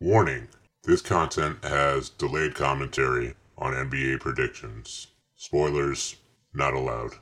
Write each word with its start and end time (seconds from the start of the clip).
Warning 0.00 0.48
this 0.84 1.00
content 1.00 1.64
has 1.64 2.10
delayed 2.10 2.54
commentary 2.54 3.34
on 3.56 3.72
NBA 3.72 4.20
predictions. 4.20 5.06
Spoilers 5.36 6.16
not 6.52 6.74
allowed. 6.74 7.12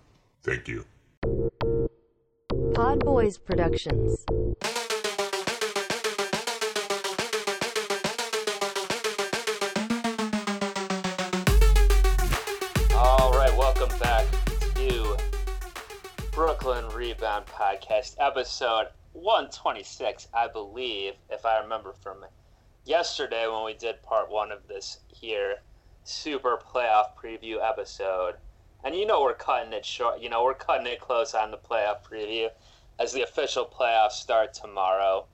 Thank 0.42 0.66
you. 0.66 0.84
Pod 2.74 3.04
Boys 3.04 3.38
Productions. 3.38 4.24
All 12.92 13.30
right, 13.34 13.56
welcome 13.56 13.96
back 14.00 14.26
to 14.74 15.16
Brooklyn 16.32 16.88
Rebound 16.88 17.46
Podcast, 17.46 18.16
episode 18.18 18.88
126, 19.12 20.26
I 20.34 20.48
believe, 20.48 21.12
if 21.30 21.46
I 21.46 21.60
remember 21.60 21.92
from 21.92 22.24
yesterday 22.84 23.46
when 23.48 23.64
we 23.64 23.74
did 23.74 24.02
part 24.02 24.30
one 24.30 24.52
of 24.52 24.68
this 24.68 24.98
here 25.08 25.56
super 26.04 26.58
playoff 26.58 27.16
preview 27.16 27.56
episode. 27.62 28.34
And 28.84 28.94
you 28.94 29.06
know 29.06 29.22
we're 29.22 29.34
cutting 29.34 29.72
it 29.72 29.86
short, 29.86 30.20
you 30.20 30.28
know, 30.28 30.44
we're 30.44 30.54
cutting 30.54 30.86
it 30.86 31.00
close 31.00 31.34
on 31.34 31.50
the 31.50 31.56
playoff 31.56 32.02
preview 32.02 32.50
as 32.98 33.12
the 33.12 33.22
official 33.22 33.64
playoffs 33.64 34.12
start 34.12 34.52
tomorrow. 34.52 35.26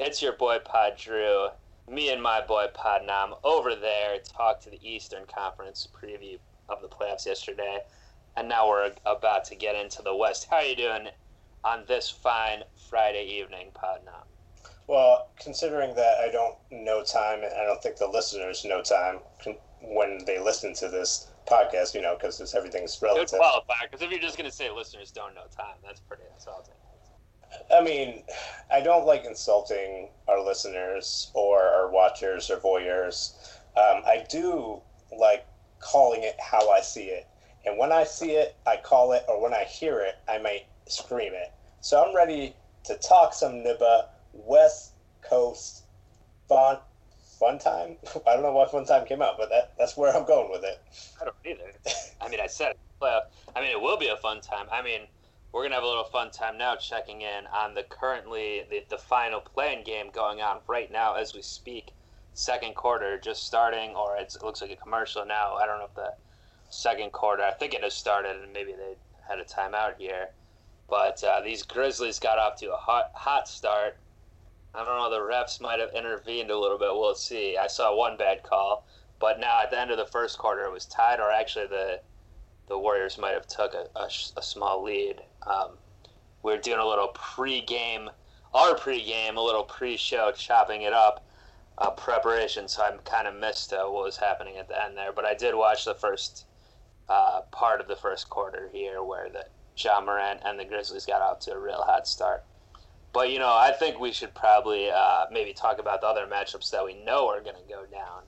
It's 0.00 0.22
your 0.22 0.32
boy 0.32 0.58
Pod 0.64 0.96
Drew, 0.96 1.48
me 1.90 2.10
and 2.10 2.22
my 2.22 2.40
boy 2.40 2.66
Pod 2.72 3.02
Nam 3.06 3.34
over 3.44 3.74
there 3.74 4.18
talked 4.20 4.62
to 4.64 4.70
the 4.70 4.80
Eastern 4.82 5.24
Conference 5.26 5.86
preview 5.92 6.38
of 6.68 6.80
the 6.80 6.88
playoffs 6.88 7.26
yesterday, 7.26 7.80
and 8.36 8.48
now 8.48 8.68
we're 8.68 8.92
about 9.04 9.44
to 9.46 9.54
get 9.54 9.74
into 9.74 10.02
the 10.02 10.14
West. 10.14 10.46
How 10.50 10.56
are 10.56 10.64
you 10.64 10.76
doing 10.76 11.08
on 11.64 11.84
this 11.86 12.08
fine 12.08 12.62
Friday 12.88 13.24
evening, 13.24 13.70
Pod 13.74 14.00
Nam? 14.04 14.37
Well, 14.88 15.28
considering 15.38 15.94
that 15.96 16.16
I 16.18 16.30
don't 16.32 16.56
know 16.70 17.04
time, 17.04 17.42
and 17.44 17.52
I 17.52 17.64
don't 17.64 17.82
think 17.82 17.98
the 17.98 18.08
listeners 18.08 18.64
know 18.64 18.82
time 18.82 19.18
when 19.82 20.24
they 20.26 20.40
listen 20.40 20.74
to 20.76 20.88
this 20.88 21.30
podcast, 21.46 21.94
you 21.94 22.00
know, 22.00 22.16
because 22.16 22.40
it's 22.40 22.54
everything's 22.54 22.96
Good 22.96 23.06
relative. 23.06 23.38
qualifier, 23.38 23.82
because 23.90 24.02
if 24.02 24.10
you're 24.10 24.18
just 24.18 24.38
going 24.38 24.48
to 24.48 24.54
say 24.56 24.70
listeners 24.70 25.10
don't 25.10 25.34
know 25.34 25.44
time, 25.54 25.76
that's 25.84 26.00
pretty 26.00 26.22
insulting. 26.34 26.74
I 27.74 27.82
mean, 27.82 28.22
I 28.72 28.80
don't 28.80 29.06
like 29.06 29.24
insulting 29.24 30.08
our 30.26 30.42
listeners 30.42 31.30
or 31.34 31.60
our 31.60 31.90
watchers 31.90 32.50
or 32.50 32.56
voyeurs. 32.56 33.34
Um, 33.76 34.02
I 34.06 34.24
do 34.30 34.80
like 35.16 35.46
calling 35.80 36.22
it 36.22 36.36
how 36.40 36.70
I 36.70 36.80
see 36.80 37.04
it. 37.04 37.26
And 37.66 37.78
when 37.78 37.92
I 37.92 38.04
see 38.04 38.32
it, 38.32 38.56
I 38.66 38.78
call 38.82 39.12
it, 39.12 39.24
or 39.28 39.40
when 39.40 39.52
I 39.52 39.64
hear 39.64 40.00
it, 40.00 40.14
I 40.28 40.38
might 40.38 40.64
scream 40.86 41.34
it. 41.34 41.52
So 41.80 42.02
I'm 42.02 42.16
ready 42.16 42.54
to 42.84 42.96
talk 42.96 43.34
some 43.34 43.52
Nibba 43.62 44.06
West 44.32 44.92
Coast 45.22 45.84
fun 46.48 46.78
fun 47.38 47.58
time. 47.58 47.96
I 48.26 48.34
don't 48.34 48.42
know 48.42 48.52
why 48.52 48.66
fun 48.66 48.84
time 48.84 49.06
came 49.06 49.22
out, 49.22 49.36
but 49.38 49.48
that, 49.50 49.72
that's 49.78 49.96
where 49.96 50.14
I'm 50.14 50.26
going 50.26 50.50
with 50.50 50.64
it. 50.64 50.82
I 51.20 51.24
don't 51.24 51.36
either. 51.44 51.72
I 52.20 52.28
mean, 52.28 52.40
I 52.40 52.46
said 52.46 52.72
it. 52.72 52.78
I 53.00 53.60
mean, 53.60 53.70
it 53.70 53.80
will 53.80 53.96
be 53.96 54.08
a 54.08 54.16
fun 54.16 54.40
time. 54.40 54.66
I 54.72 54.82
mean, 54.82 55.02
we're 55.52 55.62
gonna 55.62 55.76
have 55.76 55.84
a 55.84 55.88
little 55.88 56.04
fun 56.04 56.30
time 56.30 56.58
now, 56.58 56.76
checking 56.76 57.22
in 57.22 57.46
on 57.46 57.74
the 57.74 57.84
currently 57.84 58.64
the, 58.70 58.84
the 58.88 58.98
final 58.98 59.40
playing 59.40 59.84
game 59.84 60.10
going 60.12 60.40
on 60.40 60.58
right 60.66 60.90
now 60.90 61.14
as 61.14 61.34
we 61.34 61.42
speak. 61.42 61.92
Second 62.34 62.74
quarter 62.74 63.18
just 63.18 63.44
starting, 63.44 63.94
or 63.94 64.16
it 64.16 64.36
looks 64.42 64.60
like 64.60 64.70
a 64.70 64.76
commercial 64.76 65.24
now. 65.24 65.54
I 65.54 65.66
don't 65.66 65.78
know 65.78 65.86
if 65.86 65.94
the 65.94 66.14
second 66.70 67.12
quarter. 67.12 67.42
I 67.42 67.52
think 67.52 67.74
it 67.74 67.82
has 67.82 67.94
started, 67.94 68.36
and 68.42 68.52
maybe 68.52 68.72
they 68.72 68.96
had 69.28 69.38
a 69.38 69.44
timeout 69.44 69.94
here. 69.98 70.30
But 70.88 71.22
uh, 71.22 71.40
these 71.40 71.62
Grizzlies 71.62 72.18
got 72.18 72.38
off 72.38 72.56
to 72.56 72.72
a 72.72 72.76
hot 72.76 73.10
hot 73.14 73.48
start. 73.48 73.96
I 74.74 74.84
don't 74.84 74.96
know. 74.96 75.10
The 75.10 75.18
refs 75.18 75.60
might 75.60 75.80
have 75.80 75.92
intervened 75.94 76.50
a 76.50 76.58
little 76.58 76.78
bit. 76.78 76.90
We'll 76.92 77.14
see. 77.14 77.56
I 77.56 77.66
saw 77.66 77.96
one 77.96 78.16
bad 78.16 78.42
call, 78.42 78.86
but 79.18 79.40
now 79.40 79.60
at 79.62 79.70
the 79.70 79.80
end 79.80 79.90
of 79.90 79.96
the 79.96 80.06
first 80.06 80.38
quarter, 80.38 80.64
it 80.64 80.72
was 80.72 80.86
tied, 80.86 81.20
or 81.20 81.30
actually 81.30 81.66
the 81.66 82.00
the 82.68 82.78
Warriors 82.78 83.16
might 83.16 83.32
have 83.32 83.46
took 83.46 83.72
a, 83.72 83.86
a, 83.98 84.08
a 84.36 84.42
small 84.42 84.82
lead. 84.82 85.22
Um, 85.46 85.70
we 86.42 86.52
are 86.52 86.58
doing 86.58 86.78
a 86.78 86.86
little 86.86 87.08
pre-game, 87.08 88.10
our 88.52 88.74
pre-game, 88.74 89.38
a 89.38 89.42
little 89.42 89.64
pre-show, 89.64 90.32
chopping 90.32 90.82
it 90.82 90.92
up, 90.92 91.26
uh, 91.78 91.90
preparation. 91.90 92.68
So 92.68 92.82
I 92.82 92.94
kind 93.04 93.26
of 93.26 93.34
missed 93.34 93.72
uh, 93.72 93.86
what 93.86 94.04
was 94.04 94.18
happening 94.18 94.58
at 94.58 94.68
the 94.68 94.84
end 94.84 94.98
there, 94.98 95.12
but 95.12 95.24
I 95.24 95.34
did 95.34 95.54
watch 95.54 95.86
the 95.86 95.94
first 95.94 96.44
uh, 97.08 97.40
part 97.50 97.80
of 97.80 97.88
the 97.88 97.96
first 97.96 98.28
quarter 98.28 98.68
here, 98.70 99.02
where 99.02 99.30
the 99.30 99.46
Ja 99.76 100.00
Morant 100.00 100.40
and 100.44 100.58
the 100.58 100.64
Grizzlies 100.66 101.06
got 101.06 101.22
off 101.22 101.40
to 101.40 101.52
a 101.52 101.58
real 101.58 101.82
hot 101.82 102.06
start. 102.06 102.44
But 103.12 103.30
you 103.30 103.38
know, 103.38 103.48
I 103.48 103.72
think 103.72 103.98
we 103.98 104.12
should 104.12 104.34
probably 104.34 104.90
uh, 104.90 105.26
maybe 105.32 105.52
talk 105.52 105.78
about 105.78 106.00
the 106.00 106.06
other 106.06 106.26
matchups 106.26 106.70
that 106.70 106.84
we 106.84 106.94
know 107.04 107.28
are 107.28 107.40
going 107.40 107.56
to 107.56 107.68
go 107.68 107.84
down. 107.90 108.22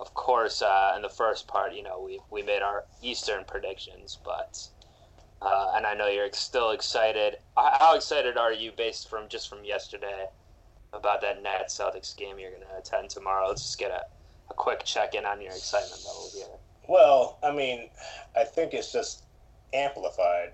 Of 0.00 0.14
course, 0.14 0.62
uh, 0.62 0.92
in 0.94 1.02
the 1.02 1.08
first 1.08 1.48
part, 1.48 1.74
you 1.74 1.82
know, 1.82 2.00
we 2.00 2.20
we 2.30 2.42
made 2.42 2.62
our 2.62 2.84
Eastern 3.02 3.44
predictions, 3.44 4.18
but 4.24 4.68
uh, 5.42 5.72
and 5.74 5.86
I 5.86 5.94
know 5.94 6.08
you're 6.08 6.32
still 6.32 6.70
excited. 6.70 7.38
How 7.56 7.96
excited 7.96 8.36
are 8.36 8.52
you, 8.52 8.72
based 8.76 9.08
from 9.08 9.28
just 9.28 9.48
from 9.48 9.64
yesterday, 9.64 10.26
about 10.92 11.20
that 11.22 11.42
Nets 11.42 11.76
Celtics 11.78 12.16
game 12.16 12.38
you're 12.38 12.50
going 12.50 12.62
to 12.62 12.76
attend 12.78 13.10
tomorrow? 13.10 13.48
Let's 13.48 13.62
just 13.62 13.78
get 13.78 13.90
a, 13.90 14.02
a 14.50 14.54
quick 14.54 14.84
check 14.84 15.14
in 15.14 15.24
on 15.24 15.40
your 15.40 15.52
excitement 15.52 16.02
level 16.06 16.30
here. 16.34 16.58
Well, 16.88 17.38
I 17.42 17.52
mean, 17.52 17.90
I 18.36 18.44
think 18.44 18.72
it's 18.74 18.92
just 18.92 19.24
amplified 19.72 20.52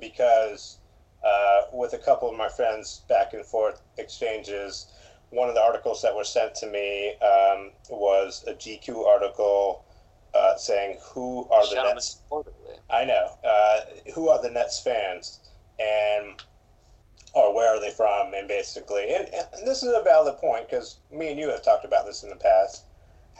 because 0.00 0.78
uh, 1.26 1.62
with 1.72 1.92
a 1.92 1.98
couple 1.98 2.30
of 2.30 2.36
my 2.36 2.48
friends' 2.48 3.02
back 3.08 3.32
and 3.32 3.44
forth 3.44 3.82
exchanges, 3.98 4.86
one 5.30 5.48
of 5.48 5.54
the 5.54 5.62
articles 5.62 6.02
that 6.02 6.14
were 6.14 6.24
sent 6.24 6.54
to 6.56 6.66
me 6.66 7.14
um, 7.20 7.72
was 7.90 8.44
a 8.46 8.52
GQ 8.52 9.04
article 9.06 9.84
uh, 10.34 10.56
saying, 10.56 10.98
Who 11.12 11.48
are 11.50 11.66
the 11.68 11.82
Nets? 11.82 12.20
I 12.90 13.04
know. 13.04 13.28
Uh, 13.44 13.80
who 14.14 14.28
are 14.28 14.40
the 14.40 14.50
Nets 14.50 14.80
fans? 14.80 15.40
And 15.78 16.42
or 17.34 17.54
where 17.54 17.68
are 17.68 17.80
they 17.80 17.90
from? 17.90 18.32
And 18.34 18.48
basically, 18.48 19.14
and, 19.14 19.28
and 19.34 19.66
this 19.66 19.82
is 19.82 19.92
a 19.94 20.02
valid 20.02 20.38
point 20.38 20.68
because 20.70 21.00
me 21.12 21.30
and 21.30 21.38
you 21.38 21.50
have 21.50 21.62
talked 21.62 21.84
about 21.84 22.06
this 22.06 22.22
in 22.22 22.30
the 22.30 22.36
past. 22.36 22.84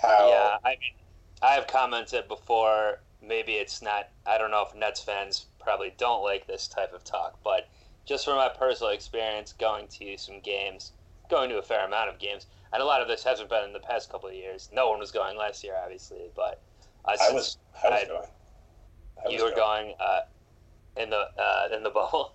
How 0.01 0.29
Yeah, 0.29 0.57
I 0.65 0.71
mean, 0.71 1.07
I 1.43 1.55
have 1.55 1.67
commented 1.67 2.29
before. 2.29 3.01
Maybe 3.23 3.53
it's 3.53 3.81
not. 3.81 4.11
I 4.27 4.39
don't 4.39 4.51
know 4.51 4.65
if 4.69 4.79
Nets 4.79 5.03
fans 5.03 5.47
probably 5.59 5.95
don't 5.97 6.23
like 6.23 6.47
this 6.47 6.69
type 6.69 6.93
of 6.93 7.05
talk, 7.05 7.39
but 7.43 7.69
just 8.07 8.25
from 8.25 8.37
my 8.37 8.49
personal 8.49 8.93
experience, 8.93 9.53
going 9.59 9.89
to 9.89 10.17
some 10.17 10.41
games, 10.41 10.93
going 11.29 11.51
to 11.51 11.59
a 11.59 11.63
fair 11.63 11.85
amount 11.85 12.09
of 12.09 12.19
games, 12.19 12.47
and 12.73 12.83
a 12.83 12.87
lot 12.87 13.03
of 13.03 13.09
this 13.09 13.25
hasn't 13.25 13.49
been 13.51 13.65
in 13.65 13.73
the 13.73 13.81
past 13.81 14.11
couple 14.11 14.29
of 14.29 14.35
years. 14.35 14.71
No 14.73 14.89
one 14.89 14.99
was 14.99 15.11
going 15.11 15.37
last 15.37 15.63
year, 15.65 15.75
obviously, 15.83 16.31
but 16.35 16.63
uh, 17.05 17.17
I 17.21 17.33
was, 17.33 17.59
I 17.85 17.91
was 17.91 18.05
going. 18.09 18.23
I 19.25 19.29
you 19.31 19.43
was 19.43 19.51
were 19.51 19.57
going 19.57 19.95
uh, 20.01 20.21
in 20.97 21.11
the 21.11 21.25
uh, 21.39 21.69
in 21.75 21.83
the 21.83 21.91
bubble. 21.95 22.33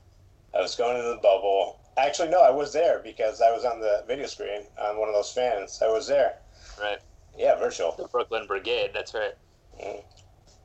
I 0.53 0.61
was 0.61 0.75
going 0.75 0.97
into 0.97 1.09
the 1.09 1.15
bubble. 1.21 1.79
Actually, 1.97 2.29
no, 2.29 2.41
I 2.41 2.49
was 2.49 2.73
there 2.73 2.99
because 3.03 3.41
I 3.41 3.51
was 3.51 3.65
on 3.65 3.79
the 3.79 4.03
video 4.07 4.25
screen. 4.25 4.63
I'm 4.81 4.97
one 4.97 5.07
of 5.09 5.15
those 5.15 5.31
fans. 5.31 5.79
I 5.83 5.88
was 5.88 6.07
there. 6.07 6.35
Right, 6.81 6.99
Yeah, 7.38 7.55
virtual. 7.57 7.93
the 7.97 8.07
Brooklyn 8.07 8.47
Brigade. 8.47 8.91
That's 8.93 9.13
right. 9.13 9.33
Mm. 9.81 10.03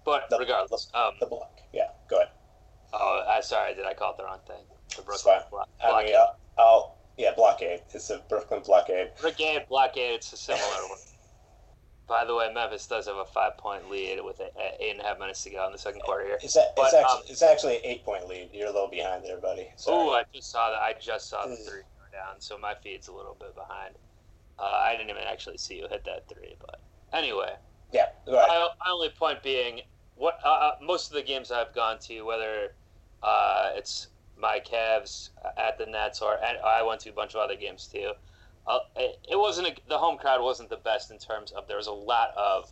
But 0.05 0.31
The- 0.31 0.39
regardless, 0.39 0.89
um, 0.95 1.15
The 1.21 1.27
block. 1.27 1.59
Yeah, 1.73 1.89
go 2.09 2.17
ahead. 2.19 2.29
oh, 2.93 3.25
I 3.29 3.41
sorry, 3.41 3.75
did 3.75 3.87
I 3.87 3.95
call 3.95 4.13
it 4.13 4.19
the 4.19 4.25
wrong 4.25 4.39
thing? 4.47 4.65
The 4.97 5.03
Brooklyn 5.03 5.35
fine. 5.41 5.51
Blo- 5.51 5.61
I 5.83 5.89
Blockade. 5.91 6.07
mean, 6.07 6.17
I'll, 6.17 6.37
I'll 6.59 6.97
yeah, 7.19 7.31
blockade. 7.37 7.81
It's 7.95 8.11
a 8.11 8.19
Brooklyn 8.29 8.63
blockade. 8.65 9.11
Brigade, 9.21 9.65
blockade, 9.69 10.17
it's 10.17 10.33
a 10.33 10.37
similar 10.37 10.63
one. 10.89 10.99
By 12.09 12.25
the 12.25 12.37
way, 12.37 12.53
Memphis 12.53 12.87
does 12.87 13.07
have 13.07 13.17
a 13.17 13.25
five 13.25 13.57
point 13.59 13.91
lead 13.91 14.21
with 14.25 14.39
a- 14.41 14.45
a- 14.61 14.77
eight 14.85 14.93
and 14.93 15.01
a 15.01 15.05
half 15.05 15.19
minutes 15.19 15.43
to 15.45 15.51
go 15.51 15.67
in 15.67 15.73
the 15.73 15.79
second 15.79 16.03
quarter 16.03 16.25
here. 16.25 16.39
It's, 16.43 16.55
a, 16.57 16.67
But, 16.77 16.87
it's, 16.87 16.95
actually, 16.95 17.19
um, 17.19 17.23
it's 17.29 17.43
actually 17.43 17.77
an 17.77 17.83
eight 17.85 18.05
point 18.05 18.29
lead. 18.29 18.51
You're 18.53 18.69
a 18.69 18.73
little 18.73 18.89
behind 18.89 19.25
there, 19.25 19.39
buddy. 19.39 19.69
Oh, 19.87 20.11
I 20.13 20.23
just 20.33 20.51
saw 20.51 20.71
that. 20.71 20.81
I 20.81 20.95
just 21.01 21.29
saw 21.31 21.47
the 21.47 21.57
three 21.57 21.81
go 21.83 22.05
down, 22.13 22.41
so 22.41 22.57
my 22.59 22.75
feed's 22.83 23.09
a 23.09 23.13
little 23.13 23.37
bit 23.41 23.55
behind. 23.57 23.95
Uh, 24.59 24.63
I 24.63 24.93
didn't 24.97 25.11
even 25.11 25.23
actually 25.25 25.59
see 25.59 25.77
you 25.79 25.87
hit 25.91 26.05
that 26.05 26.29
three, 26.29 26.55
but 26.61 26.81
anyway, 27.13 27.55
yeah, 27.93 28.07
go 28.25 28.37
ahead. 28.37 28.49
my, 28.49 28.69
my 28.87 28.91
only 28.93 29.11
point 29.11 29.43
being, 29.43 29.81
what 30.15 30.39
uh, 30.45 30.49
uh, 30.49 30.71
most 30.81 31.11
of 31.11 31.15
the 31.15 31.23
games 31.23 31.51
I've 31.51 31.75
gone 31.75 31.99
to, 32.03 32.23
whether 32.23 32.69
uh, 33.23 33.71
it's 33.75 34.09
my 34.39 34.61
Cavs 34.61 35.31
at 35.57 35.79
the 35.79 35.87
Nets 35.87 36.21
or 36.21 36.39
I 36.43 36.83
went 36.83 37.01
to 37.03 37.11
a 37.11 37.13
bunch 37.13 37.35
of 37.35 37.41
other 37.41 37.57
games 37.57 37.87
too. 37.87 38.13
Uh, 38.67 38.81
it, 38.97 39.17
it 39.31 39.37
wasn't 39.37 39.69
a, 39.69 39.75
the 39.89 39.99
home 39.99 40.19
crowd 40.19 40.43
wasn't 40.43 40.69
the 40.69 40.77
best 40.77 41.11
in 41.11 41.19
terms 41.19 41.53
of 41.53 41.69
there 41.69 41.77
was 41.77 41.87
a 41.87 41.93
lot 41.93 42.31
of 42.37 42.69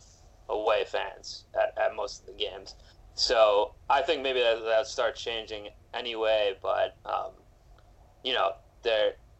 away 0.49 0.83
fans 0.85 1.45
at, 1.55 1.73
at 1.81 1.95
most 1.95 2.21
of 2.21 2.27
the 2.27 2.33
games. 2.33 2.75
So 3.13 3.75
I 3.89 4.01
think 4.01 4.21
maybe 4.21 4.41
that 4.41 4.63
that 4.65 4.87
start 4.87 5.15
changing 5.15 5.69
anyway. 5.93 6.55
But 6.61 6.97
um, 7.05 7.31
you 8.23 8.33
know, 8.33 8.51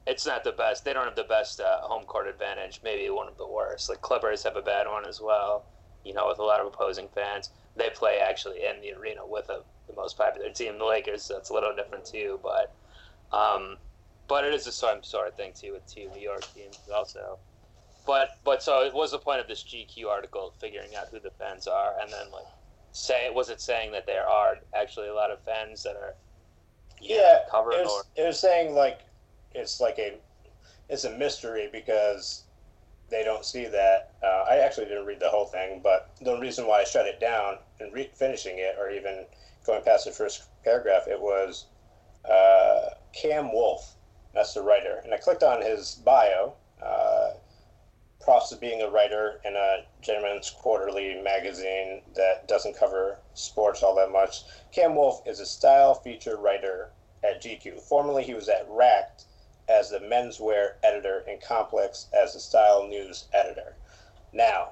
it's 0.07 0.25
not 0.25 0.43
the 0.43 0.53
best. 0.53 0.85
They 0.85 0.93
don't 0.93 1.05
have 1.05 1.15
the 1.15 1.23
best 1.23 1.59
uh, 1.59 1.81
home 1.81 2.05
court 2.05 2.27
advantage. 2.27 2.79
Maybe 2.83 3.09
one 3.09 3.27
of 3.27 3.37
the 3.37 3.47
worst. 3.47 3.89
Like 3.89 4.01
Clippers 4.01 4.43
have 4.43 4.55
a 4.55 4.61
bad 4.61 4.87
one 4.87 5.05
as 5.05 5.19
well. 5.21 5.65
You 6.03 6.13
know, 6.13 6.27
with 6.27 6.39
a 6.39 6.43
lot 6.43 6.61
of 6.61 6.67
opposing 6.67 7.09
fans. 7.13 7.49
They 7.75 7.89
play 7.89 8.19
actually 8.19 8.65
in 8.65 8.81
the 8.81 8.93
arena 8.93 9.21
with 9.25 9.49
a, 9.49 9.63
the 9.87 9.95
most 9.95 10.17
popular 10.17 10.49
team, 10.51 10.77
the 10.79 10.85
Lakers. 10.85 11.23
So 11.23 11.37
it's 11.37 11.49
a 11.49 11.53
little 11.53 11.75
different 11.75 12.05
too. 12.05 12.39
But 12.43 12.75
um, 13.35 13.77
but 14.27 14.45
it 14.45 14.53
is 14.53 14.65
the 14.65 14.71
same 14.71 15.03
sort 15.03 15.27
of 15.27 15.35
thing 15.35 15.53
too 15.53 15.73
with 15.73 15.85
two 15.87 16.09
New 16.09 16.21
York 16.21 16.45
teams 16.53 16.79
also. 16.93 17.39
But 18.05 18.29
but 18.43 18.63
so 18.63 18.83
it 18.83 18.93
was 18.93 19.11
the 19.11 19.19
point 19.19 19.41
of 19.41 19.47
this 19.47 19.63
GQ 19.63 20.09
article 20.09 20.53
figuring 20.59 20.95
out 20.95 21.09
who 21.09 21.19
the 21.19 21.31
fans 21.31 21.67
are, 21.67 21.93
and 21.99 22.11
then 22.13 22.31
like 22.31 22.47
say 22.91 23.29
was 23.29 23.49
it 23.49 23.61
saying 23.61 23.91
that 23.91 24.05
there 24.07 24.27
are 24.27 24.57
actually 24.73 25.07
a 25.09 25.13
lot 25.15 25.31
of 25.31 25.41
fans 25.43 25.83
that 25.83 25.95
are 25.97 26.15
Yeah, 26.99 27.39
covered 27.49 27.83
it 27.83 27.87
or 27.87 28.05
it 28.15 28.25
was 28.25 28.39
saying 28.39 28.73
like 28.73 29.01
it's 29.51 29.79
like 29.79 29.99
a 29.99 30.19
it's 30.89 31.03
a 31.05 31.17
mystery 31.17 31.69
because 31.71 32.44
they 33.15 33.23
don't 33.23 33.45
see 33.45 33.65
that. 33.65 34.11
Uh, 34.21 34.43
I 34.49 34.57
actually 34.57 34.87
didn't 34.87 35.05
read 35.05 35.21
the 35.21 35.29
whole 35.29 35.45
thing, 35.45 35.79
but 35.81 36.11
the 36.21 36.37
reason 36.37 36.67
why 36.67 36.81
I 36.81 36.83
shut 36.83 37.05
it 37.05 37.21
down 37.21 37.59
and 37.79 37.93
re- 37.93 38.11
finishing 38.13 38.57
it, 38.57 38.75
or 38.77 38.89
even 38.89 39.25
going 39.65 39.83
past 39.83 40.03
the 40.03 40.11
first 40.11 40.43
paragraph, 40.65 41.07
it 41.07 41.19
was 41.19 41.65
uh, 42.29 42.89
Cam 43.13 43.53
Wolf. 43.53 43.95
That's 44.33 44.53
the 44.53 44.61
writer, 44.61 44.99
and 45.05 45.13
I 45.13 45.17
clicked 45.17 45.43
on 45.43 45.61
his 45.61 45.95
bio. 46.03 46.55
Uh, 46.83 47.31
props 48.19 48.49
to 48.49 48.57
being 48.57 48.81
a 48.81 48.89
writer 48.89 49.39
in 49.45 49.55
a 49.55 49.85
Gentleman's 50.01 50.49
Quarterly 50.49 51.21
magazine 51.21 52.01
that 52.15 52.47
doesn't 52.49 52.77
cover 52.77 53.19
sports 53.33 53.81
all 53.81 53.95
that 53.95 54.11
much. 54.11 54.43
Cam 54.73 54.95
Wolf 54.95 55.21
is 55.25 55.39
a 55.39 55.45
style 55.45 55.93
feature 55.93 56.35
writer 56.35 56.89
at 57.23 57.41
GQ. 57.41 57.79
Formerly, 57.79 58.23
he 58.23 58.33
was 58.33 58.49
at 58.49 58.65
Racked 58.67 59.25
as 59.67 59.89
the 59.89 59.99
menswear 59.99 60.73
editor 60.83 61.23
and 61.27 61.41
Complex 61.41 62.07
as 62.13 62.33
the 62.33 62.39
style 62.39 62.87
news 62.87 63.25
editor. 63.33 63.75
Now, 64.33 64.69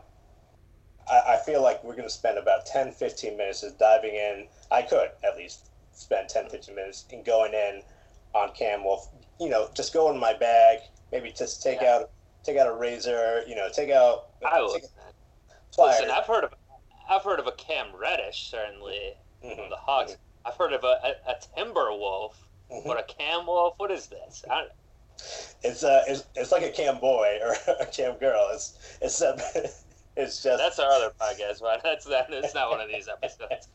I, 1.09 1.33
I 1.33 1.37
feel 1.37 1.61
like 1.61 1.83
we're 1.83 1.95
going 1.95 2.07
to 2.07 2.13
spend 2.13 2.37
about 2.37 2.65
10 2.65 2.91
15 2.91 3.37
minutes 3.37 3.61
just 3.61 3.79
diving 3.79 4.13
in. 4.15 4.47
I 4.71 4.81
could 4.81 5.09
at 5.23 5.37
least 5.37 5.69
spend 5.93 6.29
10 6.29 6.49
15 6.49 6.75
minutes 6.75 7.05
in 7.11 7.23
going 7.23 7.53
in 7.53 7.81
on 8.33 8.51
Cam 8.53 8.83
Wolf. 8.83 9.09
You 9.39 9.49
know, 9.49 9.69
just 9.73 9.93
go 9.93 10.11
in 10.11 10.19
my 10.19 10.33
bag, 10.33 10.79
maybe 11.11 11.31
just 11.31 11.61
take 11.63 11.81
Yeah. 11.81 11.95
out 11.95 12.11
take 12.43 12.57
out 12.57 12.67
a 12.67 12.73
razor, 12.73 13.43
you 13.47 13.55
know, 13.55 13.69
take 13.71 13.89
out 13.89 14.25
I 14.45 14.59
a. 14.59 14.67
Listen, 15.77 16.11
I've 16.11 16.25
heard 16.25 16.43
of 16.43 16.53
I've 17.09 17.23
heard 17.23 17.39
of 17.39 17.47
a 17.47 17.51
Cam 17.53 17.87
Reddish 17.95 18.49
certainly 18.49 19.13
Mhm. 19.43 19.55
from 19.55 19.69
the 19.69 19.75
Hawks. 19.75 20.17
I've 20.45 20.55
heard 20.55 20.73
of 20.73 20.83
a, 20.83 21.15
a, 21.27 21.31
a 21.31 21.35
Timber 21.55 21.91
Wolf, 21.91 22.47
Mhm. 22.71 22.85
but 22.85 22.99
a 22.99 23.03
Cam 23.03 23.45
Wolf. 23.45 23.73
What 23.77 23.91
is 23.91 24.07
this? 24.07 24.43
I, 24.49 24.67
It's 25.63 25.83
uh, 25.83 26.03
it's, 26.07 26.25
it's 26.35 26.51
like 26.51 26.63
a 26.63 26.69
cam 26.69 26.99
boy 26.99 27.39
or 27.41 27.55
a 27.79 27.85
cam 27.85 28.17
girl. 28.17 28.49
It's 28.53 28.97
it's 29.01 29.21
uh, 29.21 29.37
it's 30.17 30.43
just 30.43 30.57
that's 30.57 30.79
our 30.79 30.91
other 30.91 31.11
podcast, 31.19 31.61
but 31.61 31.81
that's 31.83 32.05
that. 32.05 32.27
It's 32.29 32.53
not 32.53 32.69
one 32.69 32.81
of 32.81 32.89
these 32.89 33.07
episodes. 33.07 33.67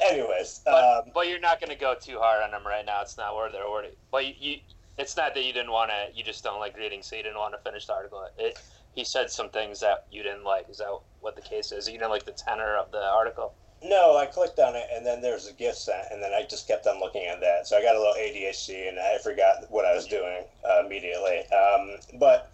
Anyways, 0.00 0.60
But, 0.64 0.84
um, 1.06 1.10
but 1.12 1.28
you're 1.28 1.40
not 1.40 1.60
going 1.60 1.70
to 1.70 1.76
go 1.76 1.94
too 2.00 2.18
hard 2.18 2.42
on 2.42 2.52
them 2.52 2.66
right 2.66 2.86
now. 2.86 3.02
It's 3.02 3.16
not 3.18 3.34
where 3.34 3.50
they're 3.50 3.68
wordy. 3.68 3.90
But 4.12 4.26
you, 4.26 4.34
you, 4.38 4.56
it's 4.96 5.16
not 5.16 5.34
that 5.34 5.44
you 5.44 5.52
didn't 5.52 5.72
want 5.72 5.90
to. 5.90 6.16
You 6.16 6.22
just 6.22 6.44
don't 6.44 6.60
like 6.60 6.76
reading, 6.76 7.02
so 7.02 7.16
you 7.16 7.22
didn't 7.22 7.38
want 7.38 7.54
to 7.54 7.58
finish 7.68 7.86
the 7.86 7.94
article. 7.94 8.24
It, 8.38 8.60
he 8.94 9.04
said 9.04 9.30
some 9.30 9.50
things 9.50 9.80
that 9.80 10.06
you 10.10 10.22
didn't 10.22 10.44
like. 10.44 10.68
Is 10.68 10.78
that 10.78 10.96
what 11.20 11.36
the 11.36 11.42
case 11.42 11.72
is? 11.72 11.88
You 11.88 11.98
didn't 11.98 12.10
like 12.10 12.24
the 12.24 12.32
tenor 12.32 12.76
of 12.76 12.92
the 12.92 13.02
article. 13.02 13.54
No, 13.82 14.16
I 14.16 14.26
clicked 14.26 14.58
on 14.58 14.74
it 14.76 14.86
and 14.94 15.04
then 15.06 15.20
there's 15.20 15.46
a 15.48 15.52
gift 15.52 15.78
sent, 15.78 16.08
and 16.10 16.22
then 16.22 16.32
I 16.32 16.42
just 16.48 16.66
kept 16.66 16.86
on 16.86 17.00
looking 17.00 17.26
at 17.26 17.40
that. 17.40 17.66
So 17.66 17.76
I 17.76 17.82
got 17.82 17.94
a 17.94 17.98
little 17.98 18.14
ADHD 18.14 18.88
and 18.88 18.98
I 18.98 19.18
forgot 19.18 19.64
what 19.70 19.84
I 19.84 19.94
was 19.94 20.06
doing 20.06 20.44
uh, 20.68 20.82
immediately. 20.84 21.44
Um, 21.52 21.96
but 22.18 22.52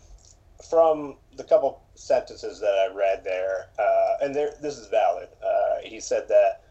from 0.70 1.16
the 1.36 1.44
couple 1.44 1.82
sentences 1.94 2.60
that 2.60 2.74
I 2.74 2.94
read 2.94 3.24
there, 3.24 3.66
uh, 3.78 4.16
and 4.22 4.34
there, 4.34 4.50
this 4.62 4.78
is 4.78 4.88
valid. 4.88 5.28
Uh, 5.44 5.76
he 5.82 6.00
said 6.00 6.28
that 6.28 6.62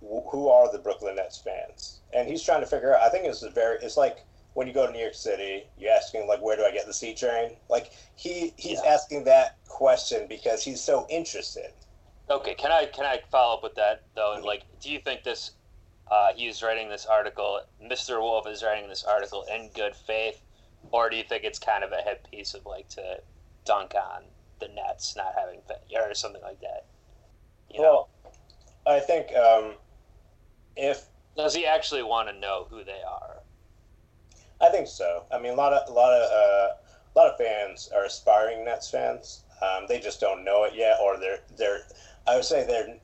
wh- 0.00 0.28
who 0.30 0.48
are 0.48 0.70
the 0.70 0.78
Brooklyn 0.78 1.16
Nets 1.16 1.38
fans, 1.38 2.00
and 2.12 2.28
he's 2.28 2.42
trying 2.42 2.60
to 2.60 2.66
figure 2.66 2.94
out. 2.94 3.02
I 3.02 3.08
think 3.08 3.24
it's 3.24 3.42
a 3.42 3.50
very. 3.50 3.78
It's 3.82 3.96
like 3.96 4.18
when 4.54 4.66
you 4.66 4.72
go 4.72 4.86
to 4.86 4.92
New 4.92 5.00
York 5.00 5.14
City, 5.14 5.64
you're 5.76 5.92
asking 5.92 6.26
like, 6.26 6.40
where 6.42 6.56
do 6.56 6.64
I 6.64 6.70
get 6.70 6.86
the 6.86 6.94
C 6.94 7.14
train? 7.14 7.56
Like 7.68 7.92
he 8.14 8.52
he's 8.56 8.80
Yeah. 8.82 8.90
asking 8.94 9.24
that 9.24 9.58
question 9.66 10.26
because 10.28 10.62
he's 10.62 10.80
so 10.80 11.06
interested. 11.10 11.72
Okay, 12.28 12.54
can 12.54 12.72
I 12.72 12.86
can 12.86 13.04
I 13.04 13.20
follow 13.30 13.56
up 13.56 13.62
with 13.62 13.74
that 13.76 14.02
though? 14.14 14.40
Like, 14.44 14.62
do 14.80 14.90
you 14.90 14.98
think 14.98 15.22
this? 15.22 15.52
Uh, 16.10 16.28
he's 16.34 16.62
writing 16.62 16.88
this 16.88 17.06
article. 17.06 17.60
Mr. 17.82 18.20
Wolf 18.20 18.46
is 18.48 18.62
writing 18.62 18.88
this 18.88 19.04
article 19.04 19.44
in 19.52 19.70
good 19.74 19.94
faith, 19.94 20.40
or 20.90 21.10
do 21.10 21.16
you 21.16 21.24
think 21.24 21.44
it's 21.44 21.58
kind 21.58 21.82
of 21.82 21.92
a 21.92 21.96
head 21.96 22.18
piece 22.30 22.54
of 22.54 22.64
like 22.66 22.88
to 22.90 23.20
dunk 23.64 23.94
on 23.94 24.22
the 24.60 24.68
Nets 24.68 25.16
not 25.16 25.34
having 25.38 25.60
or 25.94 26.14
something 26.14 26.42
like 26.42 26.60
that? 26.60 26.86
You 27.70 27.82
know, 27.82 28.08
Well, 28.84 28.96
I 28.96 29.00
think 29.00 29.34
um, 29.34 29.74
if 30.76 31.06
does 31.36 31.54
he 31.54 31.66
actually 31.66 32.02
want 32.02 32.28
to 32.28 32.38
know 32.38 32.66
who 32.70 32.84
they 32.84 33.02
are? 33.06 33.42
I 34.60 34.70
think 34.70 34.86
so. 34.86 35.24
I 35.32 35.38
mean, 35.38 35.52
a 35.52 35.56
lot 35.56 35.72
of 35.72 35.88
a 35.88 35.92
lot 35.92 36.12
of 36.12 36.30
uh, 36.30 36.74
a 37.14 37.18
lot 37.18 37.30
of 37.30 37.38
fans 37.38 37.90
are 37.94 38.04
aspiring 38.04 38.64
Nets 38.64 38.90
fans. 38.90 39.42
Um, 39.62 39.86
they 39.88 39.98
just 39.98 40.20
don't 40.20 40.44
know 40.44 40.64
it 40.64 40.74
yet, 40.74 40.98
or 41.02 41.18
they're 41.18 41.40
they're. 41.56 41.80
I 42.26 42.36
would 42.36 42.44
say 42.44 42.66
they're 42.66 42.96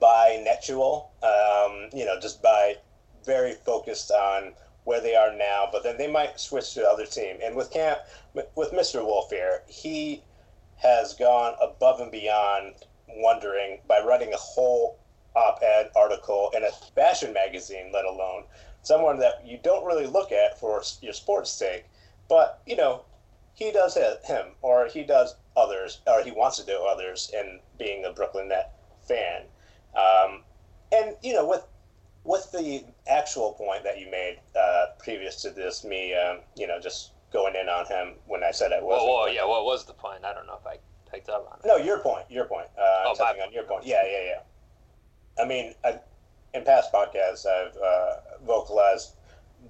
by 0.00 0.40
natural. 0.44 1.10
Um, 1.22 1.90
you 1.92 2.04
know, 2.04 2.18
just 2.20 2.42
by 2.42 2.76
very 3.24 3.52
focused 3.52 4.10
on 4.10 4.52
where 4.84 5.00
they 5.00 5.14
are 5.14 5.34
now. 5.34 5.68
But 5.70 5.82
then 5.82 5.98
they 5.98 6.10
might 6.10 6.40
switch 6.40 6.74
to 6.74 6.80
the 6.80 6.88
other 6.88 7.06
team. 7.06 7.36
And 7.42 7.54
with 7.54 7.70
Camp, 7.70 7.98
with 8.34 8.72
Mr. 8.72 9.04
Wolf 9.04 9.30
here, 9.30 9.62
he 9.68 10.22
has 10.76 11.14
gone 11.14 11.54
above 11.60 12.00
and 12.00 12.10
beyond 12.10 12.74
wondering 13.08 13.80
by 13.86 14.00
writing 14.00 14.32
a 14.32 14.38
whole 14.38 14.98
op-ed 15.36 15.90
article 15.94 16.50
in 16.56 16.64
a 16.64 16.70
fashion 16.94 17.32
magazine, 17.32 17.90
let 17.92 18.04
alone 18.04 18.44
someone 18.82 19.18
that 19.18 19.46
you 19.46 19.58
don't 19.62 19.84
really 19.84 20.06
look 20.06 20.32
at 20.32 20.58
for 20.58 20.82
your 21.02 21.12
sports 21.12 21.50
sake, 21.50 21.84
but 22.28 22.60
you 22.66 22.76
know, 22.76 23.04
he 23.54 23.70
does 23.70 23.96
him 24.24 24.46
or 24.62 24.86
he 24.86 25.02
does 25.02 25.34
others, 25.56 26.00
or 26.06 26.22
he 26.22 26.30
wants 26.30 26.58
to 26.58 26.66
do 26.66 26.84
others, 26.88 27.30
and 27.36 27.60
being 27.78 28.04
a 28.04 28.12
Brooklyn 28.12 28.48
Net 28.48 28.72
fan. 29.06 29.42
Um, 29.96 30.42
and 30.92 31.16
you 31.22 31.32
know, 31.34 31.46
with 31.46 31.64
with 32.24 32.50
the 32.52 32.84
actual 33.08 33.52
point 33.52 33.82
that 33.84 33.98
you 33.98 34.10
made 34.10 34.38
uh, 34.58 34.86
previous 34.98 35.40
to 35.42 35.50
this, 35.50 35.84
me, 35.84 36.14
um, 36.14 36.38
you 36.56 36.66
know, 36.66 36.78
just 36.80 37.12
going 37.32 37.54
in 37.54 37.68
on 37.68 37.86
him 37.86 38.14
when 38.26 38.42
I 38.44 38.50
said 38.50 38.72
I 38.72 38.80
Whoa, 38.80 38.86
wasn't. 38.88 39.08
whoa, 39.10 39.26
yeah. 39.26 39.44
What 39.46 39.64
was 39.64 39.84
the 39.86 39.94
point? 39.94 40.24
I 40.24 40.34
don't 40.34 40.46
know 40.46 40.58
if 40.60 40.66
I 40.66 40.76
picked 41.10 41.28
up 41.28 41.48
on 41.50 41.58
it. 41.60 41.66
No, 41.66 41.76
your 41.76 41.98
point. 42.00 42.24
Your 42.30 42.44
point. 42.44 42.66
Uh, 42.76 42.80
Oh, 42.82 43.10
I'm 43.10 43.16
touching 43.16 43.40
my- 43.40 43.46
on 43.46 43.52
your 43.52 43.62
point. 43.64 43.86
Yeah, 43.86 44.02
yeah, 44.04 44.24
yeah. 44.24 45.42
I 45.42 45.46
mean, 45.46 45.74
I, 45.84 45.98
in 46.52 46.64
past 46.64 46.92
podcasts, 46.92 47.46
I've 47.46 47.76
uh, 47.76 48.16
vocalized 48.44 49.14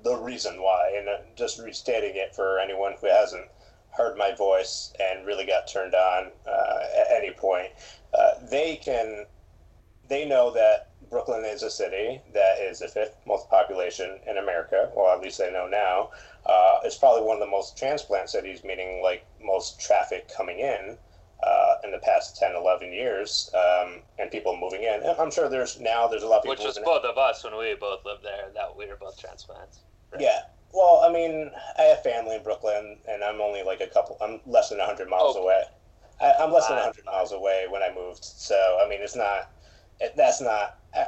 the 0.02 0.16
reason 0.16 0.60
why, 0.62 0.94
and 0.98 1.08
uh, 1.08 1.18
just 1.36 1.58
restating 1.60 2.16
it 2.16 2.34
for 2.34 2.58
anyone 2.58 2.94
who 3.00 3.06
hasn't 3.08 3.46
heard 3.92 4.16
my 4.16 4.32
voice 4.34 4.92
and 5.00 5.26
really 5.26 5.46
got 5.46 5.68
turned 5.68 5.94
on 5.94 6.30
uh, 6.46 6.78
at 6.98 7.10
any 7.10 7.32
point. 7.32 7.68
Uh, 8.16 8.32
they 8.50 8.76
can, 8.76 9.26
they 10.08 10.26
know 10.26 10.50
that 10.52 10.90
Brooklyn 11.08 11.44
is 11.44 11.62
a 11.62 11.70
city 11.70 12.20
that 12.34 12.58
is 12.60 12.78
the 12.78 12.88
fifth 12.88 13.16
most 13.26 13.50
population 13.50 14.18
in 14.28 14.38
America. 14.38 14.90
Well, 14.94 15.14
at 15.14 15.20
least 15.20 15.38
they 15.38 15.52
know 15.52 15.66
now. 15.66 16.10
Uh, 16.46 16.78
it's 16.84 16.96
probably 16.96 17.22
one 17.22 17.36
of 17.36 17.40
the 17.40 17.50
most 17.50 17.76
transplant 17.76 18.30
cities, 18.30 18.62
meaning 18.64 19.02
like 19.02 19.26
most 19.42 19.80
traffic 19.80 20.30
coming 20.34 20.60
in 20.60 20.96
uh, 21.42 21.74
in 21.84 21.90
the 21.90 21.98
past 21.98 22.38
10, 22.38 22.54
11 22.54 22.92
years, 22.92 23.50
um, 23.54 24.00
and 24.18 24.30
people 24.30 24.56
moving 24.56 24.82
in. 24.82 25.02
And 25.02 25.18
I'm 25.18 25.30
sure 25.30 25.48
there's 25.48 25.80
now 25.80 26.06
there's 26.06 26.22
a 26.22 26.26
lot 26.26 26.38
of 26.38 26.42
people. 26.44 26.64
Which 26.64 26.76
was 26.76 26.84
both 26.84 27.04
of 27.04 27.18
us 27.18 27.42
when 27.44 27.56
we 27.56 27.74
both 27.74 28.04
lived 28.04 28.22
there. 28.22 28.50
That 28.54 28.76
we 28.76 28.86
were 28.86 28.96
both 28.96 29.18
transplants. 29.18 29.80
in. 30.14 30.20
Yeah. 30.20 30.40
Well, 30.72 31.02
I 31.04 31.12
mean, 31.12 31.50
I 31.78 31.82
have 31.82 32.02
family 32.02 32.36
in 32.36 32.42
Brooklyn, 32.42 32.98
and 33.08 33.24
I'm 33.24 33.40
only 33.40 33.62
like 33.62 33.80
a 33.80 33.86
couple. 33.88 34.16
I'm 34.20 34.40
less 34.46 34.68
than 34.68 34.78
100 34.78 35.08
miles 35.08 35.36
Oh. 35.36 35.42
away. 35.42 35.62
I, 36.20 36.34
I'm 36.38 36.52
less 36.52 36.68
than 36.68 36.76
Fine. 36.76 36.86
100 36.86 37.04
miles 37.06 37.32
away 37.32 37.66
when 37.70 37.82
I 37.82 37.92
moved, 37.94 38.24
so 38.24 38.78
I 38.84 38.88
mean, 38.88 39.00
it's 39.02 39.16
not. 39.16 39.50
It, 40.00 40.14
that's 40.16 40.40
not. 40.40 40.78
Uh, 40.94 41.04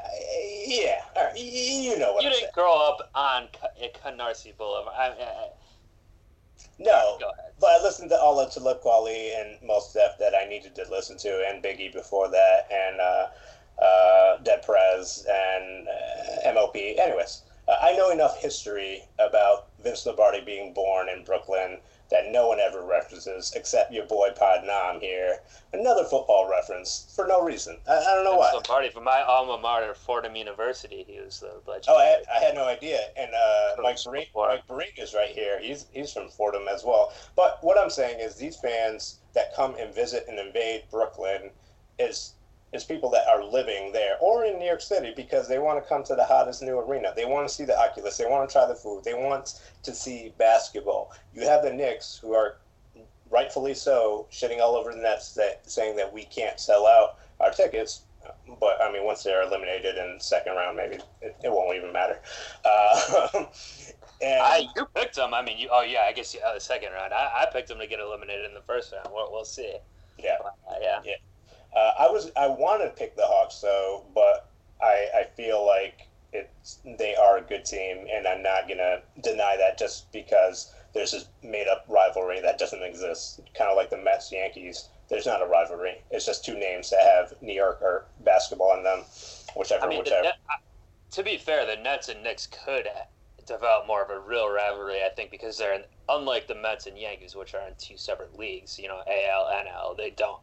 yeah, 0.67 1.01
right, 1.17 1.37
you 1.37 1.99
know 1.99 2.13
what 2.15 2.23
You 2.23 2.29
I'm 2.29 2.35
saying. 2.35 2.45
didn't 2.45 2.55
grow 2.55 2.73
up 2.89 3.11
on 3.15 3.49
Ca- 3.53 3.89
Canarsie 4.05 4.57
Boulevard. 4.57 4.95
I, 4.97 5.09
I, 5.09 5.49
No, 6.79 6.93
I, 6.93 7.19
go 7.21 7.31
ahead. 7.31 7.53
But 7.61 7.71
I 7.71 7.83
listened 7.83 8.11
to 8.11 8.17
all 8.19 8.39
of 8.41 8.53
Talib 8.53 8.81
Kweli 8.83 9.39
and 9.41 9.59
most 9.67 9.91
stuff 9.91 10.13
that 10.19 10.35
I 10.35 10.45
needed 10.47 10.75
to 10.77 10.85
listen 10.91 11.17
to, 11.19 11.45
and 11.49 11.63
Biggie 11.63 11.93
before 11.93 12.29
that, 12.31 12.67
and 12.73 13.01
uh, 13.01 13.27
uh, 13.85 14.39
Dead 14.43 14.63
Prez 14.63 15.27
and 15.31 15.89
uh, 15.89 16.53
MOP. 16.55 16.77
Anyways, 16.77 17.43
uh, 17.49 17.52
I 17.81 17.93
know 17.97 18.11
enough 18.11 18.41
history 18.41 19.05
about 19.19 19.69
Vince 19.83 20.05
Lombardi 20.07 20.41
being 20.41 20.73
born 20.73 21.09
in 21.09 21.25
Brooklyn 21.25 21.79
that 22.11 22.31
no 22.31 22.49
one 22.49 22.61
ever 22.61 22.85
references 22.85 23.53
except 23.57 23.93
your 23.93 24.05
boy 24.07 24.29
Pod 24.37 24.65
Nam 24.65 25.01
here. 25.01 25.39
Another 25.73 26.05
football 26.05 26.49
reference 26.51 27.11
for 27.17 27.27
no 27.27 27.43
reason. 27.43 27.79
I, 27.89 27.97
I 27.97 28.15
don't 28.15 28.25
know 28.25 28.37
why. 28.37 28.51
Vince 28.53 28.69
Lombardi 28.69 28.91
from 28.91 29.05
my 29.05 29.23
alma 29.23 29.59
mater, 29.59 29.95
Fordham 29.95 30.37
University. 30.37 31.05
He 31.09 31.21
was 31.21 31.41
the 31.41 31.53
legend. 31.67 31.87
Oh, 31.89 31.97
I 31.97 32.05
had, 32.05 32.25
I 32.35 32.45
had 32.45 32.55
no 32.55 32.65
idea. 32.65 33.01
And 33.17 33.31
uh, 33.35 33.83
Mike 33.83 34.03
Breen. 34.05 34.27
Mike 34.35 34.67
Breen 34.67 34.93
is 34.99 35.15
right 35.15 35.31
here. 35.31 35.59
He's 35.61 35.87
he's 35.93 36.13
from 36.13 36.29
Fordham 36.29 36.69
as 36.69 36.85
well. 36.85 37.13
But 37.35 37.59
what 37.63 37.79
I'm 37.79 37.91
saying 37.91 38.21
is, 38.21 38.37
these 38.37 38.57
fans 38.57 39.21
that 39.35 39.55
come 39.55 39.77
and 39.81 39.95
visit 39.95 40.27
and 40.29 40.39
invade 40.39 40.85
Brooklyn 40.91 41.51
is 41.99 42.35
is 42.73 42.85
people 42.85 43.11
that 43.11 43.27
are 43.29 43.45
living 43.45 43.93
there 43.93 44.17
or 44.21 44.45
in 44.45 44.59
New 44.59 44.65
York 44.65 44.81
City 44.81 45.13
because 45.15 45.49
they 45.49 45.59
want 45.59 45.83
to 45.83 45.89
come 45.89 46.03
to 46.05 46.15
the 46.15 46.25
hottest 46.25 46.63
new 46.63 46.79
arena. 46.79 47.13
They 47.15 47.25
want 47.25 47.47
to 47.47 47.55
see 47.55 47.65
the 47.65 47.79
Oculus. 47.79 48.17
They 48.17 48.27
want 48.27 48.49
to 48.49 48.53
try 48.53 48.67
the 48.67 48.75
food. 48.75 49.05
They 49.05 49.15
want 49.15 49.61
to 49.83 49.95
see 49.95 50.33
basketball. 50.39 51.13
You 51.35 51.43
have 51.43 51.63
the 51.63 51.73
Knicks 51.73 52.19
who 52.23 52.33
are 52.33 52.57
rightfully 53.31 53.75
so 53.75 54.27
shitting 54.31 54.61
all 54.61 54.77
over 54.77 54.93
the 54.93 55.01
nets 55.01 55.35
that 55.35 55.69
saying 55.69 55.97
that 55.97 56.13
we 56.13 56.25
can't 56.25 56.61
sell 56.61 56.87
out 56.87 57.19
our 57.41 57.51
tickets. 57.51 58.03
But 58.61 58.81
I 58.81 58.93
mean, 58.93 59.05
once 59.05 59.25
they're 59.25 59.43
eliminated 59.43 59.97
in 59.97 60.19
the 60.19 60.23
second 60.23 60.53
round, 60.53 60.77
maybe 60.77 60.97
it, 61.21 61.37
it 61.43 61.51
won't 61.51 61.77
even 61.77 61.93
matter. 61.93 62.21
Uh, 62.65 63.47
and 64.23 64.41
I, 64.41 64.65
you 64.77 64.87
picked 64.95 65.17
them. 65.17 65.35
I 65.35 65.43
mean, 65.43 65.59
you. 65.59 65.69
Oh 65.73 65.83
yeah, 65.83 66.03
I 66.03 66.13
guess 66.13 66.33
you, 66.33 66.41
yeah, 66.45 66.55
the 66.55 66.61
second 66.61 66.93
round. 66.93 67.13
I, 67.13 67.43
I 67.43 67.47
picked 67.53 67.67
them 67.67 67.79
to 67.81 67.89
get 67.89 67.99
eliminated 67.99 68.45
in 68.45 68.55
the 68.55 68.61
first 68.61 68.93
round. 68.93 69.09
We'll, 69.13 69.33
we'll 69.33 69.45
see. 69.45 69.75
Yeah. 70.17 70.37
Uh, 70.45 70.75
yeah. 70.81 71.01
Yeah. 71.05 71.15
Uh, 71.75 71.93
I 71.99 72.11
was 72.11 72.31
I 72.37 72.49
wanted 72.49 72.85
to 72.85 72.91
pick 72.91 73.17
the 73.17 73.27
Hawks 73.27 73.61
though, 73.61 74.05
but 74.15 74.49
I 74.83 75.09
I 75.15 75.25
feel 75.37 75.67
like 75.67 76.09
it's 76.33 76.79
they 76.99 77.15
are 77.15 77.39
a 77.39 77.43
good 77.43 77.65
team, 77.65 78.07
and 78.11 78.27
I'm 78.27 78.43
not 78.43 78.69
gonna 78.69 79.01
deny 79.21 79.57
that 79.57 79.79
just 79.79 80.11
because 80.13 80.73
there's 80.95 81.13
this 81.13 81.27
made 81.43 81.69
up 81.69 81.85
rivalry 81.89 82.41
that 82.41 82.59
doesn't 82.59 82.83
exist. 82.83 83.41
Kind 83.55 83.71
of 83.71 83.77
like 83.77 83.91
the 83.91 83.97
Mets 83.97 84.31
Yankees. 84.33 84.89
There's 85.09 85.27
not 85.27 85.43
a 85.43 85.47
rivalry. 85.47 86.03
It's 86.11 86.27
just 86.27 86.45
two 86.45 86.59
names 86.59 86.91
that 86.91 87.03
have 87.03 87.35
New 87.43 87.53
York 87.53 87.81
or 87.83 88.07
basketball 88.21 88.77
in 88.77 88.83
them, 88.83 89.05
whichever. 89.57 89.85
I 89.85 89.89
mean, 89.89 89.99
whichever. 90.01 90.23
Net, 90.23 90.39
to 91.11 91.23
be 91.23 91.37
fair, 91.37 91.67
the 91.67 91.77
Nets 91.77 92.09
and 92.09 92.23
Knicks 92.23 92.47
could 92.47 92.89
develop 93.47 93.87
more 93.87 94.03
of 94.03 94.11
a 94.11 94.19
real 94.19 94.49
rivalry, 94.49 95.03
I 95.05 95.11
think, 95.11 95.31
because 95.31 95.59
they're 95.59 95.75
in, 95.75 95.83
unlike 96.09 96.47
the 96.47 96.55
Mets 96.55 96.87
and 96.87 96.99
Yankees, 96.99 97.35
which 97.35 97.55
are 97.55 97.67
in 97.67 97.75
two 97.79 97.97
separate 97.97 98.39
leagues. 98.39 98.79
You 98.79 98.89
know, 98.89 99.03
AL, 99.07 99.45
NL. 99.47 99.97
They 99.97 100.11
don't 100.11 100.41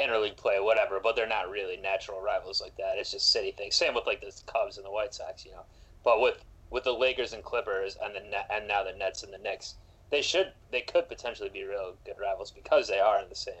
interleague 0.00 0.36
play, 0.36 0.60
whatever, 0.60 1.00
but 1.02 1.16
they're 1.16 1.26
not 1.26 1.50
really 1.50 1.76
natural 1.76 2.20
rivals 2.20 2.60
like 2.60 2.76
that. 2.76 2.98
It's 2.98 3.10
just 3.10 3.30
city 3.30 3.52
things. 3.52 3.74
Same 3.74 3.94
with 3.94 4.06
like 4.06 4.20
the 4.20 4.32
Cubs 4.46 4.76
and 4.76 4.86
the 4.86 4.90
White 4.90 5.14
Sox, 5.14 5.44
you 5.44 5.52
know. 5.52 5.64
But 6.04 6.20
with 6.20 6.44
with 6.70 6.84
the 6.84 6.92
Lakers 6.92 7.32
and 7.32 7.42
Clippers 7.42 7.96
and 8.02 8.14
the 8.14 8.52
and 8.52 8.68
now 8.68 8.84
the 8.84 8.92
Nets 8.92 9.22
and 9.22 9.32
the 9.32 9.38
Knicks, 9.38 9.74
they 10.10 10.22
should 10.22 10.52
they 10.70 10.80
could 10.80 11.08
potentially 11.08 11.48
be 11.48 11.64
real 11.64 11.94
good 12.04 12.16
rivals 12.20 12.50
because 12.50 12.88
they 12.88 13.00
are 13.00 13.20
in 13.20 13.28
the 13.28 13.34
same 13.34 13.54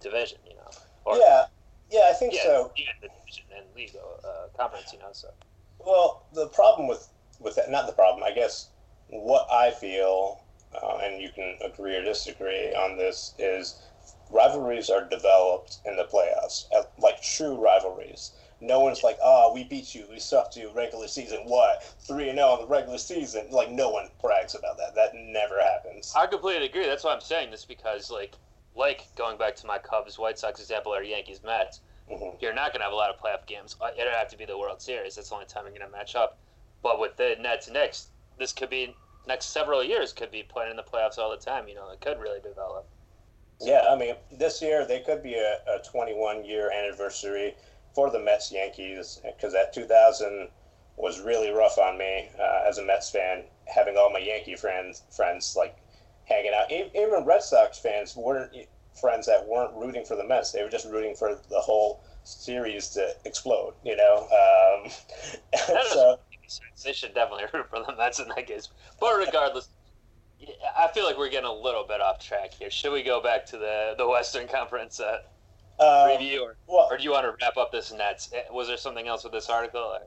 division, 0.00 0.38
you 0.46 0.54
know. 0.54 0.70
Or, 1.04 1.16
yeah, 1.16 1.46
yeah, 1.90 2.08
I 2.10 2.12
think 2.14 2.34
yeah, 2.34 2.42
so. 2.42 2.72
Yeah, 2.76 2.86
the 3.00 3.08
division 3.08 3.44
and 3.56 3.66
league 3.76 3.96
uh, 4.24 4.48
conference, 4.56 4.92
you 4.92 4.98
know. 4.98 5.10
So. 5.12 5.28
Well, 5.78 6.24
the 6.32 6.48
problem 6.48 6.88
with 6.88 7.08
with 7.40 7.56
that, 7.56 7.70
not 7.70 7.86
the 7.86 7.92
problem, 7.92 8.24
I 8.24 8.32
guess. 8.32 8.70
What 9.08 9.46
I 9.52 9.70
feel, 9.70 10.40
uh, 10.74 10.98
and 11.02 11.22
you 11.22 11.28
can 11.30 11.56
agree 11.64 11.94
or 11.94 12.02
disagree 12.02 12.74
on 12.74 12.96
this, 12.96 13.34
is 13.38 13.82
rivalries 14.30 14.90
are 14.90 15.04
developed 15.08 15.78
in 15.84 15.96
the 15.96 16.04
playoffs, 16.04 16.64
like 16.98 17.22
true 17.22 17.54
rivalries. 17.54 18.32
No 18.60 18.80
one's 18.80 19.02
like, 19.02 19.18
oh, 19.22 19.52
we 19.52 19.64
beat 19.64 19.94
you, 19.94 20.06
we 20.10 20.18
sucked 20.18 20.56
you 20.56 20.70
regular 20.74 21.08
season. 21.08 21.40
What 21.44 21.84
three 22.00 22.30
and 22.30 22.38
zero 22.38 22.54
in 22.54 22.60
the 22.62 22.66
regular 22.66 22.98
season? 22.98 23.48
Like 23.50 23.70
no 23.70 23.90
one 23.90 24.08
brags 24.20 24.54
about 24.54 24.78
that. 24.78 24.94
That 24.94 25.14
never 25.14 25.60
happens. 25.60 26.12
I 26.16 26.26
completely 26.26 26.66
agree. 26.66 26.86
That's 26.86 27.04
why 27.04 27.12
I'm 27.12 27.20
saying 27.20 27.50
this 27.50 27.64
because 27.64 28.10
like, 28.10 28.34
like 28.74 29.14
going 29.14 29.36
back 29.36 29.56
to 29.56 29.66
my 29.66 29.78
Cubs, 29.78 30.18
White 30.18 30.38
Sox 30.38 30.60
example, 30.60 30.94
or 30.94 31.02
Yankees, 31.02 31.40
Mets. 31.44 31.80
Mm-hmm. 32.10 32.36
You're 32.40 32.54
not 32.54 32.72
going 32.72 32.80
to 32.80 32.84
have 32.84 32.92
a 32.92 32.96
lot 32.96 33.10
of 33.10 33.20
playoff 33.20 33.46
games. 33.46 33.76
Uh, 33.80 33.90
It'd 33.98 34.12
have 34.12 34.28
to 34.28 34.38
be 34.38 34.44
the 34.44 34.56
World 34.56 34.80
Series. 34.80 35.16
That's 35.16 35.28
the 35.28 35.34
only 35.34 35.46
time 35.46 35.64
you're 35.64 35.76
going 35.76 35.90
to 35.90 35.96
match 35.96 36.14
up. 36.14 36.38
But 36.82 37.00
with 37.00 37.16
the 37.16 37.36
Nets 37.40 37.68
Knicks, 37.68 38.08
this 38.38 38.52
could 38.52 38.70
be 38.70 38.94
next 39.26 39.46
several 39.46 39.82
years 39.82 40.12
could 40.12 40.30
be 40.30 40.44
playing 40.44 40.70
in 40.70 40.76
the 40.76 40.84
playoffs 40.84 41.18
all 41.18 41.30
the 41.30 41.36
time. 41.36 41.68
You 41.68 41.74
know, 41.74 41.90
it 41.90 42.00
could 42.00 42.20
really 42.20 42.40
develop. 42.40 42.86
Yeah, 43.60 43.84
I 43.90 43.96
mean, 43.96 44.14
this 44.30 44.60
year 44.60 44.86
they 44.86 45.00
could 45.00 45.22
be 45.22 45.34
a, 45.34 45.58
a 45.66 45.78
21 45.90 46.44
year 46.44 46.70
anniversary 46.70 47.54
for 47.94 48.10
the 48.10 48.18
Mets 48.18 48.52
Yankees 48.52 49.20
because 49.24 49.52
that 49.54 49.72
2000 49.72 50.48
was 50.96 51.20
really 51.20 51.50
rough 51.50 51.78
on 51.78 51.98
me 51.98 52.28
uh, 52.38 52.62
as 52.66 52.78
a 52.78 52.84
Mets 52.84 53.10
fan, 53.10 53.44
having 53.66 53.96
all 53.96 54.10
my 54.10 54.18
Yankee 54.18 54.56
friends 54.56 55.02
friends 55.10 55.54
like 55.56 55.76
hanging 56.24 56.52
out. 56.54 56.70
Even 56.70 57.24
Red 57.24 57.42
Sox 57.42 57.78
fans 57.78 58.16
weren't 58.16 58.52
friends 58.98 59.26
that 59.26 59.46
weren't 59.46 59.74
rooting 59.74 60.04
for 60.04 60.16
the 60.16 60.24
Mets; 60.24 60.52
they 60.52 60.62
were 60.62 60.70
just 60.70 60.86
rooting 60.86 61.14
for 61.14 61.38
the 61.50 61.60
whole 61.60 62.02
series 62.24 62.88
to 62.90 63.14
explode. 63.24 63.74
You 63.84 63.96
know, 63.96 64.28
um, 64.84 64.90
so 65.90 66.18
they 66.84 66.92
should 66.92 67.14
definitely 67.14 67.44
root 67.52 67.68
for 67.70 67.82
the 67.84 67.94
Mets 67.96 68.20
in 68.20 68.28
that 68.28 68.46
case. 68.46 68.68
But 69.00 69.16
regardless. 69.16 69.68
I 70.76 70.88
feel 70.88 71.04
like 71.04 71.18
we're 71.18 71.30
getting 71.30 71.48
a 71.48 71.52
little 71.52 71.84
bit 71.84 72.00
off 72.00 72.18
track 72.18 72.52
here. 72.52 72.70
Should 72.70 72.92
we 72.92 73.02
go 73.02 73.22
back 73.22 73.46
to 73.46 73.58
the, 73.58 73.94
the 73.96 74.06
Western 74.06 74.46
Conference 74.46 75.00
uh, 75.00 75.18
review, 76.08 76.42
or, 76.42 76.56
well, 76.66 76.88
or 76.90 76.98
do 76.98 77.04
you 77.04 77.10
want 77.10 77.24
to 77.24 77.34
wrap 77.44 77.56
up 77.56 77.72
this 77.72 77.92
Nets? 77.92 78.30
Eh, 78.34 78.42
was 78.50 78.68
there 78.68 78.76
something 78.76 79.08
else 79.08 79.24
with 79.24 79.32
this 79.32 79.48
article? 79.48 79.80
Or? 79.80 80.06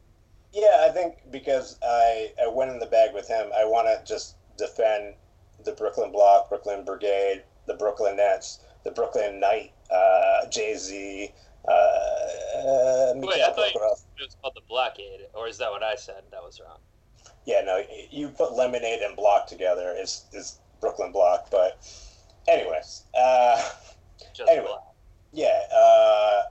Yeah, 0.54 0.86
I 0.88 0.90
think 0.90 1.16
because 1.32 1.78
I, 1.84 2.32
I 2.42 2.48
went 2.48 2.72
in 2.72 2.80
the 2.80 2.86
bag 2.86 3.14
with 3.14 3.28
him, 3.28 3.50
I 3.58 3.66
want 3.66 3.88
to 3.88 4.12
just 4.12 4.36
defend 4.58 5.16
the 5.64 5.72
Brooklyn 5.74 6.12
Block, 6.12 6.50
Brooklyn 6.50 6.86
Brigade, 6.86 7.44
the 7.66 7.74
Brooklyn 7.76 8.18
Nets, 8.18 8.60
the 8.84 8.92
Brooklyn 8.92 9.40
Knight, 9.40 9.74
uh, 9.92 10.48
Jay 10.50 10.76
Z. 10.76 11.32
Uh, 11.68 11.72
uh, 11.72 13.14
Wait, 13.16 13.42
I 13.42 13.52
thought 13.54 13.68
it 13.68 13.76
was 13.76 14.38
called 14.42 14.54
the 14.56 14.62
Blockade, 14.68 15.28
or 15.34 15.48
is 15.48 15.58
that 15.58 15.70
what 15.70 15.84
I 15.84 15.96
said? 15.96 16.24
That 16.32 16.42
was 16.42 16.60
wrong 16.60 16.80
yeah, 17.50 17.62
no, 17.62 17.82
you 18.12 18.30
put 18.30 18.54
lemonade 18.54 19.02
and 19.02 19.16
block 19.16 19.48
together 19.48 19.96
is 19.98 20.26
is 20.34 20.60
Brooklyn 20.80 21.12
block. 21.12 21.50
But 21.50 21.84
anyways, 22.48 23.06
uh, 23.20 23.70
Just 24.36 24.50
anyway, 24.52 24.68
block. 24.68 24.96
yeah. 25.34 25.62
Uh, 25.74 26.42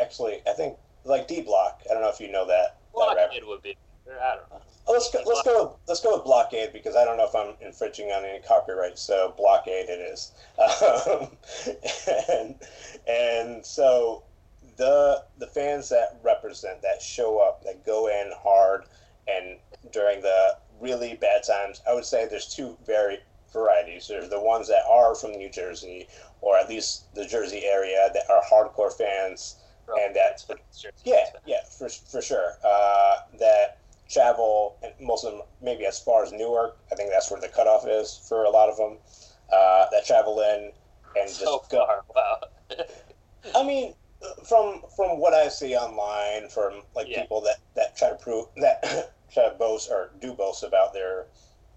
actually, 0.00 0.40
I 0.48 0.54
think 0.54 0.78
like 1.04 1.28
D 1.28 1.42
block. 1.42 1.82
I 1.90 1.92
don't 1.92 2.02
know 2.02 2.08
if 2.08 2.20
you 2.20 2.32
know 2.32 2.46
that. 2.46 2.78
Blockade 2.94 3.44
would 3.44 3.62
be. 3.62 3.76
I 4.08 4.36
don't 4.36 4.50
know. 4.50 4.62
Let's 4.88 5.10
go. 5.10 5.20
Let's 5.26 5.42
go. 5.42 5.64
With, 5.64 5.76
let's 5.88 6.00
go 6.00 6.16
with 6.16 6.24
blockade 6.24 6.72
because 6.72 6.96
I 6.96 7.04
don't 7.04 7.18
know 7.18 7.26
if 7.26 7.34
I'm 7.34 7.54
infringing 7.60 8.06
on 8.06 8.24
any 8.24 8.40
copyright. 8.40 8.98
So 8.98 9.34
blockade 9.36 9.90
it 9.90 10.00
is. 10.00 10.32
Um, 10.58 11.28
and 12.32 12.54
and 13.06 13.66
so 13.66 14.22
the 14.78 15.22
the 15.36 15.48
fans 15.48 15.90
that 15.90 16.18
represent 16.22 16.80
that 16.80 17.02
show 17.02 17.46
up 17.46 17.62
that 17.64 17.84
go 17.84 18.08
in 18.08 18.32
hard 18.42 18.84
and 19.28 19.58
during 19.92 20.20
the 20.22 20.56
really 20.80 21.14
bad 21.14 21.42
times, 21.44 21.80
I 21.88 21.94
would 21.94 22.04
say 22.04 22.26
there's 22.26 22.54
two 22.54 22.76
very 22.86 23.18
varieties. 23.52 24.08
There's 24.08 24.28
the 24.28 24.40
ones 24.40 24.68
that 24.68 24.84
are 24.88 25.14
from 25.14 25.32
New 25.32 25.50
Jersey, 25.50 26.08
or 26.40 26.56
at 26.56 26.68
least 26.68 27.14
the 27.14 27.26
Jersey 27.26 27.64
area, 27.64 28.10
that 28.12 28.24
are 28.30 28.42
hardcore 28.42 28.92
fans, 28.92 29.56
and 30.00 30.14
that 30.14 30.44
yeah, 31.04 31.24
yeah, 31.46 31.64
for 31.78 31.88
for 31.88 32.20
sure. 32.20 32.54
Uh, 32.64 33.16
that 33.38 33.78
travel, 34.08 34.76
and 34.82 34.92
most 35.00 35.24
of 35.24 35.32
them 35.32 35.42
maybe 35.62 35.86
as 35.86 35.98
far 35.98 36.22
as 36.22 36.32
Newark. 36.32 36.76
I 36.92 36.94
think 36.94 37.10
that's 37.10 37.30
where 37.30 37.40
the 37.40 37.48
cutoff 37.48 37.86
is 37.86 38.20
for 38.28 38.44
a 38.44 38.50
lot 38.50 38.68
of 38.68 38.76
them. 38.76 38.98
Uh, 39.52 39.86
that 39.92 40.04
travel 40.04 40.40
in 40.40 40.72
and 41.18 41.30
so 41.30 41.58
just 41.58 41.70
far. 41.70 42.04
Wow. 42.14 42.40
I 43.54 43.62
mean, 43.64 43.94
from 44.48 44.82
from 44.94 45.18
what 45.18 45.34
I 45.34 45.48
see 45.48 45.76
online, 45.76 46.48
from 46.48 46.82
like 46.94 47.08
yeah. 47.08 47.22
people 47.22 47.40
that 47.42 47.56
that 47.74 47.96
try 47.96 48.10
to 48.10 48.16
prove 48.16 48.46
that 48.56 49.14
to 49.36 49.54
boast 49.58 49.90
or 49.90 50.10
do 50.20 50.32
boast 50.32 50.62
about 50.62 50.92
their 50.92 51.26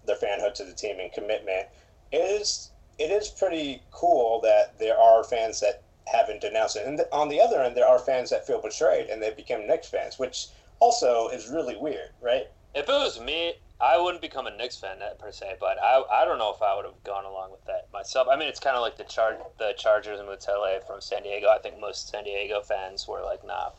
their 0.06 0.16
fanhood 0.16 0.54
to 0.54 0.64
the 0.64 0.72
team 0.72 0.98
and 0.98 1.12
commitment. 1.12 1.68
It 2.12 2.18
is 2.18 2.70
it 2.98 3.10
is 3.10 3.28
pretty 3.28 3.82
cool 3.90 4.40
that 4.42 4.78
there 4.78 4.98
are 4.98 5.24
fans 5.24 5.60
that 5.60 5.84
haven't 6.06 6.40
denounced 6.40 6.76
it, 6.76 6.86
and 6.86 7.00
on 7.12 7.28
the 7.28 7.40
other 7.40 7.62
end, 7.62 7.76
there 7.76 7.86
are 7.86 7.98
fans 7.98 8.30
that 8.30 8.46
feel 8.46 8.60
betrayed 8.60 9.08
and 9.08 9.22
they 9.22 9.30
become 9.30 9.66
Knicks 9.66 9.88
fans, 9.88 10.18
which 10.18 10.48
also 10.80 11.28
is 11.28 11.48
really 11.48 11.76
weird, 11.76 12.10
right? 12.20 12.48
If 12.74 12.88
it 12.88 12.92
was 12.92 13.20
me, 13.20 13.54
I 13.80 13.98
wouldn't 13.98 14.20
become 14.20 14.46
a 14.46 14.54
Knicks 14.54 14.76
fan 14.76 14.98
per 15.18 15.32
se, 15.32 15.56
but 15.58 15.78
I, 15.82 16.02
I 16.12 16.24
don't 16.26 16.38
know 16.38 16.52
if 16.52 16.60
I 16.60 16.76
would 16.76 16.84
have 16.84 17.02
gone 17.02 17.24
along 17.24 17.50
with 17.50 17.64
that 17.64 17.88
myself. 17.92 18.28
I 18.30 18.36
mean, 18.36 18.48
it's 18.48 18.60
kind 18.60 18.76
of 18.76 18.82
like 18.82 18.98
the 18.98 19.04
char- 19.04 19.38
the 19.58 19.72
Chargers 19.78 20.20
and 20.20 20.28
LA 20.28 20.80
from 20.86 21.00
San 21.00 21.22
Diego. 21.22 21.48
I 21.48 21.58
think 21.58 21.80
most 21.80 22.08
San 22.08 22.24
Diego 22.24 22.60
fans 22.60 23.06
were 23.08 23.22
like, 23.22 23.44
nah, 23.44 23.70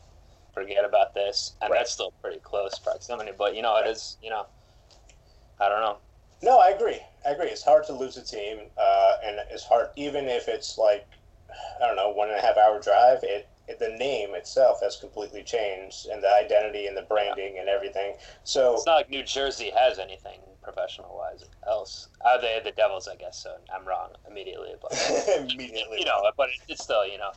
forget 0.52 0.84
about 0.84 1.14
this, 1.14 1.56
and 1.60 1.70
right. 1.70 1.78
that's 1.78 1.92
still 1.92 2.12
pretty 2.22 2.40
close 2.40 2.78
proximity. 2.78 3.32
But 3.36 3.56
you 3.56 3.62
know, 3.62 3.76
it 3.76 3.86
is. 3.86 4.16
You 4.22 4.30
know, 4.30 4.46
I 5.60 5.68
don't 5.68 5.80
know. 5.80 5.98
No, 6.42 6.58
I 6.58 6.70
agree. 6.70 6.98
I 7.26 7.30
agree. 7.30 7.48
It's 7.48 7.62
hard 7.62 7.84
to 7.86 7.92
lose 7.92 8.16
a 8.16 8.22
team, 8.22 8.58
uh, 8.76 9.12
and 9.24 9.36
it's 9.50 9.64
hard 9.64 9.88
even 9.96 10.26
if 10.26 10.48
it's 10.48 10.76
like 10.78 11.06
I 11.80 11.86
don't 11.86 11.96
know 11.96 12.10
one 12.10 12.28
and 12.28 12.38
a 12.38 12.40
half 12.40 12.56
hour 12.56 12.80
drive. 12.80 13.20
It, 13.22 13.48
it 13.68 13.78
the 13.78 13.90
name 13.90 14.34
itself 14.34 14.80
has 14.82 14.96
completely 14.96 15.42
changed, 15.42 16.06
and 16.06 16.22
the 16.22 16.32
identity 16.34 16.86
and 16.86 16.96
the 16.96 17.02
branding 17.02 17.54
yeah. 17.54 17.60
and 17.60 17.68
everything. 17.68 18.16
So 18.44 18.74
it's 18.74 18.86
not 18.86 18.96
like 18.96 19.10
New 19.10 19.22
Jersey 19.22 19.70
has 19.76 19.98
anything 19.98 20.40
professional 20.62 21.16
wise 21.16 21.44
else. 21.66 22.08
Are 22.24 22.40
they 22.40 22.60
the 22.62 22.72
Devils? 22.72 23.08
I 23.08 23.16
guess 23.16 23.42
so. 23.42 23.56
I'm 23.74 23.86
wrong 23.86 24.10
immediately, 24.28 24.74
but 24.80 24.92
immediately. 25.38 25.98
You 26.00 26.06
know, 26.06 26.30
but 26.36 26.48
it's 26.68 26.82
still 26.82 27.06
you 27.06 27.18
know 27.18 27.32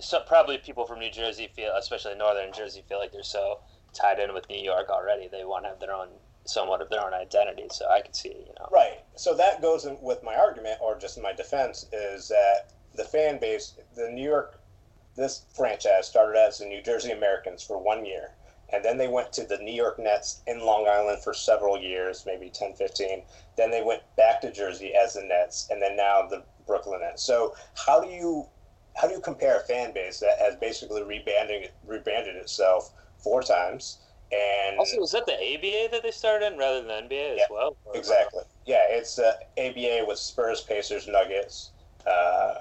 so 0.00 0.20
probably 0.26 0.58
people 0.58 0.84
from 0.86 0.98
New 0.98 1.10
Jersey 1.10 1.48
feel, 1.54 1.72
especially 1.76 2.14
northern 2.14 2.52
Jersey, 2.52 2.82
feel 2.88 2.98
like 2.98 3.12
they're 3.12 3.22
so 3.22 3.60
tied 3.92 4.18
in 4.18 4.34
with 4.34 4.48
New 4.48 4.60
York 4.62 4.88
already. 4.90 5.28
They 5.28 5.44
want 5.44 5.64
to 5.64 5.70
have 5.70 5.80
their 5.80 5.92
own, 5.92 6.08
somewhat 6.44 6.80
of 6.80 6.90
their 6.90 7.04
own 7.04 7.14
identity. 7.14 7.66
So 7.70 7.88
I 7.88 8.00
can 8.00 8.12
see, 8.12 8.28
you 8.28 8.54
know. 8.58 8.68
Right. 8.72 9.00
So 9.16 9.34
that 9.36 9.62
goes 9.62 9.84
in 9.84 9.98
with 10.00 10.22
my 10.22 10.36
argument, 10.36 10.78
or 10.80 10.98
just 10.98 11.20
my 11.20 11.32
defense, 11.32 11.86
is 11.92 12.28
that 12.28 12.72
the 12.94 13.04
fan 13.04 13.38
base, 13.38 13.74
the 13.94 14.10
New 14.10 14.24
York, 14.24 14.60
this 15.16 15.44
franchise 15.54 16.06
started 16.06 16.38
as 16.38 16.58
the 16.58 16.66
New 16.66 16.82
Jersey 16.82 17.10
Americans 17.10 17.62
for 17.62 17.82
one 17.82 18.04
year, 18.04 18.30
and 18.72 18.84
then 18.84 18.98
they 18.98 19.08
went 19.08 19.32
to 19.32 19.44
the 19.44 19.58
New 19.58 19.72
York 19.72 19.98
Nets 19.98 20.42
in 20.46 20.60
Long 20.60 20.86
Island 20.86 21.22
for 21.22 21.34
several 21.34 21.78
years, 21.78 22.24
maybe 22.26 22.50
10, 22.50 22.74
15. 22.74 23.22
Then 23.56 23.70
they 23.70 23.82
went 23.82 24.02
back 24.16 24.40
to 24.42 24.52
Jersey 24.52 24.92
as 24.94 25.14
the 25.14 25.22
Nets, 25.22 25.66
and 25.70 25.80
then 25.82 25.96
now 25.96 26.26
the 26.28 26.44
Brooklyn 26.66 27.00
Nets. 27.00 27.22
So 27.24 27.54
how 27.86 28.00
do 28.00 28.08
you 28.08 28.46
how 28.98 29.06
do 29.06 29.14
you 29.14 29.20
compare 29.20 29.58
a 29.58 29.60
fan 29.60 29.92
base 29.92 30.18
that 30.20 30.38
has 30.40 30.56
basically 30.56 31.02
rebranded 31.02 31.70
rebranded 31.86 32.36
itself 32.36 32.92
four 33.18 33.42
times? 33.42 33.98
And 34.32 34.78
also, 34.78 34.98
was 34.98 35.12
that 35.12 35.24
the 35.24 35.32
ABA 35.32 35.88
that 35.92 36.02
they 36.02 36.10
started 36.10 36.52
in 36.52 36.58
rather 36.58 36.82
than 36.82 37.08
NBA 37.08 37.36
as 37.36 37.42
well? 37.50 37.76
Exactly, 37.94 38.42
yeah, 38.66 38.82
it's 38.88 39.18
uh, 39.18 39.34
ABA 39.56 40.04
with 40.06 40.18
Spurs, 40.18 40.62
Pacers, 40.62 41.06
Nuggets. 41.06 41.70
Uh, 42.06 42.54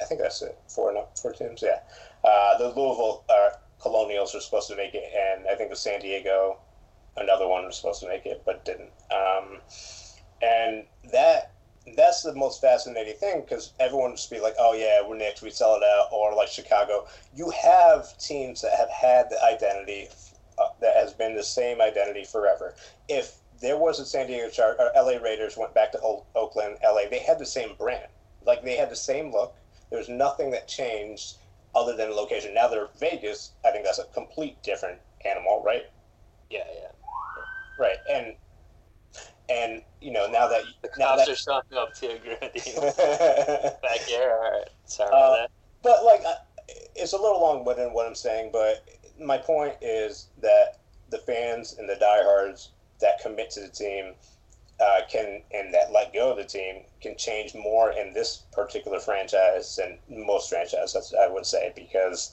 I 0.00 0.04
think 0.04 0.20
that's 0.20 0.40
it. 0.42 0.56
Four, 0.68 1.06
four 1.20 1.32
teams. 1.32 1.62
Yeah, 1.62 1.80
uh, 2.24 2.58
the 2.58 2.68
Louisville 2.68 3.24
uh, 3.28 3.50
Colonials 3.80 4.32
were 4.34 4.40
supposed 4.40 4.68
to 4.68 4.76
make 4.76 4.94
it, 4.94 5.12
and 5.14 5.46
I 5.48 5.56
think 5.56 5.70
the 5.70 5.76
San 5.76 6.00
Diego, 6.00 6.58
another 7.16 7.48
one 7.48 7.64
was 7.64 7.76
supposed 7.76 8.00
to 8.02 8.08
make 8.08 8.24
it, 8.24 8.42
but 8.46 8.64
didn't. 8.64 8.90
Um, 9.10 9.58
and 10.40 10.84
that 11.12 11.51
that's 11.96 12.22
the 12.22 12.34
most 12.34 12.60
fascinating 12.60 13.14
thing 13.14 13.40
because 13.40 13.72
everyone 13.80 14.10
would 14.10 14.16
just 14.16 14.30
be 14.30 14.40
like, 14.40 14.54
"Oh 14.58 14.72
yeah, 14.72 15.06
we're 15.06 15.16
Knicks, 15.16 15.42
we 15.42 15.50
sell 15.50 15.74
it 15.76 15.82
out," 15.82 16.08
or 16.12 16.34
like 16.34 16.48
Chicago. 16.48 17.06
You 17.34 17.50
have 17.50 18.16
teams 18.18 18.60
that 18.62 18.74
have 18.76 18.90
had 18.90 19.30
the 19.30 19.42
identity 19.44 20.08
uh, 20.58 20.68
that 20.80 20.94
has 20.96 21.12
been 21.12 21.34
the 21.34 21.42
same 21.42 21.80
identity 21.80 22.24
forever. 22.24 22.74
If 23.08 23.38
there 23.60 23.76
was 23.76 23.98
a 24.00 24.06
San 24.06 24.26
Diego 24.26 24.48
Char- 24.50 24.76
or 24.78 24.90
LA 24.96 25.18
Raiders 25.18 25.56
went 25.56 25.74
back 25.74 25.92
to 25.92 26.00
o- 26.02 26.24
Oakland, 26.34 26.78
LA, 26.82 27.08
they 27.08 27.18
had 27.20 27.38
the 27.38 27.46
same 27.46 27.74
brand. 27.76 28.08
Like 28.44 28.62
they 28.62 28.76
had 28.76 28.90
the 28.90 28.96
same 28.96 29.32
look. 29.32 29.56
There 29.90 29.98
was 29.98 30.08
nothing 30.08 30.50
that 30.52 30.68
changed 30.68 31.36
other 31.74 31.96
than 31.96 32.10
location. 32.14 32.54
Now 32.54 32.68
they're 32.68 32.88
Vegas. 32.98 33.52
I 33.64 33.70
think 33.70 33.84
that's 33.84 33.98
a 33.98 34.04
complete 34.04 34.62
different 34.62 35.00
animal, 35.24 35.62
right? 35.64 35.84
Yeah, 36.50 36.64
yeah. 36.74 36.88
Right. 37.78 37.98
And 38.10 38.34
and 39.52 39.82
you 40.00 40.10
know 40.12 40.26
now 40.30 40.48
that 40.48 40.62
The 40.82 40.90
now 40.98 41.16
cops 41.16 41.26
that 41.26 41.32
are 41.32 41.36
showing 41.36 41.62
up 41.76 41.94
to 41.94 42.06
agree 42.08 42.36
back 43.82 44.00
here. 44.06 44.30
All 44.32 44.50
right, 44.52 44.68
sorry 44.86 45.08
about 45.08 45.32
Uh, 45.32 45.36
that. 45.42 45.50
but 45.82 46.04
like 46.04 46.22
it's 46.96 47.12
a 47.12 47.16
little 47.16 47.40
long-winded 47.40 47.92
what 47.92 48.06
I'm 48.06 48.14
saying, 48.14 48.50
but 48.52 48.84
my 49.20 49.38
point 49.38 49.74
is 49.82 50.28
that 50.40 50.78
the 51.10 51.18
fans 51.18 51.76
and 51.78 51.88
the 51.88 51.96
diehards 51.96 52.70
that 53.00 53.20
commit 53.22 53.50
to 53.50 53.60
the 53.60 53.68
team 53.68 54.14
uh, 54.80 55.00
can 55.08 55.42
and 55.52 55.72
that 55.74 55.92
let 55.92 56.12
go 56.14 56.30
of 56.30 56.36
the 56.38 56.44
team 56.44 56.82
can 57.00 57.16
change 57.16 57.54
more 57.54 57.92
in 57.92 58.12
this 58.14 58.42
particular 58.52 58.98
franchise 58.98 59.76
than 59.76 59.98
most 60.26 60.48
franchises. 60.48 61.14
I 61.20 61.28
would 61.28 61.46
say 61.46 61.72
because 61.76 62.32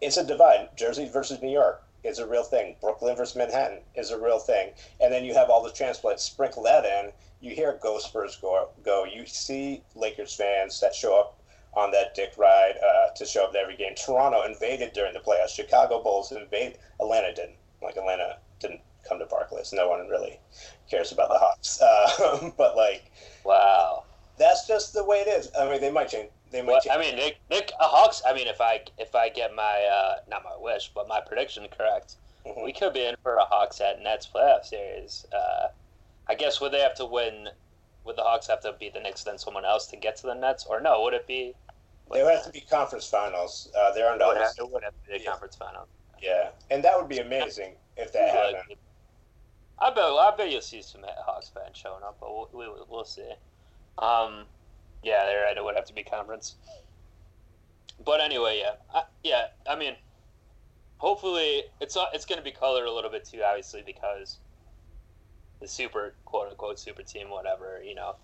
it's 0.00 0.16
a 0.16 0.24
divide. 0.24 0.70
Jersey 0.76 1.08
versus 1.08 1.40
New 1.42 1.50
York 1.52 1.83
is 2.04 2.18
a 2.18 2.26
real 2.26 2.42
thing. 2.44 2.76
Brooklyn 2.80 3.16
versus 3.16 3.34
Manhattan 3.36 3.80
is 3.94 4.10
a 4.10 4.18
real 4.18 4.38
thing. 4.38 4.70
And 5.00 5.12
then 5.12 5.24
you 5.24 5.34
have 5.34 5.50
all 5.50 5.62
the 5.62 5.72
transplants. 5.72 6.22
Sprinkle 6.22 6.62
that 6.64 6.84
in. 6.84 7.12
You 7.40 7.54
hear 7.54 7.78
Go 7.82 7.98
Spurs 7.98 8.36
go. 8.36 8.68
Go. 8.84 9.04
You 9.04 9.26
see 9.26 9.82
Lakers 9.94 10.34
fans 10.34 10.80
that 10.80 10.94
show 10.94 11.18
up 11.18 11.40
on 11.74 11.90
that 11.90 12.14
dick 12.14 12.32
ride 12.38 12.74
uh, 12.82 13.10
to 13.14 13.24
show 13.26 13.44
up 13.44 13.52
to 13.52 13.58
every 13.58 13.76
game. 13.76 13.94
Toronto 13.96 14.42
invaded 14.44 14.92
during 14.92 15.12
the 15.12 15.20
playoffs. 15.20 15.48
Chicago 15.54 16.02
Bulls 16.02 16.30
invade. 16.32 16.78
Atlanta 17.00 17.34
didn't. 17.34 17.56
Like 17.82 17.96
Atlanta 17.96 18.38
didn't 18.60 18.80
come 19.06 19.18
to 19.18 19.26
Barclays. 19.26 19.72
No 19.72 19.88
one 19.88 20.08
really 20.08 20.38
cares 20.90 21.12
about 21.12 21.28
the 21.30 21.38
Hawks. 21.38 21.80
Uh, 21.82 22.50
but 22.56 22.76
like 22.76 23.10
Wow. 23.44 24.04
that's 24.38 24.66
just 24.66 24.94
the 24.94 25.04
way 25.04 25.18
it 25.18 25.28
is. 25.28 25.50
I 25.58 25.68
mean, 25.70 25.80
they 25.80 25.90
might 25.90 26.08
change. 26.08 26.30
They 26.54 26.62
might 26.62 26.82
Well. 26.86 26.96
I 26.96 27.00
mean, 27.00 27.16
Nick, 27.16 27.40
Nick 27.50 27.72
uh, 27.80 27.88
Hawks. 27.88 28.22
I 28.24 28.32
mean, 28.32 28.46
if 28.46 28.60
I 28.60 28.84
if 28.96 29.16
I 29.16 29.28
get 29.28 29.52
my 29.56 29.88
uh, 29.92 30.20
not 30.30 30.44
my 30.44 30.56
wish, 30.56 30.92
but 30.94 31.08
my 31.08 31.20
prediction 31.20 31.66
correct, 31.76 32.14
Mhm. 32.46 32.64
we 32.64 32.72
could 32.72 32.92
be 32.92 33.04
in 33.04 33.16
for 33.24 33.34
a 33.38 33.44
Hawks 33.44 33.80
at 33.80 34.00
Nets 34.00 34.28
playoff 34.32 34.64
series. 34.64 35.26
Uh, 35.32 35.68
I 36.28 36.36
guess 36.36 36.60
would 36.60 36.70
they 36.70 36.78
have 36.78 36.94
to 36.94 37.06
win? 37.06 37.48
Would 38.04 38.14
the 38.14 38.22
Hawks 38.22 38.46
have 38.46 38.60
to 38.60 38.72
beat 38.74 38.94
the 38.94 39.00
Knicks 39.00 39.24
then 39.24 39.36
someone 39.36 39.64
else 39.64 39.88
to 39.88 39.96
get 39.96 40.14
to 40.18 40.28
the 40.28 40.34
Nets, 40.34 40.64
or 40.64 40.80
no? 40.80 41.02
Would 41.02 41.14
it 41.14 41.26
be? 41.26 41.56
They 42.12 42.22
would 42.22 42.32
have 42.32 42.44
to 42.44 42.52
be 42.52 42.60
conference 42.60 43.08
finals. 43.10 43.72
Uh, 43.76 43.90
they're 43.92 44.10
It 44.14 44.18
would 44.18 44.22
under. 44.22 44.40
have, 44.44 44.52
it 44.56 44.70
would 44.70 44.84
have 44.84 44.92
to 44.92 45.10
be 45.10 45.18
the 45.18 45.24
Yeah. 45.24 45.30
conference 45.32 45.56
final. 45.56 45.88
Yeah, 46.22 46.50
and 46.70 46.84
that 46.84 46.96
would 46.96 47.08
be 47.08 47.18
amazing 47.18 47.76
if 47.96 48.12
that 48.12 48.32
Like, 48.32 48.54
happened. 48.56 48.78
I 49.80 49.90
bet 49.90 50.04
I 50.04 50.32
bet 50.36 50.50
you'll 50.52 50.60
see 50.60 50.82
some 50.82 51.04
Hawks 51.26 51.48
fans 51.48 51.76
showing 51.76 52.04
up, 52.04 52.18
but 52.20 52.30
we'll, 52.32 52.48
we, 52.52 52.84
we'll 52.88 53.04
see. 53.04 53.32
Um, 53.98 54.46
yeah, 55.04 55.24
they're 55.26 55.44
right. 55.44 55.56
It 55.56 55.64
would 55.64 55.76
have 55.76 55.86
to 55.86 55.94
be 55.94 56.02
conference. 56.02 56.56
But 58.04 58.20
anyway, 58.20 58.60
yeah, 58.62 58.72
I, 58.92 59.02
yeah. 59.22 59.44
I 59.68 59.76
mean, 59.76 59.94
hopefully 60.98 61.62
it's 61.80 61.96
uh, 61.96 62.06
it's 62.12 62.24
going 62.24 62.38
to 62.38 62.44
be 62.44 62.50
colored 62.50 62.86
a 62.86 62.92
little 62.92 63.10
bit 63.10 63.24
too, 63.24 63.42
obviously, 63.46 63.82
because 63.84 64.38
the 65.60 65.68
super 65.68 66.14
quote 66.24 66.50
unquote 66.50 66.78
super 66.78 67.02
team, 67.02 67.30
whatever, 67.30 67.82
you 67.82 67.94
know, 67.94 68.16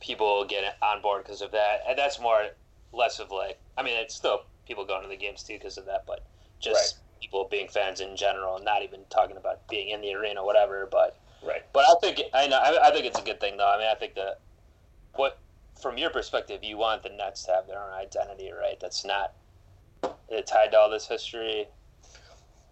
people 0.00 0.44
get 0.46 0.76
on 0.82 1.02
board 1.02 1.24
because 1.24 1.42
of 1.42 1.52
that, 1.52 1.80
and 1.88 1.98
that's 1.98 2.20
more 2.20 2.46
less 2.92 3.18
of 3.18 3.30
like. 3.30 3.58
I 3.76 3.82
mean, 3.82 3.94
it's 3.98 4.14
still 4.14 4.40
people 4.66 4.86
going 4.86 5.02
to 5.02 5.08
the 5.08 5.16
games 5.16 5.42
too 5.42 5.54
because 5.54 5.76
of 5.78 5.86
that, 5.86 6.04
but 6.06 6.26
just 6.60 6.98
people 7.20 7.48
being 7.50 7.68
fans 7.68 8.00
in 8.00 8.16
general, 8.16 8.58
not 8.62 8.82
even 8.82 9.00
talking 9.10 9.36
about 9.36 9.66
being 9.68 9.90
in 9.90 10.00
the 10.00 10.14
arena, 10.14 10.44
whatever. 10.44 10.88
But 10.90 11.18
Right. 11.42 11.62
but 11.72 11.84
I 11.88 11.94
think 12.00 12.20
I 12.34 12.46
know 12.48 12.58
I, 12.58 12.88
I 12.88 12.90
think 12.90 13.06
it's 13.06 13.18
a 13.18 13.22
good 13.22 13.40
thing 13.40 13.56
though. 13.56 13.68
I 13.68 13.78
mean, 13.78 13.88
I 13.90 13.94
think 13.94 14.14
that 14.14 14.40
what 15.14 15.38
from 15.80 15.98
your 15.98 16.10
perspective, 16.10 16.62
you 16.62 16.76
want 16.76 17.02
the 17.02 17.10
Nets 17.10 17.44
to 17.44 17.52
have 17.52 17.66
their 17.66 17.82
own 17.82 17.92
identity, 17.92 18.50
right? 18.52 18.78
That's 18.80 19.04
not 19.04 19.34
tied 20.02 20.72
to 20.72 20.78
all 20.78 20.90
this 20.90 21.06
history. 21.06 21.66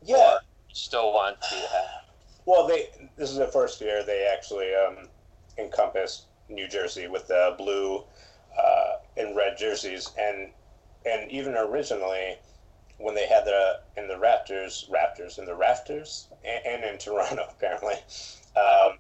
Yeah. 0.05 0.39
Still 0.73 1.13
want 1.13 1.41
to 1.41 1.55
have. 1.55 2.09
Well, 2.47 2.67
they 2.67 2.89
this 3.17 3.31
is 3.31 3.37
the 3.37 3.49
first 3.49 3.81
year 3.81 4.03
they 4.05 4.31
actually 4.33 4.75
um, 4.75 5.09
encompassed 5.59 6.27
New 6.49 6.69
Jersey 6.69 7.09
with 7.09 7.27
the 7.27 7.55
blue 7.59 8.05
uh, 8.59 8.91
and 9.17 9.37
red 9.37 9.59
jerseys, 9.59 10.11
and 10.19 10.51
and 11.05 11.31
even 11.31 11.55
originally 11.57 12.37
when 12.99 13.15
they 13.15 13.27
had 13.27 13.45
the 13.45 13.81
in 13.97 14.09
the 14.09 14.15
Raptors, 14.15 14.89
Raptors 14.91 15.39
in 15.39 15.45
the 15.45 15.55
rafters, 15.55 16.29
and, 16.45 16.65
and 16.67 16.85
in 16.85 16.99
Toronto 16.99 17.45
apparently. 17.51 17.95
Um, 18.57 18.93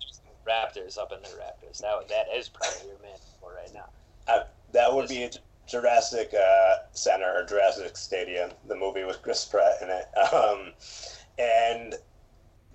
Raptors 0.46 0.96
up 0.98 1.12
in 1.12 1.20
the 1.22 1.28
Raptors. 1.28 1.78
That 1.78 2.08
that 2.08 2.26
is 2.34 2.48
probably 2.48 2.88
your 2.88 2.98
man 3.00 3.18
for 3.40 3.52
right 3.54 3.72
now. 3.74 3.88
Uh, 4.28 4.44
that 4.72 4.94
would 4.94 5.08
be 5.08 5.28
Jurassic 5.66 6.32
uh, 6.34 6.76
Center 6.92 7.30
or 7.34 7.44
Jurassic 7.44 7.96
Stadium, 7.96 8.50
the 8.66 8.76
movie 8.76 9.04
with 9.04 9.22
Chris 9.22 9.44
Pratt 9.44 9.82
in 9.82 9.90
it. 9.90 10.06
Um, 10.32 10.72
and 11.38 11.94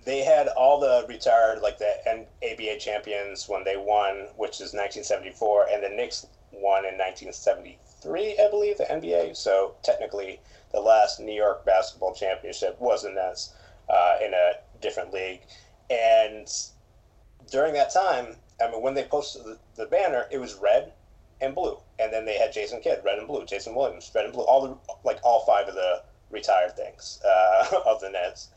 they 0.04 0.20
had 0.20 0.48
all 0.48 0.80
the 0.80 1.04
retired, 1.08 1.60
like 1.60 1.78
the 1.78 2.26
ABA 2.42 2.78
champions 2.78 3.48
when 3.48 3.64
they 3.64 3.76
won, 3.76 4.28
which 4.36 4.56
is 4.60 4.72
1974, 4.72 5.68
and 5.70 5.82
the 5.82 5.88
Knicks 5.88 6.26
won 6.52 6.84
in 6.84 6.96
1973, 6.96 8.38
I 8.38 8.50
believe, 8.50 8.78
the 8.78 8.84
NBA. 8.84 9.36
So 9.36 9.74
technically, 9.82 10.40
the 10.72 10.80
last 10.80 11.20
New 11.20 11.34
York 11.34 11.64
basketball 11.64 12.14
championship 12.14 12.80
was 12.80 13.02
the 13.02 13.10
Nets 13.10 13.54
uh, 13.88 14.16
in 14.24 14.32
a 14.32 14.52
different 14.80 15.12
league. 15.12 15.42
And 15.90 16.48
during 17.50 17.74
that 17.74 17.92
time, 17.92 18.36
I 18.62 18.70
mean, 18.70 18.82
when 18.82 18.94
they 18.94 19.04
posted 19.04 19.44
the, 19.44 19.58
the 19.76 19.86
banner, 19.86 20.26
it 20.30 20.38
was 20.38 20.54
red 20.54 20.92
and 21.44 21.54
blue, 21.54 21.78
and 21.98 22.12
then 22.12 22.24
they 22.24 22.38
had 22.38 22.52
Jason 22.52 22.80
Kidd, 22.80 23.00
red 23.04 23.18
and 23.18 23.26
blue, 23.28 23.44
Jason 23.44 23.74
Williams, 23.74 24.10
red 24.14 24.24
and 24.24 24.34
blue, 24.34 24.44
all 24.44 24.66
the 24.66 24.76
like 25.04 25.20
all 25.22 25.44
five 25.44 25.68
of 25.68 25.74
the 25.74 26.02
retired 26.30 26.76
things 26.76 27.20
uh, 27.26 27.66
of 27.86 28.00
the 28.00 28.10
Nets, 28.10 28.50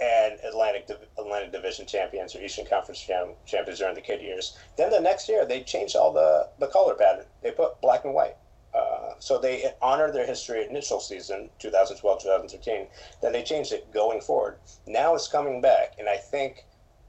and 0.00 0.38
Atlantic 0.44 0.90
Atlantic 1.18 1.52
Division 1.52 1.86
champions 1.86 2.34
or 2.34 2.40
Eastern 2.42 2.66
Conference 2.66 3.00
cham- 3.00 3.34
champions 3.46 3.78
during 3.78 3.94
the 3.94 4.00
Kidd 4.00 4.20
years. 4.20 4.58
Then 4.76 4.90
the 4.90 5.00
next 5.00 5.28
year 5.28 5.46
they 5.46 5.62
changed 5.62 5.96
all 5.96 6.12
the 6.12 6.48
the 6.58 6.66
color 6.66 6.94
pattern. 6.94 7.26
They 7.42 7.50
put 7.52 7.80
black 7.80 8.04
and 8.04 8.14
white. 8.14 8.36
Uh, 8.74 9.14
so 9.18 9.38
they 9.38 9.70
honored 9.82 10.14
their 10.14 10.26
history 10.26 10.66
initial 10.66 10.98
season 10.98 11.50
2012 11.58 12.22
2013 12.22 12.86
then 13.20 13.30
they 13.30 13.42
changed 13.42 13.70
it 13.70 13.92
going 13.92 14.18
forward 14.18 14.56
now 14.86 15.14
it's 15.14 15.28
coming 15.28 15.60
back 15.60 15.92
and 15.98 16.08
i 16.08 16.16
think 16.16 16.64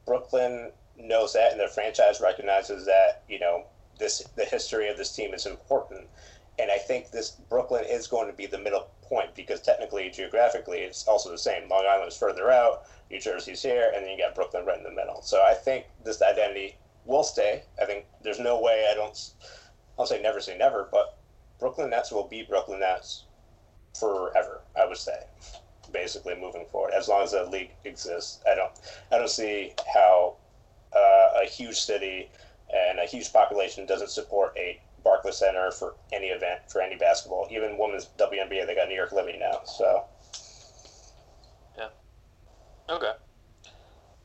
brooklyn 0.05 0.73
knows 0.97 1.31
that 1.31 1.51
and 1.51 1.59
their 1.61 1.69
franchise 1.69 2.19
recognizes 2.19 2.85
that 2.85 3.23
you 3.29 3.39
know 3.39 3.63
this 4.03 4.21
the 4.35 4.45
history 4.45 4.89
of 4.89 4.97
this 4.97 5.15
team 5.15 5.33
is 5.33 5.45
important. 5.45 6.07
And 6.59 6.69
i 6.69 6.77
think 6.77 7.09
this 7.09 7.31
brooklyn 7.49 7.85
is 7.85 8.05
going 8.07 8.27
to 8.27 8.37
be 8.41 8.45
the 8.45 8.59
middle 8.59 8.87
point 9.01 9.33
because 9.33 9.61
technically 9.61 10.09
geographically 10.09 10.79
it's 10.79 11.07
also 11.07 11.31
the 11.31 11.37
same. 11.37 11.69
Long 11.69 11.85
island 11.89 12.11
is 12.11 12.17
further 12.17 12.51
out 12.51 12.83
new 13.09 13.19
jersey's 13.19 13.63
here 13.63 13.91
and 13.95 14.03
then 14.03 14.11
you 14.11 14.23
got 14.23 14.35
brooklyn 14.35 14.65
right 14.65 14.77
in 14.77 14.83
the 14.83 14.91
middle. 14.91 15.21
So 15.21 15.41
i 15.41 15.53
think 15.53 15.85
this 16.03 16.21
identity 16.21 16.75
will 17.05 17.23
stay. 17.23 17.63
I 17.81 17.85
think 17.85 18.05
there's 18.23 18.39
no 18.39 18.61
way 18.61 18.87
i 18.91 18.93
don't 18.93 19.17
i'll 19.97 20.05
say 20.05 20.21
never 20.21 20.41
say 20.41 20.57
never 20.57 20.87
but 20.91 21.17
brooklyn 21.59 21.89
nets 21.89 22.11
will 22.11 22.27
be 22.27 22.43
brooklyn 22.43 22.81
nets 22.81 23.23
forever 23.99 24.61
i 24.75 24.85
would 24.85 24.97
say 24.97 25.19
basically 25.91 26.35
moving 26.35 26.65
forward. 26.71 26.91
As 26.93 27.07
long 27.07 27.21
as 27.23 27.31
the 27.31 27.45
league 27.45 27.71
exists 27.85 28.41
i 28.51 28.53
don't 28.55 28.73
i 29.11 29.17
don't 29.17 29.29
see 29.29 29.73
how 29.93 30.35
uh, 30.95 31.41
a 31.43 31.45
huge 31.45 31.79
city 31.79 32.29
and 32.73 32.99
a 32.99 33.05
huge 33.05 33.31
population 33.31 33.85
doesn't 33.85 34.09
support 34.09 34.53
a 34.57 34.81
Barclays 35.03 35.37
Center 35.37 35.71
for 35.71 35.95
any 36.11 36.27
event 36.27 36.61
for 36.69 36.81
any 36.81 36.95
basketball, 36.95 37.47
even 37.51 37.77
women's 37.77 38.09
WNBA. 38.17 38.65
They 38.65 38.75
got 38.75 38.87
New 38.87 38.95
York 38.95 39.11
Liberty 39.11 39.37
now, 39.37 39.61
so 39.65 40.05
Yeah. 41.77 41.89
Okay. 42.89 43.11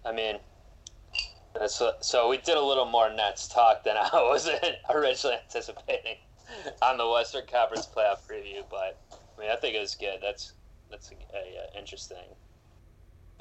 I 0.05 0.13
mean, 0.13 0.39
so, 1.67 1.89
uh, 1.89 1.93
so 2.01 2.29
we 2.29 2.39
did 2.39 2.57
a 2.57 2.63
little 2.63 2.87
more 2.87 3.11
Nets 3.11 3.49
talk 3.49 3.85
than 3.85 3.97
I 3.97 4.09
was 4.15 4.49
originally 4.91 5.37
anticipating 5.45 6.17
on 6.83 6.97
the 6.97 7.09
Western 7.09 7.47
Conference 7.51 7.87
playoff 7.87 8.21
preview, 8.29 8.63
but 8.71 8.99
I 9.13 9.41
mean, 9.41 9.51
I 9.51 9.57
think 9.57 9.75
it 9.75 9.81
was 9.81 9.95
good. 9.95 10.19
That's 10.23 10.53
that's 10.91 11.11
a, 11.11 11.15
a, 11.37 11.77
a 11.77 11.79
interesting. 11.79 12.17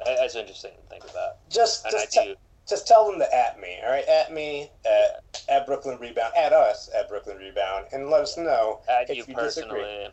That's 0.06 0.36
interesting 0.36 0.72
to 0.72 0.90
think 0.90 1.04
about. 1.10 1.50
just 1.50 1.90
just, 1.90 2.18
I 2.18 2.26
do. 2.26 2.36
Just 2.68 2.88
tell 2.88 3.10
them 3.10 3.20
to 3.20 3.36
at 3.36 3.60
me, 3.60 3.78
all 3.84 3.92
right? 3.92 4.08
At 4.08 4.34
me 4.34 4.70
at, 4.86 5.42
at 5.50 5.66
Brooklyn 5.66 5.98
Rebound, 6.00 6.34
at 6.38 6.54
us 6.54 6.90
at 6.96 7.08
Brooklyn 7.10 7.38
Rebound, 7.38 7.86
and 7.94 8.10
let 8.10 8.22
us 8.22 8.38
know 8.38 8.82
At 8.90 9.10
if 9.10 9.18
you 9.18 9.24
you 9.28 9.34
personally. 9.34 9.80
disagree. 9.80 10.08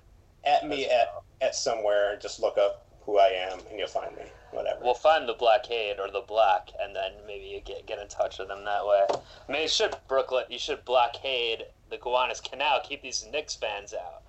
At 0.47 0.69
me 0.69 0.87
at 0.87 1.09
at 1.41 1.55
somewhere. 1.55 2.17
Just 2.21 2.41
look 2.41 2.57
up 2.59 2.87
who 3.03 3.19
I 3.19 3.29
am, 3.51 3.59
and 3.71 3.79
you'll 3.79 3.89
find 3.89 4.15
me. 4.17 4.23
Whatever. 4.53 4.81
We'll 4.85 4.95
find 4.95 5.29
the 5.29 5.35
blockade 5.35 5.99
or 5.99 6.11
the 6.11 6.21
block, 6.21 6.69
and 6.81 6.95
then 6.95 7.13
maybe 7.27 7.47
you 7.47 7.61
get 7.61 7.87
get 7.87 7.99
in 7.99 8.07
touch 8.09 8.39
with 8.39 8.49
them 8.49 8.65
that 8.65 8.87
way. 8.87 9.05
I 9.49 9.53
mean, 9.53 9.63
you 9.63 9.69
should 9.69 9.97
Brooklyn. 10.07 10.45
You 10.49 10.59
should 10.59 10.85
blockade 10.85 11.65
the 11.91 11.97
Gowanus 11.97 12.41
Canal. 12.41 12.81
Keep 12.85 13.03
these 13.03 13.27
Knicks 13.33 13.57
fans 13.57 13.95
out. 13.95 14.23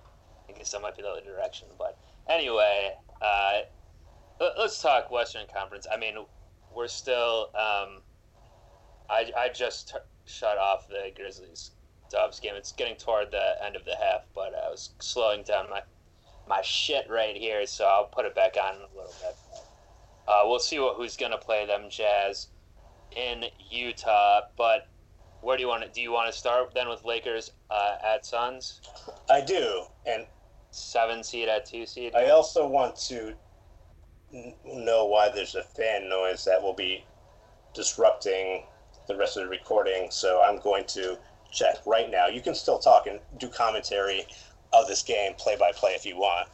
I 0.48 0.52
guess 0.52 0.70
that 0.72 0.80
might 0.82 0.96
be 0.96 1.02
the 1.02 1.08
other 1.08 1.20
direction. 1.20 1.68
But 1.78 1.96
anyway, 2.28 2.94
uh, 3.22 3.60
let- 4.40 4.58
let's 4.58 4.80
talk 4.82 5.10
Western 5.10 5.46
Conference. 5.52 5.86
I 5.92 5.96
mean, 5.96 6.16
we're 6.74 6.88
still. 6.88 7.50
Um, 7.54 8.02
I 9.10 9.30
I 9.36 9.48
just 9.48 9.90
t- 9.90 9.98
shut 10.24 10.58
off 10.58 10.88
the 10.88 11.10
Grizzlies 11.14 11.72
Dubs 12.10 12.40
game. 12.40 12.54
It's 12.54 12.72
getting 12.72 12.96
toward 12.96 13.30
the 13.30 13.64
end 13.64 13.76
of 13.76 13.84
the 13.84 13.96
half, 13.96 14.22
but 14.34 14.54
I 14.54 14.70
was 14.70 14.90
slowing 15.00 15.42
down 15.42 15.68
my 15.70 15.82
my 16.48 16.62
shit 16.62 17.08
right 17.10 17.36
here, 17.36 17.66
so 17.66 17.84
I'll 17.84 18.04
put 18.04 18.24
it 18.24 18.34
back 18.34 18.56
on 18.62 18.76
in 18.76 18.80
a 18.80 18.96
little 18.96 19.14
bit. 19.20 19.36
Uh, 20.28 20.42
we'll 20.44 20.58
see 20.58 20.78
what 20.78 20.96
who's 20.96 21.16
gonna 21.16 21.38
play 21.38 21.66
them 21.66 21.88
Jazz 21.90 22.48
in 23.14 23.44
Utah. 23.70 24.42
But 24.56 24.88
where 25.40 25.56
do 25.56 25.62
you 25.62 25.68
want 25.68 25.82
to? 25.82 25.88
Do 25.88 26.00
you 26.00 26.12
want 26.12 26.32
to 26.32 26.36
start 26.36 26.72
then 26.74 26.88
with 26.88 27.04
Lakers 27.04 27.52
uh, 27.70 27.96
at 28.04 28.24
Suns, 28.24 28.80
I 29.30 29.40
do, 29.40 29.84
and 30.06 30.26
seven 30.70 31.22
seed 31.24 31.48
at 31.48 31.66
two 31.66 31.86
seed? 31.86 32.14
I 32.14 32.30
also 32.30 32.66
want 32.66 32.96
to 33.08 33.34
know 34.64 35.06
why 35.06 35.28
there's 35.28 35.54
a 35.54 35.62
fan 35.62 36.08
noise 36.08 36.44
that 36.44 36.62
will 36.62 36.74
be 36.74 37.04
disrupting 37.74 38.64
the 39.08 39.16
rest 39.16 39.36
of 39.36 39.44
the 39.44 39.48
recording. 39.48 40.08
So 40.10 40.42
I'm 40.42 40.60
going 40.60 40.84
to 40.88 41.18
check 41.52 41.76
right 41.86 42.10
now. 42.10 42.26
You 42.26 42.40
can 42.40 42.54
still 42.54 42.78
talk 42.78 43.06
and 43.06 43.20
do 43.38 43.48
commentary 43.48 44.26
of 44.72 44.86
this 44.86 45.02
game 45.02 45.34
play 45.34 45.56
by 45.56 45.72
play 45.72 45.92
if 45.92 46.04
you 46.04 46.16
want. 46.16 46.48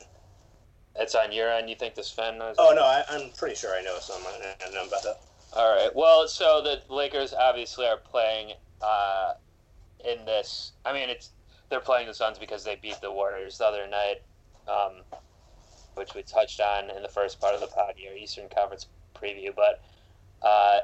It's 0.96 1.14
on 1.14 1.32
your 1.32 1.50
end. 1.50 1.70
You 1.70 1.76
think 1.76 1.94
this 1.94 2.10
fan 2.10 2.38
knows? 2.38 2.56
Oh 2.58 2.72
no, 2.74 2.82
I, 2.82 3.02
I'm 3.08 3.30
pretty 3.30 3.54
sure 3.54 3.74
I 3.74 3.82
know 3.82 3.98
something 3.98 4.30
I 4.66 4.70
know 4.70 4.84
about 4.86 5.02
that. 5.02 5.20
All 5.54 5.74
right. 5.74 5.94
Well, 5.94 6.28
so 6.28 6.62
the 6.62 6.82
Lakers 6.92 7.34
obviously 7.34 7.86
are 7.86 7.96
playing 7.96 8.52
uh, 8.80 9.34
in 10.04 10.24
this. 10.24 10.72
I 10.84 10.92
mean, 10.92 11.08
it's 11.08 11.30
they're 11.70 11.80
playing 11.80 12.06
the 12.06 12.14
Suns 12.14 12.38
because 12.38 12.64
they 12.64 12.76
beat 12.76 13.00
the 13.00 13.10
Warriors 13.10 13.58
the 13.58 13.64
other 13.64 13.86
night, 13.86 14.22
um, 14.68 15.02
which 15.94 16.14
we 16.14 16.22
touched 16.22 16.60
on 16.60 16.90
in 16.90 17.02
the 17.02 17.08
first 17.08 17.40
part 17.40 17.54
of 17.54 17.60
the 17.60 17.66
pod 17.66 17.94
here, 17.96 18.12
Eastern 18.14 18.48
Conference 18.54 18.86
preview. 19.14 19.54
But 19.54 19.82
uh, 20.46 20.80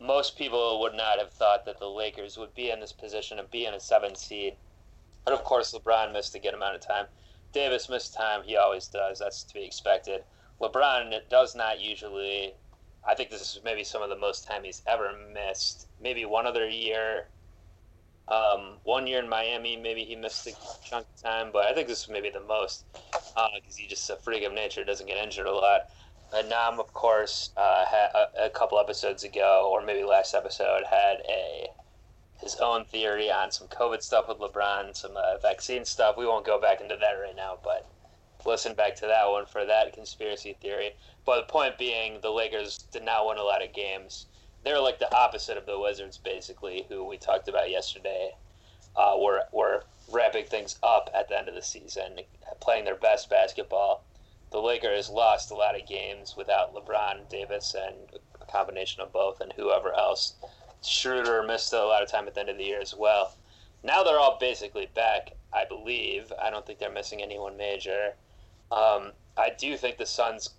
most 0.00 0.36
people 0.36 0.80
would 0.80 0.94
not 0.94 1.18
have 1.18 1.30
thought 1.30 1.64
that 1.66 1.78
the 1.78 1.88
Lakers 1.88 2.36
would 2.36 2.54
be 2.54 2.70
in 2.70 2.80
this 2.80 2.92
position 2.92 3.38
of 3.38 3.50
being 3.50 3.72
a 3.74 3.80
seven 3.80 4.14
seed. 4.14 4.56
But 5.24 5.34
of 5.34 5.44
course, 5.44 5.72
LeBron 5.72 6.12
missed 6.12 6.34
a 6.34 6.40
good 6.40 6.54
amount 6.54 6.74
of 6.74 6.80
time. 6.80 7.06
Davis 7.52 7.88
missed 7.88 8.14
time. 8.14 8.42
He 8.44 8.56
always 8.56 8.88
does. 8.88 9.18
That's 9.18 9.44
to 9.44 9.54
be 9.54 9.64
expected. 9.64 10.24
LeBron 10.60 11.28
does 11.28 11.54
not 11.54 11.80
usually 11.80 12.54
I 13.06 13.14
think 13.14 13.30
this 13.30 13.40
is 13.40 13.60
maybe 13.64 13.82
some 13.84 14.02
of 14.02 14.10
the 14.10 14.16
most 14.16 14.46
time 14.46 14.62
he's 14.64 14.82
ever 14.86 15.10
missed. 15.32 15.88
Maybe 16.00 16.24
one 16.24 16.46
other 16.46 16.68
year, 16.68 17.26
um, 18.28 18.78
one 18.84 19.06
year 19.06 19.18
in 19.18 19.28
Miami, 19.28 19.76
maybe 19.76 20.04
he 20.04 20.14
missed 20.14 20.46
a 20.46 20.52
chunk 20.84 21.06
of 21.14 21.22
time, 21.22 21.50
but 21.52 21.66
I 21.66 21.74
think 21.74 21.88
this 21.88 22.02
is 22.02 22.08
maybe 22.08 22.30
the 22.30 22.40
most 22.40 22.84
because 22.92 23.76
he's 23.76 23.90
just 23.90 24.08
a 24.10 24.16
freak 24.16 24.44
of 24.44 24.52
nature, 24.52 24.84
doesn't 24.84 25.06
get 25.06 25.16
injured 25.16 25.46
a 25.46 25.52
lot. 25.52 25.90
And 26.34 26.48
Nam, 26.48 26.80
of 26.80 26.92
course, 26.94 27.50
uh, 27.56 27.84
ha- 27.86 28.28
a, 28.38 28.46
a 28.46 28.50
couple 28.50 28.78
episodes 28.78 29.22
ago, 29.22 29.68
or 29.70 29.84
maybe 29.84 30.02
last 30.02 30.34
episode, 30.34 30.84
had 30.90 31.18
a 31.28 31.68
his 32.40 32.56
own 32.56 32.84
theory 32.84 33.30
on 33.30 33.52
some 33.52 33.68
COVID 33.68 34.02
stuff 34.02 34.26
with 34.28 34.38
LeBron, 34.38 34.96
some 34.96 35.16
uh, 35.16 35.38
vaccine 35.40 35.84
stuff. 35.84 36.16
We 36.16 36.26
won't 36.26 36.44
go 36.44 36.60
back 36.60 36.80
into 36.80 36.96
that 36.96 37.12
right 37.12 37.36
now, 37.36 37.58
but 37.62 37.86
listen 38.44 38.74
back 38.74 38.96
to 38.96 39.06
that 39.06 39.28
one 39.30 39.46
for 39.46 39.64
that 39.64 39.92
conspiracy 39.92 40.56
theory. 40.60 40.92
But 41.24 41.46
the 41.46 41.52
point 41.52 41.78
being, 41.78 42.18
the 42.20 42.30
Lakers 42.30 42.78
did 42.90 43.04
not 43.04 43.26
win 43.26 43.38
a 43.38 43.42
lot 43.44 43.62
of 43.62 43.72
games. 43.72 44.26
They're 44.64 44.80
like 44.80 44.98
the 44.98 45.14
opposite 45.14 45.56
of 45.56 45.66
the 45.66 45.78
Wizards, 45.78 46.18
basically, 46.18 46.84
who 46.88 47.04
we 47.04 47.16
talked 47.16 47.48
about 47.48 47.70
yesterday. 47.70 48.32
Uh, 48.96 49.16
were 49.18 49.44
were 49.52 49.84
wrapping 50.10 50.44
things 50.44 50.78
up 50.82 51.08
at 51.14 51.28
the 51.28 51.38
end 51.38 51.48
of 51.48 51.54
the 51.54 51.62
season, 51.62 52.18
playing 52.60 52.84
their 52.84 52.96
best 52.96 53.30
basketball. 53.30 54.04
The 54.52 54.60
Lakers 54.60 55.08
lost 55.08 55.50
a 55.50 55.54
lot 55.54 55.80
of 55.80 55.88
games 55.88 56.36
without 56.36 56.74
LeBron, 56.74 57.28
Davis, 57.30 57.74
and 57.74 57.96
a 58.40 58.44
combination 58.44 59.00
of 59.00 59.10
both, 59.10 59.40
and 59.40 59.52
whoever 59.54 59.94
else. 59.94 60.34
Schroeder 60.82 61.42
missed 61.42 61.72
a 61.72 61.84
lot 61.84 62.02
of 62.02 62.10
time 62.10 62.28
at 62.28 62.34
the 62.34 62.40
end 62.40 62.50
of 62.50 62.58
the 62.58 62.64
year 62.64 62.80
as 62.80 62.94
well. 62.94 63.34
Now 63.82 64.02
they're 64.02 64.18
all 64.18 64.36
basically 64.38 64.86
back, 64.94 65.32
I 65.52 65.64
believe. 65.64 66.32
I 66.40 66.50
don't 66.50 66.66
think 66.66 66.78
they're 66.78 66.92
missing 66.92 67.22
anyone 67.22 67.56
major. 67.56 68.14
Um, 68.70 69.12
I 69.36 69.50
do 69.56 69.76
think 69.76 69.96
the 69.96 70.06
Suns. 70.06 70.50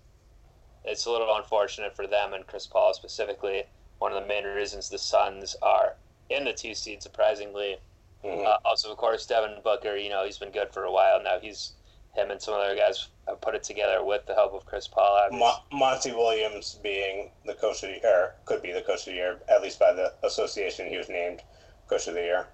It's 0.83 1.05
a 1.05 1.11
little 1.11 1.33
unfortunate 1.35 1.95
for 1.95 2.07
them 2.07 2.33
and 2.33 2.47
Chris 2.47 2.65
Paul 2.65 2.93
specifically. 2.93 3.63
One 3.99 4.11
of 4.11 4.21
the 4.21 4.27
main 4.27 4.43
reasons 4.43 4.89
the 4.89 4.97
Suns 4.97 5.55
are 5.61 5.95
in 6.29 6.43
the 6.45 6.53
two 6.53 6.73
seed, 6.73 7.03
surprisingly. 7.03 7.79
Mhm. 8.23 8.45
Uh, 8.45 8.57
also, 8.65 8.91
of 8.91 8.97
course, 8.97 9.25
Devin 9.25 9.61
Booker. 9.63 9.95
You 9.95 10.09
know, 10.09 10.25
he's 10.25 10.39
been 10.39 10.51
good 10.51 10.73
for 10.73 10.83
a 10.83 10.91
while 10.91 11.21
now. 11.21 11.39
He's 11.39 11.73
him 12.15 12.31
and 12.31 12.41
some 12.41 12.53
other 12.53 12.75
guys 12.75 13.07
have 13.27 13.41
put 13.41 13.55
it 13.55 13.63
together 13.63 14.03
with 14.03 14.25
the 14.27 14.33
help 14.33 14.53
of 14.53 14.65
Chris 14.65 14.87
Paul. 14.87 15.29
Mo- 15.31 15.63
Monty 15.71 16.11
Williams 16.11 16.79
being 16.83 17.31
the 17.45 17.53
coach 17.53 17.83
of 17.83 17.89
the 17.89 17.99
year, 18.03 18.33
could 18.45 18.61
be 18.61 18.71
the 18.71 18.81
coach 18.81 18.99
of 19.01 19.05
the 19.05 19.13
year, 19.13 19.39
at 19.49 19.61
least 19.61 19.79
by 19.79 19.91
the 19.91 20.13
association 20.23 20.87
he 20.87 20.97
was 20.97 21.09
named 21.09 21.41
coach 21.87 22.07
of 22.07 22.13
the 22.13 22.21
year. 22.21 22.47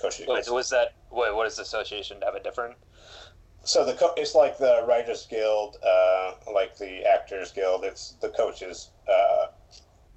Coach 0.00 0.20
of 0.20 0.26
the 0.26 0.32
Wait, 0.32 0.50
was 0.50 0.70
that? 0.70 0.94
Wait, 1.10 1.34
what 1.34 1.46
is 1.46 1.56
the 1.56 1.62
association 1.62 2.18
have 2.24 2.34
a 2.34 2.42
different? 2.42 2.74
So 3.64 3.84
the 3.84 3.92
co- 3.92 4.14
it's 4.16 4.34
like 4.34 4.58
the 4.58 4.84
Writers 4.88 5.26
Guild, 5.28 5.76
uh, 5.86 6.32
like 6.52 6.76
the 6.78 7.04
Actors 7.04 7.52
Guild. 7.52 7.84
It's 7.84 8.12
the 8.20 8.30
coaches, 8.30 8.90
uh, 9.08 9.46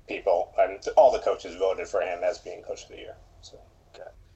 people, 0.07 0.51
and 0.57 0.79
all 0.95 1.11
the 1.11 1.19
coaches 1.19 1.55
voted 1.55 1.87
for 1.87 2.01
him 2.01 2.23
as 2.23 2.39
being 2.39 2.63
coach 2.63 2.83
of 2.83 2.89
the 2.89 2.97
year. 2.97 3.15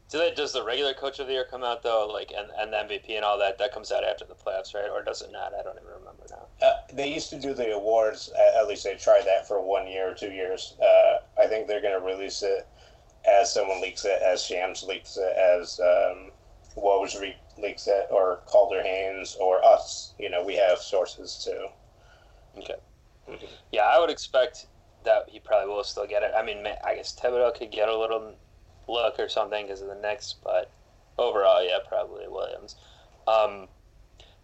Do 0.09 0.17
they, 0.17 0.33
does 0.33 0.53
the 0.53 0.63
regular 0.63 0.93
coach 0.95 1.19
of 1.19 1.27
the 1.27 1.33
year 1.33 1.45
come 1.49 1.63
out 1.63 1.83
though, 1.83 2.07
like 2.11 2.31
and, 2.35 2.47
and 2.57 2.73
the 2.73 2.77
MVP 2.77 3.11
and 3.15 3.23
all 3.23 3.37
that? 3.37 3.59
That 3.59 3.71
comes 3.71 3.91
out 3.91 4.03
after 4.03 4.25
the 4.25 4.33
playoffs, 4.33 4.73
right? 4.73 4.89
Or 4.89 5.03
does 5.03 5.21
it 5.21 5.31
not? 5.31 5.53
I 5.53 5.61
don't 5.61 5.75
even 5.77 5.87
remember 5.99 6.23
now. 6.31 6.47
uh, 6.65 6.73
they 6.91 7.13
used 7.13 7.29
to 7.29 7.39
do 7.39 7.53
the 7.53 7.73
awards. 7.73 8.31
At, 8.57 8.67
least 8.67 8.83
they 8.83 8.95
tried 8.95 9.25
that 9.25 9.47
for 9.47 9.61
one 9.61 9.87
year 9.87 10.09
or 10.09 10.15
two 10.15 10.31
years. 10.31 10.75
Uh, 10.81 11.17
I 11.41 11.45
think 11.47 11.67
they're 11.67 11.81
going 11.81 11.99
to 11.99 12.05
release 12.05 12.41
it 12.41 12.67
as 13.29 13.53
someone 13.53 13.81
leaks 13.81 14.03
it, 14.05 14.19
as 14.21 14.43
Shams 14.43 14.83
leaks 14.83 15.15
it, 15.17 15.37
as 15.37 15.79
um, 15.79 16.31
Woj 16.75 17.19
re- 17.21 17.35
leaks 17.61 17.87
it, 17.87 18.07
or 18.09 18.39
Calder 18.47 18.81
Haynes, 18.81 19.37
or 19.39 19.63
us. 19.63 20.13
You 20.17 20.29
know, 20.31 20.43
we 20.43 20.55
have 20.55 20.79
sources 20.79 21.41
too. 21.45 21.67
Okay. 22.57 22.75
Mhm. 23.29 23.47
Yeah, 23.71 23.83
I 23.83 23.99
would 23.99 24.09
expect 24.09 24.65
that 25.03 25.25
he 25.29 25.39
probably 25.39 25.71
will 25.71 25.83
still 25.83 26.07
get 26.07 26.23
it. 26.23 26.31
I 26.35 26.41
mean, 26.43 26.65
I 26.83 26.95
guess 26.95 27.13
Thibodeau 27.15 27.53
could 27.55 27.71
get 27.71 27.89
a 27.89 27.97
little 27.97 28.33
look 28.89 29.19
or 29.19 29.29
something 29.29 29.65
because 29.65 29.81
of 29.81 29.87
the 29.87 29.95
Knicks, 29.95 30.35
but 30.43 30.71
overall, 31.17 31.63
yeah, 31.63 31.77
probably 31.87 32.27
Williams. 32.27 32.75
Um, 33.27 33.67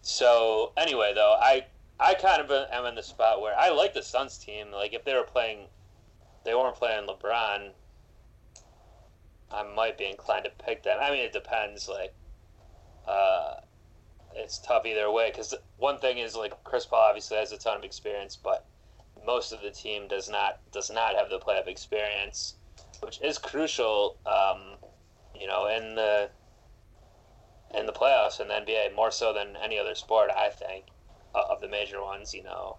so 0.02 0.72
anyway, 0.76 1.12
though, 1.14 1.36
I 1.40 1.66
I 1.98 2.14
kind 2.14 2.40
of 2.42 2.50
am 2.70 2.84
in 2.86 2.94
the 2.94 3.02
spot 3.02 3.40
where 3.40 3.58
I 3.58 3.70
like 3.70 3.94
the 3.94 4.02
Suns 4.02 4.38
team. 4.38 4.70
Like 4.70 4.92
if 4.92 5.04
they 5.04 5.14
were 5.14 5.24
playing, 5.24 5.66
they 6.44 6.54
weren't 6.54 6.76
playing 6.76 7.08
LeBron. 7.08 7.70
I 9.50 9.62
might 9.74 9.96
be 9.96 10.06
inclined 10.06 10.44
to 10.44 10.64
pick 10.64 10.82
them. 10.82 10.98
I 11.00 11.10
mean, 11.10 11.20
it 11.20 11.32
depends. 11.32 11.88
Like, 11.88 12.14
uh, 13.06 13.54
it's 14.34 14.58
tough 14.58 14.84
either 14.84 15.10
way 15.10 15.30
because 15.30 15.54
one 15.78 15.98
thing 15.98 16.18
is 16.18 16.36
like 16.36 16.52
Chris 16.64 16.84
Paul 16.84 17.00
obviously 17.08 17.38
has 17.38 17.52
a 17.52 17.58
ton 17.58 17.76
of 17.76 17.84
experience, 17.84 18.36
but 18.36 18.66
most 19.24 19.52
of 19.52 19.62
the 19.62 19.70
team 19.70 20.08
does 20.08 20.28
not 20.28 20.60
does 20.72 20.90
not 20.90 21.16
have 21.16 21.30
the 21.30 21.38
playoff 21.38 21.66
experience, 21.66 22.55
which 23.00 23.20
is 23.22 23.38
crucial. 23.38 24.16
Um, 24.26 24.78
you 25.38 25.46
know, 25.46 25.68
in 25.68 25.94
the 25.94 26.30
in 27.74 27.86
the 27.86 27.92
playoffs 27.92 28.40
in 28.40 28.48
the 28.48 28.54
NBA 28.54 28.94
more 28.94 29.10
so 29.10 29.32
than 29.32 29.56
any 29.62 29.78
other 29.78 29.94
sport, 29.94 30.30
I 30.30 30.48
think, 30.48 30.86
of 31.34 31.60
the 31.60 31.68
major 31.68 32.02
ones. 32.02 32.34
You 32.34 32.44
know, 32.44 32.78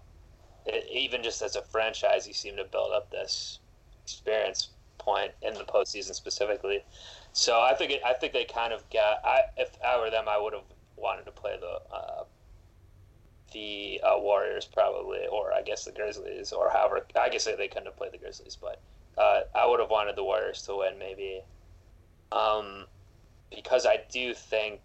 it, 0.66 0.86
even 0.90 1.22
just 1.22 1.42
as 1.42 1.56
a 1.56 1.62
franchise, 1.62 2.26
you 2.26 2.34
seem 2.34 2.56
to 2.56 2.64
build 2.64 2.92
up 2.92 3.10
this 3.10 3.60
experience 4.02 4.70
point 4.98 5.32
in 5.42 5.54
the 5.54 5.64
postseason 5.64 6.14
specifically. 6.14 6.84
So 7.32 7.60
I 7.60 7.74
think 7.74 7.92
it, 7.92 8.00
I 8.04 8.14
think 8.14 8.32
they 8.32 8.44
kind 8.44 8.72
of 8.72 8.88
got. 8.90 9.18
I 9.24 9.40
if 9.56 9.70
I 9.84 9.98
were 9.98 10.10
them, 10.10 10.28
I 10.28 10.38
would 10.38 10.52
have 10.52 10.64
wanted 10.96 11.24
to 11.26 11.32
play 11.32 11.56
the 11.60 11.94
uh, 11.94 12.24
the 13.52 14.00
uh, 14.02 14.18
Warriors 14.18 14.66
probably, 14.66 15.26
or 15.30 15.52
I 15.52 15.62
guess 15.62 15.84
the 15.84 15.92
Grizzlies, 15.92 16.52
or 16.52 16.70
however. 16.70 17.06
I 17.18 17.28
guess 17.28 17.44
they 17.44 17.68
couldn't 17.68 17.86
have 17.86 17.96
played 17.96 18.12
the 18.12 18.18
Grizzlies, 18.18 18.56
but 18.60 18.80
uh, 19.18 19.40
I 19.54 19.66
would 19.66 19.80
have 19.80 19.90
wanted 19.90 20.16
the 20.16 20.24
Warriors 20.24 20.62
to 20.62 20.76
win 20.76 20.98
maybe, 20.98 21.42
um, 22.32 22.86
because 23.50 23.86
I 23.86 24.00
do 24.10 24.34
think 24.34 24.80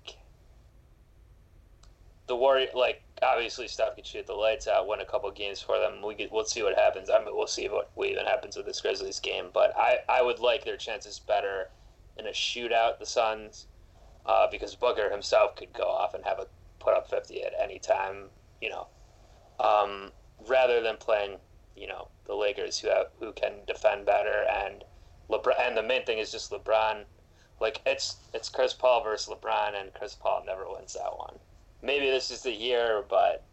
the 2.27 2.35
Warrior 2.35 2.69
like 2.73 3.03
obviously 3.21 3.67
Steph 3.67 3.95
could 3.95 4.05
shoot 4.05 4.27
the 4.27 4.33
lights 4.33 4.67
out, 4.67 4.87
win 4.87 5.01
a 5.01 5.05
couple 5.05 5.29
games 5.31 5.61
for 5.61 5.79
them. 5.79 6.01
We 6.05 6.15
could, 6.15 6.29
we'll 6.31 6.45
see 6.45 6.63
what 6.63 6.77
happens. 6.77 7.09
I 7.09 7.19
mean, 7.19 7.35
we'll 7.35 7.47
see 7.47 7.67
what, 7.69 7.91
even 8.05 8.25
happens 8.25 8.57
with 8.57 8.65
this 8.65 8.81
Grizzlies 8.81 9.19
game, 9.19 9.47
but 9.53 9.73
I 9.77 9.99
I 10.09 10.21
would 10.21 10.39
like 10.39 10.65
their 10.65 10.77
chances 10.77 11.19
better 11.19 11.69
in 12.17 12.27
a 12.27 12.31
shootout. 12.31 12.99
The 12.99 13.05
Suns. 13.05 13.67
Uh, 14.25 14.47
because 14.49 14.73
Booker 14.73 15.09
himself 15.11 15.53
could 15.57 15.73
go 15.73 15.83
off 15.83 16.13
and 16.13 16.23
have 16.23 16.39
a 16.39 16.47
put 16.79 16.93
up 16.93 17.09
50 17.09 17.43
at 17.43 17.51
any 17.61 17.77
time 17.77 18.29
you 18.63 18.69
know, 18.69 18.87
um, 19.59 20.11
rather 20.47 20.81
than 20.81 20.95
playing, 20.95 21.37
you 21.75 21.87
know, 21.87 22.07
the 22.25 22.35
Lakers 22.35 22.79
who 22.79 22.89
have, 22.89 23.07
who 23.19 23.31
can 23.33 23.53
defend 23.67 24.05
better 24.05 24.45
and 24.51 24.83
LeBron. 25.29 25.59
And 25.59 25.77
the 25.77 25.83
main 25.83 26.05
thing 26.05 26.19
is 26.19 26.31
just 26.31 26.51
LeBron. 26.51 27.03
Like 27.59 27.81
it's 27.85 28.17
it's 28.33 28.49
Chris 28.49 28.73
Paul 28.73 29.03
versus 29.03 29.33
LeBron, 29.33 29.79
and 29.79 29.93
Chris 29.93 30.15
Paul 30.15 30.43
never 30.45 30.65
wins 30.67 30.93
that 30.93 31.17
one. 31.17 31.35
Maybe 31.81 32.09
this 32.09 32.31
is 32.31 32.41
the 32.41 32.51
year, 32.51 33.03
but 33.09 33.45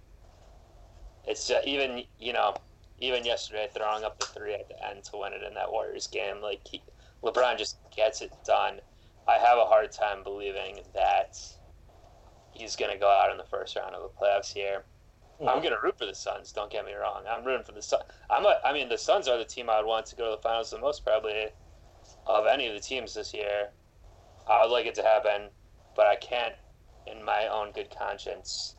it's 1.26 1.46
just, 1.46 1.66
even 1.66 2.04
you 2.18 2.32
know 2.32 2.54
even 2.98 3.24
yesterday 3.24 3.68
throwing 3.72 4.04
up 4.04 4.18
the 4.18 4.26
three 4.26 4.54
at 4.54 4.68
the 4.68 4.86
end 4.86 5.04
to 5.04 5.16
win 5.16 5.32
it 5.32 5.42
in 5.42 5.54
that 5.54 5.70
Warriors 5.70 6.06
game. 6.06 6.40
Like 6.42 6.60
he, 6.66 6.82
LeBron 7.22 7.56
just 7.58 7.76
gets 7.94 8.20
it 8.20 8.32
done. 8.44 8.80
I 9.26 9.34
have 9.34 9.58
a 9.58 9.64
hard 9.64 9.92
time 9.92 10.22
believing 10.22 10.80
that 10.94 11.38
he's 12.52 12.76
going 12.76 12.92
to 12.92 12.98
go 12.98 13.08
out 13.08 13.30
in 13.30 13.38
the 13.38 13.44
first 13.44 13.76
round 13.76 13.94
of 13.94 14.02
the 14.02 14.20
playoffs 14.20 14.52
here. 14.52 14.84
I'm 15.48 15.62
going 15.62 15.74
to 15.74 15.80
root 15.82 15.98
for 15.98 16.06
the 16.06 16.14
Suns. 16.14 16.52
Don't 16.52 16.70
get 16.70 16.84
me 16.84 16.92
wrong. 16.92 17.22
I'm 17.28 17.44
rooting 17.44 17.64
for 17.64 17.72
the 17.72 17.82
Suns. 17.82 18.02
I'm 18.28 18.44
a, 18.44 18.56
I 18.64 18.72
mean, 18.72 18.88
the 18.88 18.98
Suns 18.98 19.26
are 19.26 19.38
the 19.38 19.44
team 19.44 19.70
I 19.70 19.78
would 19.78 19.86
want 19.86 20.06
to 20.06 20.16
go 20.16 20.30
to 20.30 20.36
the 20.36 20.42
finals 20.42 20.70
the 20.70 20.78
most, 20.78 21.04
probably, 21.04 21.46
of 22.26 22.46
any 22.46 22.66
of 22.68 22.74
the 22.74 22.80
teams 22.80 23.14
this 23.14 23.32
year. 23.32 23.70
I 24.48 24.62
would 24.62 24.72
like 24.72 24.86
it 24.86 24.94
to 24.96 25.02
happen, 25.02 25.48
but 25.96 26.06
I 26.06 26.16
can't, 26.16 26.54
in 27.06 27.24
my 27.24 27.46
own 27.46 27.72
good 27.72 27.88
conscience, 27.96 28.76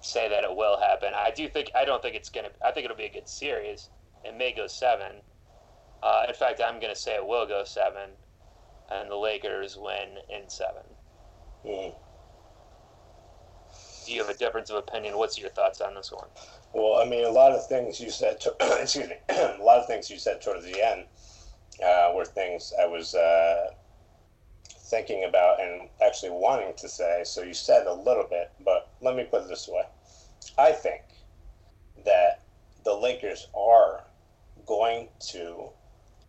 say 0.00 0.28
that 0.28 0.44
it 0.44 0.54
will 0.54 0.78
happen. 0.78 1.12
I 1.14 1.30
do 1.30 1.48
think. 1.48 1.70
I 1.74 1.84
don't 1.84 2.02
think 2.02 2.14
it's 2.14 2.28
going 2.28 2.46
to. 2.46 2.52
I 2.64 2.70
think 2.70 2.84
it'll 2.84 2.96
be 2.96 3.06
a 3.06 3.12
good 3.12 3.28
series. 3.28 3.90
It 4.24 4.36
may 4.36 4.52
go 4.52 4.66
seven. 4.66 5.22
Uh, 6.02 6.24
in 6.28 6.34
fact, 6.34 6.60
I'm 6.64 6.80
going 6.80 6.94
to 6.94 7.00
say 7.00 7.14
it 7.14 7.26
will 7.26 7.46
go 7.46 7.64
seven, 7.64 8.10
and 8.90 9.10
the 9.10 9.16
Lakers 9.16 9.76
win 9.78 10.16
in 10.28 10.48
7 10.48 10.82
Mm 11.66 11.94
do 14.06 14.12
you 14.12 14.20
have 14.20 14.30
a 14.30 14.38
difference 14.38 14.70
of 14.70 14.76
opinion? 14.76 15.16
What's 15.16 15.38
your 15.38 15.50
thoughts 15.50 15.80
on 15.80 15.94
this 15.94 16.12
one? 16.12 16.28
Well, 16.74 17.00
I 17.00 17.08
mean, 17.08 17.24
a 17.24 17.30
lot 17.30 17.52
of 17.52 17.66
things 17.66 18.00
you 18.00 18.10
said. 18.10 18.40
To, 18.40 18.54
excuse 18.80 19.08
me. 19.08 19.16
a 19.28 19.58
lot 19.62 19.78
of 19.78 19.86
things 19.86 20.10
you 20.10 20.18
said 20.18 20.40
towards 20.40 20.64
the 20.64 20.82
end 20.82 21.04
uh, 21.84 22.12
were 22.14 22.24
things 22.24 22.72
I 22.80 22.86
was 22.86 23.14
uh, 23.14 23.68
thinking 24.90 25.24
about 25.24 25.60
and 25.60 25.88
actually 26.04 26.30
wanting 26.30 26.74
to 26.78 26.88
say. 26.88 27.22
So 27.24 27.42
you 27.42 27.54
said 27.54 27.86
a 27.86 27.92
little 27.92 28.26
bit, 28.28 28.52
but 28.64 28.92
let 29.00 29.16
me 29.16 29.24
put 29.24 29.42
it 29.42 29.48
this 29.48 29.68
way: 29.68 29.82
I 30.58 30.72
think 30.72 31.02
that 32.04 32.42
the 32.84 32.94
Lakers 32.94 33.48
are 33.54 34.04
going 34.66 35.08
to 35.30 35.70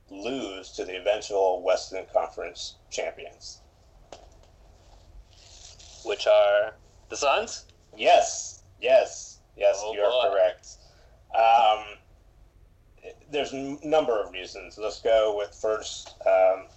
lose 0.10 0.71
to 0.71 0.84
the 0.84 0.99
eventual 0.99 1.63
Western 1.63 2.05
Conference 2.13 2.75
champions, 2.89 3.62
which 6.03 6.27
are 6.27 6.73
the 7.12 7.17
Suns. 7.17 7.65
Yes, 7.95 8.63
yes, 8.82 9.41
yes. 9.56 9.80
Oh, 9.84 9.93
you're 9.93 10.10
boy. 10.10 10.30
correct. 10.32 10.67
Um, 11.36 11.86
there's 13.30 13.54
a 13.54 13.78
number 13.84 14.19
of 14.19 14.32
reasons. 14.32 14.80
Let's 14.82 15.02
go 15.02 15.38
with 15.38 15.54
first. 15.54 16.15
Um, 16.26 16.67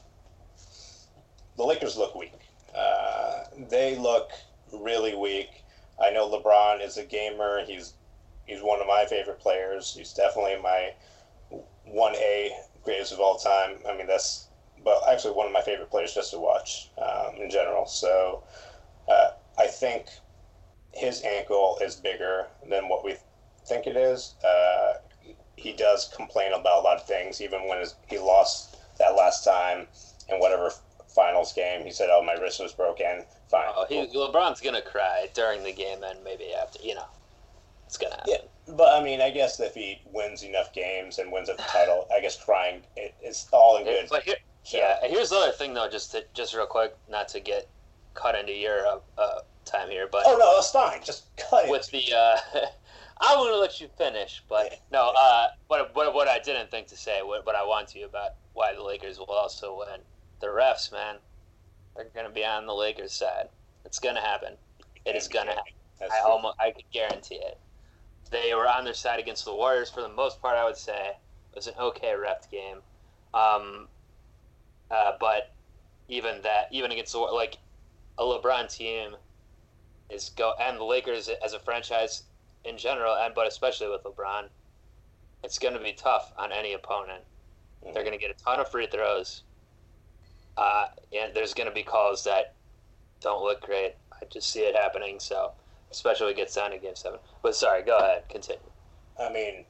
the 1.57 1.65
Lakers 1.65 1.97
look 1.97 2.15
weak. 2.15 2.35
Uh, 2.77 3.45
they 3.71 3.97
look 3.97 4.33
really 4.73 5.15
weak. 5.15 5.65
I 6.03 6.11
know 6.11 6.29
LeBron 6.29 6.85
is 6.85 6.99
a 6.99 7.05
gamer. 7.05 7.65
He's 7.65 7.95
he's 8.45 8.61
one 8.61 8.81
of 8.81 8.89
my 8.89 9.07
favorite 9.09 9.39
players. 9.39 9.95
He's 9.97 10.13
definitely 10.13 10.57
my 10.61 10.95
one 11.85 12.15
A 12.17 12.51
greatest 12.83 13.13
of 13.13 13.21
all 13.21 13.39
time. 13.39 13.77
I 13.89 13.97
mean 13.97 14.09
that's 14.09 14.49
well, 14.85 15.03
actually 15.09 15.35
one 15.35 15.47
of 15.47 15.53
my 15.53 15.63
favorite 15.63 15.91
players 15.91 16.13
just 16.13 16.33
to 16.33 16.39
watch 16.39 16.91
um, 16.99 17.37
in 17.37 17.49
general. 17.51 17.87
So 17.87 18.43
uh, 19.09 19.31
I 19.57 19.69
think 19.69 20.07
his 20.97 21.23
ankle 21.23 21.79
is 21.83 21.97
bigger 21.97 22.47
than 22.69 22.89
what 22.89 23.05
we 23.05 23.17
think 23.67 23.87
it 23.87 23.97
is. 23.97 24.35
Uh, 24.45 24.95
he 25.57 25.73
does 25.73 26.13
complain 26.15 26.53
about 26.53 26.81
a 26.81 26.83
lot 26.83 26.97
of 26.97 27.07
things, 27.07 27.41
even 27.41 27.69
when 27.69 27.79
his, 27.79 27.95
he 28.09 28.19
lost 28.19 28.77
that 28.99 29.17
last 29.17 29.45
time 29.45 29.87
in 30.29 30.39
whatever 30.39 30.71
finals 31.15 31.53
game. 31.53 31.85
He 31.85 31.91
said, 31.91 32.09
"Oh, 32.11 32.23
my 32.23 32.35
wrist 32.35 32.61
was 32.61 32.73
broken." 32.73 33.25
Fine. 33.49 33.73
Oh, 33.75 33.87
he, 33.89 34.07
LeBron's 34.07 34.61
gonna 34.61 34.83
cry 34.83 35.29
during 35.35 35.63
the 35.63 35.73
game 35.73 36.03
and 36.03 36.23
maybe 36.25 36.53
after. 36.55 36.83
You 36.83 36.97
know, 36.97 37.07
it's 37.87 37.97
gonna 37.97 38.17
happen. 38.17 38.33
Yeah, 38.33 38.75
but 38.75 39.01
I 39.01 39.03
mean, 39.03 39.21
I 39.21 39.31
guess 39.31 39.61
if 39.61 39.75
he 39.75 40.01
wins 40.13 40.43
enough 40.43 40.73
games 40.73 41.19
and 41.19 41.31
wins 41.31 41.49
a 41.49 41.55
title, 41.55 42.09
I 42.15 42.21
guess 42.21 42.43
crying 42.43 42.83
it, 42.97 43.15
it's 43.21 43.49
all 43.53 43.77
in 43.77 43.85
good. 43.85 44.09
But 44.11 44.25
here, 44.25 44.37
yeah, 44.67 44.97
here's 45.03 45.31
the 45.31 45.37
other 45.37 45.53
thing 45.53 45.75
though, 45.75 45.89
just 45.89 46.13
to, 46.13 46.25
just 46.35 46.55
real 46.55 46.67
quick, 46.67 46.97
not 47.09 47.29
to 47.29 47.41
get 47.41 47.69
cut 48.15 48.35
into 48.35 48.53
your 48.53 48.87
uh, 48.87 48.99
uh, 49.19 49.41
time 49.75 49.91
here, 49.91 50.09
but 50.11 50.23
oh 50.27 50.37
no, 50.39 50.55
that's 50.55 50.71
fine. 50.71 51.01
Just 51.05 51.25
cut 51.37 51.67
it. 51.67 51.71
With 51.71 51.91
the, 51.91 52.05
uh, 52.17 52.37
I'm 53.21 53.39
going 53.39 53.53
to 53.53 53.59
let 53.59 53.81
you 53.81 53.89
finish, 53.99 54.43
but 54.49 54.81
no. 54.93 55.13
Uh, 55.19 55.49
but 55.69 55.95
what 55.95 56.15
what 56.15 56.29
I 56.29 56.39
didn't 56.39 56.71
think 56.71 56.87
to 56.89 56.97
say, 56.97 57.21
what, 57.23 57.45
what 57.47 57.55
I 57.55 57.65
want 57.65 57.89
to 57.89 58.03
about 58.03 58.33
why 58.53 58.75
the 58.75 58.83
Lakers 58.83 59.19
will 59.19 59.27
also 59.27 59.79
win. 59.79 60.01
The 60.41 60.47
refs, 60.49 60.93
man, 60.93 61.17
they're 61.97 62.07
going 62.15 62.27
to 62.27 62.33
be 62.33 62.45
on 62.45 62.67
the 62.67 62.75
Lakers' 62.75 63.13
side. 63.13 63.49
It's 63.85 63.99
going 63.99 64.15
to 64.15 64.21
happen. 64.21 64.55
It 65.05 65.17
is 65.17 65.29
going 65.29 65.47
to 65.47 65.53
happen. 65.53 65.73
I 66.03 66.21
almost, 66.27 66.57
I 66.61 66.71
could 66.71 66.91
guarantee 66.93 67.37
it. 67.37 67.59
They 68.31 68.55
were 68.55 68.69
on 68.69 68.85
their 68.85 68.95
side 68.95 69.21
against 69.21 69.45
the 69.45 69.55
Warriors 69.55 69.91
for 69.91 70.01
the 70.01 70.09
most 70.09 70.43
part. 70.43 70.57
I 70.57 70.65
would 70.65 70.77
say 70.77 71.11
it 71.11 71.55
was 71.55 71.67
an 71.67 71.75
okay 71.79 72.15
ref 72.15 72.51
game, 72.51 72.79
um, 73.33 73.89
uh, 74.91 75.13
but 75.21 75.53
even 76.09 76.43
that, 76.43 76.69
even 76.73 76.91
against 76.91 77.13
the 77.13 77.19
like 77.19 77.59
a 78.19 78.23
LeBron 78.23 78.75
team 78.75 79.17
is 80.11 80.31
go 80.31 80.55
and 80.61 80.79
the 80.79 80.85
Lakers 80.85 81.29
as 81.43 81.53
a 81.53 81.59
franchise 81.59 82.25
in 82.65 82.77
general, 82.79 83.15
and 83.15 83.35
but 83.35 83.47
especially 83.47 83.89
with 83.89 84.03
LeBron, 84.05 84.49
it's 85.43 85.59
going 85.59 85.75
to 85.75 85.81
be 85.81 85.93
tough 85.93 86.33
on 86.39 86.53
any 86.53 86.73
opponent. 86.75 87.23
Mm-hmm. 87.83 87.95
They're 87.95 88.05
going 88.05 88.19
to 88.19 88.21
get 88.21 88.31
a 88.31 88.45
ton 88.45 88.61
of 88.61 88.71
free 88.71 88.87
throws, 88.87 89.43
uh, 90.57 90.87
and 91.13 91.35
there's 91.35 91.55
going 91.55 91.69
to 91.69 91.75
be 91.75 91.83
calls 91.83 92.25
that 92.25 92.55
don't 93.21 93.43
look 93.43 93.61
great. 93.61 93.95
I 94.13 94.25
just 94.31 94.51
see 94.51 94.61
it 94.61 94.75
happening. 94.75 95.19
So, 95.21 95.53
especially 95.91 96.27
when 96.27 96.35
it 96.35 96.39
gets 96.39 96.55
down 96.55 96.71
to 96.71 96.79
Game 96.79 96.97
Seven. 96.97 97.19
But 97.43 97.55
sorry, 97.55 97.83
go 97.83 97.99
ahead, 97.99 98.29
continue. 98.29 98.61
I 99.21 99.33
mean, 99.33 99.65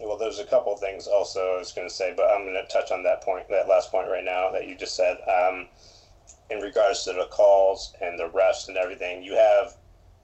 well, 0.00 0.16
there's 0.16 0.38
a 0.38 0.44
couple 0.44 0.76
things 0.76 1.06
also 1.06 1.54
I 1.54 1.58
was 1.58 1.72
going 1.72 1.88
to 1.88 1.94
say, 1.94 2.14
but 2.16 2.26
I'm 2.30 2.44
going 2.44 2.54
to 2.54 2.72
touch 2.72 2.90
on 2.90 3.02
that 3.04 3.22
point, 3.22 3.48
that 3.50 3.68
last 3.68 3.90
point 3.90 4.08
right 4.08 4.24
now 4.24 4.50
that 4.50 4.66
you 4.66 4.76
just 4.76 4.96
said. 4.96 5.18
Um, 5.28 5.68
in 6.52 6.60
regards 6.60 7.04
to 7.04 7.12
the 7.12 7.26
calls 7.30 7.94
and 8.00 8.18
the 8.18 8.28
refs 8.28 8.68
and 8.68 8.76
everything. 8.76 9.22
You 9.22 9.34
have 9.34 9.74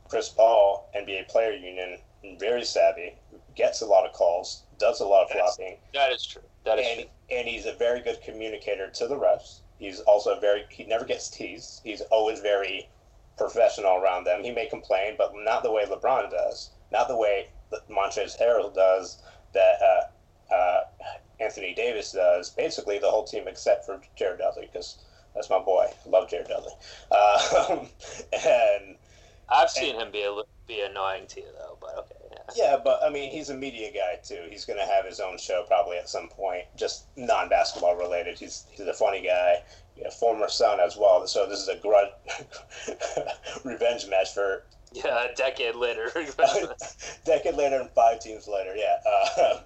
Chris 0.08 0.28
Paul, 0.28 0.90
NBA 0.96 1.28
Player 1.28 1.52
Union, 1.52 1.98
very 2.38 2.64
savvy, 2.64 3.14
gets 3.54 3.80
a 3.80 3.86
lot 3.86 4.06
of 4.06 4.12
calls, 4.12 4.64
does 4.78 5.00
a 5.00 5.06
lot 5.06 5.24
of 5.24 5.30
flopping. 5.30 5.78
That 5.94 6.12
is 6.12 6.24
true. 6.24 6.42
That 6.64 6.78
is 6.78 6.86
and, 6.86 7.00
true. 7.00 7.36
And 7.38 7.48
he's 7.48 7.66
a 7.66 7.74
very 7.74 8.00
good 8.00 8.20
communicator 8.22 8.88
to 8.90 9.06
the 9.06 9.16
refs. 9.16 9.60
He's 9.78 10.00
also 10.00 10.38
very, 10.38 10.64
he 10.70 10.84
never 10.84 11.04
gets 11.04 11.30
teased. 11.30 11.80
He's 11.84 12.00
always 12.02 12.40
very 12.40 12.88
professional 13.36 13.96
around 13.96 14.24
them. 14.24 14.42
He 14.42 14.50
may 14.50 14.66
complain, 14.66 15.14
but 15.16 15.32
not 15.34 15.62
the 15.62 15.72
way 15.72 15.84
LeBron 15.84 16.30
does, 16.30 16.70
not 16.92 17.08
the 17.08 17.16
way 17.16 17.48
Montrezl 17.88 18.40
Harrell 18.40 18.74
does, 18.74 19.22
that 19.54 19.80
uh, 19.82 20.54
uh, 20.54 20.80
Anthony 21.40 21.74
Davis 21.74 22.12
does. 22.12 22.50
Basically, 22.50 22.98
the 22.98 23.10
whole 23.10 23.24
team 23.24 23.46
except 23.46 23.86
for 23.86 24.00
Jared 24.16 24.38
Dudley, 24.38 24.68
because 24.70 24.98
that's 25.38 25.50
my 25.50 25.60
boy. 25.60 25.86
I 26.04 26.08
love 26.08 26.28
Jared 26.28 26.48
Dudley. 26.48 26.72
Uh, 27.12 27.84
and 28.32 28.96
I've 29.48 29.70
seen 29.70 29.94
and, 29.94 30.02
him 30.02 30.10
be 30.10 30.22
a, 30.22 30.34
be 30.66 30.80
annoying 30.80 31.28
to 31.28 31.40
you 31.40 31.46
though, 31.56 31.78
but 31.80 31.96
okay. 31.98 32.14
Yeah. 32.56 32.72
yeah, 32.72 32.76
but 32.82 33.00
I 33.04 33.08
mean, 33.08 33.30
he's 33.30 33.50
a 33.50 33.54
media 33.54 33.92
guy 33.92 34.18
too. 34.22 34.42
He's 34.50 34.64
going 34.64 34.80
to 34.80 34.84
have 34.84 35.06
his 35.06 35.20
own 35.20 35.38
show 35.38 35.64
probably 35.68 35.96
at 35.96 36.08
some 36.08 36.28
point, 36.28 36.64
just 36.76 37.06
non 37.16 37.48
basketball 37.48 37.94
related. 37.94 38.36
He's 38.36 38.66
he's 38.72 38.86
a 38.86 38.92
funny 38.92 39.22
guy. 39.22 39.62
former 40.18 40.48
Sun 40.48 40.80
as 40.80 40.96
well. 40.96 41.24
So 41.28 41.46
this 41.48 41.60
is 41.60 41.68
a 41.68 41.76
grudge 41.76 42.10
revenge 43.64 44.08
match 44.08 44.34
for 44.34 44.64
yeah, 44.92 45.28
a 45.30 45.34
decade 45.36 45.76
later. 45.76 46.10
decade 47.24 47.54
later 47.54 47.80
and 47.80 47.90
five 47.90 48.18
teams 48.20 48.48
later. 48.48 48.74
Yeah. 48.74 48.96
Uh, 49.06 49.60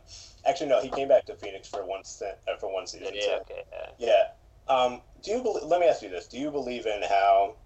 actually 0.46 0.68
no, 0.68 0.82
he 0.82 0.90
came 0.90 1.08
back 1.08 1.24
to 1.26 1.34
Phoenix 1.34 1.66
for 1.66 1.86
one 1.86 2.04
stint, 2.04 2.36
uh, 2.46 2.58
for 2.58 2.72
one 2.72 2.86
season. 2.86 3.14
Yeah, 3.14 3.22
so- 3.22 3.40
okay, 3.40 3.62
yeah. 3.72 4.06
Yeah. 4.06 4.22
Um, 4.68 5.00
do 5.22 5.32
you 5.32 5.42
believe, 5.42 5.64
let 5.64 5.80
me 5.80 5.86
ask 5.86 6.02
you 6.02 6.08
this: 6.08 6.28
Do 6.28 6.38
you 6.38 6.50
believe 6.50 6.86
in 6.86 7.02
how 7.02 7.56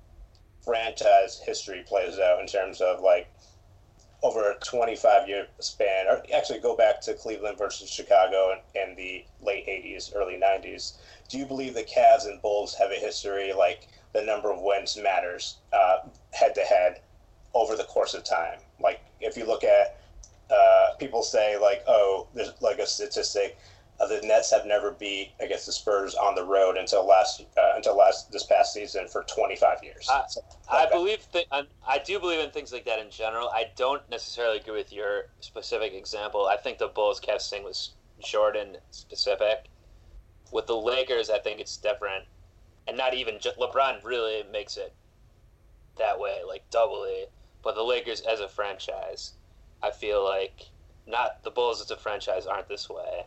franchise 0.65 1.41
history 1.45 1.85
plays 1.87 2.19
out 2.19 2.41
in 2.41 2.47
terms 2.47 2.81
of 2.81 3.01
like 3.01 3.29
over 4.23 4.51
a 4.51 4.59
25 4.65 5.29
year 5.29 5.47
span, 5.61 6.07
or 6.09 6.23
actually 6.35 6.59
go 6.59 6.77
back 6.77 7.01
to 7.03 7.15
Cleveland 7.15 7.59
versus 7.59 7.91
Chicago 7.91 8.53
in, 8.75 8.81
in 8.83 8.97
the 8.97 9.25
late 9.41 9.67
80s, 9.67 10.15
early 10.15 10.41
90s? 10.41 10.99
Do 11.29 11.39
you 11.39 11.47
believe 11.47 11.75
the 11.75 11.83
Cavs 11.83 12.27
and 12.27 12.41
Bulls 12.43 12.75
have 12.75 12.91
a 12.91 12.95
history 12.95 13.53
like 13.53 13.89
the 14.13 14.23
number 14.23 14.51
of 14.51 14.61
wins 14.61 14.97
matters 14.97 15.59
head 16.33 16.55
to 16.55 16.63
head 16.63 17.01
over 17.55 17.77
the 17.77 17.85
course 17.85 18.15
of 18.15 18.25
time? 18.25 18.59
Like 18.81 19.01
if 19.21 19.37
you 19.37 19.47
look 19.47 19.65
at 19.65 20.01
uh, 20.51 20.95
people 20.99 21.23
say 21.23 21.59
like, 21.59 21.83
oh, 21.87 22.29
there's 22.35 22.53
like 22.61 22.79
a 22.79 22.87
statistic 22.87 23.59
uh, 24.01 24.07
the 24.07 24.21
Nets 24.23 24.51
have 24.53 24.67
never 24.67 24.91
beat 24.93 25.33
against 25.41 25.67
the 25.67 25.73
Spurs 25.73 26.15
on 26.15 26.35
the 26.35 26.45
road 26.45 26.77
until 26.77 27.07
last 27.07 27.43
uh, 27.57 27.73
until 27.77 27.97
last 27.97 28.31
this 28.31 28.45
past 28.45 28.73
season 28.73 29.09
for 29.09 29.23
25 29.25 29.79
years. 29.83 30.07
I- 30.11 30.25
So, 30.29 30.41
I 30.71 30.85
that. 30.85 30.93
believe 30.93 31.27
th- 31.33 31.47
I 31.51 31.63
I 31.87 31.99
do 31.99 32.19
believe 32.19 32.41
in 32.41 32.51
things 32.51 32.73
like 32.73 32.85
that 32.87 32.99
in 32.99 33.11
general. 33.11 33.49
I 33.49 33.67
don't 33.77 34.09
necessarily 34.11 34.59
agree 34.59 34.75
with 34.77 34.93
your 34.93 35.23
specific 35.41 35.93
example. 35.95 36.47
I 36.47 36.57
think 36.57 36.79
the 36.79 36.89
Bulls 36.89 37.21
Cavs 37.21 37.49
thing 37.49 37.65
was 37.65 37.93
Jordan 38.23 38.77
specific. 38.91 39.69
With 40.53 40.67
the 40.67 40.77
Lakers, 40.77 41.29
I 41.31 41.39
think 41.39 41.59
it's 41.61 41.77
different, 41.77 42.25
and 42.87 42.97
not 42.97 43.15
even 43.15 43.39
just 43.41 43.59
LeBron 43.59 44.05
really 44.05 44.43
makes 44.51 44.77
it 44.77 44.95
that 45.99 46.19
way, 46.21 46.39
like 46.47 46.69
doubly. 46.71 47.25
But 47.63 47.75
the 47.75 47.83
Lakers 47.83 48.21
as 48.21 48.39
a 48.41 48.49
franchise, 48.49 49.33
I 49.83 49.91
feel 49.91 50.23
like 50.25 50.71
not 51.07 51.43
the 51.43 51.51
Bulls 51.51 51.81
as 51.81 51.91
a 51.91 51.97
franchise 51.97 52.47
aren't 52.47 52.69
this 52.69 52.89
way. 52.89 53.27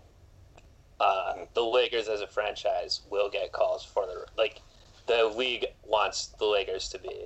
Uh, 1.00 1.46
the 1.54 1.64
Lakers 1.64 2.08
as 2.10 2.22
a 2.22 2.28
franchise 2.28 3.02
will 3.10 3.30
get 3.30 3.52
calls 3.54 3.84
for 3.86 4.06
the 4.06 4.26
like 4.38 4.62
the 5.08 5.26
league 5.36 5.66
wants 5.86 6.28
the 6.40 6.46
Lakers 6.46 6.90
to 6.90 7.00
be. 7.00 7.26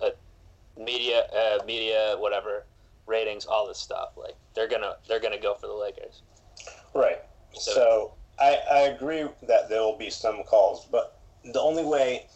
But 0.00 0.18
media, 0.76 1.22
uh, 1.32 1.64
media, 1.64 2.16
whatever, 2.18 2.66
ratings, 3.06 3.46
all 3.46 3.68
this 3.68 3.78
stuff, 3.78 4.10
like 4.16 4.34
they're 4.54 4.68
gonna 4.68 4.94
they're 5.08 5.20
gonna 5.20 5.38
go 5.40 5.54
for 5.54 5.66
the 5.68 5.74
Lakers. 5.74 6.22
Right. 6.94 7.22
So- 7.52 7.72
So 7.72 8.12
I, 8.40 8.58
I 8.70 8.78
agree 8.80 9.28
that 9.44 9.68
there 9.68 9.80
will 9.82 9.96
be 9.96 10.10
some 10.10 10.42
calls, 10.42 10.86
but 10.90 11.20
the 11.44 11.60
only 11.60 11.84
way 11.84 12.26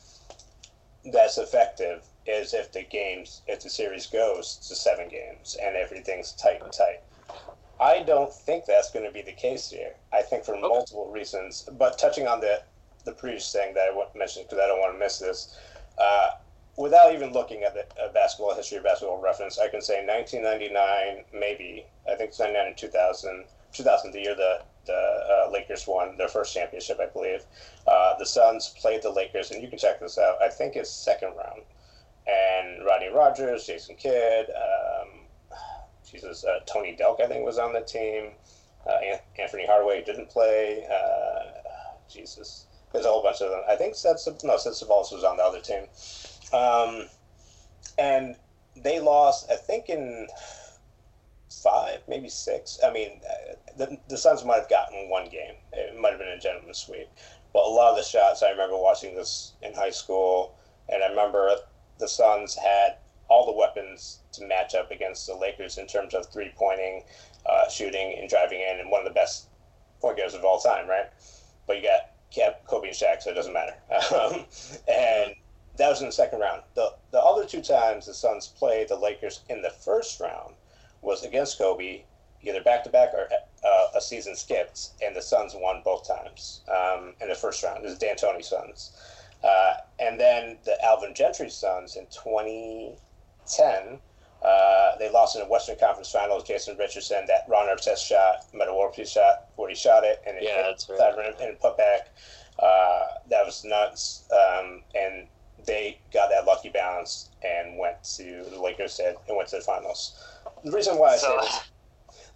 that's 1.13 1.39
effective 1.39 2.05
is 2.27 2.55
if 2.55 2.71
the 2.71 2.83
games, 2.85 3.43
if 3.49 3.61
the 3.63 3.71
series 3.71 4.07
goes 4.07 4.57
to 4.69 4.77
seven 4.77 5.09
games 5.09 5.57
and 5.61 5.75
everything's 5.75 6.33
tight 6.35 6.63
and 6.63 6.73
tight. 6.73 7.01
I 7.81 8.03
don't 8.03 8.33
think 8.33 8.64
that's 8.64 8.91
going 8.91 9.05
to 9.05 9.12
be 9.12 9.23
the 9.23 9.33
case 9.33 9.71
here. 9.71 9.95
I 10.12 10.23
think 10.23 10.45
for 10.45 10.59
multiple 10.59 11.11
reasons. 11.11 11.69
But 11.79 11.99
touching 11.99 12.27
on 12.27 12.41
the 12.41 12.62
the 13.05 13.12
previous 13.12 13.51
thing 13.53 13.73
that 13.75 13.88
I 13.88 14.19
mentioned, 14.19 14.47
because 14.49 14.62
I 14.62 14.67
don't 14.67 14.81
want 14.81 14.95
to 14.95 14.99
miss 14.99 15.19
this, 15.19 15.57
uh, 15.99 16.31
without 16.77 17.14
even 17.14 17.33
looking 17.33 17.62
at 17.62 17.75
the 17.75 17.87
uh, 18.03 18.12
basketball 18.12 18.55
history 18.55 18.79
of 18.79 18.85
basketball 18.85 19.21
reference, 19.21 19.59
I 19.59 19.69
can 19.69 19.81
say 19.81 20.05
1999, 20.07 21.25
maybe 21.33 21.87
I 22.07 22.17
think 22.17 22.31
it's 22.31 22.38
99 22.38 22.67
and 22.67 22.77
2000, 22.77 23.45
2000, 23.73 24.12
the 24.12 24.21
year 24.21 24.35
the 24.35 24.62
the 24.87 24.95
uh, 24.95 25.51
Lakers 25.53 25.87
won 25.87 26.17
their 26.17 26.29
first 26.29 26.55
championship, 26.55 26.99
I 26.99 27.07
believe. 27.07 27.43
Uh, 27.87 28.17
the 28.19 28.25
Suns 28.25 28.75
played 28.81 29.03
the 29.03 29.11
Lakers, 29.11 29.51
and 29.51 29.62
you 29.62 29.69
can 29.69 29.79
check 29.79 30.01
this 30.01 30.17
out. 30.17 30.41
I 30.41 30.49
think 30.49 30.77
it's 30.77 30.91
second 30.91 31.35
round, 31.37 31.61
and 32.27 32.85
Rodney 32.87 33.09
Rogers, 33.09 33.67
Jason 33.67 33.97
Kidd, 33.97 34.47
um, 34.49 35.17
Jesus, 36.11 36.44
uh, 36.44 36.61
Tony 36.66 36.97
Delk, 36.99 37.21
I 37.21 37.27
think 37.27 37.44
was 37.44 37.59
on 37.59 37.73
the 37.73 37.81
team. 37.81 38.33
Uh, 38.87 39.18
Anthony 39.38 39.66
Hardaway 39.66 40.03
didn't 40.05 40.31
play. 40.31 40.87
Uh, 40.90 41.61
Jesus, 42.09 42.66
there's 42.92 43.05
a 43.05 43.09
whole 43.09 43.23
bunch 43.23 43.40
of 43.40 43.51
them. 43.51 43.61
I 43.68 43.77
think 43.77 43.94
Seth, 43.94 44.27
no, 44.44 44.57
Seth 44.57 44.75
Savalas 44.75 45.12
was 45.12 45.25
on 45.25 45.37
the 45.37 45.42
other 45.42 45.61
team, 45.61 45.85
um, 46.53 47.09
and 47.99 48.37
they 48.77 49.01
lost. 49.01 49.51
I 49.51 49.57
think 49.57 49.88
in 49.88 50.29
five, 51.51 52.01
maybe 52.09 52.29
six. 52.29 52.79
I 52.85 52.92
mean, 52.92 53.21
uh, 53.29 53.55
the, 53.77 53.99
the 54.09 54.16
Suns 54.16 54.44
might 54.44 54.61
have 54.61 54.71
gotten 54.71 55.11
one 55.11 55.29
game. 55.29 55.55
It 55.73 55.99
might 56.01 56.11
have 56.11 56.18
been 56.18 56.29
a 56.29 56.38
gentleman's 56.38 56.79
sweep. 56.79 57.09
But 57.53 57.64
a 57.64 57.68
lot 57.68 57.90
of 57.90 57.97
the 57.97 58.03
shots, 58.03 58.42
I 58.42 58.51
remember 58.51 58.77
watching 58.77 59.14
this 59.14 59.53
in 59.62 59.75
high 59.75 59.90
school, 59.90 60.55
and 60.88 61.03
I 61.03 61.09
remember 61.09 61.51
the 61.99 62.09
Suns 62.09 62.55
had 62.55 62.97
all 63.29 63.47
the 63.47 63.53
weapons 63.53 64.21
to 64.33 64.45
match 64.47 64.75
up 64.75 64.91
against 64.91 65.27
the 65.27 65.35
Lakers 65.35 65.79
in 65.79 65.87
terms 65.87 66.14
of 66.14 66.27
three 66.27 66.53
pointing, 66.57 67.03
uh, 67.47 67.69
shooting, 67.69 68.17
and 68.19 68.29
driving 68.29 68.61
in, 68.61 68.81
and 68.81 68.91
one 68.91 69.01
of 69.01 69.07
the 69.07 69.14
best 69.14 69.49
point 70.01 70.17
guards 70.17 70.35
of 70.35 70.45
all 70.45 70.61
time, 70.61 70.88
right? 70.88 71.07
But 71.67 71.77
you 71.77 71.83
got 71.83 72.11
Cap, 72.31 72.67
Kobe, 72.67 72.88
and 72.88 72.97
Shaq, 72.97 73.23
so 73.23 73.31
it 73.31 73.35
doesn't 73.35 73.53
matter. 73.53 73.75
Um, 74.14 74.45
and 74.88 75.35
that 75.77 75.88
was 75.88 76.01
in 76.01 76.07
the 76.07 76.12
second 76.12 76.41
round. 76.41 76.62
The 76.75 76.95
the 77.11 77.21
other 77.21 77.47
two 77.47 77.62
times 77.62 78.07
the 78.07 78.14
Suns 78.14 78.49
played 78.49 78.88
the 78.88 78.97
Lakers 78.97 79.41
in 79.49 79.62
the 79.62 79.71
first 79.71 80.21
round 80.21 80.55
was 81.03 81.25
against 81.25 81.59
Kobe, 81.59 82.03
either 82.43 82.62
back 82.62 82.85
to 82.85 82.91
back 82.91 83.14
or 83.14 83.29
uh, 83.64 83.87
a 83.95 84.01
season 84.01 84.35
skipped, 84.35 84.91
and 85.03 85.14
the 85.14 85.23
Suns 85.23 85.55
won 85.55 85.83
both 85.85 86.07
times 86.07 86.62
um, 86.69 87.14
in 87.21 87.29
the 87.29 87.35
first 87.35 87.62
round. 87.62 87.85
This 87.85 87.93
is 87.93 87.99
D'Antoni 87.99 88.45
Suns. 88.45 88.93
Uh, 89.43 89.75
and 90.01 90.19
then 90.19 90.59
the 90.64 90.83
Alvin 90.85 91.14
Gentry 91.14 91.49
Suns 91.49 91.97
in 91.97 92.07
2010, 93.49 93.99
uh, 94.45 94.97
they 94.99 95.11
lost 95.11 95.37
in 95.37 95.43
the 95.43 95.49
Western 95.49 95.77
Conference 95.79 96.11
Finals. 96.11 96.45
Jason 96.45 96.77
Richardson, 96.79 97.25
that 97.27 97.45
Ron 97.49 97.67
Artest 97.69 98.07
shot, 98.07 98.47
Metamorphy 98.55 99.05
shot, 99.05 99.49
where 99.57 99.69
he 99.69 99.75
shot 99.75 100.05
it, 100.05 100.23
and 100.27 100.37
it 100.37 100.45
Yeah, 100.45 100.57
hit 100.69 100.85
that's 100.89 100.89
right. 100.89 101.41
and 101.41 101.59
put 101.61 101.77
back. 101.77 102.09
Uh, 102.59 103.07
that 103.31 103.45
was 103.45 103.65
nuts. 103.65 104.25
Um, 104.33 104.83
and 104.95 105.27
they 105.67 105.99
got 106.13 106.31
that 106.31 106.45
lucky 106.45 106.69
bounce 106.69 107.31
and 107.43 107.77
went 107.79 108.03
to 108.17 108.45
the 108.51 108.61
Lakers 108.61 108.97
did 108.97 109.17
and 109.29 109.37
went 109.37 109.49
to 109.51 109.57
the 109.57 109.63
finals. 109.63 110.15
The 110.65 110.71
reason 110.73 110.99
why 110.99 111.15
I 111.15 111.17
So- 111.17 111.41
say 111.41 111.47
this, 111.47 111.61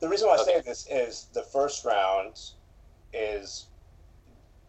the 0.00 0.08
reason 0.08 0.28
why 0.28 0.34
I 0.34 0.44
say 0.44 0.60
this 0.60 0.86
is 0.90 1.26
the 1.32 1.42
first 1.44 1.84
round 1.84 2.40
is 3.12 3.66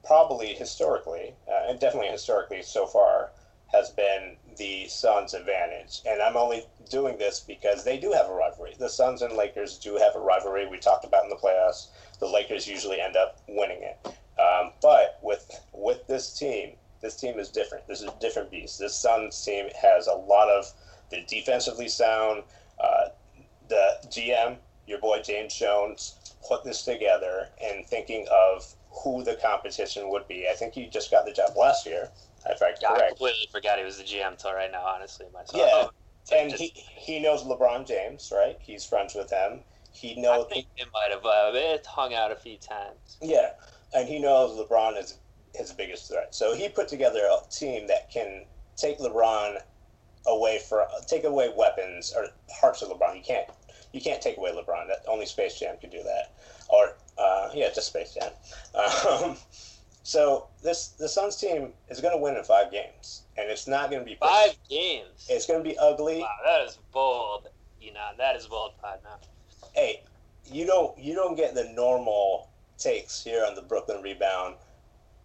probably 0.04 0.54
historically, 0.54 1.34
uh, 1.48 1.66
and 1.68 1.80
definitely 1.80 2.10
historically 2.10 2.62
so 2.62 2.86
far, 2.86 3.32
has 3.72 3.90
been 3.90 4.38
the 4.58 4.88
Suns' 4.88 5.34
advantage. 5.34 6.02
And 6.06 6.22
I'm 6.22 6.38
only 6.38 6.66
doing 6.90 7.18
this 7.18 7.40
because 7.40 7.84
they 7.84 7.98
do 7.98 8.12
have 8.12 8.30
a 8.30 8.34
rivalry. 8.34 8.76
The 8.78 8.90
Suns 8.90 9.22
and 9.22 9.36
Lakers 9.36 9.78
do 9.78 9.96
have 9.98 10.16
a 10.16 10.20
rivalry. 10.20 10.68
We 10.68 10.78
talked 10.78 11.06
about 11.06 11.24
in 11.24 11.30
the 11.30 11.36
playoffs. 11.36 11.88
The 12.20 12.28
Lakers 12.28 12.68
usually 12.68 13.00
end 13.00 13.16
up 13.16 13.40
winning 13.48 13.84
it. 13.84 13.98
Um, 14.40 14.72
but 14.82 15.20
with 15.22 15.50
with 15.74 16.06
this 16.08 16.38
team, 16.38 16.74
this 17.02 17.16
team 17.16 17.38
is 17.40 17.50
different. 17.50 17.88
This 17.88 18.02
is 18.02 18.08
a 18.08 18.20
different 18.20 18.50
beast. 18.50 18.80
This 18.80 18.96
Suns 18.96 19.44
team 19.44 19.70
has 19.82 20.08
a 20.08 20.14
lot 20.14 20.50
of 20.50 20.72
they're 21.10 21.24
defensively 21.28 21.88
sound. 21.88 22.44
Uh, 22.80 23.10
the 23.70 23.98
GM, 24.08 24.58
your 24.88 25.00
boy 25.00 25.22
James 25.22 25.54
Jones, 25.54 26.16
put 26.48 26.64
this 26.64 26.84
together 26.84 27.50
and 27.64 27.86
thinking 27.86 28.28
of 28.32 28.74
who 28.90 29.24
the 29.24 29.36
competition 29.36 30.10
would 30.10 30.28
be. 30.28 30.48
I 30.50 30.54
think 30.54 30.74
he 30.74 30.88
just 30.88 31.12
got 31.12 31.26
the 31.26 31.32
job 31.32 31.56
last 31.56 31.86
year, 31.86 32.10
if 32.48 32.62
I'm 32.62 32.74
Yeah, 32.82 32.92
I 32.92 33.08
completely 33.10 33.48
forgot 33.52 33.78
he 33.80 33.86
was 33.86 33.98
the 33.98 34.04
GM 34.04 34.38
till 34.38 34.54
right 34.54 34.72
now. 34.72 34.86
Honestly, 34.86 35.26
myself. 35.34 35.56
Yeah. 35.56 35.88
So 36.26 36.38
And 36.38 36.50
just- 36.52 36.64
he 36.64 36.70
he 36.96 37.20
knows 37.20 37.44
LeBron 37.44 37.86
James, 37.86 38.32
right? 38.34 38.58
He's 38.62 38.86
friends 38.86 39.14
with 39.14 39.30
him. 39.30 39.60
He 39.92 40.16
knows. 40.22 40.46
I 40.50 40.54
think 40.54 40.68
it 40.78 40.88
might 40.94 41.10
have 41.12 41.26
uh, 41.26 41.52
it 41.54 41.86
hung 41.86 42.14
out 42.14 42.32
a 42.32 42.36
few 42.38 42.58
times. 42.58 43.18
Yeah, 43.22 43.50
and 43.94 44.08
he 44.08 44.20
knows 44.20 44.58
LeBron 44.58 44.98
is 44.98 45.20
his 45.54 45.74
biggest 45.74 46.08
threat. 46.08 46.34
So 46.34 46.56
he 46.56 46.70
put 46.70 46.88
together 46.88 47.20
a 47.30 47.40
team 47.52 47.88
that 47.88 48.10
can 48.10 48.46
take 48.78 49.00
LeBron 49.00 49.58
away 50.26 50.60
for 50.70 50.88
take 51.08 51.26
away 51.26 51.52
weapons 51.56 52.14
or 52.16 52.28
parts 52.62 52.82
of 52.82 52.88
LeBron. 52.88 53.18
You 53.18 53.24
can't 53.24 53.50
you 53.92 54.00
can't 54.00 54.22
take 54.22 54.38
away 54.38 54.52
LeBron. 54.52 54.88
That 54.88 55.04
only 55.08 55.26
Space 55.26 55.60
Jam 55.60 55.76
could 55.80 55.92
do 55.92 56.04
that. 56.04 56.34
Or 56.70 56.96
uh, 57.18 57.50
yeah, 57.54 57.68
just 57.76 57.88
Space 57.88 58.14
Jam. 58.14 58.32
Um, 59.22 59.38
so 60.04 60.48
this 60.62 60.90
the 60.90 61.08
Suns 61.08 61.38
team 61.38 61.72
is 61.90 62.02
going 62.02 62.14
to 62.14 62.22
win 62.22 62.36
in 62.36 62.44
five 62.44 62.72
games, 62.72 63.24
and 63.38 63.50
it's 63.50 63.68
not 63.68 63.90
going 63.90 64.02
to 64.02 64.06
be 64.06 64.16
pretty. 64.16 64.34
Five 64.34 64.56
games. 64.70 65.28
It's 65.30 65.48
going 65.48 65.64
to 65.64 65.70
be 65.70 65.78
ugly. 65.78 66.20
Wow, 66.20 66.30
that 66.46 66.62
is 66.68 66.78
bold. 66.92 67.48
You 67.82 67.94
know, 67.94 68.10
that 68.18 68.36
is 68.36 68.46
bold, 68.48 68.74
now. 68.84 68.98
hey, 69.74 70.04
you 70.52 70.66
don't 70.66 70.98
you 70.98 71.16
don't 71.16 71.36
get 71.36 71.56
the 71.56 71.72
normal 71.74 72.50
takes 72.78 73.24
here 73.24 73.46
on 73.48 73.56
the 73.56 73.62
Brooklyn 73.62 74.02
Rebound 74.02 74.56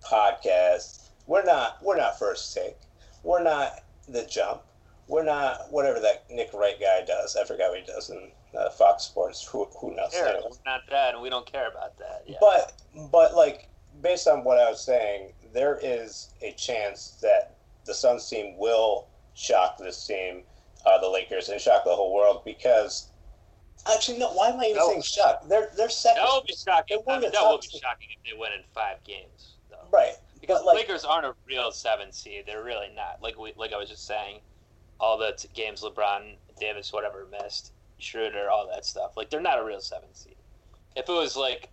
podcast. 0.02 1.08
We're 1.26 1.44
not 1.44 1.82
we're 1.82 1.96
not 1.96 2.18
first 2.18 2.54
take. 2.54 2.76
We're 3.24 3.42
not 3.42 3.80
the 4.08 4.24
jump. 4.26 4.62
We're 5.08 5.24
not 5.24 5.72
whatever 5.72 5.98
that 6.00 6.24
Nick 6.30 6.52
Wright 6.52 6.78
guy 6.78 7.04
does. 7.04 7.36
I 7.36 7.44
forgot 7.44 7.70
what 7.70 7.80
he 7.80 7.86
does 7.86 8.10
in 8.10 8.30
uh, 8.56 8.70
Fox 8.70 9.04
Sports. 9.04 9.44
Who 9.44 9.64
who 9.80 9.96
knows? 9.96 10.14
Anyway. 10.14 10.40
we're 10.44 10.70
not 10.70 10.82
that, 10.90 11.14
and 11.14 11.22
we 11.22 11.30
don't 11.30 11.50
care 11.50 11.68
about 11.68 11.98
that. 11.98 12.22
Yeah. 12.26 12.36
But 12.40 12.80
but 13.10 13.34
like 13.34 13.68
based 14.02 14.28
on 14.28 14.44
what 14.44 14.58
I 14.58 14.70
was 14.70 14.84
saying, 14.84 15.32
there 15.52 15.78
is 15.82 16.30
a 16.42 16.52
chance 16.52 17.18
that 17.22 17.56
the 17.86 17.94
Suns 17.94 18.28
team 18.28 18.56
will 18.58 19.08
shock 19.34 19.78
this 19.78 20.06
team, 20.06 20.42
uh, 20.86 20.98
the 21.00 21.08
Lakers, 21.08 21.48
and 21.48 21.60
shock 21.60 21.84
the 21.84 21.94
whole 21.94 22.14
world 22.14 22.42
because 22.44 23.10
Actually, 23.94 24.18
no. 24.18 24.32
Why 24.32 24.48
am 24.48 24.58
I 24.60 24.64
even 24.64 24.76
No. 24.78 24.88
saying 24.90 25.02
shock? 25.02 25.46
They're 25.48 25.70
they're 25.76 25.88
second. 25.88 26.22
That 26.22 26.28
will 26.28 26.42
be 26.44 26.52
shocking. 26.54 26.98
It 26.98 27.06
wouldn't 27.06 27.24
I 27.24 27.28
mean, 27.28 27.32
have 27.32 27.32
that 27.44 27.48
will 27.48 27.58
be 27.58 27.68
shocking 27.78 28.08
if 28.10 28.30
they 28.32 28.36
win 28.36 28.52
in 28.52 28.64
five 28.74 29.02
games, 29.04 29.54
though. 29.70 29.76
Right. 29.90 30.14
Because 30.40 30.58
But, 30.58 30.66
like- 30.66 30.76
Lakers 30.88 31.04
aren't 31.04 31.26
a 31.26 31.34
real 31.46 31.70
seven 31.70 32.10
seed. 32.12 32.44
They're 32.44 32.64
really 32.64 32.88
not. 32.94 33.22
Like 33.22 33.38
we, 33.38 33.52
like 33.56 33.72
I 33.72 33.76
was 33.78 33.88
just 33.88 34.04
saying, 34.04 34.40
all 34.98 35.16
the 35.16 35.32
t- 35.32 35.48
games 35.54 35.82
LeBron, 35.82 36.36
Davis, 36.58 36.92
whatever 36.92 37.26
missed, 37.30 37.72
Schroeder, 37.98 38.50
all 38.50 38.66
that 38.68 38.84
stuff. 38.84 39.16
Like 39.16 39.30
they're 39.30 39.40
not 39.40 39.60
a 39.60 39.64
real 39.64 39.80
seven 39.80 40.12
seed. 40.12 40.36
If 40.96 41.08
it 41.08 41.12
was 41.12 41.36
like, 41.36 41.70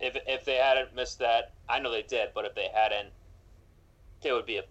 if 0.00 0.16
if 0.26 0.44
they 0.44 0.56
hadn't 0.56 0.94
missed 0.94 1.18
that, 1.18 1.52
I 1.68 1.78
know 1.78 1.90
they 1.90 2.02
did, 2.02 2.30
but 2.34 2.44
if 2.44 2.54
they 2.54 2.68
hadn't, 2.72 3.08
it 4.22 4.32
would 4.32 4.46
be 4.46 4.58
a, 4.58 4.64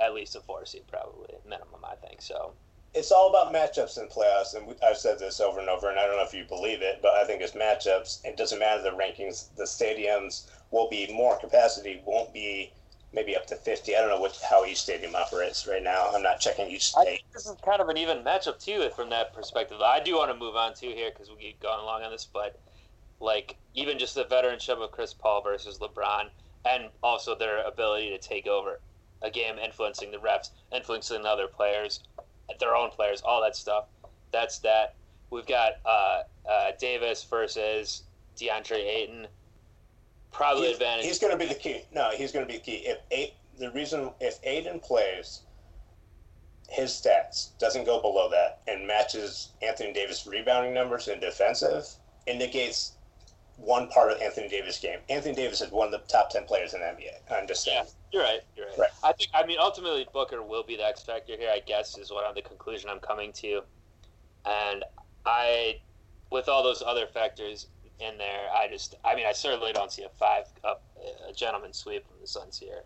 at 0.00 0.14
least 0.14 0.36
a 0.36 0.40
four 0.40 0.64
seed 0.66 0.82
probably 0.88 1.34
minimum. 1.44 1.80
I 1.84 1.94
think 1.96 2.20
so. 2.22 2.52
It's 2.94 3.12
all 3.12 3.28
about 3.28 3.52
matchups 3.52 3.98
in 3.98 4.08
playoffs, 4.08 4.54
and 4.54 4.74
I've 4.82 4.96
said 4.96 5.18
this 5.18 5.40
over 5.40 5.60
and 5.60 5.68
over, 5.68 5.90
and 5.90 5.98
I 5.98 6.06
don't 6.06 6.16
know 6.16 6.24
if 6.24 6.32
you 6.32 6.44
believe 6.44 6.80
it, 6.80 7.00
but 7.02 7.12
I 7.12 7.26
think 7.26 7.42
it's 7.42 7.52
matchups. 7.52 8.24
It 8.24 8.38
doesn't 8.38 8.58
matter 8.58 8.82
the 8.82 8.90
rankings. 8.90 9.54
The 9.56 9.64
stadiums 9.64 10.46
will 10.70 10.88
be 10.88 11.12
more 11.12 11.38
capacity, 11.38 12.00
won't 12.06 12.32
be 12.32 12.72
maybe 13.12 13.36
up 13.36 13.46
to 13.46 13.56
fifty. 13.56 13.96
I 13.96 14.00
don't 14.00 14.10
know 14.10 14.20
what 14.20 14.38
how 14.48 14.64
each 14.64 14.80
stadium 14.82 15.14
operates 15.14 15.66
right 15.66 15.82
now. 15.82 16.10
I'm 16.12 16.22
not 16.22 16.40
checking 16.40 16.70
each 16.70 16.90
state. 16.92 17.22
this 17.32 17.46
is 17.46 17.56
kind 17.64 17.80
of 17.80 17.88
an 17.88 17.96
even 17.96 18.18
matchup 18.18 18.62
too, 18.62 18.88
from 18.94 19.10
that 19.10 19.34
perspective. 19.34 19.80
I 19.80 20.00
do 20.00 20.16
want 20.16 20.30
to 20.30 20.36
move 20.36 20.56
on 20.56 20.74
to 20.74 20.86
here 20.86 21.10
because 21.10 21.30
we 21.30 21.36
keep 21.36 21.60
going 21.60 21.80
along 21.80 22.02
on 22.02 22.12
this, 22.12 22.26
but 22.30 22.58
like 23.20 23.56
even 23.74 23.98
just 23.98 24.14
the 24.14 24.24
veteranship 24.24 24.82
of 24.82 24.90
Chris 24.90 25.14
Paul 25.14 25.42
versus 25.42 25.78
LeBron, 25.78 26.28
and 26.64 26.88
also 27.02 27.34
their 27.34 27.62
ability 27.64 28.10
to 28.10 28.18
take 28.18 28.46
over 28.46 28.80
a 29.22 29.30
game, 29.30 29.58
influencing 29.58 30.10
the 30.10 30.18
refs, 30.18 30.50
influencing 30.72 31.22
the 31.22 31.28
other 31.28 31.46
players, 31.46 32.00
their 32.60 32.74
own 32.74 32.90
players, 32.90 33.22
all 33.22 33.40
that 33.42 33.56
stuff. 33.56 33.86
That's 34.32 34.58
that. 34.60 34.94
We've 35.30 35.46
got 35.46 35.72
uh, 35.84 36.22
uh, 36.48 36.72
Davis 36.78 37.24
versus 37.24 38.02
DeAndre 38.36 38.84
Ayton. 38.84 39.26
Probably 40.32 40.68
He's, 40.68 40.76
advantage. 40.76 41.06
he's 41.06 41.18
going 41.18 41.32
to 41.32 41.38
be 41.38 41.46
the 41.46 41.58
key. 41.58 41.82
No, 41.92 42.10
he's 42.14 42.32
going 42.32 42.46
to 42.46 42.52
be 42.52 42.58
the 42.58 42.64
key. 42.64 42.82
If 42.84 42.98
eight, 43.10 43.34
the 43.58 43.70
reason 43.70 44.10
if 44.20 44.38
Ayton 44.44 44.80
plays, 44.80 45.42
his 46.68 46.90
stats 46.90 47.56
doesn't 47.58 47.84
go 47.84 48.00
below 48.00 48.28
that 48.30 48.60
and 48.68 48.86
matches 48.86 49.50
Anthony 49.62 49.92
Davis 49.92 50.26
rebounding 50.26 50.74
numbers 50.74 51.08
and 51.08 51.20
defensive, 51.20 51.86
it 52.26 52.36
negates 52.36 52.92
one 53.56 53.88
part 53.88 54.12
of 54.12 54.20
Anthony 54.20 54.48
Davis' 54.48 54.78
game. 54.78 54.98
Anthony 55.08 55.34
Davis 55.34 55.60
is 55.60 55.70
one 55.70 55.86
of 55.86 55.92
the 55.92 56.06
top 56.06 56.30
ten 56.30 56.44
players 56.44 56.74
in 56.74 56.80
the 56.80 56.86
NBA. 56.86 57.12
I'm 57.30 57.46
just 57.46 57.64
saying. 57.64 57.84
Yeah, 57.84 57.90
you're 58.12 58.22
right. 58.22 58.40
You're 58.56 58.66
right. 58.66 58.78
Right. 58.78 58.88
I 59.02 59.12
think. 59.12 59.30
I 59.34 59.46
mean, 59.46 59.58
ultimately, 59.60 60.06
Booker 60.12 60.42
will 60.42 60.62
be 60.62 60.76
the 60.76 60.86
X 60.86 61.02
factor 61.02 61.36
here. 61.36 61.50
I 61.50 61.60
guess 61.66 61.96
is 61.98 62.10
what 62.10 62.26
I'm 62.26 62.34
the 62.34 62.42
conclusion 62.42 62.90
I'm 62.90 63.00
coming 63.00 63.32
to, 63.34 63.62
and 64.44 64.84
I, 65.24 65.76
with 66.30 66.48
all 66.48 66.62
those 66.62 66.82
other 66.84 67.06
factors 67.06 67.68
in 67.98 68.18
there, 68.18 68.48
I 68.54 68.68
just. 68.68 68.96
I 69.04 69.14
mean, 69.14 69.26
I 69.26 69.32
certainly 69.32 69.72
don't 69.72 69.90
see 69.90 70.04
a 70.04 70.10
five 70.10 70.44
up 70.64 70.82
a 71.28 71.32
gentleman 71.32 71.72
sweep 71.72 72.06
from 72.06 72.16
the 72.20 72.26
Suns 72.26 72.58
here. 72.58 72.82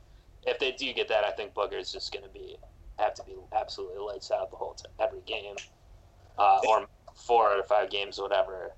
If 0.46 0.58
they 0.58 0.72
do 0.72 0.92
get 0.92 1.08
that, 1.08 1.24
I 1.24 1.32
think 1.32 1.52
Booker 1.52 1.76
is 1.76 1.92
just 1.92 2.12
going 2.12 2.24
to 2.24 2.30
be 2.30 2.56
have 2.98 3.14
to 3.14 3.22
be 3.24 3.34
absolutely 3.56 3.98
lights 3.98 4.30
out 4.30 4.50
the 4.50 4.56
whole 4.56 4.74
t- 4.74 4.84
every 5.00 5.22
game, 5.26 5.56
uh, 6.38 6.60
or 6.68 6.86
four 7.14 7.50
or 7.50 7.62
five 7.64 7.90
games, 7.90 8.18
whatever. 8.18 8.72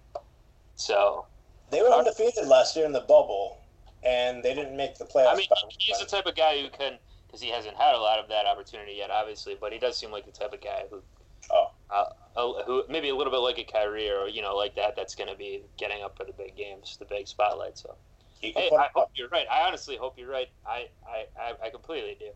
So 0.74 1.26
They 1.72 1.80
were 1.82 1.88
undefeated 1.88 2.46
last 2.46 2.76
year 2.76 2.84
in 2.84 2.92
the 2.92 3.00
bubble, 3.00 3.58
and 4.04 4.42
they 4.42 4.54
didn't 4.54 4.76
make 4.76 4.98
the 4.98 5.04
playoffs. 5.06 5.32
I 5.32 5.36
mean, 5.36 5.46
he's 5.78 5.98
the 5.98 6.04
type 6.04 6.26
of 6.26 6.36
guy 6.36 6.60
who 6.60 6.68
can, 6.68 6.98
because 7.26 7.40
he 7.40 7.48
hasn't 7.48 7.76
had 7.76 7.94
a 7.94 7.98
lot 7.98 8.18
of 8.18 8.28
that 8.28 8.44
opportunity 8.46 8.92
yet, 8.98 9.10
obviously, 9.10 9.56
but 9.58 9.72
he 9.72 9.78
does 9.78 9.96
seem 9.96 10.10
like 10.12 10.26
the 10.26 10.32
type 10.32 10.52
of 10.52 10.60
guy 10.60 10.84
who, 10.90 11.02
Oh. 11.50 11.70
uh, 11.90 12.62
who 12.66 12.84
maybe 12.88 13.08
a 13.08 13.16
little 13.16 13.32
bit 13.32 13.38
like 13.38 13.58
a 13.58 13.64
Kyrie 13.64 14.08
or 14.10 14.28
you 14.28 14.42
know 14.42 14.54
like 14.54 14.74
that, 14.76 14.94
that's 14.94 15.14
going 15.14 15.28
to 15.28 15.34
be 15.36 15.62
getting 15.78 16.02
up 16.02 16.16
for 16.16 16.24
the 16.24 16.32
big 16.32 16.56
games, 16.56 16.96
the 16.98 17.04
big 17.06 17.26
spotlight. 17.26 17.76
So, 17.78 17.96
he 18.40 18.52
hey, 18.52 18.70
I 18.70 18.84
up- 18.84 18.90
hope 18.94 19.10
you're 19.14 19.28
right. 19.30 19.46
I 19.50 19.66
honestly 19.66 19.96
hope 19.96 20.18
you're 20.18 20.30
right. 20.30 20.48
I, 20.66 20.88
I, 21.08 21.24
I, 21.40 21.52
I 21.66 21.70
completely 21.70 22.16
do. 22.20 22.30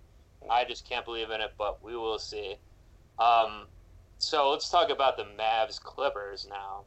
I 0.50 0.64
just 0.64 0.88
can't 0.88 1.04
believe 1.04 1.30
in 1.30 1.40
it, 1.40 1.52
but 1.58 1.84
we 1.84 1.94
will 1.96 2.18
see. 2.18 2.56
Um, 3.18 3.66
so 4.18 4.50
let's 4.50 4.68
talk 4.70 4.90
about 4.90 5.16
the 5.16 5.24
Mavs 5.38 5.80
Clippers 5.80 6.46
now. 6.48 6.84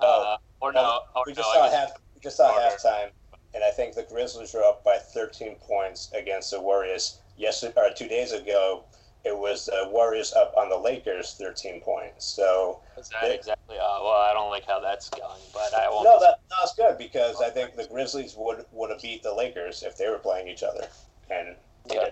Oh. 0.00 0.22
Uh, 0.22 0.36
or 0.60 0.72
no, 0.72 1.00
or 1.14 1.24
we 1.26 1.32
just 1.32 1.48
I 1.48 1.54
saw 1.54 1.70
half. 1.70 1.90
We 2.14 2.20
just 2.20 2.36
saw 2.36 2.52
Order. 2.52 2.74
halftime, 2.76 3.10
and 3.54 3.62
I 3.62 3.70
think 3.70 3.94
the 3.94 4.02
Grizzlies 4.04 4.54
were 4.54 4.64
up 4.64 4.84
by 4.84 4.96
13 4.96 5.56
points 5.56 6.10
against 6.14 6.50
the 6.50 6.60
Warriors. 6.60 7.18
Yesterday 7.36 7.74
or 7.76 7.90
two 7.94 8.08
days 8.08 8.32
ago, 8.32 8.84
it 9.24 9.36
was 9.36 9.66
the 9.66 9.88
Warriors 9.90 10.32
up 10.32 10.54
on 10.56 10.70
the 10.70 10.76
Lakers 10.76 11.34
13 11.38 11.82
points. 11.82 12.24
So 12.24 12.80
Is 12.96 13.10
that 13.10 13.30
exactly? 13.30 13.76
Uh, 13.76 13.98
well, 14.00 14.12
I 14.12 14.32
don't 14.32 14.50
like 14.50 14.64
how 14.64 14.80
that's 14.80 15.10
going, 15.10 15.42
but 15.52 15.74
I 15.74 15.90
won't. 15.90 16.04
no, 16.04 16.18
that 16.20 16.40
that's 16.48 16.74
good 16.74 16.96
because 16.96 17.42
I 17.42 17.50
think 17.50 17.76
the 17.76 17.86
Grizzlies 17.86 18.34
would 18.38 18.64
would 18.72 18.90
have 18.90 19.02
beat 19.02 19.22
the 19.22 19.34
Lakers 19.34 19.82
if 19.82 19.98
they 19.98 20.08
were 20.08 20.18
playing 20.18 20.48
each 20.48 20.62
other, 20.62 20.86
and 21.30 21.56
Yeah. 21.90 22.08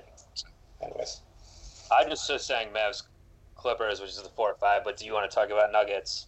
Anyways, 0.83 1.21
I'm 1.91 2.11
just 2.11 2.31
was 2.31 2.45
saying 2.45 2.69
Mavs 2.75 3.05
Clippers, 3.55 4.01
which 4.01 4.11
is 4.11 4.23
the 4.23 4.29
four 4.29 4.51
or 4.51 4.57
five. 4.57 4.85
But 4.85 4.99
do 4.99 5.07
you 5.07 5.15
want 5.15 5.31
to 5.31 5.35
talk 5.35 5.49
about 5.51 5.73
Nuggets 5.73 6.27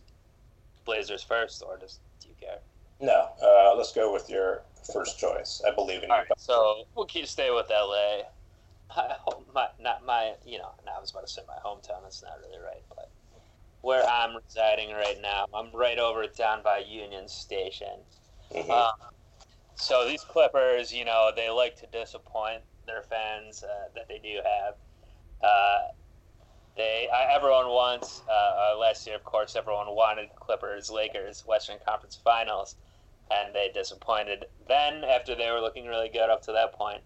Blazers 0.87 1.22
first, 1.22 1.62
or 1.66 1.76
just 1.78 2.01
do 2.20 2.28
you 2.28 2.34
care? 2.41 2.59
no, 2.99 3.28
uh, 3.43 3.76
let's 3.76 3.93
go 3.93 4.11
with 4.11 4.30
your 4.30 4.62
first 4.91 5.18
choice. 5.18 5.61
I 5.66 5.74
believe 5.74 6.03
in 6.03 6.09
you. 6.09 6.14
All 6.14 6.18
right, 6.20 6.28
so 6.39 6.84
we'll 6.95 7.05
keep 7.07 7.26
stay 7.26 7.51
with 7.51 7.66
LA. 7.68 8.22
My, 8.97 9.14
home- 9.20 9.45
my 9.53 9.66
not 9.78 10.07
my 10.07 10.34
you 10.47 10.59
know. 10.59 10.70
Now 10.87 10.93
I 10.97 11.01
was 11.01 11.11
about 11.11 11.26
to 11.26 11.32
say 11.32 11.43
my 11.47 11.59
hometown. 11.68 12.03
That's 12.03 12.22
not 12.22 12.39
really 12.41 12.62
right, 12.62 12.82
but 12.89 13.11
where 13.82 14.05
I'm 14.09 14.37
residing 14.37 14.93
right 14.93 15.18
now, 15.20 15.47
I'm 15.53 15.70
right 15.74 15.99
over 15.99 16.24
down 16.26 16.62
by 16.62 16.78
Union 16.78 17.28
Station. 17.28 18.01
Mhm. 18.55 18.70
Um, 18.70 18.93
so 19.74 20.07
these 20.09 20.22
Clippers, 20.24 20.93
you 20.93 21.05
know, 21.05 21.30
they 21.34 21.51
like 21.51 21.76
to 21.80 21.87
disappoint 21.87 22.62
their 22.87 23.03
fans 23.03 23.62
uh, 23.62 23.89
that 23.95 24.09
they 24.09 24.18
do 24.18 24.37
have. 24.37 24.74
Uh, 25.43 25.78
they, 26.76 27.08
I, 27.12 27.34
everyone 27.34 27.68
wants 27.68 28.22
uh, 28.28 28.32
uh, 28.74 28.78
last 28.78 29.06
year, 29.06 29.16
of 29.16 29.24
course, 29.24 29.56
everyone 29.56 29.86
wanted 29.88 30.28
Clippers, 30.36 30.90
Lakers, 30.90 31.44
Western 31.46 31.78
Conference 31.86 32.18
Finals, 32.22 32.76
and 33.30 33.54
they 33.54 33.70
disappointed 33.72 34.46
then 34.68 35.04
after 35.04 35.34
they 35.34 35.50
were 35.50 35.60
looking 35.60 35.86
really 35.86 36.08
good 36.08 36.30
up 36.30 36.42
to 36.42 36.52
that 36.52 36.74
point. 36.74 37.02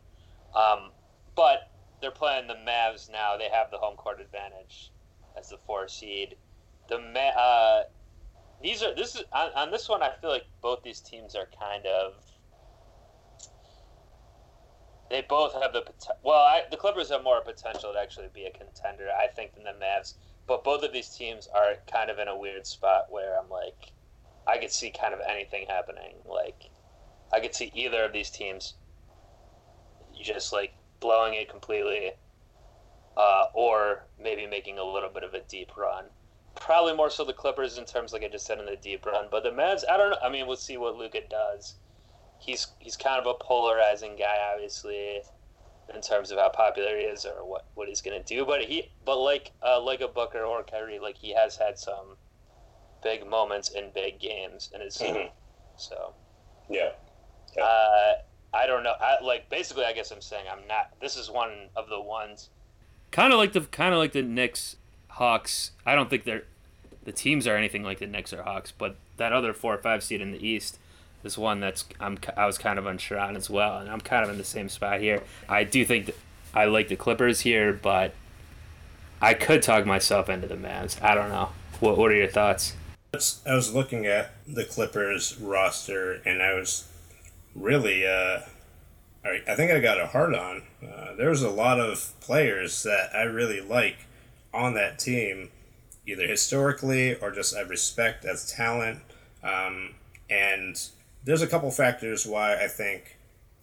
Um, 0.55 0.91
but 1.37 1.71
they're 2.01 2.11
playing 2.11 2.49
the 2.49 2.55
Mavs 2.55 3.11
now. 3.11 3.37
They 3.37 3.49
have 3.49 3.71
the 3.71 3.79
home 3.79 3.97
court 3.97 4.21
advantage 4.21 4.91
as 5.39 5.49
the 5.49 5.57
four 5.57 5.89
seed. 5.89 6.37
The 6.89 6.99
Ma- 6.99 7.41
uh, 7.41 7.83
these 8.63 8.83
are 8.83 8.95
this 8.95 9.15
is 9.15 9.25
on, 9.33 9.51
on 9.55 9.71
this 9.71 9.89
one. 9.89 10.03
I 10.03 10.11
feel 10.21 10.31
like 10.31 10.47
both 10.63 10.83
these 10.83 11.01
teams 11.01 11.35
are 11.35 11.49
kind 11.59 11.87
of. 11.87 12.15
They 15.11 15.23
both 15.29 15.53
have 15.55 15.73
the 15.73 15.81
potential. 15.83 16.21
well. 16.23 16.39
I, 16.39 16.63
the 16.71 16.77
Clippers 16.77 17.11
have 17.11 17.25
more 17.25 17.41
potential 17.41 17.93
to 17.93 17.99
actually 17.99 18.29
be 18.33 18.45
a 18.45 18.51
contender, 18.51 19.09
I 19.11 19.27
think, 19.27 19.55
than 19.55 19.65
the 19.65 19.71
Mavs. 19.71 20.15
But 20.47 20.63
both 20.63 20.85
of 20.85 20.93
these 20.93 21.09
teams 21.09 21.49
are 21.53 21.75
kind 21.93 22.11
of 22.11 22.19
in 22.21 22.29
a 22.29 22.37
weird 22.37 22.67
spot 22.67 23.07
where 23.11 23.39
I'm 23.39 23.51
like, 23.51 23.93
I 24.47 24.59
could 24.59 24.71
see 24.71 24.91
kind 24.91 25.13
of 25.13 25.21
anything 25.29 25.67
happening. 25.69 26.15
Like, 26.25 26.71
I 27.33 27.41
could 27.41 27.55
see 27.55 27.73
either 27.75 28.05
of 28.05 28.13
these 28.13 28.31
teams 28.31 28.75
just 30.23 30.53
like 30.53 30.75
blowing 31.01 31.35
it 31.35 31.49
completely, 31.49 32.13
uh, 33.17 33.45
or 33.53 34.05
maybe 34.23 34.47
making 34.47 34.79
a 34.79 34.85
little 34.85 35.11
bit 35.11 35.25
of 35.25 35.35
a 35.35 35.41
deep 35.41 35.77
run. 35.77 36.05
Probably 36.55 36.95
more 36.95 37.11
so 37.11 37.25
the 37.25 37.33
Clippers 37.33 37.79
in 37.79 37.85
terms, 37.85 38.13
like 38.13 38.23
I 38.23 38.29
just 38.29 38.47
said, 38.47 38.61
in 38.61 38.67
the 38.67 38.77
deep 38.77 39.07
run. 39.07 39.27
But 39.29 39.43
the 39.43 39.51
Mavs, 39.51 39.83
I 39.91 39.97
don't 39.97 40.11
know. 40.11 40.19
I 40.23 40.31
mean, 40.31 40.47
we'll 40.47 40.57
see 40.57 40.77
what 40.77 40.97
Luka 40.97 41.21
does. 41.29 41.75
He's 42.41 42.67
he's 42.79 42.97
kind 42.97 43.21
of 43.21 43.27
a 43.27 43.35
polarizing 43.35 44.17
guy, 44.17 44.39
obviously, 44.53 45.21
in 45.95 46.01
terms 46.01 46.31
of 46.31 46.39
how 46.39 46.49
popular 46.49 46.97
he 46.97 47.05
is 47.05 47.25
or 47.25 47.45
what, 47.45 47.67
what 47.75 47.89
he's 47.89 48.01
gonna 48.01 48.23
do. 48.23 48.45
But 48.45 48.63
he, 48.63 48.91
but 49.05 49.19
like 49.19 49.53
uh, 49.63 49.81
like 49.81 50.01
a 50.01 50.09
Booker 50.09 50.43
or 50.45 50.63
Kyrie, 50.63 50.99
like 50.99 51.17
he 51.17 51.35
has 51.35 51.57
had 51.57 51.79
some 51.79 52.17
big 53.03 53.27
moments 53.27 53.71
in 53.71 53.91
big 53.95 54.19
games 54.19 54.71
in 54.75 54.81
his 54.81 54.97
team. 54.97 55.15
Mhm. 55.15 55.31
So 55.77 56.15
yeah. 56.69 56.91
Yeah. 57.57 57.65
uh, 57.65 58.13
I 58.55 58.67
don't 58.67 58.83
know. 58.83 58.95
I, 59.01 59.23
like 59.23 59.49
basically, 59.51 59.85
I 59.85 59.93
guess 59.93 60.11
I'm 60.11 60.21
saying 60.21 60.47
I'm 60.51 60.67
not. 60.67 60.91
This 61.01 61.17
is 61.17 61.31
one 61.31 61.69
of 61.77 61.89
the 61.89 62.01
ones. 62.01 62.49
Kind 63.11 63.33
of 63.33 63.39
like 63.39 63.53
the 63.53 63.61
kind 63.63 63.93
of 63.93 63.99
like 63.99 64.13
the 64.13 64.23
Knicks, 64.23 64.77
Hawks. 65.09 65.73
I 65.85 65.95
don't 65.95 66.09
think 66.09 66.25
they're 66.25 66.45
the 67.05 67.13
teams 67.13 67.47
are 67.47 67.57
anything 67.57 67.83
like 67.83 67.99
the 67.99 68.07
Knicks 68.07 68.33
or 68.33 68.43
Hawks, 68.43 68.73
but 68.73 68.97
that 69.17 69.33
other 69.33 69.53
four 69.53 69.75
or 69.75 69.79
five 69.79 70.03
seed 70.03 70.21
in 70.21 70.33
the 70.33 70.47
East 70.47 70.79
is 71.25 71.37
one 71.37 71.61
that's 71.61 71.85
I'm 71.99 72.19
I 72.37 72.47
was 72.47 72.59
kind 72.59 72.79
of 72.79 72.87
unsure 72.87 73.19
on 73.19 73.37
as 73.37 73.51
well, 73.51 73.79
and 73.79 73.89
I'm 73.89 74.01
kind 74.01 74.25
of 74.25 74.31
in 74.31 74.39
the 74.39 74.45
same 74.45 74.69
spot 74.69 75.01
here. 75.01 75.23
I 75.49 75.65
do 75.65 75.85
think 75.85 76.13
I 76.55 76.65
like 76.65 76.89
the 76.89 76.97
Clippers 76.97 77.41
here, 77.41 77.73
but 77.73 78.15
I 79.21 79.35
could 79.35 79.63
talk 79.63 79.87
myself 79.87 80.29
into 80.29 80.47
the 80.47 80.57
Mavs. 80.57 81.01
I 81.03 81.15
don't 81.15 81.29
know. 81.29 81.51
What 81.81 81.99
What 81.99 82.11
are 82.11 82.17
your 82.17 82.29
thoughts? 82.29 82.75
I 83.13 83.55
was 83.55 83.75
looking 83.75 84.07
at 84.07 84.33
the 84.47 84.65
Clippers 84.65 85.37
roster, 85.39 86.21
and 86.25 86.41
I 86.41 86.55
was 86.55 86.87
really, 87.57 88.07
uh, 88.07 88.41
I 89.25 89.55
think 89.57 89.73
I 89.73 89.81
got 89.81 90.01
a 90.01 90.07
hard 90.07 90.35
on. 90.35 90.63
Uh, 90.81 91.15
there 91.17 91.29
was 91.29 91.43
a 91.43 91.51
lot 91.51 91.81
of 91.81 92.13
players 92.21 92.85
that 92.85 93.11
I 93.13 93.23
really 93.23 93.61
like 93.61 94.07
on 94.55 94.75
that 94.75 95.01
team, 95.01 95.51
either 96.07 96.27
historically 96.27 97.17
or 97.17 97.33
just 97.33 97.57
I 97.57 97.63
respect 97.63 98.25
as 98.25 98.51
talent. 98.51 99.01
Um, 99.43 99.95
and 100.31 100.81
there's 101.25 101.43
a 101.43 101.47
couple 101.47 101.71
factors 101.71 102.27
why 102.27 102.55
I 102.55 102.69
think 102.69 103.19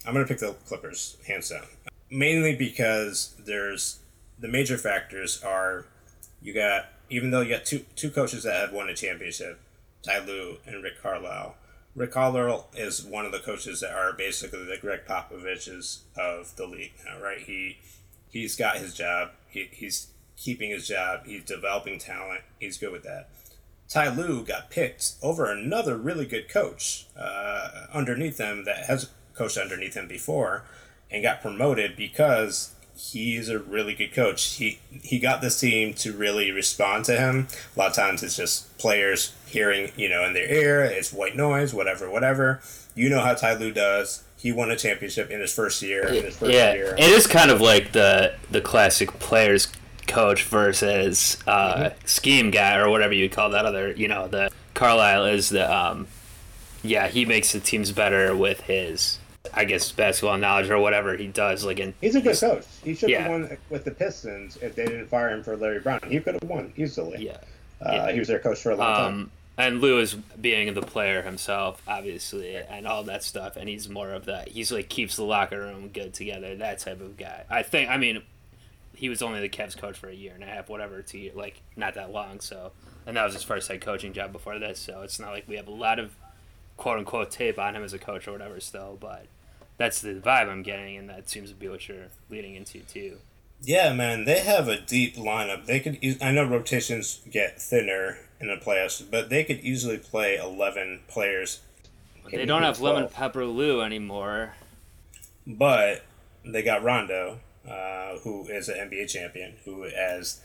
I'm 0.06 0.14
going 0.14 0.24
to 0.24 0.28
pick 0.28 0.40
the 0.40 0.52
Clippers 0.66 1.16
hands 1.26 1.50
down. 1.50 1.64
Mainly 2.10 2.54
because 2.54 3.34
there's 3.38 3.98
the 4.38 4.48
major 4.48 4.78
factors 4.78 5.42
are 5.42 5.86
you 6.40 6.54
got 6.54 6.86
even 7.10 7.30
though 7.30 7.40
you 7.40 7.50
got 7.50 7.64
two 7.64 7.84
two 7.96 8.10
coaches 8.10 8.44
that 8.44 8.54
have 8.54 8.72
won 8.72 8.88
a 8.88 8.94
championship, 8.94 9.60
Ty 10.02 10.24
Lue 10.24 10.58
and 10.66 10.82
Rick 10.82 11.02
Carlisle. 11.02 11.56
Rick 11.94 12.12
Carlisle 12.12 12.68
is 12.76 13.04
one 13.04 13.26
of 13.26 13.32
the 13.32 13.40
coaches 13.40 13.80
that 13.80 13.92
are 13.92 14.12
basically 14.12 14.64
the 14.64 14.76
Gregg 14.76 15.00
Popoviches 15.06 16.02
of 16.16 16.54
the 16.56 16.66
league 16.66 16.92
now, 17.04 17.20
right? 17.20 17.40
He 17.40 17.78
he's 18.30 18.56
got 18.56 18.76
his 18.76 18.94
job. 18.94 19.30
He, 19.48 19.68
he's 19.72 20.08
keeping 20.36 20.70
his 20.70 20.86
job. 20.86 21.26
He's 21.26 21.44
developing 21.44 21.98
talent. 21.98 22.42
He's 22.60 22.78
good 22.78 22.92
with 22.92 23.02
that. 23.04 23.30
Ty 23.88 24.08
Lue 24.10 24.44
got 24.44 24.70
picked 24.70 25.14
over 25.22 25.50
another 25.50 25.96
really 25.96 26.26
good 26.26 26.48
coach 26.48 27.06
uh, 27.18 27.86
underneath 27.92 28.38
him 28.38 28.64
that 28.64 28.84
has 28.84 29.10
coached 29.34 29.56
underneath 29.56 29.94
him 29.94 30.06
before 30.06 30.64
and 31.10 31.22
got 31.22 31.40
promoted 31.40 31.96
because 31.96 32.74
he's 32.94 33.48
a 33.48 33.58
really 33.58 33.94
good 33.94 34.12
coach. 34.12 34.56
He 34.56 34.80
he 35.02 35.18
got 35.18 35.40
this 35.40 35.58
team 35.58 35.94
to 35.94 36.12
really 36.12 36.50
respond 36.50 37.04
to 37.06 37.16
him. 37.16 37.46
A 37.74 37.78
lot 37.78 37.90
of 37.90 37.96
times 37.96 38.22
it's 38.22 38.36
just 38.36 38.76
players 38.76 39.32
hearing, 39.46 39.92
you 39.96 40.08
know, 40.08 40.24
in 40.24 40.34
their 40.34 40.50
ear, 40.52 40.82
it's 40.82 41.12
white 41.12 41.36
noise, 41.36 41.72
whatever, 41.72 42.10
whatever. 42.10 42.60
You 42.94 43.08
know 43.08 43.20
how 43.20 43.34
Ty 43.34 43.54
Lue 43.54 43.72
does. 43.72 44.24
He 44.36 44.52
won 44.52 44.70
a 44.70 44.76
championship 44.76 45.30
in 45.30 45.40
his 45.40 45.52
first 45.52 45.82
year. 45.82 46.06
In 46.06 46.24
his 46.24 46.36
first 46.36 46.52
yeah, 46.52 46.74
year. 46.74 46.94
it 46.96 47.10
is 47.10 47.26
kind 47.26 47.50
of 47.50 47.60
like 47.60 47.92
the 47.92 48.34
the 48.50 48.60
classic 48.60 49.18
players 49.18 49.68
coach 50.08 50.42
versus 50.44 51.36
uh, 51.46 51.74
Mm-hmm. 51.90 52.06
scheme 52.06 52.50
guy 52.50 52.76
or 52.76 52.88
whatever 52.90 53.12
you 53.12 53.28
call 53.28 53.50
that 53.50 53.64
other. 53.64 53.92
You 53.92 54.08
know, 54.08 54.26
the 54.28 54.50
Carlisle 54.74 55.26
is 55.26 55.50
the 55.50 55.72
um, 55.72 56.06
yeah 56.82 57.08
he 57.08 57.24
makes 57.24 57.52
the 57.52 57.60
teams 57.60 57.92
better 57.92 58.34
with 58.36 58.60
his 58.62 59.18
I 59.54 59.64
guess 59.64 59.90
basketball 59.92 60.36
knowledge 60.38 60.68
or 60.70 60.78
whatever 60.78 61.16
he 61.16 61.26
does. 61.28 61.64
Like 61.64 61.78
in 61.78 61.94
He's 62.00 62.14
a 62.16 62.20
good 62.20 62.38
coach. 62.38 62.64
He 62.82 62.94
should 62.94 63.10
have 63.10 63.20
Yeah. 63.22 63.28
won 63.28 63.56
with 63.70 63.84
the 63.84 63.90
Pistons 63.92 64.56
if 64.60 64.74
they 64.74 64.84
didn't 64.86 65.06
fire 65.08 65.30
him 65.30 65.42
for 65.42 65.56
Larry 65.56 65.80
Brown. 65.80 66.00
He 66.08 66.20
could 66.20 66.34
have 66.34 66.44
won 66.50 66.72
easily. 66.76 67.24
yeah. 67.26 67.36
Uh, 67.80 67.92
yeah. 67.92 68.12
He 68.12 68.18
was 68.18 68.28
their 68.28 68.40
coach 68.40 68.60
for 68.60 68.72
a 68.72 68.76
long 68.76 68.96
time. 68.96 69.06
Um, 69.06 69.30
and 69.56 69.80
Lue 69.80 69.98
is 69.98 70.14
being 70.14 70.72
the 70.74 70.82
player 70.82 71.22
himself, 71.22 71.82
obviously, 71.88 72.56
and 72.56 72.86
all 72.86 73.02
that 73.04 73.24
stuff. 73.24 73.56
And 73.56 73.68
he's 73.68 73.88
more 73.88 74.10
of 74.12 74.26
that. 74.26 74.48
He's 74.48 74.70
like 74.70 74.88
keeps 74.88 75.16
the 75.16 75.24
locker 75.24 75.58
room 75.58 75.88
good 75.88 76.14
together. 76.14 76.54
That 76.56 76.78
type 76.80 77.00
of 77.00 77.16
guy. 77.16 77.44
I 77.50 77.62
think. 77.64 77.90
I 77.90 77.96
mean, 77.96 78.22
he 78.98 79.08
was 79.08 79.22
only 79.22 79.40
the 79.40 79.48
Cavs 79.48 79.76
coach 79.76 79.96
for 79.96 80.08
a 80.08 80.14
year 80.14 80.32
and 80.34 80.42
a 80.42 80.46
half, 80.46 80.68
whatever. 80.68 81.02
Two 81.02 81.18
year, 81.18 81.32
like 81.34 81.62
not 81.76 81.94
that 81.94 82.10
long. 82.10 82.40
So, 82.40 82.72
and 83.06 83.16
that 83.16 83.24
was 83.24 83.34
his 83.34 83.44
first 83.44 83.68
head 83.68 83.80
coaching 83.80 84.12
job 84.12 84.32
before 84.32 84.58
this. 84.58 84.80
So 84.80 85.02
it's 85.02 85.20
not 85.20 85.30
like 85.30 85.46
we 85.46 85.54
have 85.56 85.68
a 85.68 85.72
lot 85.72 86.00
of 86.00 86.16
quote 86.76 86.98
unquote 86.98 87.30
tape 87.30 87.60
on 87.60 87.76
him 87.76 87.84
as 87.84 87.92
a 87.92 87.98
coach 87.98 88.26
or 88.26 88.32
whatever. 88.32 88.58
Still, 88.58 88.98
but 89.00 89.26
that's 89.76 90.00
the 90.00 90.14
vibe 90.14 90.48
I'm 90.48 90.64
getting, 90.64 90.96
and 90.96 91.08
that 91.10 91.30
seems 91.30 91.50
to 91.50 91.54
be 91.54 91.68
what 91.68 91.88
you're 91.88 92.08
leading 92.28 92.56
into 92.56 92.80
too. 92.80 93.18
Yeah, 93.62 93.92
man, 93.92 94.24
they 94.24 94.40
have 94.40 94.66
a 94.66 94.80
deep 94.80 95.16
lineup. 95.16 95.66
They 95.66 95.78
could. 95.78 95.98
e- 96.02 96.18
I 96.20 96.32
know 96.32 96.44
rotations 96.44 97.20
get 97.30 97.62
thinner 97.62 98.18
in 98.40 98.48
the 98.48 98.56
playoffs, 98.56 99.04
but 99.08 99.30
they 99.30 99.44
could 99.44 99.60
easily 99.60 99.98
play 99.98 100.36
eleven 100.36 101.00
players. 101.06 101.60
They 102.30 102.44
don't 102.44 102.62
have 102.64 102.80
lemon 102.80 103.08
pepper 103.08 103.44
Lou 103.46 103.80
anymore. 103.80 104.54
But 105.46 106.04
they 106.44 106.62
got 106.62 106.82
Rondo, 106.82 107.38
uh, 107.68 108.18
who 108.18 108.46
is 108.46 108.68
an 108.68 108.90
NBA 108.90 109.08
champion, 109.10 109.54
who 109.64 109.82
has 109.84 110.40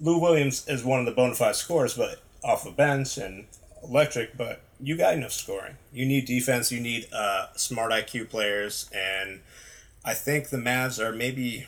Lou 0.00 0.18
Williams 0.18 0.66
is 0.68 0.84
one 0.84 1.00
of 1.00 1.06
the 1.06 1.12
bona 1.12 1.34
fide 1.34 1.56
scorers, 1.56 1.94
but 1.94 2.20
off 2.42 2.64
the 2.64 2.70
bench 2.70 3.18
and 3.18 3.46
electric. 3.82 4.36
But 4.36 4.60
you 4.80 4.96
got 4.96 5.14
enough 5.14 5.32
scoring. 5.32 5.76
You 5.92 6.06
need 6.06 6.24
defense. 6.26 6.70
You 6.70 6.80
need 6.80 7.06
uh, 7.12 7.46
smart 7.56 7.92
IQ 7.92 8.28
players, 8.30 8.88
and 8.94 9.40
I 10.04 10.14
think 10.14 10.48
the 10.50 10.56
Mavs 10.56 10.98
are 11.00 11.12
maybe 11.12 11.66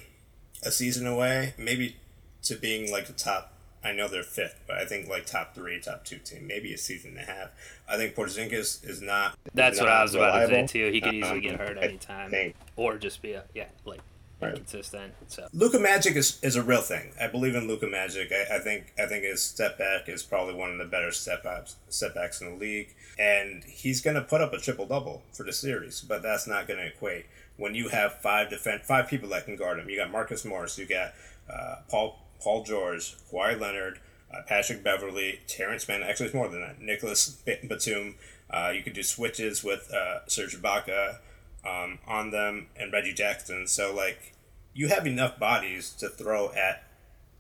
a 0.62 0.70
season 0.70 1.06
away, 1.06 1.54
maybe 1.58 1.96
to 2.42 2.54
being 2.56 2.90
like 2.90 3.08
a 3.08 3.12
top. 3.12 3.52
I 3.82 3.92
know 3.92 4.08
they're 4.08 4.22
fifth, 4.22 4.60
but 4.66 4.76
I 4.76 4.84
think 4.84 5.08
like 5.08 5.24
top 5.24 5.54
three, 5.54 5.80
top 5.80 6.04
two 6.04 6.18
team, 6.18 6.46
maybe 6.46 6.74
a 6.74 6.78
season 6.78 7.12
and 7.12 7.20
a 7.20 7.32
half. 7.32 7.48
I 7.88 7.96
think 7.96 8.14
Porzingis 8.14 8.86
is 8.86 9.00
not. 9.00 9.38
That's 9.54 9.76
is 9.76 9.80
what 9.80 9.88
not 9.88 9.96
I 9.96 10.02
was 10.02 10.14
about 10.14 10.48
to 10.48 10.48
say 10.48 10.66
too. 10.66 10.92
He 10.92 11.00
could 11.00 11.14
easily 11.14 11.36
Um, 11.36 11.40
get 11.40 11.58
hurt 11.58 11.78
I 11.78 11.82
anytime, 11.86 12.52
or 12.76 12.98
just 12.98 13.22
be 13.22 13.32
a 13.32 13.44
yeah, 13.54 13.64
like 13.86 14.00
Right. 14.40 14.52
inconsistent. 14.52 15.12
So 15.28 15.48
Luka 15.52 15.78
Magic 15.78 16.16
is, 16.16 16.38
is 16.42 16.56
a 16.56 16.62
real 16.62 16.80
thing. 16.80 17.12
I 17.20 17.26
believe 17.26 17.54
in 17.54 17.68
Luka 17.68 17.86
Magic. 17.86 18.32
I, 18.32 18.56
I 18.56 18.58
think 18.58 18.92
I 18.98 19.06
think 19.06 19.24
his 19.24 19.42
step 19.42 19.78
back 19.78 20.08
is 20.08 20.22
probably 20.22 20.54
one 20.54 20.70
of 20.70 20.78
the 20.78 20.84
better 20.86 21.10
step 21.12 21.44
ups 21.44 21.76
setbacks 21.88 22.40
in 22.40 22.50
the 22.52 22.56
league, 22.56 22.94
and 23.18 23.62
he's 23.64 24.00
going 24.00 24.16
to 24.16 24.22
put 24.22 24.40
up 24.40 24.52
a 24.52 24.58
triple 24.58 24.86
double 24.86 25.22
for 25.32 25.44
the 25.44 25.52
series. 25.52 26.00
But 26.00 26.22
that's 26.22 26.46
not 26.46 26.66
going 26.66 26.80
to 26.80 26.86
equate 26.86 27.26
when 27.56 27.74
you 27.74 27.88
have 27.88 28.14
five 28.20 28.48
defend 28.50 28.82
five 28.82 29.08
people 29.08 29.28
that 29.30 29.44
can 29.44 29.56
guard 29.56 29.78
him. 29.78 29.88
You 29.90 29.96
got 29.98 30.10
Marcus 30.10 30.44
Morris, 30.44 30.78
you 30.78 30.86
got 30.86 31.12
uh, 31.52 31.76
Paul 31.88 32.18
Paul 32.40 32.64
George, 32.64 33.16
Kawhi 33.30 33.60
Leonard, 33.60 34.00
uh, 34.32 34.40
Patrick 34.46 34.82
Beverley, 34.82 35.40
Terrence 35.46 35.86
Mann. 35.86 36.02
Actually, 36.02 36.26
it's 36.26 36.34
more 36.34 36.48
than 36.48 36.60
that. 36.62 36.80
Nicolas 36.80 37.28
Batum. 37.44 38.14
Uh, 38.52 38.72
you 38.74 38.82
could 38.82 38.94
do 38.94 39.02
switches 39.02 39.62
with 39.62 39.92
uh, 39.94 40.26
Serge 40.26 40.56
Ibaka 40.60 41.18
um, 41.66 41.98
on 42.06 42.30
them 42.30 42.68
and 42.76 42.92
Reggie 42.92 43.12
Jackson. 43.12 43.66
So 43.66 43.94
like 43.94 44.34
you 44.74 44.88
have 44.88 45.06
enough 45.06 45.38
bodies 45.38 45.92
to 45.98 46.08
throw 46.08 46.52
at 46.52 46.84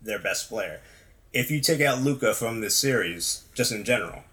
their 0.02 0.18
best 0.18 0.48
player. 0.48 0.80
If 1.32 1.50
you 1.50 1.60
take 1.60 1.80
out 1.80 2.02
Luka 2.02 2.34
from 2.34 2.60
this 2.60 2.76
series, 2.76 3.44
just 3.54 3.70
in 3.72 3.84
general, 3.84 4.24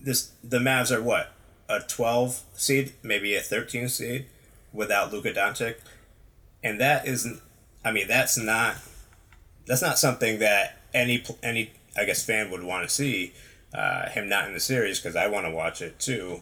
this 0.00 0.30
the 0.42 0.58
Mavs 0.58 0.90
are 0.90 1.02
what 1.02 1.32
a 1.68 1.80
twelve 1.80 2.42
seed, 2.54 2.94
maybe 3.02 3.36
a 3.36 3.40
thirteen 3.40 3.88
seed, 3.88 4.26
without 4.72 5.12
Luka 5.12 5.32
Doncic, 5.32 5.76
and 6.62 6.80
that 6.80 7.06
isn't. 7.06 7.40
I 7.84 7.92
mean, 7.92 8.08
that's 8.08 8.38
not. 8.38 8.76
That's 9.66 9.82
not 9.82 9.98
something 9.98 10.38
that 10.38 10.78
any 10.94 11.22
any 11.42 11.72
I 11.98 12.04
guess 12.04 12.24
fan 12.24 12.50
would 12.50 12.62
want 12.62 12.88
to 12.88 12.94
see. 12.94 13.32
Uh, 13.74 14.08
him 14.08 14.26
not 14.26 14.46
in 14.46 14.54
the 14.54 14.60
series 14.60 14.98
because 14.98 15.16
I 15.16 15.26
want 15.26 15.44
to 15.44 15.50
watch 15.50 15.82
it 15.82 15.98
too, 15.98 16.40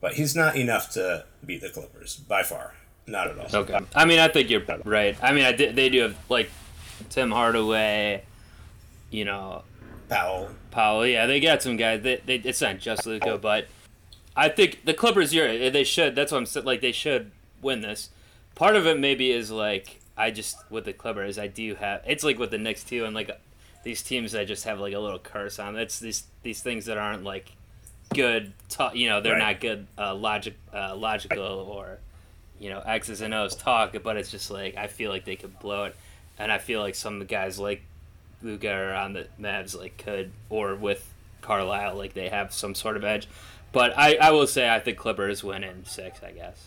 but 0.00 0.14
he's 0.14 0.36
not 0.36 0.56
enough 0.56 0.90
to 0.92 1.24
beat 1.44 1.60
the 1.60 1.70
Clippers 1.70 2.16
by 2.16 2.42
far. 2.42 2.74
Not 3.06 3.28
at 3.28 3.38
all. 3.38 3.60
okay. 3.60 3.78
I 3.94 4.04
mean, 4.04 4.18
I 4.18 4.28
think 4.28 4.50
you're 4.50 4.62
right. 4.84 5.16
I 5.22 5.32
mean, 5.32 5.44
I 5.44 5.52
did, 5.52 5.76
they 5.76 5.88
do 5.88 6.02
have 6.02 6.16
like 6.28 6.50
Tim 7.08 7.30
Hardaway, 7.30 8.24
you 9.10 9.24
know, 9.24 9.62
Powell. 10.08 10.50
Powell. 10.70 11.06
Yeah, 11.06 11.26
they 11.26 11.40
got 11.40 11.62
some 11.62 11.76
guys. 11.76 12.02
They, 12.02 12.16
they 12.24 12.36
it's 12.36 12.60
not 12.60 12.78
just 12.78 13.06
Luka, 13.06 13.38
but 13.38 13.66
I 14.36 14.48
think 14.48 14.84
the 14.84 14.94
Clippers. 14.94 15.32
You're 15.32 15.70
they 15.70 15.84
should. 15.84 16.14
That's 16.14 16.32
what 16.32 16.38
I'm 16.38 16.46
saying. 16.46 16.66
Like 16.66 16.80
they 16.80 16.92
should 16.92 17.30
win 17.62 17.80
this. 17.80 18.10
Part 18.54 18.76
of 18.76 18.86
it 18.86 18.98
maybe 18.98 19.30
is 19.30 19.50
like 19.50 20.00
I 20.16 20.30
just 20.30 20.58
with 20.70 20.84
the 20.84 20.92
Clippers. 20.92 21.38
I 21.38 21.46
do 21.46 21.74
have. 21.76 22.02
It's 22.06 22.24
like 22.24 22.38
with 22.38 22.50
the 22.50 22.58
Knicks 22.58 22.84
too, 22.84 23.04
and 23.04 23.14
like 23.14 23.30
these 23.84 24.02
teams 24.02 24.32
that 24.32 24.46
just 24.46 24.64
have 24.64 24.80
like 24.80 24.94
a 24.94 24.98
little 24.98 25.18
curse 25.18 25.58
on. 25.58 25.76
It's 25.76 25.98
these 25.98 26.24
these 26.42 26.62
things 26.62 26.86
that 26.86 26.98
aren't 26.98 27.24
like 27.24 27.52
good. 28.14 28.52
Ta- 28.68 28.92
you 28.94 29.08
know, 29.08 29.20
they're 29.20 29.32
Right. 29.34 29.52
not 29.54 29.60
good 29.60 29.86
uh, 29.98 30.14
logic 30.14 30.54
uh, 30.74 30.94
logical 30.96 31.40
or 31.44 31.98
you 32.58 32.70
know 32.70 32.80
X's 32.80 33.20
and 33.20 33.34
O's 33.34 33.54
talk, 33.54 33.94
but 34.02 34.16
it's 34.16 34.30
just 34.30 34.50
like 34.50 34.76
I 34.76 34.86
feel 34.86 35.10
like 35.10 35.24
they 35.24 35.36
could 35.36 35.58
blow 35.58 35.84
it, 35.84 35.96
and 36.38 36.50
I 36.50 36.58
feel 36.58 36.80
like 36.80 36.94
some 36.94 37.14
of 37.14 37.18
the 37.20 37.24
guys 37.26 37.58
like 37.58 37.82
Luka 38.42 38.70
are 38.72 38.94
on 38.94 39.12
the 39.12 39.26
Mavs 39.40 39.76
like 39.78 39.96
could 39.98 40.30
or 40.50 40.74
with 40.74 41.12
Carlisle 41.42 41.96
like 41.96 42.14
they 42.14 42.28
have 42.28 42.52
some 42.52 42.74
sort 42.74 42.96
of 42.96 43.04
edge. 43.04 43.28
But 43.72 43.96
I, 43.98 44.16
I 44.16 44.30
will 44.30 44.46
say 44.46 44.68
I 44.70 44.78
think 44.80 44.96
Clippers 44.96 45.44
win 45.44 45.62
in 45.64 45.84
six. 45.84 46.22
I 46.22 46.32
guess 46.32 46.66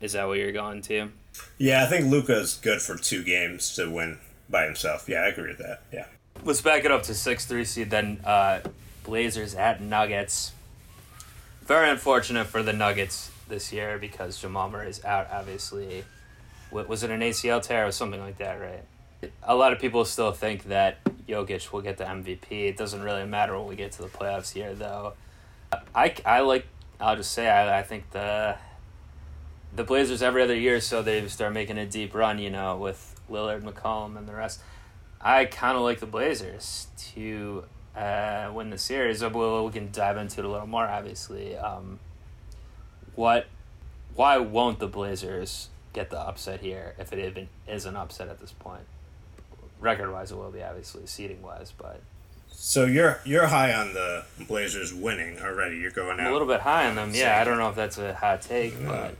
is 0.00 0.12
that 0.12 0.26
what 0.26 0.38
you're 0.38 0.52
going 0.52 0.82
to? 0.82 1.10
Yeah, 1.58 1.82
I 1.82 1.86
think 1.86 2.10
Luka's 2.10 2.54
good 2.62 2.80
for 2.80 2.96
two 2.96 3.22
games 3.22 3.74
to 3.76 3.90
win 3.90 4.18
by 4.48 4.64
himself. 4.64 5.06
Yeah, 5.08 5.18
I 5.20 5.28
agree 5.28 5.48
with 5.48 5.58
that. 5.58 5.80
Yeah. 5.92 6.06
Let's 6.44 6.60
back 6.62 6.84
it 6.84 6.90
up 6.90 7.02
to 7.04 7.14
six 7.14 7.44
three 7.46 7.64
seed. 7.64 7.90
Then 7.90 8.20
uh, 8.24 8.60
Blazers 9.04 9.54
at 9.54 9.80
Nuggets. 9.82 10.52
Very 11.66 11.90
unfortunate 11.90 12.46
for 12.46 12.62
the 12.62 12.72
Nuggets 12.72 13.32
this 13.48 13.72
year 13.72 13.98
because 13.98 14.40
Jamal 14.40 14.70
Murray 14.70 14.88
is 14.88 15.04
out. 15.04 15.28
Obviously, 15.32 16.04
was 16.70 17.02
it 17.02 17.10
an 17.10 17.20
ACL 17.20 17.60
tear 17.60 17.88
or 17.88 17.90
something 17.90 18.20
like 18.20 18.38
that? 18.38 18.60
Right. 18.60 19.32
A 19.42 19.56
lot 19.56 19.72
of 19.72 19.80
people 19.80 20.04
still 20.04 20.30
think 20.30 20.64
that 20.64 20.98
Jokic 21.26 21.72
will 21.72 21.80
get 21.80 21.96
the 21.96 22.04
MVP. 22.04 22.52
It 22.68 22.76
doesn't 22.76 23.02
really 23.02 23.26
matter 23.26 23.58
when 23.58 23.66
we 23.66 23.74
get 23.74 23.90
to 23.92 24.02
the 24.02 24.08
playoffs 24.08 24.52
here, 24.52 24.74
though. 24.74 25.14
I, 25.92 26.14
I 26.24 26.40
like. 26.40 26.66
I'll 27.00 27.16
just 27.16 27.32
say 27.32 27.48
I, 27.48 27.80
I 27.80 27.82
think 27.82 28.12
the 28.12 28.56
the 29.74 29.82
Blazers 29.82 30.22
every 30.22 30.42
other 30.42 30.54
year, 30.54 30.80
so 30.80 31.02
they 31.02 31.26
start 31.26 31.52
making 31.52 31.78
a 31.78 31.86
deep 31.86 32.14
run. 32.14 32.38
You 32.38 32.50
know, 32.50 32.76
with 32.76 33.20
Lillard, 33.28 33.62
McCollum, 33.62 34.16
and 34.16 34.28
the 34.28 34.34
rest. 34.34 34.60
I 35.20 35.46
kind 35.46 35.76
of 35.76 35.82
like 35.82 35.98
the 35.98 36.06
Blazers 36.06 36.86
to 37.14 37.64
uh, 37.96 38.50
win 38.52 38.70
the 38.70 38.78
series. 38.78 39.22
Well, 39.22 39.64
we 39.66 39.72
can 39.72 39.90
dive 39.90 40.16
into 40.16 40.40
it 40.40 40.44
a 40.44 40.48
little 40.48 40.66
more, 40.66 40.86
obviously. 40.86 41.56
Um, 41.56 41.98
what? 43.14 43.46
Why 44.14 44.38
won't 44.38 44.78
the 44.78 44.86
Blazers 44.86 45.68
get 45.92 46.10
the 46.10 46.18
upset 46.18 46.60
here 46.60 46.94
if 46.98 47.12
it 47.12 47.18
even 47.18 47.48
is 47.68 47.84
an 47.86 47.96
upset 47.96 48.28
at 48.28 48.40
this 48.40 48.52
point? 48.52 48.82
Record 49.80 50.10
wise, 50.10 50.30
it 50.32 50.36
will 50.36 50.50
be 50.50 50.62
obviously 50.62 51.06
seating 51.06 51.42
wise, 51.42 51.72
but 51.76 52.00
So 52.48 52.84
you're 52.86 53.20
you're 53.24 53.46
high 53.48 53.74
on 53.74 53.92
the 53.92 54.24
Blazers 54.48 54.94
winning 54.94 55.38
already. 55.40 55.76
You're 55.76 55.90
going 55.90 56.18
out 56.18 56.20
I'm 56.20 56.26
a 56.28 56.32
little 56.32 56.48
bit 56.48 56.60
high 56.60 56.88
on 56.88 56.94
them. 56.94 57.10
Yeah, 57.14 57.38
I 57.40 57.44
don't 57.44 57.58
know 57.58 57.68
if 57.68 57.76
that's 57.76 57.98
a 57.98 58.14
hot 58.14 58.40
take, 58.42 58.78
No. 58.80 58.88
but 58.88 59.14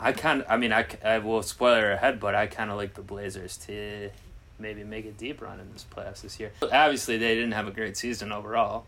I 0.00 0.12
kind 0.12 0.40
of. 0.42 0.46
I 0.50 0.56
mean, 0.56 0.72
I, 0.72 0.86
I 1.04 1.18
will 1.18 1.42
spoiler 1.42 1.92
ahead, 1.92 2.18
but 2.20 2.34
I 2.34 2.46
kind 2.46 2.70
of 2.70 2.76
like 2.78 2.94
the 2.94 3.02
Blazers 3.02 3.56
to 3.66 4.10
maybe 4.58 4.84
make 4.84 5.06
a 5.06 5.10
deep 5.12 5.40
run 5.40 5.60
in 5.60 5.72
this 5.72 5.84
playoffs 5.94 6.22
this 6.22 6.38
year. 6.40 6.52
Obviously, 6.62 7.18
they 7.18 7.34
didn't 7.34 7.52
have 7.52 7.68
a 7.68 7.70
great 7.70 7.96
season 7.96 8.32
overall. 8.32 8.86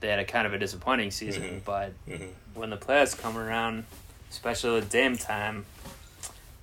They 0.00 0.08
had 0.08 0.18
a 0.18 0.24
kind 0.24 0.46
of 0.46 0.54
a 0.54 0.58
disappointing 0.58 1.10
season, 1.10 1.42
Mhm. 1.42 1.64
but 1.64 1.92
Mhm. 2.08 2.30
when 2.54 2.70
the 2.70 2.76
playoffs 2.78 3.16
come 3.18 3.36
around, 3.36 3.84
especially 4.30 4.70
with 4.72 4.90
Dame 4.90 5.18
time, 5.18 5.66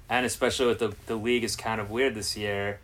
and 0.09 0.25
especially 0.25 0.65
with 0.67 0.79
the 0.79 0.95
the 1.05 1.15
league 1.15 1.43
is 1.43 1.55
kind 1.55 1.79
of 1.81 1.89
weird 1.91 2.15
this 2.15 2.35
year. 2.37 2.79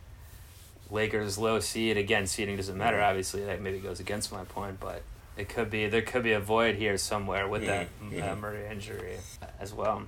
Lakers 0.90 1.38
low 1.38 1.58
seed 1.58 1.96
again. 1.96 2.26
Seeding 2.26 2.56
doesn't 2.56 2.76
matter. 2.76 3.00
Obviously, 3.02 3.44
that 3.46 3.60
maybe 3.60 3.78
goes 3.80 3.98
against 3.98 4.30
my 4.30 4.44
point, 4.44 4.78
but 4.78 5.02
it 5.36 5.48
could 5.48 5.70
be 5.70 5.88
there 5.88 6.02
could 6.02 6.22
be 6.22 6.32
a 6.32 6.38
void 6.40 6.76
here 6.76 6.96
somewhere 6.98 7.48
with 7.48 7.64
that 7.66 7.88
Mhm, 8.00 8.22
uh, 8.22 8.26
mhm. 8.36 8.40
Murray 8.40 8.66
injury 8.70 9.16
as 9.58 9.72
well. 9.72 10.04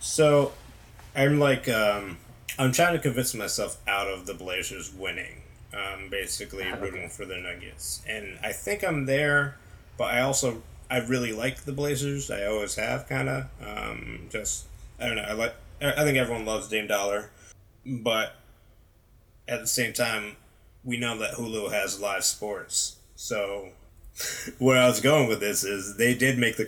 So 0.00 0.52
I'm 1.14 1.38
like 1.38 1.68
um, 1.68 2.16
I'm 2.58 2.72
trying 2.72 2.94
to 2.94 2.98
convince 3.00 3.34
myself 3.34 3.78
out 3.88 4.06
of 4.08 4.26
the 4.26 4.34
Blazers 4.34 4.92
winning. 4.92 5.42
Um, 5.72 6.08
basically 6.08 6.62
Okay. 6.62 6.80
rooting 6.80 7.08
for 7.08 7.24
the 7.24 7.36
Nuggets, 7.36 8.00
and 8.08 8.38
I 8.44 8.52
think 8.52 8.84
I'm 8.84 9.06
there. 9.06 9.56
But 9.98 10.14
I 10.14 10.20
also 10.20 10.62
I 10.88 10.98
really 10.98 11.32
like 11.32 11.64
the 11.64 11.72
Blazers. 11.72 12.30
I 12.30 12.44
always 12.46 12.76
have, 12.76 13.08
kind 13.08 13.28
of. 13.28 13.46
Um, 13.60 14.28
just 14.30 14.66
I 15.00 15.06
don't 15.06 15.16
know. 15.16 15.22
I 15.22 15.32
like. 15.32 15.54
I 15.82 15.92
I 15.92 16.04
think 16.04 16.16
everyone 16.16 16.44
loves 16.44 16.68
Dame 16.68 16.86
Dolla, 16.86 17.24
but 17.84 18.36
at 19.48 19.60
the 19.60 19.66
same 19.66 19.92
time, 19.92 20.36
we 20.84 20.96
know 20.96 21.18
that 21.18 21.34
Hulu 21.34 21.72
has 21.72 21.98
live 22.00 22.24
sports. 22.24 22.96
So 23.16 23.70
where 24.58 24.80
I 24.80 24.86
was 24.86 25.00
going 25.00 25.28
with 25.28 25.40
this 25.40 25.64
is 25.64 25.96
they 25.96 26.14
did 26.14 26.38
make 26.38 26.56
the 26.56 26.64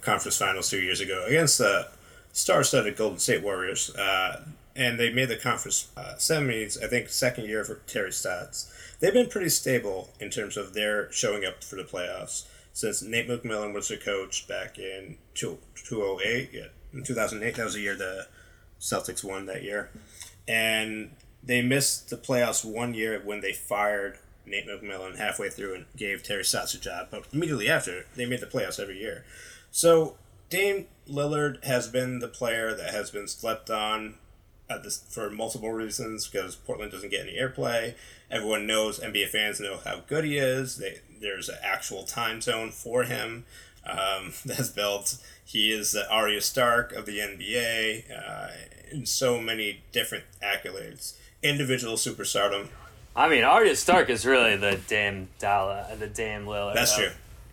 conference 0.00 0.38
finals 0.38 0.70
two 0.70 0.80
years 0.80 1.00
ago 1.02 1.26
against 1.26 1.58
the 1.58 1.88
star-studded 2.32 2.96
Golden 2.96 3.18
State 3.18 3.42
Warriors, 3.42 3.94
uh, 3.96 4.42
and 4.76 4.98
they 4.98 5.12
made 5.12 5.28
the 5.28 5.36
conference 5.36 5.88
uh, 5.96 6.14
semis. 6.18 6.82
I 6.82 6.86
think 6.86 7.08
second 7.08 7.46
year 7.46 7.64
for 7.64 7.76
Terry 7.86 8.12
Stotts. 8.12 8.72
They've 9.00 9.12
been 9.12 9.28
pretty 9.28 9.48
stable 9.48 10.10
in 10.20 10.30
terms 10.30 10.56
of 10.56 10.74
their 10.74 11.10
showing 11.12 11.44
up 11.44 11.64
for 11.64 11.76
the 11.76 11.84
playoffs 11.84 12.46
since 12.72 13.02
Nate 13.02 13.28
McMillan 13.28 13.72
was 13.72 13.88
their 13.88 13.98
coach 13.98 14.46
back 14.46 14.78
in 14.78 15.16
two- 15.34 15.58
2008. 15.74 16.50
Yeah, 16.52 16.66
in 16.92 17.02
2008, 17.02 17.54
that 17.54 17.64
was 17.64 17.74
the 17.74 17.80
year 17.80 17.96
the 17.96 18.26
Celtics 18.80 19.24
won 19.24 19.46
that 19.46 19.62
year, 19.62 19.90
and 20.46 21.10
they 21.42 21.62
missed 21.62 22.10
the 22.10 22.16
playoffs 22.16 22.64
one 22.64 22.92
year 22.92 23.20
when 23.24 23.40
they 23.40 23.52
fired 23.52 24.18
Nate 24.44 24.66
McMillan 24.66 25.16
halfway 25.16 25.48
through 25.48 25.74
and 25.74 25.84
gave 25.96 26.22
Terry 26.22 26.44
Stotts 26.44 26.74
a 26.74 26.78
job. 26.78 27.08
But 27.10 27.24
immediately 27.32 27.68
after, 27.68 28.04
they 28.14 28.26
made 28.26 28.40
the 28.40 28.46
playoffs 28.46 28.78
every 28.78 29.00
year. 29.00 29.24
So 29.70 30.16
Dame 30.50 30.86
Lillard 31.08 31.64
has 31.64 31.88
been 31.88 32.18
the 32.18 32.28
player 32.28 32.74
that 32.74 32.90
has 32.90 33.10
been 33.10 33.26
slept 33.26 33.70
on 33.70 34.16
at 34.68 34.82
this, 34.82 35.02
for 35.08 35.30
multiple 35.30 35.70
reasons 35.70 36.26
because 36.26 36.56
Portland 36.56 36.92
doesn't 36.92 37.10
get 37.10 37.22
any 37.26 37.38
airplay. 37.38 37.94
Everyone 38.30 38.66
knows, 38.66 38.98
NBA 38.98 39.28
fans 39.28 39.60
know 39.60 39.78
how 39.84 40.00
good 40.06 40.24
he 40.24 40.38
is. 40.38 40.78
They, 40.78 40.98
there's 41.20 41.48
an 41.48 41.58
actual 41.62 42.02
time 42.02 42.40
zone 42.40 42.70
for 42.70 43.04
him 43.04 43.44
um, 43.84 44.32
that's 44.44 44.68
built. 44.70 45.18
He 45.44 45.72
is 45.72 45.92
the 45.92 46.10
Arya 46.10 46.40
Stark 46.40 46.92
of 46.92 47.06
the 47.06 47.18
NBA 47.18 48.04
uh, 48.10 48.48
and 48.90 49.08
so 49.08 49.40
many 49.40 49.82
different 49.92 50.24
accolades. 50.42 51.14
Individual 51.42 51.94
superstardom. 51.94 52.68
I 53.14 53.28
mean, 53.28 53.44
Arya 53.44 53.76
Stark 53.76 54.10
is 54.10 54.26
really 54.26 54.56
the 54.56 54.78
Dame 54.88 55.28
Dolla, 55.38 55.86
the 55.98 56.08
Dame 56.08 56.44
Lillard. 56.44 56.74
That's 56.74 56.92
of- 56.98 57.04
true. 57.04 57.12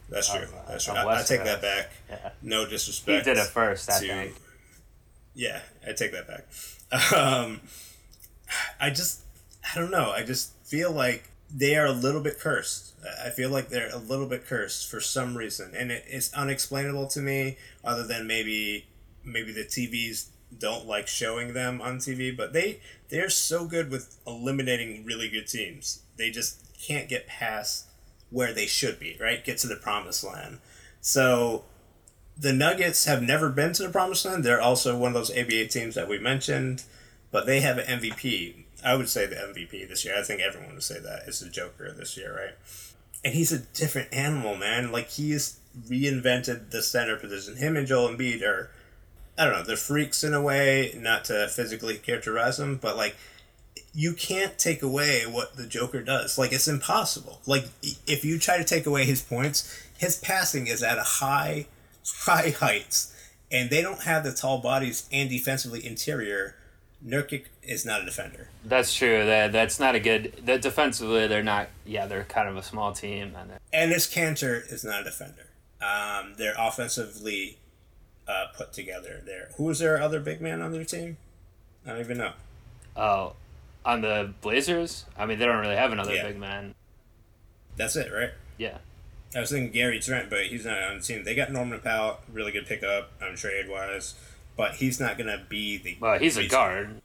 That's 0.10 0.32
true. 0.32 0.44
of, 0.44 0.54
That's 0.68 0.86
true. 0.86 0.94
I, 0.94 1.20
I 1.20 1.24
take 1.24 1.44
that 1.44 1.62
back. 1.62 1.90
Yeah. 2.10 2.30
No 2.42 2.68
disrespect. 2.68 3.26
He 3.26 3.34
did 3.34 3.40
it 3.40 3.48
first, 3.48 3.90
I 3.90 4.00
to- 4.00 4.08
think. 4.08 4.36
Yeah, 5.36 5.62
I 5.88 5.94
take 5.94 6.12
that 6.12 6.28
back. 6.28 6.46
Um, 7.16 7.62
I 8.80 8.90
just, 8.90 9.22
I 9.74 9.80
don't 9.80 9.92
know. 9.92 10.12
I 10.12 10.24
just 10.24 10.54
feel 10.66 10.92
like 10.92 11.30
they 11.54 11.76
are 11.76 11.86
a 11.86 11.92
little 11.92 12.22
bit 12.22 12.40
cursed. 12.40 12.94
I 13.24 13.30
feel 13.30 13.50
like 13.50 13.70
they're 13.70 13.94
a 13.94 13.98
little 13.98 14.28
bit 14.28 14.46
cursed 14.46 14.90
for 14.90 15.00
some 15.00 15.38
reason, 15.38 15.74
and 15.76 15.92
it, 15.92 16.06
it's 16.08 16.34
unexplainable 16.34 17.08
to 17.08 17.20
me. 17.20 17.58
Other 17.84 18.06
than 18.06 18.28
maybe, 18.28 18.88
maybe 19.24 19.52
the 19.52 19.64
TVs 19.64 20.28
don't 20.58 20.86
like 20.86 21.08
showing 21.08 21.54
them 21.54 21.82
on 21.82 21.98
TV, 21.98 22.36
but 22.36 22.54
they 22.54 22.80
they're 23.10 23.30
so 23.30 23.66
good 23.66 23.92
with 23.92 24.18
eliminating 24.26 25.06
really 25.06 25.30
good 25.30 25.48
teams. 25.48 26.04
They 26.18 26.30
just 26.32 26.62
can't 26.80 27.10
get 27.10 27.28
past 27.28 27.88
where 28.30 28.54
they 28.54 28.66
should 28.66 29.00
be. 29.00 29.18
Right, 29.20 29.44
get 29.44 29.58
to 29.60 29.68
the 29.68 29.76
promised 29.76 30.24
land. 30.24 30.60
So 31.02 31.66
the 32.38 32.54
Nuggets 32.54 33.06
have 33.06 33.22
never 33.22 33.50
been 33.50 33.74
to 33.74 33.84
the 33.84 33.90
promised 33.90 34.26
land. 34.26 34.44
They're 34.44 34.62
also 34.62 34.98
one 34.98 35.10
of 35.10 35.14
those 35.14 35.32
ABA 35.32 35.68
teams 35.68 35.96
that 35.96 36.08
we 36.08 36.18
mentioned, 36.18 36.84
but 37.32 37.46
they 37.46 37.62
have 37.62 37.78
an 37.78 38.00
MVP. 38.00 38.56
I 38.84 38.96
would 38.96 39.10
say 39.10 39.26
the 39.26 39.36
MVP 39.36 39.88
this 39.88 40.04
year. 40.04 40.16
I 40.18 40.24
think 40.24 40.42
everyone 40.42 40.74
would 40.74 40.84
say 40.84 41.00
that 41.00 41.28
is 41.28 41.40
the 41.40 41.50
Joker 41.50 41.92
this 41.92 42.18
year, 42.18 42.36
right? 42.36 42.56
And 43.24 43.34
he's 43.34 43.52
a 43.52 43.60
different 43.60 44.14
animal, 44.14 44.56
man. 44.56 44.92
Like 44.92 45.10
he's 45.10 45.60
reinvented 45.88 46.72
the 46.72 46.82
center 46.82 47.16
position. 47.16 47.56
Him 47.56 47.78
and 47.78 47.88
Joel 47.88 48.10
Embiid 48.10 48.44
are, 48.44 48.70
I 49.38 49.46
don't 49.46 49.54
know, 49.54 49.64
they're 49.64 49.78
freaks 49.78 50.24
in 50.24 50.34
a 50.34 50.42
way. 50.42 50.94
Not 50.98 51.26
to 51.26 51.48
physically 51.48 51.96
characterize 51.96 52.58
them, 52.58 52.78
but 52.82 52.98
like 52.98 53.16
you 53.94 54.14
can't 54.14 54.58
take 54.58 54.82
away 54.82 55.22
what 55.26 55.56
the 55.56 55.68
Joker 55.68 56.02
does. 56.02 56.38
Like 56.38 56.52
it's 56.52 56.68
impossible. 56.68 57.40
Like 57.46 57.66
if 58.08 58.26
you 58.26 58.40
try 58.40 58.58
to 58.58 58.64
take 58.64 58.86
away 58.86 59.06
his 59.06 59.22
points, 59.22 59.88
his 59.98 60.18
passing 60.18 60.68
is 60.68 60.82
at 60.84 60.98
a 60.98 61.04
high, 61.04 61.68
high 62.06 62.50
heights, 62.52 63.16
and 63.52 63.70
they 63.70 63.82
don't 63.82 64.04
have 64.04 64.24
the 64.24 64.32
tall 64.34 64.60
bodies 64.60 65.08
and 65.12 65.30
defensively 65.30 65.86
interior. 65.86 66.56
Nurkic 67.06 67.46
is 67.62 67.86
not 67.86 68.02
a 68.02 68.06
defender. 68.06 68.48
That's 68.64 68.94
true. 68.96 69.26
That 69.26 69.52
that's 69.52 69.78
not 69.80 69.94
a 69.96 70.00
good. 70.00 70.42
That 70.46 70.62
defensively, 70.62 71.28
they're 71.28 71.44
not. 71.44 71.68
Yeah, 71.86 72.06
they're 72.06 72.24
kind 72.24 72.48
of 72.48 72.56
a 72.56 72.64
small 72.64 72.94
team, 72.94 73.36
and 73.38 73.52
And 73.74 73.92
this 73.92 74.08
Kanter 74.14 74.72
is 74.72 74.86
not 74.86 75.02
a 75.02 75.04
defender. 75.04 75.48
Um, 75.82 76.36
they're 76.38 76.56
offensively 76.58 77.58
uh, 78.26 78.46
put 78.56 78.72
together 78.72 79.22
there. 79.26 79.50
Who's 79.58 79.80
their 79.80 80.02
other 80.02 80.22
big 80.22 80.40
man 80.40 80.62
on 80.62 80.72
their 80.72 80.86
team? 80.86 81.18
I 81.86 81.90
don't 81.90 82.00
even 82.00 82.18
know. 82.20 82.32
oh, 82.96 83.34
on 83.84 84.00
the 84.00 84.34
Blazers. 84.40 85.04
I 85.18 85.26
mean, 85.26 85.40
they 85.40 85.46
don't 85.46 85.60
really 85.60 85.76
have 85.76 85.92
another 85.92 86.14
Yeah. 86.16 86.28
big 86.28 86.38
man. 86.40 86.74
That's 87.76 87.98
it, 87.98 88.10
right? 88.14 88.32
Yeah. 88.58 88.78
I 89.36 89.40
was 89.40 89.52
thinking 89.52 89.72
Gary 89.72 90.00
Trent, 90.00 90.30
but 90.30 90.46
he's 90.46 90.66
not 90.66 90.82
on 90.82 90.98
the 90.98 91.04
team. 91.04 91.24
They 91.24 91.36
got 91.36 91.52
Norman 91.52 91.80
Powell, 91.80 92.20
really 92.32 92.52
good 92.52 92.68
pickup 92.68 93.12
on 93.22 93.36
trade 93.36 93.68
wise, 93.70 94.16
but 94.56 94.76
he's 94.76 95.00
not 95.00 95.18
going 95.18 95.30
to 95.30 95.44
be 95.50 95.78
the. 95.78 95.98
Well, 96.00 96.20
he's 96.20 96.38
a 96.38 96.48
guard. 96.48 97.02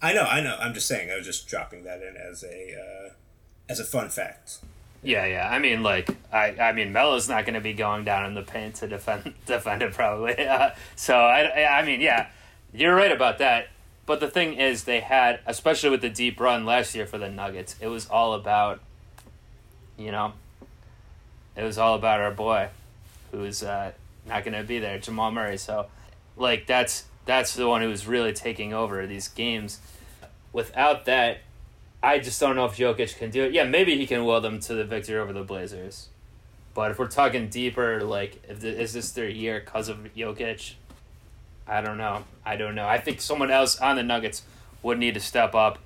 I 0.00 0.12
know, 0.12 0.22
I 0.22 0.40
know. 0.40 0.56
I'm 0.58 0.74
just 0.74 0.86
saying. 0.86 1.10
I 1.10 1.16
was 1.16 1.26
just 1.26 1.48
dropping 1.48 1.84
that 1.84 2.02
in 2.02 2.16
as 2.16 2.44
a 2.44 2.74
uh, 2.74 3.12
as 3.68 3.80
a 3.80 3.84
fun 3.84 4.08
fact. 4.08 4.58
Yeah, 5.02 5.26
yeah. 5.26 5.48
I 5.50 5.58
mean, 5.58 5.82
like, 5.82 6.08
I, 6.32 6.54
I 6.60 6.72
mean, 6.72 6.92
Melo's 6.92 7.28
not 7.28 7.44
going 7.44 7.54
to 7.54 7.60
be 7.60 7.72
going 7.72 8.04
down 8.04 8.24
in 8.26 8.34
the 8.34 8.42
paint 8.42 8.76
to 8.76 8.86
defend 8.86 9.34
defend 9.46 9.82
it 9.82 9.92
probably. 9.92 10.36
Uh, 10.52 10.70
so 10.96 11.16
I, 11.16 11.78
I 11.78 11.84
mean, 11.84 12.00
yeah, 12.00 12.28
you're 12.72 12.94
right 12.94 13.12
about 13.12 13.38
that. 13.38 13.68
But 14.04 14.20
the 14.20 14.28
thing 14.28 14.54
is, 14.54 14.84
they 14.84 15.00
had, 15.00 15.40
especially 15.46 15.90
with 15.90 16.02
the 16.02 16.10
deep 16.10 16.38
run 16.40 16.66
last 16.66 16.94
year 16.94 17.06
for 17.06 17.18
the 17.18 17.30
Nuggets, 17.30 17.76
it 17.80 17.86
was 17.86 18.06
all 18.08 18.34
about, 18.34 18.80
you 19.96 20.10
know, 20.10 20.32
it 21.56 21.62
was 21.62 21.78
all 21.78 21.94
about 21.94 22.20
our 22.20 22.30
boy, 22.30 22.68
who's 23.30 23.62
uh, 23.62 23.92
not 24.26 24.44
going 24.44 24.54
to 24.54 24.64
be 24.64 24.78
there, 24.78 24.98
Jamal 24.98 25.30
Murray. 25.30 25.58
So, 25.58 25.86
like, 26.36 26.66
that's 26.66 27.04
that's 27.24 27.54
the 27.54 27.68
one 27.68 27.82
who 27.82 27.88
was 27.88 28.06
really 28.06 28.32
taking 28.32 28.72
over 28.72 29.06
these 29.06 29.28
games. 29.28 29.80
Without 30.52 31.04
that, 31.06 31.38
I 32.02 32.18
just 32.18 32.40
don't 32.40 32.56
know 32.56 32.64
if 32.64 32.76
Jokic 32.76 33.16
can 33.16 33.30
do 33.30 33.44
it. 33.44 33.52
Yeah, 33.52 33.64
maybe 33.64 33.96
he 33.96 34.06
can 34.06 34.24
will 34.24 34.40
them 34.40 34.60
to 34.60 34.74
the 34.74 34.84
victory 34.84 35.18
over 35.18 35.32
the 35.32 35.44
Blazers. 35.44 36.08
But 36.74 36.90
if 36.90 36.98
we're 36.98 37.08
talking 37.08 37.48
deeper, 37.48 38.02
like, 38.02 38.42
if 38.48 38.60
th- 38.60 38.76
is 38.76 38.92
this 38.94 39.12
their 39.12 39.28
year 39.28 39.60
because 39.60 39.88
of 39.88 39.98
Jokic? 40.16 40.74
I 41.66 41.80
don't 41.80 41.98
know. 41.98 42.24
I 42.44 42.56
don't 42.56 42.74
know. 42.74 42.86
I 42.86 42.98
think 42.98 43.20
someone 43.20 43.50
else 43.50 43.78
on 43.78 43.96
the 43.96 44.02
Nuggets 44.02 44.42
would 44.82 44.98
need 44.98 45.14
to 45.14 45.20
step 45.20 45.54
up. 45.54 45.78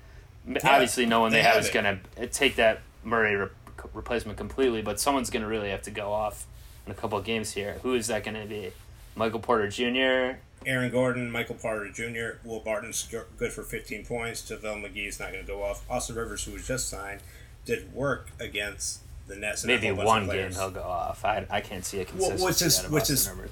Yeah, 0.47 0.59
Obviously, 0.63 1.05
no 1.05 1.19
one 1.19 1.31
they, 1.31 1.37
they 1.37 1.43
have 1.43 1.55
have 1.55 1.65
is 1.65 1.69
going 1.69 1.99
to 2.15 2.27
take 2.27 2.55
that 2.55 2.81
Murray 3.03 3.49
replacement 3.97 4.37
completely, 4.37 4.81
but 4.81 4.99
someone's 4.99 5.29
going 5.29 5.43
to 5.43 5.49
really 5.49 5.69
have 5.69 5.81
to 5.81 5.91
go 5.91 6.11
off 6.13 6.45
in 6.85 6.91
a 6.91 6.95
couple 6.95 7.17
of 7.17 7.25
games 7.25 7.51
here. 7.51 7.79
Who 7.83 7.93
is 7.95 8.07
that 8.07 8.23
going 8.23 8.39
to 8.41 8.47
be? 8.47 8.71
Michael 9.15 9.39
Porter 9.39 9.67
Jr.? 9.67 10.39
Aaron 10.65 10.91
Gordon, 10.91 11.29
Michael 11.31 11.55
Porter 11.55 11.89
Jr., 11.89 12.39
Will 12.47 12.59
Barton's 12.59 13.07
good 13.37 13.51
for 13.51 13.63
15 13.63 14.05
points. 14.05 14.41
JaVale 14.49 14.83
McGee's 14.83 15.19
not 15.19 15.31
going 15.31 15.45
to 15.45 15.47
go 15.51 15.63
off. 15.63 15.83
Austin 15.89 16.15
Rivers, 16.15 16.43
who 16.45 16.53
was 16.53 16.65
just 16.67 16.89
signed, 16.89 17.21
did 17.65 17.93
work 17.93 18.29
against 18.39 19.01
the 19.27 19.35
Nets. 19.35 19.63
and 19.63 19.71
a 19.71 19.75
Maybe 19.75 19.87
whole 19.87 19.97
bunch 19.97 20.07
of 20.23 20.27
one 20.27 20.35
game 20.35 20.51
he'll 20.51 20.71
go 20.71 20.81
off. 20.83 21.23
I, 21.25 21.45
I 21.49 21.61
can't 21.61 21.85
see 21.85 22.01
a 22.01 22.05
Well, 22.15 22.31
which 22.37 22.61
is 22.61 22.79
out 22.79 22.85
of 22.85 22.91
which 22.91 23.03
Austin 23.03 23.15
is 23.15 23.29
Rivers. 23.29 23.51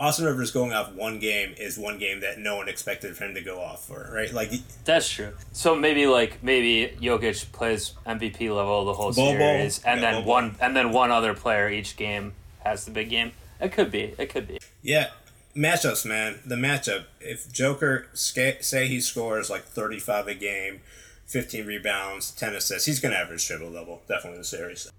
Austin 0.00 0.24
Rivers 0.24 0.50
going 0.50 0.72
off 0.72 0.92
one 0.94 1.18
game 1.18 1.54
is 1.58 1.78
one 1.78 1.98
game 1.98 2.20
that 2.20 2.38
no 2.38 2.56
one 2.56 2.68
expected 2.70 3.14
for 3.16 3.24
him 3.26 3.34
to 3.34 3.42
go 3.42 3.60
off 3.60 3.86
for, 3.86 4.10
right? 4.12 4.32
Like 4.32 4.50
That's 4.86 5.08
true. 5.08 5.34
So 5.52 5.76
maybe 5.76 6.06
like 6.06 6.42
maybe 6.42 6.96
Jokic 7.00 7.52
plays 7.52 7.92
MVP 8.06 8.54
level 8.54 8.86
the 8.86 8.94
whole 8.94 9.12
Bobo. 9.12 9.38
series, 9.38 9.82
and 9.84 10.00
Yeah, 10.00 10.10
then 10.12 10.20
Bobo. 10.22 10.28
one 10.30 10.56
and 10.60 10.74
then 10.74 10.90
one 10.92 11.10
other 11.10 11.34
player 11.34 11.68
each 11.68 11.96
game 11.98 12.32
has 12.64 12.86
the 12.86 12.90
big 12.90 13.10
game. 13.10 13.32
It 13.60 13.72
could 13.72 13.90
be. 13.90 14.14
It 14.16 14.30
could 14.30 14.48
be. 14.48 14.58
Yeah, 14.82 15.10
matchups, 15.54 16.06
man. 16.06 16.40
The 16.46 16.54
matchup. 16.56 17.04
If 17.20 17.52
Joker 17.52 18.06
sca- 18.14 18.62
say 18.62 18.86
he 18.88 19.00
scores 19.02 19.50
like 19.50 19.64
thirty 19.64 19.98
five 19.98 20.26
a 20.28 20.34
game, 20.34 20.80
fifteen 21.26 21.66
rebounds, 21.66 22.30
ten 22.30 22.54
assists, 22.54 22.86
he's 22.86 23.00
gonna 23.00 23.16
average 23.16 23.46
triple 23.46 23.70
double. 23.70 24.00
Definitely 24.08 24.36
in 24.36 24.38
the 24.38 24.44
series. 24.44 24.90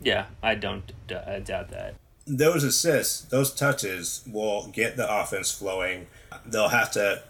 Yeah, 0.00 0.26
I 0.42 0.54
don't 0.54 0.90
I 1.10 1.40
doubt 1.40 1.68
that. 1.72 1.96
Those 2.36 2.62
assists, 2.62 3.22
those 3.22 3.52
touches 3.52 4.22
will 4.30 4.68
get 4.68 4.96
the 4.96 5.20
offense 5.20 5.52
flowing. 5.52 6.06
They'll 6.46 6.68
have 6.68 6.90
to. 6.92 7.22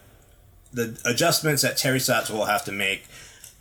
The 0.73 1.01
adjustments 1.05 1.63
that 1.63 1.77
Terry 1.77 1.99
Stotts 1.99 2.31
will 2.31 2.45
have 2.45 2.65
to 2.67 2.73
make 2.73 3.05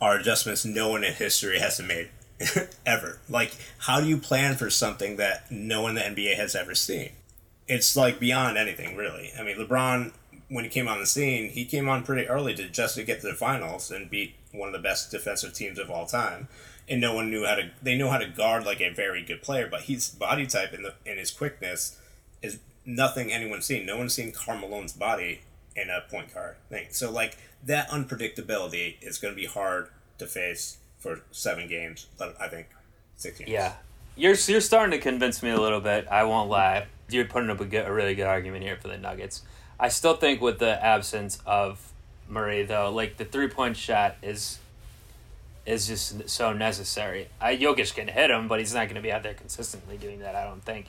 are 0.00 0.16
adjustments 0.16 0.64
no 0.64 0.90
one 0.90 1.02
in 1.02 1.12
history 1.14 1.58
has 1.58 1.80
made 1.80 2.08
ever. 2.86 3.18
Like, 3.28 3.56
how 3.78 4.00
do 4.00 4.06
you 4.06 4.16
plan 4.16 4.56
for 4.56 4.70
something 4.70 5.16
that 5.16 5.50
no 5.50 5.82
one 5.82 5.96
in 5.98 6.14
the 6.14 6.22
NBA 6.22 6.36
has 6.36 6.54
ever 6.54 6.74
seen? 6.74 7.10
It's 7.68 7.96
like 7.96 8.18
beyond 8.18 8.56
anything, 8.56 8.96
really. 8.96 9.32
I 9.38 9.42
mean, 9.42 9.56
LeBron, 9.56 10.12
when 10.48 10.64
he 10.64 10.70
came 10.70 10.88
on 10.88 11.00
the 11.00 11.06
scene, 11.06 11.50
he 11.50 11.64
came 11.64 11.88
on 11.88 12.02
pretty 12.02 12.28
early 12.28 12.54
to 12.54 12.68
just 12.68 12.96
to 12.96 13.04
get 13.04 13.20
to 13.20 13.28
the 13.28 13.34
finals 13.34 13.90
and 13.90 14.10
beat 14.10 14.34
one 14.52 14.68
of 14.68 14.72
the 14.72 14.80
best 14.80 15.10
defensive 15.10 15.54
teams 15.54 15.78
of 15.78 15.90
all 15.90 16.06
time. 16.06 16.48
And 16.90 17.00
no 17.00 17.14
one 17.14 17.30
knew 17.30 17.46
how 17.46 17.54
to. 17.54 17.70
They 17.80 17.96
know 17.96 18.10
how 18.10 18.18
to 18.18 18.26
guard 18.26 18.66
like 18.66 18.80
a 18.80 18.90
very 18.90 19.24
good 19.24 19.42
player, 19.42 19.68
but 19.70 19.82
his 19.82 20.08
body 20.08 20.46
type 20.46 20.72
and 20.72 20.84
the 20.84 20.94
and 21.06 21.18
his 21.18 21.30
quickness 21.30 21.96
is 22.42 22.58
nothing 22.84 23.32
anyone's 23.32 23.64
seen. 23.64 23.86
No 23.86 23.96
one's 23.96 24.12
seen 24.12 24.32
Carmelone's 24.32 24.92
body 24.92 25.42
in 25.76 25.88
a 25.88 26.00
point 26.10 26.34
guard 26.34 26.56
thing. 26.68 26.88
So 26.90 27.10
like 27.10 27.38
that 27.64 27.88
unpredictability 27.90 28.96
is 29.00 29.18
going 29.18 29.34
to 29.34 29.40
be 29.40 29.46
hard 29.46 29.88
to 30.18 30.26
face 30.26 30.78
for 30.98 31.20
seven 31.30 31.68
games. 31.68 32.06
But 32.18 32.36
I 32.40 32.48
think 32.48 32.68
six 33.16 33.38
games. 33.38 33.50
Yeah, 33.50 33.74
you're 34.16 34.34
you're 34.46 34.60
starting 34.60 34.92
to 34.92 34.98
convince 34.98 35.42
me 35.42 35.50
a 35.50 35.60
little 35.60 35.80
bit. 35.80 36.06
I 36.10 36.24
won't 36.24 36.50
lie. 36.50 36.86
You're 37.08 37.24
putting 37.24 37.50
up 37.50 37.60
a, 37.60 37.64
good, 37.64 37.86
a 37.86 37.92
really 37.92 38.14
good 38.14 38.26
argument 38.26 38.62
here 38.62 38.76
for 38.76 38.88
the 38.88 38.96
Nuggets. 38.96 39.42
I 39.80 39.88
still 39.88 40.14
think 40.14 40.40
with 40.40 40.58
the 40.58 40.84
absence 40.84 41.38
of 41.44 41.92
Murray, 42.28 42.62
though, 42.64 42.92
like 42.92 43.16
the 43.16 43.24
three 43.24 43.48
point 43.48 43.76
shot 43.76 44.16
is 44.22 44.59
is 45.66 45.86
just 45.86 46.28
so 46.28 46.52
necessary. 46.52 47.28
I, 47.40 47.56
Jokic 47.56 47.94
can 47.94 48.08
hit 48.08 48.30
him, 48.30 48.48
but 48.48 48.58
he's 48.58 48.74
not 48.74 48.86
going 48.86 48.96
to 48.96 49.02
be 49.02 49.12
out 49.12 49.22
there 49.22 49.34
consistently 49.34 49.96
doing 49.96 50.20
that. 50.20 50.34
I 50.34 50.44
don't 50.44 50.64
think. 50.64 50.86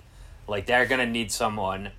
Like 0.48 0.66
they're 0.66 0.86
going 0.86 1.00
to 1.00 1.12
need 1.12 1.32
someone 1.32 1.92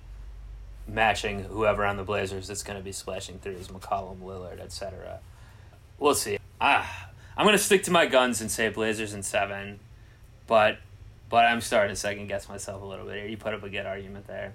matching 0.87 1.43
whoever 1.43 1.85
on 1.85 1.97
the 1.97 2.03
Blazers 2.03 2.47
that's 2.47 2.63
going 2.63 2.77
to 2.77 2.83
be 2.83 2.91
splashing 2.91 3.39
threes, 3.39 3.69
McCollum, 3.69 4.19
Lillard, 4.19 4.59
etc. 4.59 5.19
We'll 5.97 6.15
see. 6.15 6.37
Ah, 6.59 7.09
I'm 7.37 7.45
going 7.45 7.57
to 7.57 7.63
stick 7.63 7.83
to 7.83 7.91
my 7.91 8.05
guns 8.05 8.41
and 8.41 8.51
say 8.51 8.69
Blazers 8.69 9.13
in 9.13 9.23
seven, 9.23 9.79
but 10.47 10.77
but 11.29 11.45
I'm 11.45 11.61
starting 11.61 11.89
to 11.89 11.99
second 11.99 12.27
guess 12.27 12.47
myself 12.47 12.81
a 12.81 12.85
little 12.85 13.05
bit 13.05 13.15
here. 13.15 13.27
You 13.27 13.37
put 13.37 13.53
up 13.53 13.63
a 13.63 13.69
good 13.69 13.85
argument 13.85 14.27
there. 14.27 14.53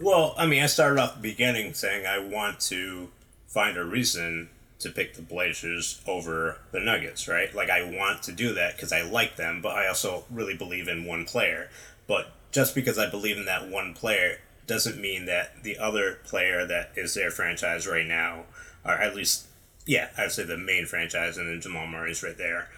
Well, 0.00 0.34
I 0.36 0.46
mean, 0.46 0.62
I 0.62 0.66
started 0.66 1.00
off 1.00 1.14
the 1.14 1.20
beginning 1.20 1.72
saying 1.74 2.06
I 2.06 2.18
want 2.18 2.60
to 2.60 3.08
find 3.46 3.76
a 3.76 3.84
reason 3.84 4.50
to 4.80 4.90
pick 4.90 5.14
the 5.14 5.22
Blazers 5.22 6.00
over 6.06 6.58
the 6.72 6.80
Nuggets, 6.80 7.28
right? 7.28 7.54
Like 7.54 7.70
I 7.70 7.82
want 7.82 8.22
to 8.24 8.32
do 8.32 8.54
that 8.54 8.76
because 8.76 8.92
I 8.92 9.02
like 9.02 9.36
them, 9.36 9.60
but 9.62 9.76
I 9.76 9.86
also 9.86 10.24
really 10.30 10.56
believe 10.56 10.88
in 10.88 11.04
one 11.04 11.24
player. 11.24 11.70
But 12.06 12.32
just 12.50 12.74
because 12.74 12.98
I 12.98 13.08
believe 13.08 13.36
in 13.36 13.44
that 13.44 13.68
one 13.68 13.94
player 13.94 14.38
doesn't 14.66 15.00
mean 15.00 15.26
that 15.26 15.62
the 15.62 15.78
other 15.78 16.18
player 16.24 16.66
that 16.66 16.92
is 16.96 17.14
their 17.14 17.30
franchise 17.30 17.86
right 17.86 18.06
now, 18.06 18.44
or 18.84 18.92
at 18.92 19.14
least, 19.14 19.46
yeah, 19.86 20.08
I'd 20.16 20.32
say 20.32 20.44
the 20.44 20.56
main 20.56 20.86
franchise, 20.86 21.36
and 21.36 21.48
then 21.48 21.60
Jamal 21.60 21.86
Murray's 21.86 22.22
right 22.22 22.36
there. 22.36 22.68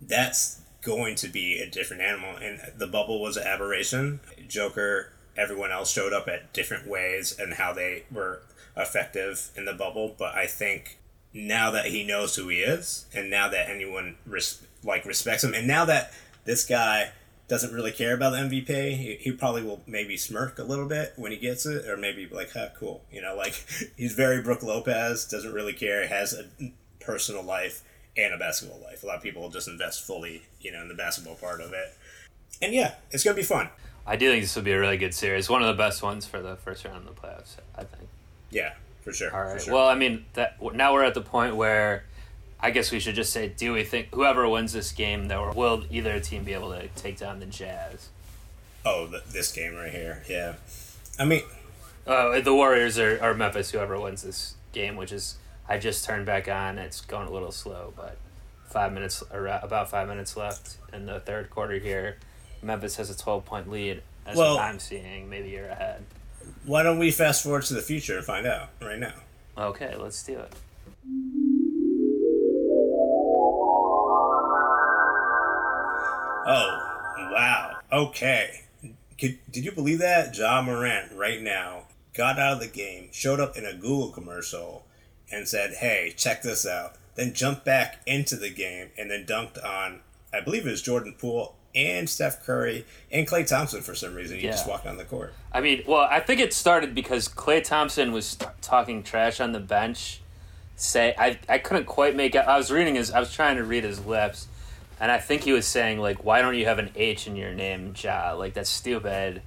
That's 0.00 0.60
going 0.82 1.14
to 1.16 1.28
be 1.28 1.58
a 1.60 1.70
different 1.70 2.02
animal. 2.02 2.36
And 2.36 2.60
the 2.76 2.86
bubble 2.86 3.20
was 3.20 3.36
an 3.36 3.46
aberration. 3.46 4.20
Joker, 4.48 5.12
everyone 5.36 5.70
else 5.70 5.92
showed 5.92 6.12
up 6.12 6.28
at 6.28 6.52
different 6.52 6.88
ways 6.88 7.38
and 7.38 7.54
how 7.54 7.72
they 7.72 8.04
were 8.10 8.42
effective 8.76 9.50
in 9.56 9.64
the 9.64 9.72
bubble. 9.72 10.14
But 10.18 10.34
I 10.34 10.46
think 10.46 10.98
now 11.34 11.70
that 11.70 11.86
he 11.86 12.04
knows 12.04 12.36
who 12.36 12.48
he 12.48 12.58
is, 12.58 13.06
and 13.14 13.30
now 13.30 13.48
that 13.48 13.68
anyone 13.68 14.16
res- 14.26 14.62
like 14.84 15.04
respects 15.04 15.44
him, 15.44 15.54
and 15.54 15.66
now 15.66 15.84
that 15.84 16.12
this 16.44 16.64
guy 16.64 17.10
doesn't 17.48 17.72
really 17.74 17.92
care 17.92 18.14
about 18.14 18.30
the 18.30 18.38
MVP, 18.38 18.96
he, 18.96 19.16
he 19.20 19.32
probably 19.32 19.62
will 19.62 19.82
maybe 19.86 20.16
smirk 20.16 20.58
a 20.58 20.64
little 20.64 20.86
bit 20.86 21.12
when 21.16 21.32
he 21.32 21.38
gets 21.38 21.66
it, 21.66 21.86
or 21.88 21.96
maybe 21.96 22.26
be 22.26 22.34
like, 22.34 22.52
"Huh, 22.52 22.68
cool," 22.78 23.02
you 23.10 23.20
know, 23.20 23.34
like 23.36 23.54
he's 23.96 24.14
very 24.14 24.42
Brook 24.42 24.62
Lopez, 24.62 25.26
doesn't 25.26 25.52
really 25.52 25.72
care, 25.72 26.06
has 26.06 26.34
a 26.34 26.46
personal 27.00 27.42
life 27.42 27.82
and 28.16 28.34
a 28.34 28.38
basketball 28.38 28.80
life. 28.80 29.02
A 29.02 29.06
lot 29.06 29.16
of 29.16 29.22
people 29.22 29.48
just 29.48 29.68
invest 29.68 30.06
fully, 30.06 30.42
you 30.60 30.72
know, 30.72 30.82
in 30.82 30.88
the 30.88 30.94
basketball 30.94 31.34
part 31.34 31.60
of 31.60 31.72
it. 31.72 31.94
And 32.60 32.74
yeah, 32.74 32.94
it's 33.10 33.24
gonna 33.24 33.36
be 33.36 33.42
fun. 33.42 33.68
I 34.06 34.16
do 34.16 34.30
think 34.30 34.42
this 34.42 34.54
will 34.54 34.62
be 34.62 34.72
a 34.72 34.80
really 34.80 34.96
good 34.96 35.14
series. 35.14 35.48
One 35.48 35.62
of 35.62 35.68
the 35.68 35.80
best 35.80 36.02
ones 36.02 36.26
for 36.26 36.42
the 36.42 36.56
first 36.56 36.84
round 36.84 37.08
of 37.08 37.14
the 37.14 37.20
playoffs. 37.20 37.56
I 37.76 37.84
think. 37.84 38.08
Yeah, 38.50 38.74
for 39.02 39.12
sure. 39.12 39.34
All 39.34 39.52
for 39.54 39.58
sure. 39.60 39.74
Well, 39.74 39.88
I 39.88 39.94
mean, 39.94 40.24
that 40.34 40.56
now 40.74 40.92
we're 40.94 41.04
at 41.04 41.14
the 41.14 41.20
point 41.20 41.56
where 41.56 42.04
I 42.60 42.70
guess 42.70 42.90
we 42.92 43.00
should 43.00 43.14
just 43.14 43.32
say, 43.32 43.48
do 43.48 43.72
we 43.72 43.84
think 43.84 44.08
whoever 44.14 44.48
wins 44.48 44.72
this 44.72 44.92
game, 44.92 45.28
that 45.28 45.56
will 45.56 45.84
either 45.90 46.18
team 46.20 46.44
be 46.44 46.54
able 46.54 46.70
to 46.72 46.88
take 46.88 47.18
down 47.18 47.40
the 47.40 47.46
Jazz? 47.46 48.08
oh, 48.84 49.06
th 49.08 49.22
this 49.26 49.52
game 49.52 49.74
right 49.76 49.92
here. 49.92 50.22
Yeah, 50.28 50.54
I 51.18 51.24
mean, 51.24 51.42
Uh, 52.06 52.40
the 52.40 52.52
Warriors 52.54 52.98
are, 52.98 53.16
or 53.24 53.32
Memphis, 53.34 53.70
whoever 53.70 53.98
wins 54.00 54.22
this 54.22 54.54
game, 54.72 54.96
which 54.96 55.12
is 55.12 55.36
I 55.68 55.78
just 55.78 56.04
turned 56.04 56.26
back 56.26 56.48
on. 56.48 56.78
It's 56.78 57.00
going 57.00 57.28
a 57.28 57.30
little 57.30 57.52
slow, 57.52 57.92
but 57.96 58.16
five 58.68 58.92
minutes 58.92 59.22
uh, 59.32 59.60
about 59.62 59.88
five 59.90 60.08
minutes 60.08 60.36
left 60.36 60.76
in 60.92 61.06
the 61.06 61.20
third 61.20 61.48
quarter 61.50 61.78
here. 61.78 62.16
Memphis 62.62 62.96
has 62.96 63.08
a 63.10 63.16
twelve 63.16 63.44
point 63.44 63.70
lead. 63.70 64.02
As 64.26 64.36
Well- 64.36 64.58
I'm 64.58 64.78
seeing, 64.78 65.28
maybe 65.30 65.50
you're 65.50 65.68
ahead. 65.68 66.04
Why 66.64 66.82
don't 66.82 66.98
we 66.98 67.10
fast 67.10 67.42
forward 67.42 67.64
to 67.64 67.74
the 67.74 67.82
future 67.82 68.16
and 68.16 68.26
find 68.26 68.46
out 68.46 68.70
right 68.80 68.98
now? 68.98 69.14
Okay, 69.56 69.94
let's 69.96 70.22
do 70.22 70.38
it. 70.38 70.52
Oh, 76.44 77.30
wow. 77.32 77.76
Okay. 77.92 78.62
Could, 79.18 79.38
did 79.50 79.64
you 79.64 79.72
believe 79.72 79.98
that? 80.00 80.36
Ja 80.36 80.62
Morant 80.62 81.12
right 81.12 81.40
now 81.40 81.84
got 82.14 82.38
out 82.38 82.54
of 82.54 82.60
the 82.60 82.66
game, 82.66 83.08
showed 83.12 83.40
up 83.40 83.56
in 83.56 83.64
a 83.64 83.72
Google 83.72 84.10
commercial, 84.10 84.84
and 85.30 85.48
said, 85.48 85.74
hey, 85.74 86.12
check 86.16 86.42
this 86.42 86.66
out. 86.66 86.96
Then 87.14 87.32
jumped 87.32 87.64
back 87.64 88.00
into 88.06 88.36
the 88.36 88.50
game 88.50 88.88
and 88.98 89.10
then 89.10 89.24
dunked 89.24 89.62
on, 89.64 90.00
I 90.32 90.40
believe 90.40 90.66
it 90.66 90.70
was 90.70 90.82
Jordan 90.82 91.14
Poole 91.18 91.54
and 91.74 92.08
Steph 92.08 92.44
Curry 92.44 92.84
and 93.10 93.26
Klay 93.26 93.46
Thompson 93.46 93.80
for 93.80 93.94
some 93.94 94.14
reason. 94.14 94.38
He 94.38 94.42
just 94.42 94.68
walked 94.68 94.86
on 94.86 94.96
the 94.96 95.04
court. 95.04 95.32
I 95.52 95.60
mean, 95.60 95.82
well, 95.86 96.06
I 96.10 96.20
think 96.20 96.40
it 96.40 96.52
started 96.52 96.94
because 96.94 97.28
Klay 97.28 97.62
Thompson 97.62 98.12
was 98.12 98.36
talking 98.60 99.02
trash 99.02 99.40
on 99.40 99.52
the 99.52 99.60
bench. 99.60 100.20
Say, 100.76 101.14
I, 101.18 101.38
I 101.48 101.58
couldn't 101.58 101.86
quite 101.86 102.16
make 102.16 102.34
out. 102.34 102.48
I 102.48 102.56
was 102.56 102.70
reading 102.70 102.96
his, 102.96 103.10
I 103.10 103.20
was 103.20 103.32
trying 103.32 103.56
to 103.56 103.64
read 103.64 103.84
his 103.84 104.04
lips, 104.04 104.48
and 105.00 105.10
I 105.10 105.18
think 105.18 105.42
he 105.42 105.52
was 105.52 105.66
saying 105.66 105.98
like, 105.98 106.24
"Why 106.24 106.42
don't 106.42 106.56
you 106.56 106.64
have 106.66 106.78
an 106.78 106.90
H 106.96 107.26
in 107.26 107.36
your 107.36 107.52
name, 107.52 107.94
Ja? 107.96 108.32
Like 108.32 108.54
that's 108.54 108.70
stupid. 108.70 109.42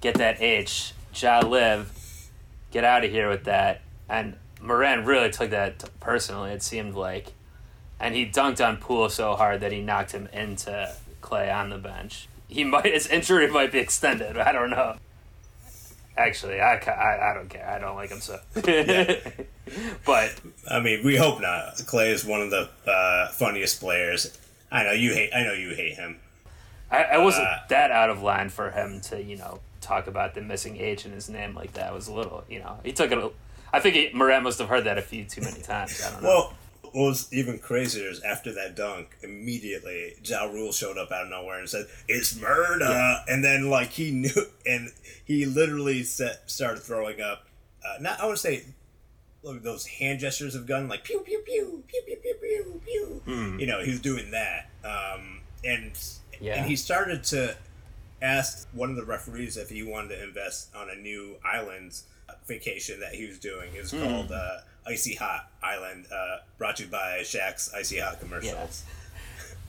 Get 0.00 0.14
that 0.16 0.40
H, 0.40 0.92
Ja. 1.14 1.40
Live. 1.40 1.90
Get 2.70 2.84
out 2.84 3.04
of 3.04 3.10
here 3.10 3.28
with 3.28 3.44
that." 3.44 3.80
And 4.08 4.36
Morant 4.60 5.06
really 5.06 5.30
took 5.30 5.50
that 5.50 5.78
t- 5.78 5.88
personally. 5.98 6.52
It 6.52 6.62
seemed 6.62 6.94
like, 6.94 7.32
and 7.98 8.14
he 8.14 8.26
dunked 8.26 8.64
on 8.64 8.76
Poole 8.76 9.08
so 9.08 9.34
hard 9.34 9.60
that 9.60 9.72
he 9.72 9.80
knocked 9.80 10.12
him 10.12 10.28
into 10.32 10.94
Klay 11.24 11.52
on 11.54 11.70
the 11.70 11.78
bench. 11.78 12.28
He 12.48 12.64
might 12.64 12.84
his 12.84 13.06
injury 13.06 13.50
might 13.50 13.72
be 13.72 13.78
extended. 13.78 14.36
I 14.36 14.52
don't 14.52 14.68
know. 14.70 14.96
Actually, 16.16 16.60
I, 16.60 16.74
I, 16.76 17.30
I 17.30 17.34
don't 17.34 17.48
care. 17.48 17.68
I 17.68 17.78
don't 17.80 17.96
like 17.96 18.10
him 18.10 18.20
so. 18.20 18.38
but 20.06 20.34
I 20.70 20.80
mean, 20.80 21.04
we 21.04 21.16
hope 21.16 21.40
not. 21.40 21.76
Klay 21.78 22.12
is 22.12 22.24
one 22.24 22.40
of 22.42 22.50
the 22.50 22.68
uh, 22.88 23.28
funniest 23.28 23.80
players. 23.80 24.38
I 24.70 24.84
know 24.84 24.92
you 24.92 25.12
hate. 25.14 25.30
I 25.34 25.42
know 25.44 25.52
you 25.54 25.70
hate 25.74 25.94
him. 25.94 26.18
I, 26.90 27.04
I 27.04 27.18
wasn't 27.18 27.46
Uh, 27.48 27.56
that 27.70 27.90
out 27.90 28.10
of 28.10 28.22
line 28.22 28.48
for 28.50 28.70
him 28.70 29.00
to 29.08 29.20
you 29.22 29.36
know 29.36 29.60
talk 29.80 30.06
about 30.06 30.34
the 30.34 30.42
missing 30.42 30.76
H 30.76 31.06
in 31.06 31.12
his 31.12 31.28
name 31.28 31.54
like 31.54 31.72
that. 31.72 31.90
It 31.90 31.94
was 31.94 32.08
a 32.08 32.12
little 32.14 32.44
you 32.48 32.60
know 32.60 32.78
he 32.84 32.92
took 32.92 33.10
it. 33.10 33.18
a- 33.18 33.30
I 33.72 33.80
think 33.80 33.96
he, 33.96 34.10
Morant 34.14 34.44
must 34.44 34.60
have 34.60 34.68
heard 34.68 34.84
that 34.84 34.98
a 34.98 35.02
few 35.02 35.24
too 35.24 35.40
many 35.40 35.60
times. 35.60 36.00
I 36.06 36.10
don't 36.12 36.22
know. 36.22 36.28
Well, 36.28 36.54
what 36.94 37.08
was 37.08 37.32
even 37.32 37.58
crazier 37.58 38.08
is 38.08 38.20
after 38.22 38.52
that 38.54 38.74
dunk, 38.76 39.16
immediately 39.22 40.14
Ja 40.24 40.44
Rule 40.44 40.72
showed 40.72 40.96
up 40.96 41.10
out 41.12 41.24
of 41.24 41.30
nowhere 41.30 41.58
and 41.58 41.68
said, 41.68 41.86
"It's 42.08 42.34
murder," 42.40 43.22
and 43.28 43.44
then 43.44 43.68
like 43.68 43.90
he 43.90 44.10
knew, 44.10 44.30
and 44.66 44.90
he 45.24 45.44
literally 45.44 46.02
set, 46.04 46.48
started 46.50 46.82
throwing 46.82 47.20
up. 47.20 47.46
Uh, 47.84 47.96
not 48.00 48.20
I 48.20 48.26
would 48.26 48.38
say 48.38 48.64
look, 49.42 49.62
those 49.62 49.86
hand 49.86 50.20
gestures 50.20 50.54
of 50.54 50.66
gun, 50.66 50.88
like 50.88 51.04
pew 51.04 51.20
pew 51.20 51.42
pew 51.44 51.82
pew 51.88 52.02
pew 52.06 52.16
pew 52.16 52.34
pew 52.40 52.80
pew. 53.26 53.56
You 53.58 53.66
know, 53.66 53.80
he 53.82 53.90
was 53.90 54.00
doing 54.00 54.30
that, 54.30 54.70
um, 54.84 55.40
and 55.64 55.92
Yeah. 56.40 56.56
and 56.56 56.66
he 56.66 56.76
started 56.76 57.24
to. 57.24 57.56
ask 58.22 58.66
one 58.72 58.88
of 58.88 58.96
the 58.96 59.04
referees 59.04 59.58
if 59.58 59.68
he 59.68 59.82
wanted 59.82 60.08
to 60.08 60.22
invest 60.22 60.74
on 60.74 60.88
a 60.88 60.94
new 60.94 61.36
island 61.44 61.92
vacation 62.46 62.98
that 63.00 63.12
he 63.14 63.26
was 63.26 63.38
doing. 63.38 63.68
It 63.74 63.82
was 63.82 63.90
Hmm. 63.90 64.02
called 64.02 64.32
uh, 64.32 64.58
Icy 64.86 65.14
Hot 65.16 65.50
Island, 65.62 66.06
uh, 66.12 66.38
brought 66.58 66.76
to 66.76 66.84
you 66.84 66.88
by 66.90 67.18
Shaq's 67.22 67.72
Icy 67.74 67.98
Hot 68.00 68.20
commercials. 68.20 68.52
Yes. 68.54 68.84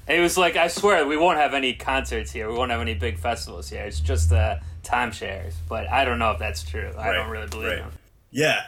It 0.07 0.20
was 0.20 0.38
like 0.38 0.55
I 0.55 0.68
swear 0.68 1.07
we 1.07 1.18
won't 1.18 1.38
have 1.39 1.53
any 1.53 1.74
concerts 1.74 2.32
here. 2.32 2.49
We 2.49 2.55
won't 2.55 2.70
have 2.72 2.82
any 2.82 2.93
big 2.93 3.18
festivals 3.18 3.70
here. 3.70 3.84
It's 3.84 3.99
just 3.99 4.32
uh, 4.32 4.57
timeshares. 4.84 5.53
But 5.68 5.89
I 5.89 6.05
don't 6.05 6.20
know 6.20 6.32
if 6.32 6.39
that's 6.39 6.63
true. 6.63 6.91
I 6.97 7.09
Right, 7.09 7.13
don't 7.16 7.30
really 7.32 7.47
believe 7.47 7.70
right. 7.70 7.78
him. 7.80 7.91
Yeah, 8.30 8.63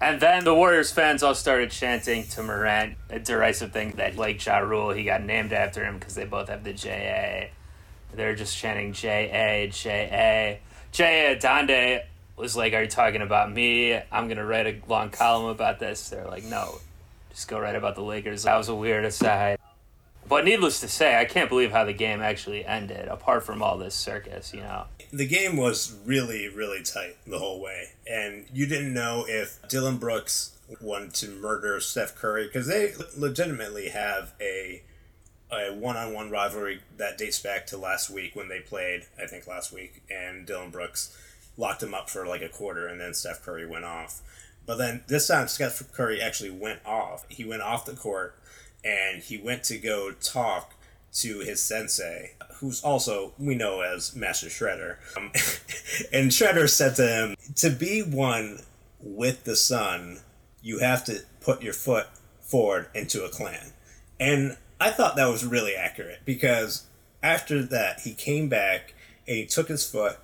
And 0.00 0.20
then 0.20 0.42
the 0.44 0.54
Warriors 0.54 0.90
fans 0.90 1.22
all 1.22 1.34
started 1.34 1.70
chanting 1.70 2.24
to 2.30 2.42
Morant 2.42 2.96
a 3.08 3.20
derisive 3.20 3.72
thing 3.72 3.92
that 3.92 4.16
like 4.16 4.44
Ja 4.44 4.58
Rule, 4.58 4.90
he 4.90 5.04
got 5.04 5.22
named 5.22 5.52
after 5.52 5.84
him 5.84 5.98
because 5.98 6.14
they 6.16 6.24
both 6.24 6.48
have 6.48 6.64
the 6.64 6.72
J 6.72 6.90
A. 6.90 8.14
They're 8.16 8.34
just 8.34 8.56
chanting 8.58 8.92
J 8.92 9.30
A 9.32 9.68
J 9.70 10.08
A. 10.12 10.60
J 10.90 11.32
A 11.32 11.36
Adande 11.36 12.02
was 12.36 12.56
like, 12.56 12.72
"Are 12.74 12.82
you 12.82 12.88
talking 12.88 13.22
about 13.22 13.52
me? 13.52 13.94
I'm 14.10 14.28
gonna 14.28 14.44
write 14.44 14.66
a 14.66 14.80
long 14.88 15.10
column 15.10 15.50
about 15.50 15.78
this." 15.80 16.08
They're 16.08 16.26
like, 16.26 16.44
"No, 16.44 16.80
just 17.30 17.48
go 17.48 17.58
write 17.58 17.76
about 17.76 17.94
the 17.94 18.02
Lakers." 18.02 18.44
That 18.44 18.56
was 18.56 18.68
a 18.68 18.74
weird 18.74 19.04
aside. 19.04 19.58
But 20.28 20.44
needless 20.44 20.80
to 20.80 20.88
say, 20.88 21.18
I 21.18 21.24
can't 21.24 21.48
believe 21.48 21.72
how 21.72 21.84
the 21.84 21.92
game 21.92 22.22
actually 22.22 22.64
ended. 22.64 23.08
Apart 23.08 23.44
from 23.44 23.62
all 23.62 23.76
this 23.76 23.94
circus, 23.94 24.54
you 24.54 24.60
know. 24.60 24.86
the 25.12 25.26
game 25.26 25.56
was 25.58 25.94
really, 26.06 26.48
really 26.48 26.82
tight 26.82 27.18
the 27.26 27.38
whole 27.38 27.60
way, 27.60 27.90
and 28.06 28.46
you 28.52 28.66
didn't 28.66 28.94
know 28.94 29.26
if 29.28 29.58
Dillon 29.68 29.98
Brooks 29.98 30.52
wanted 30.80 31.12
to 31.14 31.28
murder 31.28 31.78
Steph 31.80 32.14
Curry 32.16 32.46
because 32.46 32.66
they 32.66 32.94
legitimately 33.16 33.90
have 33.90 34.32
a 34.40 34.82
a 35.50 35.70
one-on-one 35.74 36.30
rivalry 36.30 36.80
that 36.96 37.18
dates 37.18 37.38
back 37.38 37.66
to 37.66 37.76
last 37.76 38.08
week 38.08 38.34
when 38.34 38.48
they 38.48 38.60
played. 38.60 39.04
I 39.22 39.26
think 39.26 39.46
last 39.46 39.70
week, 39.70 40.02
and 40.10 40.46
Dillon 40.46 40.70
Brooks 40.70 41.14
locked 41.56 41.82
him 41.82 41.94
up 41.94 42.08
for 42.08 42.26
like 42.26 42.42
a 42.42 42.48
quarter, 42.48 42.86
and 42.86 43.00
then 43.00 43.14
Steph 43.14 43.42
Curry 43.42 43.66
went 43.66 43.84
off. 43.84 44.20
But 44.64 44.78
then 44.78 45.02
this 45.08 45.28
time, 45.28 45.48
Steph 45.48 45.92
Curry 45.92 46.20
actually 46.20 46.50
went 46.50 46.80
off. 46.86 47.24
He 47.28 47.44
went 47.44 47.62
off 47.62 47.84
the 47.84 47.94
court, 47.94 48.38
and 48.84 49.22
he 49.22 49.36
went 49.38 49.64
to 49.64 49.78
go 49.78 50.12
talk 50.12 50.74
to 51.14 51.40
his 51.40 51.62
sensei, 51.62 52.32
who's 52.56 52.82
also 52.82 53.34
we 53.38 53.54
know 53.54 53.80
as 53.80 54.16
Master 54.16 54.46
Shredder. 54.46 54.96
Um, 55.16 55.24
and 56.12 56.30
Shredder 56.30 56.68
said 56.68 56.96
to 56.96 57.06
him, 57.06 57.36
"To 57.56 57.70
be 57.70 58.02
one 58.02 58.60
with 59.00 59.44
the 59.44 59.56
sun, 59.56 60.20
you 60.62 60.78
have 60.78 61.04
to 61.06 61.20
put 61.40 61.62
your 61.62 61.74
foot 61.74 62.06
forward 62.40 62.88
into 62.94 63.24
a 63.24 63.28
clan." 63.28 63.72
And 64.18 64.56
I 64.80 64.90
thought 64.90 65.16
that 65.16 65.26
was 65.26 65.44
really 65.44 65.74
accurate 65.74 66.20
because 66.24 66.86
after 67.22 67.62
that, 67.62 68.00
he 68.00 68.14
came 68.14 68.48
back 68.48 68.94
and 69.26 69.36
he 69.36 69.46
took 69.46 69.68
his 69.68 69.88
foot 69.88 70.18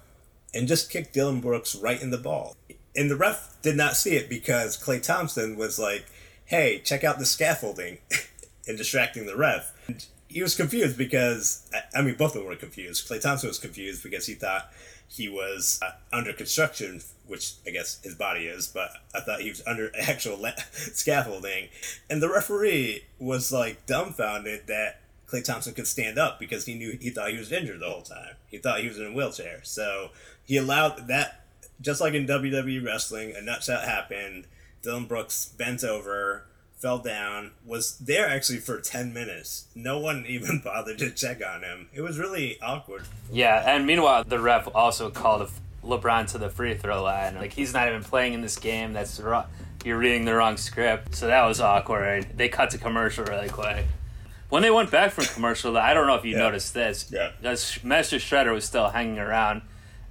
and 0.55 0.68
just 0.68 0.90
kicked 0.90 1.12
Dillon 1.14 1.40
Brooks 1.40 1.74
right 1.76 2.01
in 2.01 2.11
the 2.11 2.18
ball. 2.18 2.57
And 2.96 3.11
the 3.11 3.16
ref 3.16 3.57
did 3.62 3.76
not 3.76 3.96
see 3.96 4.16
it 4.16 4.28
because 4.28 4.76
Klay 4.82 5.03
Thompson 5.03 5.57
was 5.57 5.78
like, 5.78 6.07
"Hey, 6.46 6.80
check 6.80 7.05
out 7.05 7.18
the 7.18 7.26
scaffolding," 7.26 7.99
and 8.66 8.76
distracting 8.78 9.26
the 9.26 9.36
ref. 9.36 9.72
And 9.86 10.05
he 10.28 10.42
was 10.42 10.55
confused 10.57 10.99
because 10.99 11.68
I- 11.94 12.03
mean, 12.03 12.14
both 12.16 12.34
of 12.34 12.40
them 12.42 12.46
were 12.46 12.57
confused. 12.57 13.09
Klay 13.09 13.20
Thompson 13.20 13.49
was 13.49 13.59
confused 13.59 14.03
because 14.03 14.26
he 14.26 14.34
thought 14.34 14.70
he 15.11 15.28
was 15.28 15.78
uh, 15.82 15.92
under 16.12 16.32
construction, 16.34 17.01
which 17.26 17.53
I 17.66 17.70
guess 17.70 17.99
his 18.03 18.14
body 18.14 18.46
is, 18.46 18.66
but 18.68 18.90
I 19.14 19.20
thought 19.20 19.40
he 19.40 19.49
was 19.49 19.62
under 19.66 19.90
actual 20.01 20.36
la- 20.36 20.51
scaffolding. 20.72 21.68
And 22.11 22.22
the 22.22 22.28
referee 22.28 23.05
was 23.18 23.53
like 23.53 23.86
dumbfounded 23.86 24.66
that 24.66 25.01
Klay 25.31 25.45
Thompson 25.45 25.74
could 25.74 25.87
stand 25.87 26.18
up 26.18 26.39
because 26.39 26.64
he 26.64 26.74
knew 26.74 26.97
he 26.99 27.11
thought 27.11 27.31
he 27.31 27.39
was 27.39 27.53
injured 27.53 27.81
the 27.81 27.89
whole 27.89 28.03
time. 28.03 28.37
He 28.47 28.59
thought 28.59 28.81
he 28.81 28.89
was 28.89 28.99
in 28.99 29.07
a 29.07 29.12
wheelchair. 29.12 29.61
So 29.62 30.11
he 30.45 30.57
allowed 30.57 31.09
that, 31.09 31.45
just 31.81 32.01
like 32.01 32.14
in 32.14 32.26
WWE 32.26 32.85
wrestling, 32.85 33.35
a 33.37 33.41
nutshot 33.41 33.85
happened. 33.85 34.47
Dillon 34.83 35.05
Brooks 35.05 35.47
bent 35.47 35.85
over, 35.85 36.45
fell 36.79 36.99
down, 36.99 37.51
was 37.66 37.99
there 37.99 38.26
actually 38.26 38.59
for 38.59 38.81
10 38.81 39.12
minutes. 39.12 39.66
No 39.74 39.99
one 39.99 40.24
even 40.29 40.61
bothered 40.64 40.99
to 40.99 41.11
check 41.11 41.43
on 41.45 41.62
him. 41.62 41.89
It 41.93 42.01
was 42.01 42.18
really 42.18 42.59
awkward. 42.62 43.03
Yeah, 43.31 43.62
and 43.66 43.87
meanwhile, 43.87 44.24
the 44.24 44.41
ref 44.41 44.66
also 44.74 45.11
called 45.11 45.51
LeBron 45.85 46.31
to 46.33 46.39
the 46.39 46.49
free 46.49 46.74
throw 46.74 47.03
line. 47.03 47.35
Like 47.35 47.53
he's 47.53 47.74
not 47.74 47.89
even 47.89 48.03
playing 48.03 48.33
in 48.33 48.41
this 48.41 48.59
game. 48.59 48.95
That's 48.95 49.20
wrong. 49.20 49.45
You're 49.85 49.99
reading 49.99 50.24
the 50.24 50.35
wrong 50.35 50.57
script. 50.57 51.14
So 51.14 51.26
that 51.26 51.45
was 51.45 51.61
awkward. 51.61 52.26
They 52.37 52.49
cut 52.49 52.70
to 52.70 52.79
commercial 52.79 53.24
really 53.24 53.49
quick. 53.49 53.85
When 54.49 54.62
they 54.62 54.70
went 54.70 54.90
back 54.90 55.12
from 55.12 55.24
commercial, 55.26 55.76
I 55.76 55.92
don't 55.94 56.07
know 56.07 56.14
if 56.14 56.24
you 56.24 56.32
Yeah. 56.32 56.38
noticed 56.42 56.72
this. 56.74 57.07
Yeah. 57.11 57.30
Because 57.40 57.78
Master 57.84 58.16
Shredder 58.16 58.53
was 58.53 58.64
still 58.64 58.88
hanging 58.90 59.18
around, 59.18 59.62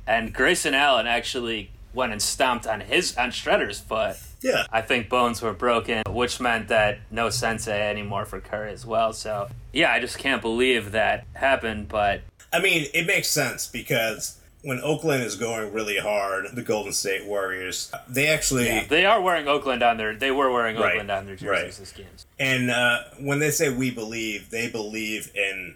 and 0.06 0.34
Grayson 0.34 0.74
Allen 0.76 1.08
actually 1.08 1.72
went 1.94 2.12
and 2.12 2.22
stomped 2.22 2.68
on 2.68 2.82
his 2.82 3.18
on 3.18 3.32
Shredder's 3.32 3.80
foot. 3.80 4.16
Yeah. 4.42 4.66
I 4.72 4.82
think 4.82 5.10
bones 5.10 5.42
were 5.42 5.54
broken, 5.54 6.04
which 6.08 6.40
meant 6.40 6.68
that 6.68 7.00
no 7.10 7.32
sensei 7.32 7.82
anymore 7.90 8.26
for 8.26 8.40
Curry 8.40 8.72
as 8.72 8.86
well. 8.86 9.12
So 9.14 9.50
yeah, 9.74 9.92
I 9.92 10.00
just 10.00 10.20
can't 10.20 10.42
believe 10.42 10.92
that 10.92 11.26
happened. 11.34 11.88
But 11.90 12.22
I 12.54 12.60
mean, 12.60 12.86
it 12.94 13.08
makes 13.08 13.30
sense 13.30 13.66
because 13.68 14.38
when 14.68 14.82
Oakland 14.82 15.24
is 15.24 15.38
going 15.38 15.72
really 15.72 15.98
hard, 15.98 16.48
the 16.54 16.62
Golden 16.62 16.92
State 16.92 17.26
Warriors, 17.26 17.90
they 18.10 18.28
actually 18.28 18.82
They 18.90 19.06
are 19.06 19.22
wearing 19.22 19.48
Oakland 19.48 19.82
on 19.82 19.96
their. 19.96 20.14
They 20.14 20.30
were 20.30 20.52
wearing 20.52 20.76
Right, 20.76 20.92
Oakland 20.92 21.10
on 21.10 21.26
their 21.26 21.38
jerseys 21.38 21.50
right. 21.50 21.72
this 21.72 21.94
games. 21.94 22.26
And 22.38 22.70
uh, 22.70 23.04
when 23.18 23.40
they 23.40 23.50
say 23.50 23.74
we 23.74 23.92
believe, 23.92 24.50
they 24.50 24.70
believe 24.70 25.32
in 25.34 25.76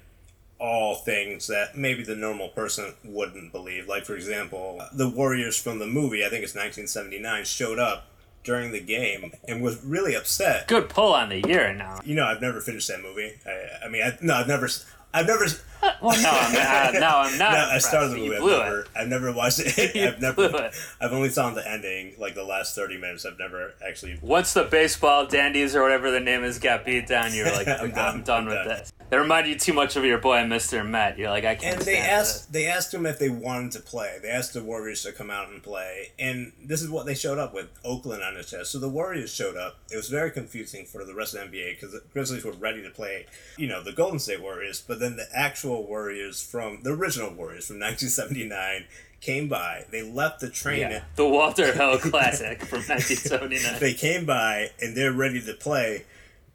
all 0.59 0.95
things 0.95 1.47
that 1.47 1.77
maybe 1.77 2.03
the 2.03 2.17
normal 2.17 2.49
person 2.49 2.93
wouldn't 3.05 3.53
believe. 3.53 3.87
Like, 3.87 4.03
for 4.03 4.13
example, 4.13 4.81
the 4.91 5.07
Warriors 5.07 5.57
from 5.57 5.79
the 5.79 5.87
movie, 5.87 6.25
I 6.25 6.27
think 6.27 6.43
it's 6.43 6.53
1979, 6.53 7.45
showed 7.45 7.79
up 7.79 8.07
during 8.43 8.73
the 8.73 8.81
game 8.81 9.31
and 9.47 9.63
was 9.63 9.81
really 9.85 10.15
upset. 10.15 10.67
Good 10.67 10.89
pull 10.89 11.13
on 11.13 11.29
the 11.29 11.39
year 11.47 11.73
now. 11.73 12.01
You 12.03 12.15
know, 12.15 12.25
I've 12.25 12.41
never 12.41 12.59
finished 12.59 12.89
that 12.89 13.01
movie. 13.01 13.31
I, 13.45 13.85
I 13.85 13.89
mean, 13.89 14.03
I, 14.03 14.17
no, 14.21 14.33
I've 14.33 14.49
never. 14.49 14.67
I've 15.13 15.27
never. 15.27 15.45
Well, 16.01 16.19
no, 16.21 16.29
I'm 16.31 16.53
not. 16.53 16.93
No, 16.93 17.17
I'm 17.17 17.37
not. 17.37 17.51
No, 17.53 17.69
I 17.75 17.77
started 17.77 18.11
the 18.11 18.17
movie. 18.17 18.35
I've 18.35 18.41
never. 18.43 18.87
I've 18.95 19.07
never 19.07 19.31
watched 19.31 19.59
it. 19.59 19.95
I've 19.95 20.19
never. 20.21 20.45
it. 20.45 20.73
I've 20.99 21.13
only 21.13 21.29
saw 21.29 21.51
the 21.51 21.67
ending, 21.69 22.13
like 22.17 22.33
the 22.33 22.43
last 22.43 22.75
thirty 22.75 22.97
minutes. 22.97 23.25
I've 23.25 23.37
never 23.37 23.73
actually. 23.87 24.17
Once 24.21 24.53
the 24.53 24.63
baseball 24.63 25.27
dandies 25.27 25.75
or 25.75 25.83
whatever 25.83 26.09
the 26.09 26.19
name 26.19 26.43
is 26.43 26.57
got 26.57 26.85
beat 26.85 27.05
down, 27.07 27.33
you're 27.33 27.45
like, 27.51 27.67
I'm 27.67 27.81
I'm, 27.81 27.91
done. 27.91 28.23
done, 28.23 28.43
I'm 28.43 28.45
with 28.47 28.55
done. 28.55 28.67
this. 28.67 28.93
They 29.11 29.17
remind 29.17 29.47
you 29.47 29.59
too 29.59 29.73
much 29.73 29.95
of 29.95 30.05
your 30.05 30.19
boy, 30.19 30.37
Mr. 30.37 30.87
Matt. 30.87 31.17
You're 31.17 31.29
like, 31.29 31.43
I 31.43 31.55
can't. 31.55 31.77
And 31.77 31.85
they 31.85 31.95
stand 31.95 32.11
asked 32.11 32.53
they 32.53 32.65
asked 32.67 32.93
him 32.93 33.05
if 33.05 33.19
they 33.19 33.29
wanted 33.29 33.71
to 33.73 33.79
play. 33.81 34.17
They 34.21 34.29
asked 34.29 34.53
the 34.53 34.63
Warriors 34.63 35.03
to 35.03 35.11
come 35.11 35.29
out 35.29 35.49
and 35.49 35.61
play, 35.61 36.11
and 36.17 36.53
this 36.63 36.81
is 36.81 36.89
what 36.89 37.05
they 37.05 37.15
showed 37.15 37.37
up 37.37 37.53
with: 37.53 37.67
Oakland 37.83 38.23
on 38.23 38.35
the 38.35 38.43
chest. 38.43 38.71
So 38.71 38.79
the 38.79 38.89
Warriors 38.89 39.33
showed 39.33 39.57
up. 39.57 39.77
It 39.91 39.97
was 39.97 40.09
very 40.09 40.31
confusing 40.31 40.85
for 40.85 41.03
the 41.05 41.13
rest 41.13 41.35
of 41.35 41.51
the 41.51 41.57
NBA 41.57 41.75
because 41.75 41.91
the 41.91 42.01
Grizzlies 42.13 42.43
were 42.45 42.53
ready 42.53 42.81
to 42.81 42.89
play, 42.89 43.25
you 43.57 43.67
know, 43.67 43.83
the 43.83 43.91
Golden 43.91 44.19
State 44.19 44.41
Warriors, 44.41 44.81
but 44.85 44.99
then 44.99 45.15
the 45.17 45.27
actual 45.33 45.70
Warriors 45.79 46.41
from 46.41 46.79
the 46.83 46.91
original 46.91 47.33
Warriors 47.33 47.67
from 47.67 47.75
1979 47.79 48.85
came 49.21 49.47
by. 49.47 49.85
They 49.91 50.01
left 50.01 50.39
the 50.39 50.49
train. 50.49 50.79
Yeah, 50.81 51.03
the 51.15 51.27
Walter 51.27 51.71
Hill 51.77 51.97
Classic 51.99 52.61
from 52.63 52.79
1979. 52.79 53.79
they 53.79 53.93
came 53.93 54.25
by 54.25 54.71
and 54.81 54.97
they're 54.97 55.13
ready 55.13 55.41
to 55.41 55.53
play. 55.53 56.05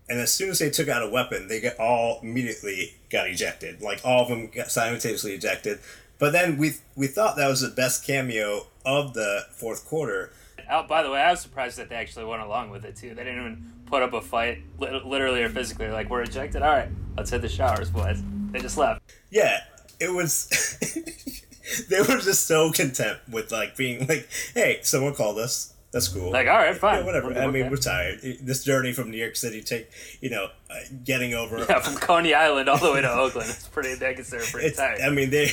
And 0.08 0.20
as 0.20 0.32
soon 0.32 0.50
as 0.50 0.58
they 0.60 0.70
took 0.70 0.88
out 0.88 1.02
a 1.02 1.08
weapon, 1.08 1.48
they 1.48 1.60
got 1.60 1.78
all 1.78 2.20
immediately 2.22 2.94
got 3.10 3.28
ejected. 3.28 3.82
Like 3.82 4.00
all 4.04 4.22
of 4.22 4.28
them 4.28 4.48
got 4.48 4.70
simultaneously 4.70 5.32
ejected. 5.32 5.78
But 6.18 6.32
then 6.32 6.56
we 6.58 6.74
we 6.94 7.06
thought 7.08 7.36
that 7.36 7.48
was 7.48 7.60
the 7.60 7.68
best 7.68 8.04
cameo 8.06 8.66
of 8.84 9.14
the 9.14 9.46
fourth 9.52 9.84
quarter. 9.84 10.32
Oh, 10.70 10.82
by 10.84 11.02
the 11.02 11.10
way, 11.10 11.20
I 11.20 11.30
was 11.30 11.40
surprised 11.40 11.78
that 11.78 11.88
they 11.88 11.94
actually 11.96 12.24
went 12.24 12.42
along 12.42 12.70
with 12.70 12.84
it 12.84 12.96
too. 12.96 13.14
They 13.14 13.24
didn't 13.24 13.40
even 13.40 13.72
put 13.86 14.02
up 14.02 14.12
a 14.12 14.20
fight, 14.20 14.62
li- 14.78 15.00
literally 15.04 15.42
or 15.42 15.48
physically. 15.48 15.88
Like 15.88 16.10
we're 16.10 16.22
ejected. 16.22 16.62
All 16.62 16.72
right, 16.74 16.88
let's 17.16 17.30
hit 17.30 17.42
the 17.42 17.48
showers, 17.48 17.90
boys. 17.90 18.22
They 18.50 18.60
just 18.60 18.76
left. 18.76 19.02
Yeah, 19.30 19.60
it 20.00 20.12
was. 20.12 20.48
they 21.88 22.00
were 22.00 22.18
just 22.20 22.46
so 22.46 22.70
content 22.72 23.18
with 23.30 23.50
like 23.52 23.76
being 23.76 24.06
like, 24.06 24.28
"Hey, 24.54 24.80
someone 24.82 25.14
called 25.14 25.38
us. 25.38 25.72
That's 25.92 26.08
cool." 26.08 26.30
Like, 26.30 26.48
all 26.48 26.56
right, 26.56 26.76
fine. 26.76 27.00
Yeah, 27.00 27.06
whatever. 27.06 27.30
Okay. 27.30 27.40
I 27.40 27.46
mean, 27.46 27.70
we're 27.70 27.76
tired. 27.76 28.20
This 28.42 28.64
journey 28.64 28.92
from 28.92 29.10
New 29.10 29.16
York 29.16 29.36
City, 29.36 29.62
take 29.62 29.88
you 30.20 30.30
know, 30.30 30.48
uh, 30.70 30.74
getting 31.04 31.34
over. 31.34 31.58
Yeah, 31.58 31.80
from 31.80 31.94
Coney 31.94 32.34
Island 32.34 32.68
all 32.68 32.78
the 32.78 32.92
way 32.92 33.00
to 33.00 33.10
Oakland. 33.18 33.48
It's 33.50 33.68
pretty. 33.68 33.92
I 34.04 34.14
consider 34.14 34.42
it 34.42 34.48
pretty 34.50 34.68
It's, 34.68 34.76
tight. 34.78 35.00
I 35.02 35.10
mean, 35.10 35.30
they 35.30 35.50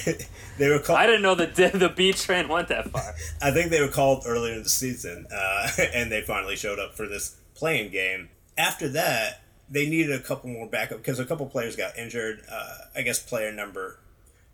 they 0.57 0.69
were 0.69 0.79
called. 0.79 0.99
I 0.99 1.05
didn't 1.05 1.21
know 1.21 1.35
that 1.35 1.55
the, 1.55 1.69
the 1.77 1.89
B 1.89 2.13
train 2.13 2.47
went 2.47 2.67
that 2.69 2.89
far. 2.89 3.13
I 3.41 3.51
think 3.51 3.69
they 3.71 3.81
were 3.81 3.87
called 3.87 4.23
earlier 4.27 4.53
in 4.53 4.63
the 4.63 4.69
season, 4.69 5.27
uh, 5.33 5.69
and 5.93 6.11
they 6.11 6.21
finally 6.21 6.55
showed 6.55 6.79
up 6.79 6.95
for 6.95 7.07
this 7.07 7.35
playing 7.55 7.91
game. 7.91 8.29
After 8.57 8.87
that, 8.89 9.41
they 9.69 9.89
needed 9.89 10.11
a 10.11 10.19
couple 10.19 10.49
more 10.49 10.67
backup 10.67 10.99
because 10.99 11.19
a 11.19 11.25
couple 11.25 11.45
players 11.47 11.75
got 11.75 11.97
injured. 11.97 12.41
Uh, 12.51 12.77
I 12.95 13.01
guess 13.01 13.19
player 13.19 13.51
number 13.51 13.99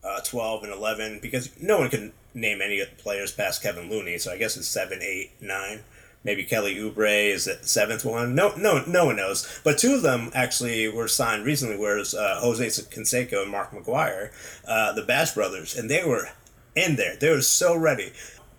uh, 0.04 0.22
12 0.22 0.64
and 0.64 0.74
11, 0.74 1.20
because 1.22 1.50
no 1.62 1.80
one 1.80 1.90
can 1.90 2.14
name 2.34 2.62
any 2.62 2.80
of 2.80 2.90
the 2.90 2.96
players 3.02 3.32
past 3.32 3.62
Kevin 3.62 3.90
Looney, 3.90 4.18
so 4.18 4.32
I 4.32 4.38
guess 4.38 4.56
it's 4.56 4.68
7, 4.68 5.00
8, 5.02 5.32
9. 5.42 5.80
Maybe 6.24 6.44
Kelly 6.44 6.76
Oubre 6.76 7.30
is 7.32 7.46
the 7.46 7.58
seventh 7.62 8.04
one. 8.04 8.36
No, 8.36 8.54
no, 8.58 8.84
no 8.86 9.06
one 9.06 9.16
knows. 9.16 9.62
But 9.64 9.78
two 9.78 9.96
of 9.96 10.02
them 10.02 10.32
actually 10.34 10.90
were 10.90 11.08
signed 11.08 11.46
recently. 11.46 11.78
Whereas 11.78 12.14
uh, 12.14 12.40
Jose 12.42 12.66
Canseco 12.66 13.44
and 13.44 13.52
Mark 13.52 13.72
McGwire, 13.72 14.32
uh, 14.68 14.92
the 14.92 15.04
Bash 15.04 15.34
brothers, 15.34 15.78
and 15.78 15.90
they 15.90 16.04
were 16.04 16.28
in 16.76 16.98
there. 16.98 17.16
They 17.16 17.30
were 17.30 17.42
so 17.42 17.74
ready 17.74 18.12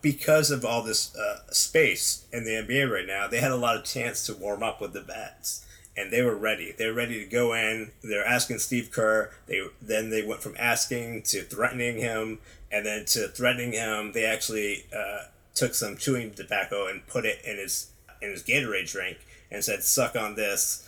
because 0.02 0.50
of 0.50 0.64
all 0.64 0.82
this 0.82 1.14
uh, 1.16 1.40
space 1.50 2.24
in 2.32 2.44
the 2.44 2.52
NBA 2.52 2.90
right 2.90 3.06
now. 3.06 3.26
They 3.26 3.40
had 3.40 3.50
a 3.50 3.56
lot 3.56 3.76
of 3.76 3.84
chance 3.84 4.24
to 4.26 4.34
warm 4.34 4.62
up 4.62 4.80
with 4.80 4.92
the 4.92 5.00
bats, 5.00 5.66
and 5.96 6.10
they 6.10 6.22
were 6.22 6.36
ready. 6.36 6.74
They 6.76 6.86
were 6.86 6.94
ready 6.94 7.22
to 7.22 7.30
go 7.30 7.54
in. 7.54 7.92
They're 8.02 8.26
asking 8.26 8.58
Steve 8.58 8.90
Kerr. 8.90 9.30
They 9.46 9.62
then 9.80 10.10
they 10.10 10.22
went 10.22 10.42
from 10.42 10.56
asking 10.58 11.22
to 11.24 11.42
threatening 11.42 11.98
him, 11.98 12.38
and 12.70 12.86
then 12.86 13.04
to 13.06 13.28
threatening 13.28 13.72
him, 13.72 14.12
they 14.12 14.24
actually 14.24 14.86
uh, 14.96 15.24
took 15.54 15.74
some 15.74 15.96
chewing 15.96 16.32
tobacco 16.32 16.86
and 16.86 17.06
put 17.06 17.24
it 17.24 17.40
in 17.44 17.56
his 17.56 17.90
in 18.22 18.30
his 18.30 18.42
Gatorade 18.42 18.90
drink 18.90 19.18
and 19.50 19.64
said, 19.64 19.82
"Suck 19.82 20.16
on 20.16 20.34
this." 20.34 20.86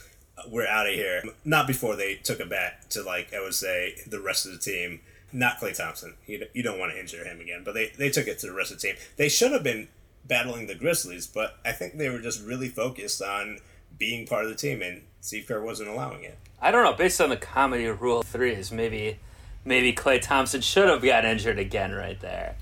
We're 0.49 0.67
out 0.67 0.89
of 0.89 0.95
here. 0.95 1.23
Not 1.45 1.67
before 1.67 1.95
they 1.95 2.15
took 2.15 2.41
a 2.41 2.47
back 2.47 2.89
to 2.89 3.03
like 3.03 3.35
I 3.35 3.41
would 3.41 3.55
say 3.55 3.97
the 4.07 4.19
rest 4.19 4.47
of 4.47 4.53
the 4.53 4.59
team 4.59 5.01
not 5.33 5.59
Klay 5.59 5.77
Thompson. 5.77 6.15
You, 6.27 6.47
you 6.53 6.63
don't 6.63 6.79
want 6.79 6.93
to 6.93 7.01
injure 7.01 7.25
him 7.25 7.41
again. 7.41 7.63
But 7.65 7.75
they, 7.75 7.93
they 7.97 8.11
took 8.11 8.27
it 8.27 8.39
to 8.41 8.47
the 8.47 8.53
rest 8.53 8.71
of 8.73 8.81
the 8.81 8.89
team. 8.89 8.97
They 9.17 9.29
should 9.29 9.53
have 9.53 9.63
been 9.63 9.89
battling 10.27 10.67
the 10.67 10.75
Grizzlies, 10.75 11.27
but 11.27 11.57
I 11.65 11.73
think 11.73 11.97
they 11.97 12.09
were 12.09 12.21
just 12.21 12.45
really 12.45 12.69
focused 12.69 13.21
on 13.23 13.59
being 13.99 14.27
part 14.27 14.45
of 14.45 14.51
the 14.51 14.57
team, 14.57 14.83
and 14.83 15.03
Steve 15.21 15.47
Kerr 15.47 15.61
wasn't 15.63 15.89
allowing 15.89 16.25
it. 16.25 16.39
I 16.61 16.71
don't 16.71 16.85
know. 16.85 16.93
Based 16.93 17.21
on 17.21 17.29
the 17.29 17.37
comedy 17.37 17.87
Rule 17.87 18.23
Three, 18.23 18.53
is 18.53 18.71
maybe 18.71 19.19
maybe 19.65 19.93
Klay 19.93 20.21
Thompson 20.21 20.61
should 20.61 20.89
have 20.89 21.03
got 21.03 21.25
injured 21.25 21.59
again 21.59 21.93
right 21.93 22.21
there. 22.21 22.57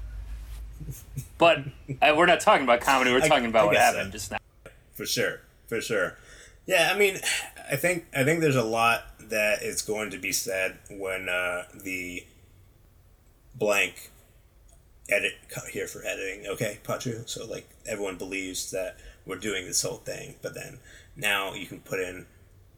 But 1.39 1.59
uh, 2.01 2.15
we're 2.17 2.27
not 2.27 2.41
talking 2.41 2.65
about 2.65 2.81
comedy. 2.81 3.13
We're 3.13 3.23
I- 3.23 3.29
talking 3.29 3.47
about 3.47 3.65
I 3.65 3.67
what 3.67 3.77
happened 3.77 4.07
so. 4.07 4.11
just 4.13 4.31
now. 4.33 4.39
For 4.95 5.07
sure, 5.07 5.41
for 5.67 5.81
sure. 5.81 6.17
Yeah, 6.67 6.91
I 6.95 6.99
mean, 6.99 7.17
I 7.71 7.77
think 7.77 8.07
I 8.15 8.25
think 8.25 8.41
there's 8.41 8.57
a 8.57 8.65
lot 8.65 9.05
that 9.29 9.63
is 9.63 9.83
going 9.83 10.11
to 10.11 10.19
be 10.19 10.33
said 10.33 10.79
when 10.91 11.29
uh, 11.29 11.65
the 11.75 12.25
blank 13.55 14.11
edit 15.09 15.35
cut 15.49 15.65
here 15.69 15.87
for 15.87 16.05
editing. 16.05 16.47
Okay, 16.47 16.79
Patru. 16.85 17.29
So 17.29 17.47
like 17.47 17.69
everyone 17.87 18.17
believes 18.17 18.71
that 18.71 18.97
we're 19.27 19.37
doing 19.37 19.67
this 19.67 19.83
whole 19.83 19.97
thing, 19.99 20.37
but 20.43 20.55
then 20.55 20.79
now 21.17 21.55
you 21.55 21.67
can 21.67 21.81
put 21.81 22.01
in 22.01 22.27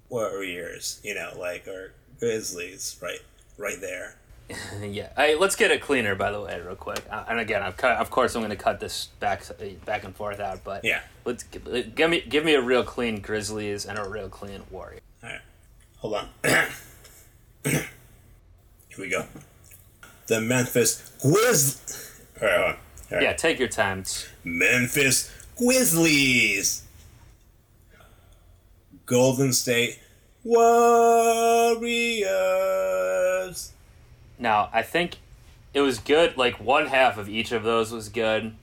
Warriors, 0.09 1.01
you 1.03 1.15
know, 1.15 1.33
like 1.39 1.67
or 1.67 1.93
Grizzlies, 2.19 2.99
right, 3.03 3.21
right 3.57 3.81
there. 3.81 4.17
yeah. 4.83 5.09
Let's 5.39 5.57
get 5.57 5.71
it 5.71 5.81
cleaner, 5.81 6.15
by 6.15 6.31
the 6.31 6.41
way, 6.41 6.61
real 6.61 6.75
quick. 6.75 7.01
Uh, 7.11 7.25
and 7.29 7.39
again, 7.41 7.63
I've 7.63 7.77
cut, 7.77 7.97
of 7.97 8.11
course, 8.11 8.35
I'm 8.35 8.43
going 8.43 8.51
to 8.51 8.57
cut 8.57 8.81
this 8.81 9.07
back 9.21 9.43
back 9.85 10.05
and 10.05 10.15
forth 10.15 10.41
out. 10.41 10.65
But 10.65 10.85
Yeah. 10.85 11.01
let's 11.25 11.45
give 11.45 12.11
me 12.11 12.21
give 12.29 12.45
me 12.45 12.55
a 12.55 12.61
real 12.61 12.85
clean 12.85 13.21
Grizzlies 13.21 13.87
and 13.87 13.99
a 13.99 14.07
real 14.09 14.29
clean 14.29 14.63
Warrior. 14.71 15.01
All 15.23 15.31
right, 15.31 15.41
hold 15.99 16.15
on. 16.15 16.29
here 17.65 17.87
we 18.99 19.09
go. 19.09 19.25
The 20.27 20.41
Memphis 20.41 21.13
Grizz. 21.21 22.11
Right, 22.41 22.51
hold 22.51 22.63
on. 22.63 22.71
All 22.71 22.77
right. 23.13 23.23
Yeah, 23.23 23.33
take 23.35 23.59
your 23.59 23.69
time. 23.69 24.05
Memphis 24.45 25.31
Grizzlies. 25.57 26.85
Golden 29.07 29.53
State 29.53 29.99
Warriors. 30.45 31.83
Now, 34.39 34.71
I 34.73 34.83
think 34.83 35.17
it 35.75 35.81
was 35.81 35.99
good. 35.99 36.37
Like 36.37 36.59
one 36.61 36.87
half 36.87 37.19
of 37.19 37.29
each 37.29 37.53
of 37.53 37.63
those 37.63 37.93
was 37.93 38.09
good. 38.09 38.55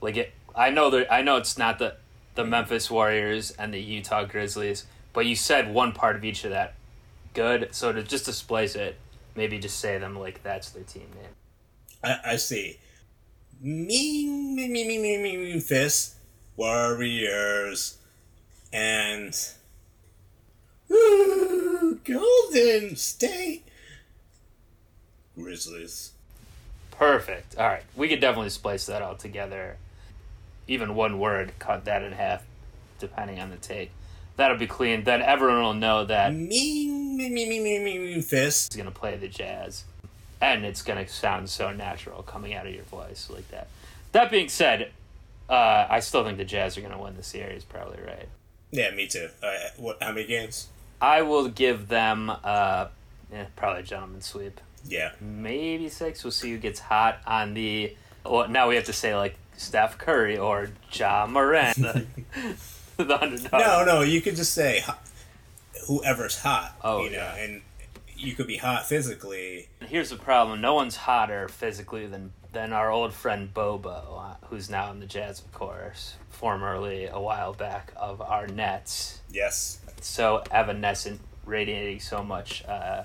Like 0.00 0.16
it, 0.16 0.32
I 0.54 0.70
know 0.70 0.90
that 0.90 1.12
I 1.12 1.22
know 1.22 1.36
it's 1.36 1.56
not 1.56 1.78
the 1.78 1.96
the 2.34 2.44
Memphis 2.44 2.90
Warriors 2.90 3.50
and 3.52 3.72
the 3.72 3.80
Utah 3.80 4.24
Grizzlies, 4.24 4.86
but 5.12 5.26
you 5.26 5.36
said 5.36 5.72
one 5.72 5.92
part 5.92 6.16
of 6.16 6.24
each 6.24 6.44
of 6.44 6.50
that 6.50 6.74
good. 7.34 7.68
So 7.72 7.92
to 7.92 8.02
just 8.02 8.24
displace 8.24 8.74
it, 8.74 8.96
maybe 9.34 9.58
just 9.58 9.78
say 9.78 9.98
them 9.98 10.18
like 10.18 10.42
that's 10.42 10.70
their 10.70 10.84
team 10.84 11.08
name. 11.14 11.32
I, 12.02 12.32
I 12.32 12.36
see. 12.36 12.78
Me, 13.60 14.26
me, 14.26 14.68
me, 14.68 14.86
me, 14.86 14.98
me, 14.98 15.18
me, 15.18 15.52
Memphis 15.52 16.16
Warriors. 16.56 17.98
And. 18.72 19.38
Ooh, 20.90 22.00
Golden 22.04 22.96
State 22.96 23.64
Grizzlies. 25.36 26.12
Perfect. 26.90 27.56
All 27.56 27.66
right, 27.66 27.82
we 27.96 28.08
could 28.08 28.20
definitely 28.20 28.50
splice 28.50 28.86
that 28.86 29.02
all 29.02 29.14
together. 29.14 29.76
Even 30.68 30.94
one 30.94 31.18
word, 31.18 31.52
cut 31.58 31.84
that 31.86 32.02
in 32.02 32.12
half, 32.12 32.44
depending 32.98 33.40
on 33.40 33.50
the 33.50 33.56
take. 33.56 33.90
That'll 34.36 34.56
be 34.56 34.66
clean. 34.66 35.04
Then 35.04 35.20
everyone 35.22 35.62
will 35.62 35.74
know 35.74 36.04
that 36.06 36.32
Me, 36.34 36.88
me, 36.88 37.28
me, 37.28 37.48
me, 37.48 37.60
me, 37.60 37.78
me, 37.98 38.14
Memphis. 38.14 38.68
is 38.70 38.76
going 38.76 38.86
to 38.88 38.94
play 38.94 39.16
the 39.16 39.28
jazz 39.28 39.84
and 40.40 40.64
it's 40.64 40.82
going 40.82 41.04
to 41.04 41.10
sound 41.12 41.48
so 41.48 41.70
natural 41.72 42.22
coming 42.22 42.54
out 42.54 42.66
of 42.66 42.74
your 42.74 42.82
voice 42.84 43.30
like 43.32 43.48
that 43.50 43.68
that 44.10 44.28
being 44.30 44.48
said 44.48 44.90
uh, 45.48 45.86
i 45.88 46.00
still 46.00 46.24
think 46.24 46.36
the 46.38 46.44
jazz 46.44 46.76
are 46.76 46.80
going 46.80 46.92
to 46.92 46.98
win 46.98 47.14
the 47.16 47.22
series 47.22 47.62
probably 47.62 47.98
right 48.04 48.26
Yeah, 48.72 48.90
me 48.90 49.06
too. 49.06 49.28
Uh, 49.42 49.50
what? 49.76 50.02
How 50.02 50.10
many 50.12 50.26
games? 50.26 50.66
i 51.00 51.22
will 51.22 51.46
give 51.48 51.86
them 51.88 52.28
uh, 52.30 52.86
eh, 53.32 53.44
probably 53.54 53.80
a 53.80 53.84
gentleman 53.84 54.20
sweep 54.20 54.60
Yeah. 54.88 55.12
maybe 55.20 55.88
six 55.88 56.24
we'll 56.24 56.30
see 56.32 56.50
who 56.50 56.58
gets 56.58 56.80
hot 56.80 57.18
on 57.26 57.54
the 57.54 57.94
well 58.24 58.48
now 58.48 58.68
we 58.68 58.74
have 58.76 58.84
to 58.86 58.92
say 58.92 59.14
like 59.14 59.36
steph 59.56 59.96
curry 59.98 60.38
or 60.38 60.70
ja 60.92 61.26
Morant, 61.28 61.78
the, 63.04 63.22
underdog 63.22 63.52
No, 63.52 63.84
no, 63.84 64.00
you 64.02 64.20
could 64.20 64.36
just 64.36 64.54
say 64.54 64.84
whoever's 65.86 66.38
hot. 66.38 66.76
Oh, 66.82 67.04
you 67.04 67.10
know, 67.10 67.16
yeah. 67.16 67.36
and 67.36 67.62
you 68.16 68.34
could 68.34 68.46
be 68.46 68.56
hot 68.56 68.86
physically. 68.86 69.68
Here's 69.80 70.10
the 70.10 70.16
problem: 70.16 70.60
no 70.60 70.74
one's 70.74 70.96
hotter 70.96 71.48
physically 71.48 72.06
than 72.06 72.32
than 72.52 72.72
our 72.72 72.90
old 72.90 73.12
friend 73.14 73.52
Bobo, 73.52 74.36
who's 74.48 74.68
now 74.68 74.90
in 74.90 75.00
the 75.00 75.06
Jazz, 75.06 75.40
of 75.40 75.52
course, 75.52 76.14
formerly 76.28 77.06
a 77.06 77.18
while 77.18 77.52
back 77.52 77.92
of 77.96 78.20
our 78.20 78.46
Nets. 78.46 79.20
Yes. 79.30 79.80
So 80.00 80.42
evanescent, 80.50 81.20
radiating 81.44 82.00
so 82.00 82.22
much. 82.22 82.64
Uh, 82.64 83.04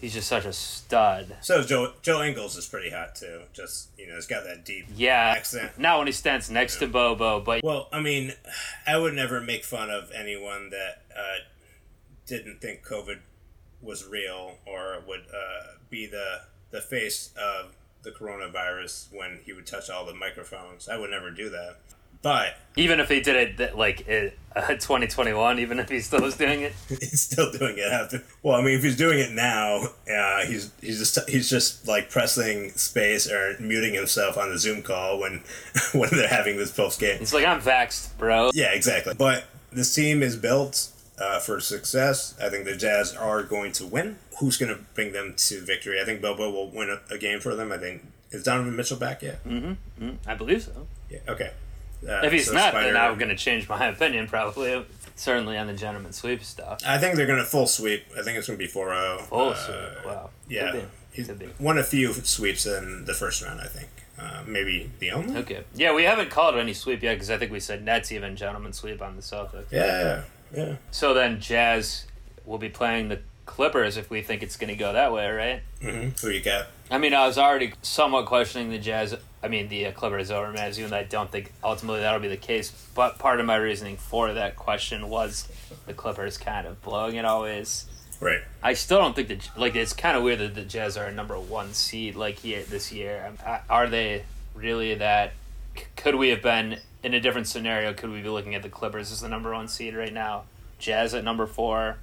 he's 0.00 0.14
just 0.14 0.28
such 0.28 0.44
a 0.44 0.52
stud. 0.52 1.36
So 1.40 1.62
Joe 1.62 1.92
Joe 2.02 2.22
Ingles 2.22 2.56
is 2.56 2.66
pretty 2.66 2.90
hot 2.90 3.14
too. 3.14 3.42
Just 3.52 3.88
you 3.98 4.06
know, 4.08 4.14
he's 4.14 4.26
got 4.26 4.44
that 4.44 4.64
deep 4.64 4.86
Yeah, 4.94 5.34
accent. 5.36 5.78
not 5.78 5.98
when 5.98 6.06
he 6.06 6.12
stands 6.12 6.50
next 6.50 6.76
to 6.78 6.86
Bobo, 6.86 7.40
but 7.40 7.62
Well, 7.62 7.88
I 7.92 8.00
mean, 8.00 8.32
I 8.86 8.96
would 8.98 9.14
never 9.14 9.40
make 9.40 9.64
fun 9.64 9.90
of 9.90 10.10
anyone 10.12 10.70
that 10.70 11.02
uh, 11.16 11.38
didn't 12.26 12.60
think 12.60 12.84
COVID 12.84 13.18
was 13.80 14.06
real 14.06 14.56
or 14.66 14.98
would 15.06 15.20
uh, 15.32 15.72
be 15.90 16.06
the 16.06 16.42
the 16.70 16.80
face 16.80 17.32
of 17.36 17.74
the 18.02 18.10
coronavirus 18.10 19.08
when 19.12 19.40
he 19.44 19.52
would 19.52 19.66
touch 19.66 19.90
all 19.90 20.04
the 20.06 20.14
microphones. 20.14 20.88
I 20.88 20.96
would 20.98 21.10
never 21.10 21.30
do 21.30 21.48
that. 21.50 21.76
But 22.22 22.56
even 22.76 23.00
if 23.00 23.08
he 23.08 23.20
did 23.20 23.60
it 23.60 23.76
like 23.76 24.00
uh, 24.08 24.60
2021, 24.68 25.58
even 25.58 25.78
if 25.78 25.88
he 25.88 26.00
still 26.00 26.20
was 26.20 26.36
doing 26.36 26.62
it, 26.62 26.72
he's 26.88 27.20
still 27.20 27.50
doing 27.50 27.78
it 27.78 27.92
after. 27.92 28.22
Well, 28.42 28.56
I 28.56 28.62
mean, 28.62 28.76
if 28.76 28.82
he's 28.82 28.96
doing 28.96 29.18
it 29.18 29.32
now, 29.32 29.88
uh, 30.12 30.46
he's 30.46 30.70
he's 30.80 30.98
just 30.98 31.28
he's 31.28 31.48
just 31.48 31.86
like 31.86 32.10
pressing 32.10 32.70
space 32.70 33.30
or 33.30 33.56
muting 33.60 33.94
himself 33.94 34.36
on 34.36 34.50
the 34.50 34.58
Zoom 34.58 34.82
call 34.82 35.18
when 35.20 35.42
when 35.92 36.10
they're 36.10 36.28
having 36.28 36.56
this 36.56 36.70
post 36.70 37.00
game. 37.00 37.18
It's 37.20 37.32
like, 37.32 37.46
"I'm 37.46 37.60
vaxxed, 37.60 38.16
bro." 38.18 38.50
Yeah, 38.54 38.72
exactly. 38.72 39.14
But 39.14 39.44
this 39.72 39.94
team 39.94 40.22
is 40.22 40.36
built 40.36 40.90
uh, 41.18 41.40
for 41.40 41.60
success. 41.60 42.34
I 42.42 42.48
think 42.48 42.64
the 42.64 42.76
Jazz 42.76 43.14
are 43.14 43.42
going 43.42 43.72
to 43.72 43.86
win. 43.86 44.18
Who's 44.40 44.56
going 44.56 44.74
to 44.74 44.80
bring 44.94 45.12
them 45.12 45.34
to 45.36 45.60
victory? 45.60 46.00
I 46.00 46.04
think 46.04 46.22
Bobo 46.22 46.50
will 46.50 46.70
win 46.70 46.90
a, 46.90 47.14
a 47.14 47.18
game 47.18 47.40
for 47.40 47.54
them. 47.54 47.72
I 47.72 47.78
think 47.78 48.04
is 48.30 48.44
Donovan 48.44 48.76
Mitchell 48.76 48.98
back 48.98 49.22
yet? 49.22 49.40
I 50.26 50.34
believe 50.34 50.62
so. 50.62 50.86
Yeah. 51.10 51.20
Okay. 51.28 51.50
Uh, 52.06 52.20
If 52.24 52.32
he's 52.32 52.46
so 52.46 52.52
not, 52.54 52.72
Spider- 52.72 52.92
then 52.92 52.96
I'm 53.00 53.18
going 53.18 53.30
to 53.30 53.36
change 53.36 53.68
my 53.68 53.86
opinion. 53.88 54.28
Probably, 54.28 54.84
certainly 55.16 55.56
on 55.56 55.66
the 55.66 55.72
gentleman 55.74 56.12
sweep 56.12 56.42
stuff. 56.44 56.80
I 56.86 56.98
think 56.98 57.16
they're 57.16 57.26
going 57.26 57.38
to 57.40 57.44
full 57.44 57.66
sweep. 57.66 58.04
I 58.18 58.22
think 58.22 58.38
it's 58.38 58.46
going 58.46 58.58
to 58.58 58.64
be 58.64 58.70
4-0. 58.70 59.20
Full 59.22 59.40
Uh, 59.50 59.54
sweep. 59.54 60.06
Wow. 60.06 60.30
Yeah. 60.48 60.70
Could 60.72 60.80
be. 60.82 60.86
He's 61.12 61.26
Could 61.26 61.38
be. 61.40 61.48
won 61.58 61.78
a 61.78 61.82
few 61.84 62.12
sweeps 62.12 62.66
in 62.66 63.04
the 63.06 63.14
first 63.14 63.42
round. 63.42 63.60
I 63.60 63.66
think 63.66 63.88
uh, 64.20 64.42
maybe 64.46 64.90
the 65.00 65.10
only. 65.10 65.36
Okay. 65.40 65.64
Yeah, 65.74 65.92
we 65.94 66.04
haven't 66.04 66.30
called 66.30 66.54
any 66.56 66.74
sweep 66.74 67.02
yet 67.02 67.14
because 67.14 67.30
I 67.30 67.38
think 67.38 67.50
we 67.50 67.58
said 67.60 67.84
Nets 67.84 68.12
even 68.12 68.36
gentleman 68.36 68.72
sweep 68.72 69.02
on 69.02 69.16
the 69.16 69.22
Celtics. 69.22 69.64
Yeah. 69.72 70.22
Yeah. 70.54 70.76
So 70.92 71.14
then 71.14 71.40
Jazz 71.40 72.06
will 72.44 72.58
be 72.58 72.68
playing 72.68 73.08
the 73.08 73.20
Clippers 73.46 73.96
if 73.96 74.10
we 74.10 74.22
think 74.22 74.42
it's 74.42 74.56
going 74.56 74.68
to 74.68 74.76
go 74.76 74.92
that 74.92 75.12
way, 75.12 75.28
right? 75.30 75.62
hmm 75.82 76.08
Who 76.22 76.28
you 76.30 76.40
got? 76.40 76.66
I 76.90 76.98
mean, 76.98 77.12
I 77.14 77.26
was 77.26 77.36
already 77.38 77.72
somewhat 77.82 78.26
questioning 78.26 78.70
the 78.70 78.78
Jazz. 78.78 79.14
I 79.42 79.48
mean, 79.48 79.68
the 79.68 79.86
uh, 79.86 79.92
Clippers 79.92 80.30
over 80.30 80.52
Mavs, 80.52 80.78
even 80.78 80.90
though 80.90 80.96
I 80.96 81.04
don't 81.04 81.30
think 81.30 81.52
ultimately 81.62 82.00
that'll 82.00 82.20
be 82.20 82.28
the 82.28 82.36
case. 82.36 82.70
But 82.94 83.18
part 83.18 83.38
of 83.40 83.46
my 83.46 83.56
reasoning 83.56 83.96
for 83.96 84.32
that 84.34 84.56
question 84.56 85.08
was 85.08 85.48
the 85.86 85.94
Clippers 85.94 86.36
kind 86.38 86.66
of 86.66 86.82
blowing 86.82 87.14
it 87.16 87.24
always. 87.24 87.86
Right. 88.20 88.40
I 88.62 88.72
still 88.74 88.98
don't 88.98 89.14
think 89.14 89.28
that 89.28 89.48
like 89.56 89.76
it's 89.76 89.92
kind 89.92 90.16
of 90.16 90.24
weird 90.24 90.40
that 90.40 90.54
the 90.56 90.64
Jazz 90.64 90.96
are 90.96 91.04
a 91.06 91.12
number 91.12 91.38
one 91.38 91.72
seed 91.72 92.16
like 92.16 92.38
here 92.40 92.62
this 92.64 92.90
year. 92.92 93.32
Um, 93.46 93.58
Are 93.70 93.86
they 93.86 94.24
really 94.56 94.94
that? 94.96 95.34
c- 95.76 95.84
Could 95.94 96.16
we 96.16 96.30
have 96.30 96.42
been 96.42 96.78
in 97.04 97.14
a 97.14 97.20
different 97.20 97.46
scenario? 97.46 97.94
Could 97.94 98.10
we 98.10 98.20
be 98.20 98.28
looking 98.28 98.56
at 98.56 98.62
the 98.62 98.68
Clippers 98.68 99.12
as 99.12 99.20
the 99.20 99.28
number 99.28 99.52
one 99.52 99.68
seed 99.68 99.94
right 99.94 100.12
now? 100.12 100.44
Jazz 100.80 101.14
at 101.14 101.22
number 101.22 101.46
four. 101.46 101.98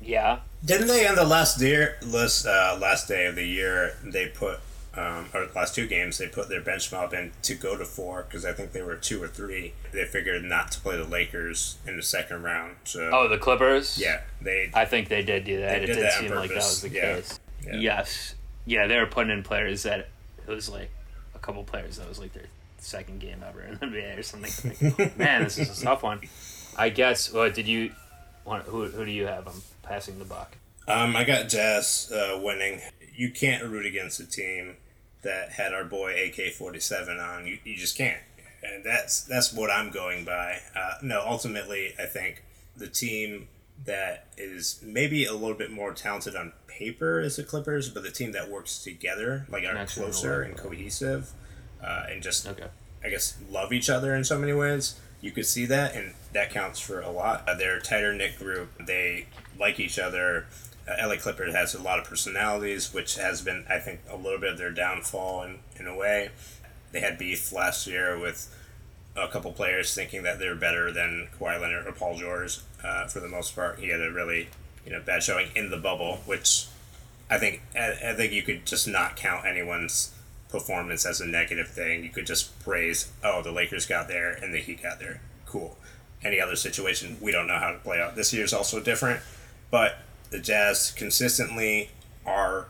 Yeah, 0.00 0.40
Didn't 0.64 0.88
they 0.88 1.06
on 1.08 1.16
the 1.16 1.24
last 1.24 1.60
year, 1.60 1.96
last 2.06 2.46
uh, 2.46 2.78
last 2.80 3.08
day 3.08 3.24
of 3.26 3.34
the 3.34 3.44
year, 3.46 3.96
they 4.04 4.26
put 4.28 4.60
um, 4.96 5.26
or 5.34 5.48
last 5.54 5.74
two 5.74 5.86
games, 5.86 6.18
they 6.18 6.26
put 6.28 6.48
their 6.48 6.60
bench 6.60 6.90
mob 6.90 7.12
in 7.12 7.32
to 7.42 7.54
go 7.54 7.76
to 7.76 7.84
four 7.84 8.22
because 8.22 8.44
I 8.44 8.52
think 8.52 8.72
they 8.72 8.82
were 8.82 8.96
two 8.96 9.22
or 9.22 9.28
three. 9.28 9.74
They 9.92 10.04
figured 10.06 10.42
not 10.44 10.72
to 10.72 10.80
play 10.80 10.96
the 10.96 11.04
Lakers 11.04 11.76
in 11.86 11.96
the 11.96 12.02
second 12.02 12.42
round. 12.42 12.76
So 12.84 13.10
Oh, 13.12 13.28
the 13.28 13.38
Clippers. 13.38 13.98
yeah, 13.98 14.22
they 14.40 14.70
I 14.74 14.84
think 14.86 15.08
they 15.08 15.22
did 15.22 15.44
do 15.44 15.60
that. 15.60 15.82
It 15.82 15.86
did 15.86 15.96
that 16.02 16.12
seem 16.14 16.30
like 16.34 16.48
that 16.50 16.56
was 16.56 16.80
the 16.82 16.88
Yeah. 16.90 17.14
case. 17.16 17.40
Yeah. 17.64 17.76
Yes. 17.76 18.34
Yeah, 18.64 18.86
they 18.86 18.98
were 18.98 19.06
putting 19.06 19.30
in 19.32 19.42
players 19.42 19.82
that 19.84 20.08
it 20.46 20.50
was 20.50 20.68
like 20.68 20.90
a 21.34 21.38
couple 21.38 21.62
players 21.64 21.98
that 21.98 22.08
was 22.08 22.18
like 22.18 22.32
their 22.32 22.46
second 22.78 23.20
game 23.20 23.42
ever 23.46 23.62
in 23.62 23.74
the 23.74 23.86
NBA 23.86 24.18
or 24.18 24.22
something. 24.22 24.94
Like, 24.98 25.16
Man, 25.18 25.44
this 25.44 25.58
is 25.58 25.80
a 25.80 25.84
tough 25.84 26.02
one. 26.02 26.20
I 26.76 26.88
guess. 26.88 27.32
What 27.32 27.54
did 27.54 27.66
you? 27.68 27.92
Want, 28.44 28.64
who 28.64 28.84
who 28.86 29.04
do 29.04 29.10
you 29.10 29.26
have? 29.26 29.46
I'm 29.48 29.60
passing 29.82 30.18
the 30.18 30.24
buck. 30.24 30.56
Um, 30.88 31.16
I 31.16 31.24
got 31.24 31.48
Jazz 31.48 32.12
uh, 32.14 32.38
winning. 32.40 32.80
You 33.14 33.30
can't 33.32 33.64
root 33.64 33.86
against 33.86 34.20
a 34.20 34.26
team 34.26 34.76
that 35.22 35.52
had 35.52 35.72
our 35.72 35.84
boy 35.84 36.14
AK 36.14 36.52
forty 36.52 36.80
seven 36.80 37.18
on. 37.18 37.46
You, 37.46 37.58
you 37.64 37.76
just 37.76 37.96
can't, 37.96 38.20
and 38.62 38.84
that's 38.84 39.22
that's 39.22 39.52
what 39.52 39.70
I'm 39.70 39.90
going 39.90 40.24
by. 40.24 40.58
Uh, 40.74 40.94
no, 41.02 41.22
ultimately, 41.26 41.94
I 41.98 42.06
think 42.06 42.42
the 42.76 42.88
team 42.88 43.48
that 43.84 44.26
is 44.38 44.80
maybe 44.82 45.24
a 45.26 45.32
little 45.32 45.56
bit 45.56 45.70
more 45.70 45.92
talented 45.92 46.34
on 46.34 46.52
paper 46.66 47.20
is 47.20 47.36
the 47.36 47.42
Clippers, 47.44 47.88
but 47.88 48.02
the 48.02 48.10
team 48.10 48.32
that 48.32 48.50
works 48.50 48.82
together, 48.82 49.46
like 49.50 49.64
are 49.64 49.86
closer 49.86 50.42
and 50.42 50.56
cohesive, 50.56 51.32
uh, 51.82 52.04
and 52.10 52.22
just 52.22 52.46
Okay. 52.46 52.68
I 53.04 53.08
guess 53.10 53.36
love 53.50 53.72
each 53.72 53.88
other 53.90 54.14
in 54.14 54.24
so 54.24 54.38
many 54.38 54.52
ways. 54.52 54.98
You 55.20 55.30
could 55.30 55.46
see 55.46 55.66
that, 55.66 55.94
and 55.94 56.14
that 56.32 56.50
counts 56.50 56.78
for 56.80 57.00
a 57.00 57.10
lot. 57.10 57.48
Uh, 57.48 57.54
they're 57.54 57.76
a 57.78 57.80
tighter 57.82 58.12
knit 58.14 58.38
group. 58.38 58.68
They 58.84 59.26
like 59.58 59.80
each 59.80 59.98
other. 59.98 60.46
LA 60.88 61.16
Clippers 61.16 61.54
has 61.54 61.74
a 61.74 61.82
lot 61.82 61.98
of 61.98 62.04
personalities, 62.04 62.94
which 62.94 63.16
has 63.16 63.42
been, 63.42 63.64
I 63.68 63.78
think, 63.78 64.00
a 64.08 64.16
little 64.16 64.38
bit 64.38 64.52
of 64.52 64.58
their 64.58 64.70
downfall 64.70 65.42
in, 65.42 65.58
in 65.78 65.86
a 65.86 65.96
way. 65.96 66.30
They 66.92 67.00
had 67.00 67.18
beef 67.18 67.52
last 67.52 67.86
year 67.86 68.18
with 68.18 68.54
a 69.16 69.28
couple 69.28 69.52
players 69.52 69.94
thinking 69.94 70.22
that 70.22 70.38
they're 70.38 70.54
better 70.54 70.92
than 70.92 71.28
Kawhi 71.38 71.60
Leonard 71.60 71.86
or 71.86 71.92
Paul 71.92 72.16
George. 72.16 72.58
Uh, 72.84 73.06
for 73.06 73.20
the 73.20 73.28
most 73.28 73.54
part, 73.54 73.78
he 73.80 73.88
had 73.88 74.00
a 74.00 74.12
really, 74.12 74.48
you 74.84 74.92
know, 74.92 75.00
bad 75.00 75.22
showing 75.22 75.48
in 75.56 75.70
the 75.70 75.76
bubble, 75.76 76.18
which 76.26 76.66
I 77.28 77.38
think 77.38 77.62
I, 77.74 77.92
I 78.10 78.14
think 78.14 78.32
you 78.32 78.42
could 78.42 78.64
just 78.66 78.86
not 78.86 79.16
count 79.16 79.44
anyone's 79.44 80.14
performance 80.48 81.04
as 81.04 81.20
a 81.20 81.26
negative 81.26 81.68
thing. 81.68 82.04
You 82.04 82.10
could 82.10 82.26
just 82.26 82.58
praise, 82.60 83.10
oh, 83.24 83.42
the 83.42 83.50
Lakers 83.50 83.86
got 83.86 84.06
there 84.08 84.32
and 84.32 84.54
the 84.54 84.58
Heat 84.58 84.82
got 84.82 85.00
there. 85.00 85.20
Cool. 85.46 85.76
Any 86.22 86.40
other 86.40 86.56
situation, 86.56 87.16
we 87.20 87.32
don't 87.32 87.46
know 87.46 87.58
how 87.58 87.72
to 87.72 87.78
play 87.78 88.00
out. 88.00 88.16
This 88.16 88.32
year's 88.32 88.52
also 88.52 88.80
different, 88.80 89.20
but 89.70 89.98
the 90.30 90.38
Jazz 90.38 90.90
consistently 90.90 91.90
are 92.24 92.66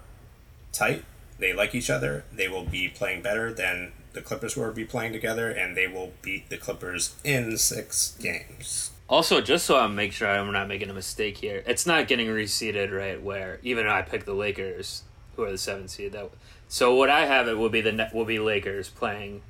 tight. 0.72 1.04
They 1.38 1.52
like 1.52 1.74
each 1.74 1.90
other. 1.90 2.24
They 2.32 2.48
will 2.48 2.64
be 2.64 2.88
playing 2.88 3.22
better 3.22 3.52
than 3.52 3.92
the 4.16 4.22
Clippers 4.22 4.56
will 4.56 4.72
be 4.72 4.84
playing 4.84 5.12
together, 5.12 5.50
and 5.50 5.76
they 5.76 5.86
will 5.86 6.12
beat 6.22 6.48
the 6.48 6.56
Clippers 6.56 7.14
in 7.22 7.56
six 7.58 8.16
games. 8.18 8.90
Also, 9.08 9.42
just 9.42 9.66
so 9.66 9.78
I 9.78 9.86
make 9.86 10.12
sure 10.12 10.26
I'm 10.26 10.50
not 10.52 10.68
making 10.68 10.88
a 10.88 10.94
mistake 10.94 11.36
here, 11.36 11.62
it's 11.66 11.86
not 11.86 12.08
getting 12.08 12.26
reseeded 12.26 12.90
right 12.90 13.22
where 13.22 13.60
even 13.62 13.86
I 13.86 14.02
picked 14.02 14.24
the 14.24 14.32
Lakers, 14.32 15.04
who 15.36 15.44
are 15.44 15.50
the 15.50 15.58
seventh 15.58 15.90
seed. 15.90 16.12
That 16.12 16.30
so 16.66 16.94
what 16.94 17.10
I 17.10 17.26
have 17.26 17.46
it 17.46 17.58
will 17.58 17.68
be 17.68 17.82
the 17.82 18.10
will 18.12 18.24
be 18.24 18.38
Lakers 18.38 18.88
playing 18.88 19.42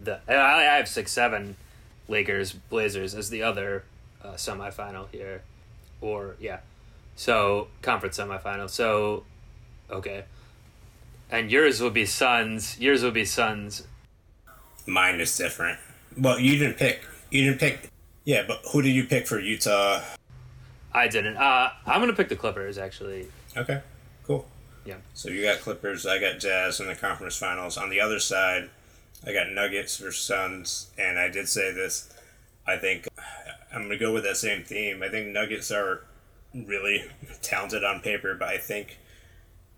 the. 0.00 0.20
I 0.28 0.62
have 0.62 0.88
six 0.88 1.10
seven, 1.10 1.56
Lakers 2.08 2.52
Blazers 2.52 3.14
as 3.14 3.28
the 3.28 3.42
other 3.42 3.84
uh, 4.22 4.34
semifinal 4.34 5.08
here, 5.10 5.42
or 6.00 6.36
yeah, 6.40 6.60
so 7.20 7.68
conference 7.82 8.16
semifinal. 8.16 8.70
So 8.70 9.24
okay, 9.90 10.24
and 11.30 11.50
yours 11.50 11.78
will 11.78 11.90
be 11.90 12.06
Suns. 12.06 12.80
Yours 12.80 13.02
will 13.02 13.10
be 13.10 13.26
Suns. 13.26 13.86
Mine 14.86 15.20
is 15.20 15.36
different. 15.36 15.78
Well, 16.16 16.38
you 16.40 16.56
didn't 16.56 16.78
pick. 16.78 17.02
You 17.30 17.44
didn't 17.44 17.60
pick. 17.60 17.90
Yeah, 18.24 18.44
but 18.48 18.62
who 18.72 18.80
did 18.80 18.90
you 18.92 19.04
pick 19.04 19.26
for 19.26 19.38
Utah? 19.38 20.00
I 20.94 21.08
didn't. 21.08 21.36
Uh, 21.36 21.68
I'm 21.84 22.00
gonna 22.00 22.14
pick 22.14 22.30
the 22.30 22.36
Clippers 22.36 22.78
actually. 22.78 23.28
Okay, 23.54 23.82
cool. 24.24 24.48
Yeah. 24.86 24.96
So 25.12 25.28
you 25.28 25.42
got 25.42 25.60
Clippers, 25.60 26.06
I 26.06 26.18
got 26.18 26.38
Jazz 26.38 26.80
in 26.80 26.86
the 26.86 26.94
conference 26.94 27.36
finals. 27.36 27.76
On 27.76 27.90
the 27.90 28.00
other 28.00 28.18
side, 28.18 28.70
I 29.26 29.34
got 29.34 29.50
Nuggets 29.50 29.98
versus 29.98 30.24
Suns, 30.24 30.90
and 30.96 31.18
I 31.18 31.28
did 31.28 31.50
say 31.50 31.70
this. 31.70 32.10
I 32.66 32.78
think 32.78 33.08
I'm 33.74 33.82
gonna 33.82 33.98
go 33.98 34.14
with 34.14 34.22
that 34.22 34.38
same 34.38 34.64
theme. 34.64 35.02
I 35.02 35.10
think 35.10 35.28
Nuggets 35.28 35.70
are 35.70 36.04
really 36.54 37.04
talented 37.42 37.84
on 37.84 38.00
paper, 38.00 38.34
but 38.34 38.48
I 38.48 38.58
think 38.58 38.98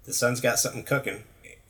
the 0.04 0.12
Suns 0.12 0.40
got 0.40 0.58
something 0.58 0.82
cooking, 0.84 1.22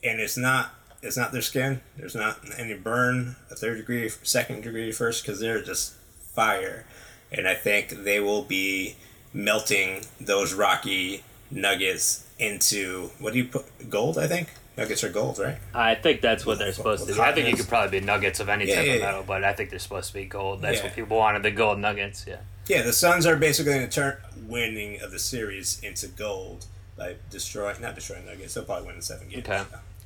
and 0.03 0.20
it's 0.20 0.36
not 0.36 0.70
it's 1.03 1.16
not 1.16 1.32
their 1.32 1.42
skin. 1.42 1.80
There's 1.96 2.14
not 2.14 2.38
any 2.59 2.74
burn, 2.74 3.36
a 3.50 3.55
third 3.57 3.78
degree, 3.78 4.09
second 4.22 4.62
degree, 4.62 4.92
first, 4.92 5.24
because 5.24 5.40
they're 5.40 5.62
just 5.62 5.94
fire, 6.32 6.84
and 7.32 7.48
I 7.48 7.55
think 7.55 7.90
they 8.05 8.20
will 8.20 8.42
be 8.42 8.96
melting 9.34 10.03
those 10.20 10.55
rocky 10.55 11.24
nuggets 11.50 12.26
into 12.38 13.11
what 13.18 13.32
do 13.32 13.38
you 13.40 13.46
put 13.46 13.90
gold? 13.90 14.16
I 14.18 14.26
think 14.26 14.48
nuggets 14.76 15.03
are 15.05 15.11
gold, 15.11 15.38
right? 15.38 15.59
I 15.74 15.94
think 15.94 16.20
that's 16.20 16.46
what 16.46 16.59
they're 16.59 16.72
supposed 16.72 17.07
to 17.07 17.14
be. 17.14 17.20
I 17.20 17.32
think 17.32 17.48
you 17.48 17.57
could 17.57 17.68
probably 17.68 18.00
be 18.00 18.05
nuggets 18.07 18.40
of 18.40 18.48
any 18.48 18.66
Yeah, 18.68 18.76
type 18.76 18.86
yeah, 18.86 18.92
of 18.94 19.00
yeah. 19.00 19.07
metal, 19.07 19.24
but 19.26 19.44
I 19.44 19.53
think 19.53 19.70
they're 19.70 19.78
supposed 19.78 20.09
to 20.09 20.14
be 20.14 20.24
gold. 20.24 20.62
That's 20.62 20.78
Yeah. 20.78 20.84
what 20.84 20.94
people 20.94 21.18
wanted, 21.18 21.42
the 21.42 21.50
gold 21.50 21.78
nuggets. 21.78 22.24
Yeah. 22.26 22.36
Yeah, 22.68 22.82
the 22.82 22.92
Suns 22.92 23.26
are 23.26 23.36
basically 23.36 23.72
going 23.72 23.88
to 23.88 23.92
turn 23.94 24.16
winning 24.46 25.00
of 25.02 25.10
the 25.10 25.18
series 25.18 25.80
into 25.82 26.06
gold 26.08 26.66
by 26.96 27.16
destroying, 27.30 27.80
not 27.80 27.94
destroying 27.94 28.26
Nuggets. 28.26 28.54
They'll 28.54 28.64
probably 28.64 28.86
win 28.86 28.96
in 28.96 29.02
seven 29.02 29.28
games. 29.28 29.46
Okay. 29.48 29.62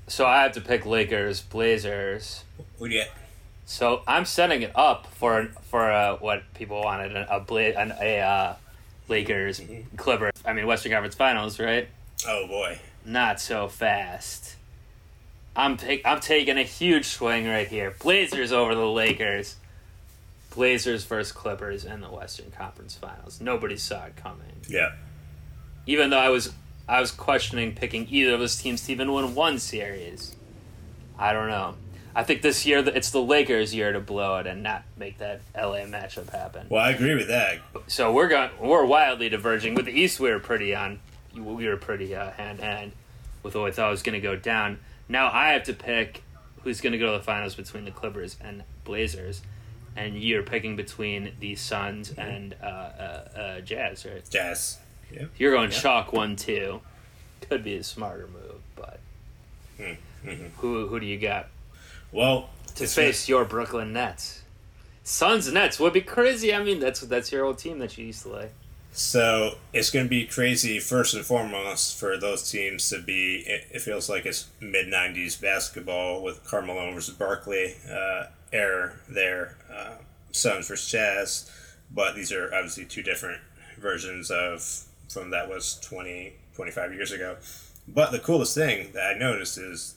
So 0.09 0.24
I 0.26 0.42
have 0.42 0.52
to 0.52 0.61
pick 0.61 0.86
Lakers, 0.86 1.40
Blazers. 1.40 2.44
Who 2.78 2.88
do 2.88 2.94
you 2.94 3.00
get? 3.02 3.11
So 3.66 4.02
I'm 4.07 4.24
setting 4.24 4.62
it 4.62 4.70
up 4.76 5.09
for 5.09 5.46
for 5.62 5.90
uh, 5.90 6.16
what 6.18 6.42
people 6.54 6.80
wanted 6.82 7.16
a, 7.16 7.36
a, 7.36 7.40
Bla- 7.40 7.72
an, 7.76 7.92
a 8.00 8.20
uh, 8.20 8.54
Lakers, 9.09 9.59
Mm-hmm. 9.61 9.96
Clippers. 9.96 10.32
I 10.44 10.52
mean 10.52 10.66
Western 10.66 10.92
Conference 10.92 11.16
Finals, 11.16 11.59
right? 11.59 11.88
Oh 12.26 12.46
boy. 12.46 12.78
Not 13.04 13.40
so 13.40 13.66
fast. 13.68 14.54
I'm 15.57 15.76
take, 15.76 16.07
I'm 16.07 16.20
taking 16.20 16.59
a 16.59 16.62
huge 16.62 17.07
swing 17.07 17.48
right 17.48 17.66
here. 17.66 17.94
Blazers 18.00 18.52
over 18.52 18.74
the 18.74 18.86
Lakers. 18.86 19.57
Blazers 20.57 21.04
versus 21.04 21.32
Clippers 21.32 21.84
in 21.84 22.00
the 22.00 22.09
Western 22.09 22.50
Conference 22.50 22.96
Finals. 22.96 23.40
Nobody 23.40 23.76
saw 23.76 24.07
it 24.07 24.16
coming. 24.16 24.62
Yeah. 24.68 24.92
Even 25.86 26.11
though 26.11 26.18
I 26.18 26.30
was 26.30 26.52
I 26.88 27.00
was 27.00 27.11
questioning 27.11 27.74
picking 27.74 28.07
either 28.11 28.34
of 28.34 28.40
those 28.40 28.57
teams 28.57 28.84
to 28.86 28.92
even 28.92 29.12
win 29.12 29.34
one 29.34 29.59
series. 29.59 30.34
I 31.18 31.32
don't 31.32 31.48
know. 31.48 31.74
I 32.14 32.24
think 32.24 32.40
this 32.40 32.64
year 32.64 32.78
it's 32.78 33.11
the 33.11 33.20
Lakers' 33.20 33.74
year 33.74 33.92
to 33.92 34.00
blow 34.00 34.38
it 34.38 34.46
and 34.46 34.62
not 34.62 34.84
make 34.96 35.18
that 35.18 35.42
LA 35.54 35.80
matchup 35.80 36.30
happen. 36.30 36.66
Well, 36.70 36.82
I 36.82 36.90
agree 36.90 37.14
with 37.14 37.28
that. 37.28 37.59
So 37.86 38.11
we're 38.12 38.28
going 38.28 38.50
we're 38.59 38.86
wildly 38.86 39.28
diverging. 39.28 39.74
With 39.74 39.84
the 39.84 39.92
East, 39.92 40.18
we 40.18 40.30
were 40.30 40.40
pretty 40.40 40.74
on 40.74 41.00
we 41.34 41.68
were 41.68 41.76
pretty 41.76 42.14
uh, 42.16 42.30
hand 42.30 42.61
hand 42.61 42.92
with 43.42 43.54
what 43.54 43.64
we 43.64 43.70
thought 43.72 43.90
was 43.90 44.02
going 44.02 44.14
to 44.14 44.26
go 44.26 44.36
down. 44.36 44.78
Now 45.07 45.30
I 45.30 45.50
have 45.50 45.64
to 45.64 45.74
pick 45.74 46.22
who's 46.62 46.80
going 46.80 46.94
to 46.94 46.98
go 46.98 47.12
to 47.12 47.18
the 47.18 47.24
finals 47.24 47.54
between 47.54 47.84
the 47.84 47.90
Clippers 47.90 48.36
and 48.40 48.64
Blazers, 48.84 49.42
and 49.97 50.20
you're 50.22 50.42
picking 50.42 50.76
between 50.76 51.32
the 51.40 51.55
Suns 51.57 52.12
and 52.16 52.55
uh, 52.62 52.66
uh, 52.66 53.38
uh, 53.38 53.61
Jazz, 53.61 54.05
right? 54.05 54.22
Jazz. 54.30 54.78
Yeah. 55.12 55.24
You're 55.38 55.53
going 55.53 55.70
Yeah. 55.70 55.78
chalk 55.78 56.12
one 56.12 56.36
two. 56.36 56.80
Could 57.49 57.64
be 57.64 57.76
a 57.76 57.82
smarter 57.84 58.28
move, 58.28 58.61
but 58.74 59.01
Mm-hmm. 59.78 60.47
who 60.58 60.87
who 60.88 60.99
do 61.00 61.07
you 61.07 61.18
got 61.18 61.49
Well, 62.12 62.49
to 62.76 62.84
it's 62.84 62.95
face 62.95 63.29
your 63.29 63.45
Brooklyn 63.45 63.92
Nets? 63.92 64.42
Suns 65.04 65.53
Nets 65.53 65.79
would 65.79 65.92
be 65.92 66.00
crazy. 66.00 66.53
I 66.54 66.62
mean, 66.62 66.80
that's 66.80 67.00
that's 67.03 67.30
your 67.30 67.45
old 67.45 67.58
team 67.58 67.79
that 67.79 67.96
you 67.96 68.07
used 68.07 68.22
to 68.22 68.30
like. 68.30 68.53
So 68.92 69.58
it's 69.75 69.91
going 69.91 70.07
to 70.07 70.11
be 70.11 70.25
crazy 70.25 70.79
first 70.80 71.12
and 71.14 71.22
foremost 71.25 71.99
for 72.00 72.16
those 72.16 72.50
teams 72.50 72.88
to 72.88 72.99
be. 73.00 73.45
It, 73.46 73.66
it 73.70 73.83
feels 73.83 74.08
like 74.08 74.25
it's 74.25 74.46
mid 74.61 74.87
'90s 74.87 75.38
basketball 75.41 76.22
with 76.22 76.42
Karl 76.45 76.64
Malone 76.66 76.95
versus 76.95 77.14
Barkley 77.14 77.75
uh, 77.91 78.25
era 78.57 78.95
there, 79.08 79.57
uh, 79.72 79.96
Suns 80.33 80.68
versus 80.68 80.91
Jazz. 80.91 81.50
But 81.91 82.16
these 82.16 82.33
are 82.33 82.53
obviously 82.53 82.84
two 82.84 83.03
different 83.03 83.41
versions 83.78 84.30
of 84.30 84.84
from 85.08 85.30
that 85.30 85.49
was 85.49 85.78
20, 85.80 86.34
25 86.54 86.95
years 86.95 87.12
ago. 87.12 87.37
But 87.87 88.11
the 88.11 88.18
coolest 88.18 88.54
thing 88.54 88.92
that 88.92 89.14
I 89.14 89.18
noticed 89.18 89.58
is 89.58 89.95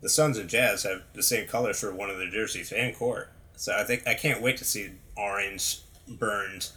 the 0.00 0.08
Suns 0.08 0.38
and 0.38 0.48
Jazz 0.48 0.84
have 0.84 1.02
the 1.12 1.22
same 1.22 1.46
colors 1.46 1.80
for 1.80 1.92
one 1.94 2.10
of 2.10 2.18
their 2.18 2.30
jerseys 2.30 2.72
and 2.72 2.94
court. 2.96 3.30
So 3.56 3.76
I 3.76 3.84
think 3.84 4.06
I 4.06 4.14
can't 4.14 4.42
wait 4.42 4.56
to 4.58 4.64
see 4.64 4.92
orange 5.16 5.80
burned 6.08 6.70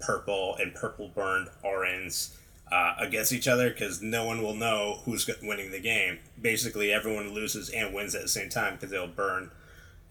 purple 0.00 0.56
and 0.60 0.74
purple 0.74 1.08
burned 1.08 1.48
orange 1.62 2.28
uh, 2.70 2.94
against 2.98 3.32
each 3.32 3.48
other 3.48 3.70
because 3.70 4.02
no 4.02 4.24
one 4.24 4.42
will 4.42 4.54
know 4.54 5.00
who's 5.04 5.28
winning 5.42 5.70
the 5.70 5.80
game. 5.80 6.18
Basically, 6.40 6.92
everyone 6.92 7.32
loses 7.32 7.70
and 7.70 7.94
wins 7.94 8.14
at 8.14 8.22
the 8.22 8.28
same 8.28 8.48
time 8.48 8.74
because 8.74 8.90
they'll 8.90 9.06
burn 9.06 9.50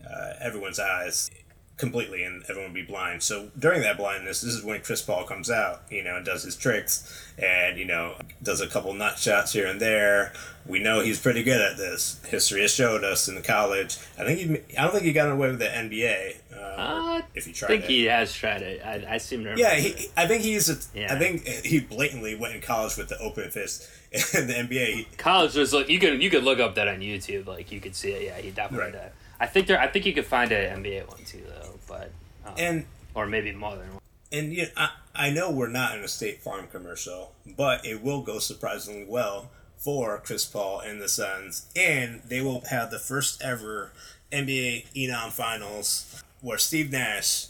uh, 0.10 0.34
everyone's 0.41 0.80
eyes. 0.80 1.30
completely 1.77 2.23
and 2.23 2.41
everyone 2.44 2.72
would 2.72 2.73
be 2.73 2.82
blind. 2.84 3.22
So 3.22 3.49
during 3.60 3.82
that 3.82 3.98
blindness, 3.98 4.40
this 4.40 4.53
is 4.53 4.64
when 4.64 4.80
Chris 4.82 5.02
Paul 5.02 5.26
comes 5.26 5.52
out, 5.52 5.82
you 5.91 6.03
know, 6.06 6.15
and 6.15 6.26
does 6.26 6.44
his 6.44 6.56
tricks 6.56 7.03
and, 7.38 7.77
you 7.77 7.84
know, 7.84 8.15
does 8.41 8.61
a 8.61 8.68
couple 8.68 8.94
nut 8.94 9.19
shots 9.19 9.52
here 9.52 9.68
and 9.68 9.82
there. 9.82 10.32
We 10.65 10.80
know 10.80 11.02
he's 11.02 11.19
pretty 11.19 11.44
good 11.44 11.60
at 11.60 11.76
this. 11.76 12.22
History 12.30 12.61
has 12.61 12.73
showed 12.73 13.03
us 13.03 13.27
in 13.27 13.36
the 13.36 13.41
college. 13.41 13.98
I 14.18 14.23
think 14.23 14.40
he, 14.40 14.77
I 14.77 14.84
don't 14.84 14.94
think 14.94 15.03
he 15.03 15.11
got 15.11 15.30
away 15.30 15.49
with 15.49 15.60
the 15.60 15.65
NBA. 15.65 16.38
Uh, 16.56 16.57
Uh, 16.57 17.22
if 17.36 17.45
he 17.45 17.52
tried, 17.52 17.68
I 17.68 17.69
think 17.73 17.84
it. 17.84 17.90
he 17.90 18.03
has 18.06 18.34
tried 18.34 18.61
it. 18.61 18.82
I, 18.86 19.15
I 19.15 19.18
seem 19.18 19.44
to 19.44 19.49
remember. 19.49 19.61
Yeah, 19.61 19.76
he, 19.76 20.07
I 20.15 20.27
think 20.27 20.44
he's. 20.44 20.69
A, 20.69 20.77
Yeah. 20.98 21.14
I 21.14 21.19
think 21.19 21.45
he 21.45 21.82
blatantly 21.82 22.36
went 22.36 22.56
in 22.56 22.61
college 22.61 22.95
with 22.95 23.10
the 23.10 23.18
open 23.19 23.52
fist. 23.52 23.90
In 24.34 24.48
the 24.48 24.53
NBA, 24.53 25.18
college 25.18 25.56
was 25.56 25.73
like 25.73 25.90
you 25.90 25.99
could 25.99 26.23
you 26.23 26.30
could 26.30 26.45
look 26.45 26.60
up 26.60 26.76
that 26.76 26.88
on 26.88 26.99
YouTube. 27.02 27.48
Like 27.48 27.69
you 27.73 27.82
could 27.82 27.95
see 27.95 28.11
it. 28.11 28.23
Yeah, 28.23 28.38
he 28.40 28.49
definitely 28.52 28.91
Right. 28.94 28.94
did. 28.94 29.11
I 29.40 29.48
think 29.48 29.68
there. 29.68 29.80
I 29.80 29.88
think 29.88 30.06
you 30.06 30.14
could 30.14 30.26
find 30.26 30.52
an 30.52 30.84
NBA 30.84 31.07
one 31.07 31.24
too, 31.26 31.44
though. 31.48 31.80
But 31.88 32.12
um, 32.45 32.53
and 32.57 32.86
or 33.14 33.26
maybe 33.26 33.52
more 33.52 33.76
than 33.76 33.94
one. 33.94 34.02
and 34.32 34.53
you 34.53 34.64
know, 34.64 34.70
I, 34.78 34.90
I 35.16 35.30
know 35.30 35.52
we're 35.52 35.68
not 35.68 35.98
in 35.98 36.03
a 36.03 36.07
State 36.07 36.41
Farm 36.41 36.68
commercial, 36.72 37.34
but 37.57 37.86
it 37.86 38.03
will 38.03 38.22
go 38.22 38.40
surprisingly 38.40 39.06
well 39.07 39.49
for 39.78 40.18
Chris 40.24 40.45
Paul 40.45 40.80
and 40.80 41.02
the 41.02 41.10
Suns, 41.10 41.68
and 41.76 42.22
they 42.24 42.41
will 42.41 42.62
have 42.70 42.91
the 42.91 42.99
first 42.99 43.41
ever 43.41 43.91
NBA 44.32 44.88
Enom 44.95 45.32
Finals 45.32 46.24
where 46.41 46.57
Steve 46.57 46.91
Nash 46.91 47.48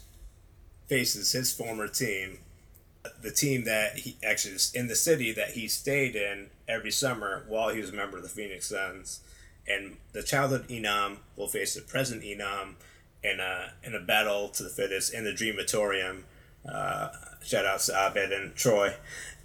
faces 0.87 1.31
his 1.31 1.51
former 1.51 1.87
team, 1.87 2.39
the 3.21 3.31
team 3.31 3.63
that 3.65 3.97
he 3.99 4.15
actually 4.25 4.55
is 4.55 4.73
in 4.73 4.87
the 4.87 4.95
city 4.95 5.31
that 5.31 5.51
he 5.51 5.67
stayed 5.67 6.15
in 6.15 6.47
every 6.67 6.91
summer 6.91 7.43
while 7.47 7.69
he 7.69 7.79
was 7.79 7.89
a 7.89 7.93
member 7.93 8.17
of 8.17 8.23
the 8.23 8.29
Phoenix 8.29 8.67
Suns, 8.67 9.19
and 9.67 9.97
the 10.13 10.23
childhood 10.23 10.67
Enom 10.67 11.17
will 11.35 11.47
face 11.47 11.73
the 11.73 11.81
present 11.81 12.23
Enom 12.23 12.75
in 13.23 13.39
a 13.39 13.73
in 13.83 13.95
a 13.95 13.99
battle 13.99 14.49
to 14.49 14.63
the 14.63 14.69
fittest 14.69 15.13
in 15.13 15.23
the 15.23 15.31
Dreamatorium. 15.31 16.23
Uh, 16.67 17.09
shout 17.43 17.65
outs 17.65 17.87
to 17.87 17.93
Abed 17.93 18.31
and 18.31 18.55
Troy, 18.55 18.95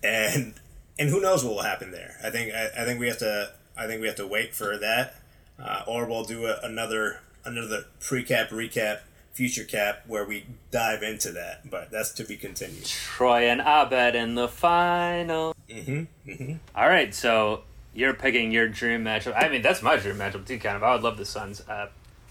and 0.02 0.55
and 0.98 1.09
who 1.09 1.20
knows 1.20 1.44
what 1.44 1.55
will 1.55 1.62
happen 1.62 1.90
there. 1.90 2.16
I 2.22 2.30
think 2.30 2.52
I, 2.55 2.70
I 2.78 2.84
think 2.84 3.01
we 3.01 3.09
have 3.09 3.18
to 3.18 3.52
I 3.76 3.86
think 3.86 4.01
we 4.01 4.06
have 4.06 4.16
to 4.16 4.26
wait 4.26 4.55
for 4.55 4.76
that, 4.78 5.16
uh, 5.59 5.82
or 5.86 6.06
we'll 6.06 6.24
do 6.24 6.47
a, 6.47 6.60
another 6.62 7.20
another 7.44 7.86
pre-cap 8.01 8.51
recap 8.51 9.01
future 9.32 9.64
cap 9.64 10.02
where 10.06 10.24
we 10.24 10.44
dive 10.70 11.02
into 11.02 11.32
that. 11.32 11.70
But 11.70 11.90
that's 11.90 12.12
to 12.12 12.24
be 12.24 12.36
continued. 12.36 12.84
Troy 12.84 13.48
and 13.48 13.60
Abed 13.60 14.14
in 14.14 14.34
the 14.34 14.48
final. 14.48 15.55
Mm-hmm. 15.68 16.30
Mm-hmm. 16.30 16.52
All 16.74 16.88
right, 16.88 17.14
so 17.14 17.62
you're 17.95 18.15
picking 18.15 18.53
your 18.53 18.69
dream 18.69 19.05
matchup. 19.05 19.35
I 19.37 19.49
mean, 19.49 19.62
that's 19.62 19.83
my 19.83 19.97
dream 19.97 20.17
matchup 20.17 20.47
too. 20.47 20.59
Kind 20.59 20.77
of. 20.77 20.83
I 20.83 20.95
would 20.95 21.03
love 21.03 21.17
the 21.17 21.25
Suns. 21.25 21.61
Uh, 21.69 21.89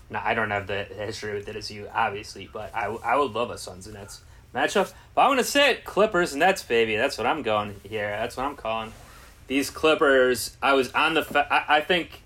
now, 0.10 0.22
I 0.26 0.34
don't 0.34 0.50
have 0.50 0.68
the 0.68 0.84
history 0.86 1.36
with 1.36 1.48
it 1.48 1.56
as 1.56 1.70
you, 1.70 1.88
obviously, 1.94 2.50
but 2.52 2.74
I, 2.74 2.86
I 2.86 3.18
would 3.18 3.34
love 3.34 3.52
a 3.52 3.58
Suns 3.58 3.86
and 3.86 3.96
Nets 3.96 4.22
matchup. 4.54 4.94
But 5.14 5.22
I'm 5.22 5.32
gonna 5.32 5.44
say 5.44 5.72
it, 5.72 5.86
Clippers 5.86 6.32
and 6.32 6.40
Nets, 6.40 6.64
baby. 6.64 6.96
That's 6.96 7.18
what 7.18 7.28
I'm 7.28 7.44
going 7.44 7.80
here. 7.84 8.10
That's 8.10 8.36
what 8.38 8.46
I'm 8.46 8.56
calling. 8.56 8.94
These 9.48 9.70
Clippers. 9.70 10.58
I 10.62 10.74
was 10.74 10.92
on 10.94 11.14
the. 11.14 11.24
Fe- 11.24 11.48
I, 11.50 11.78
I 11.78 11.82
think 11.82 12.24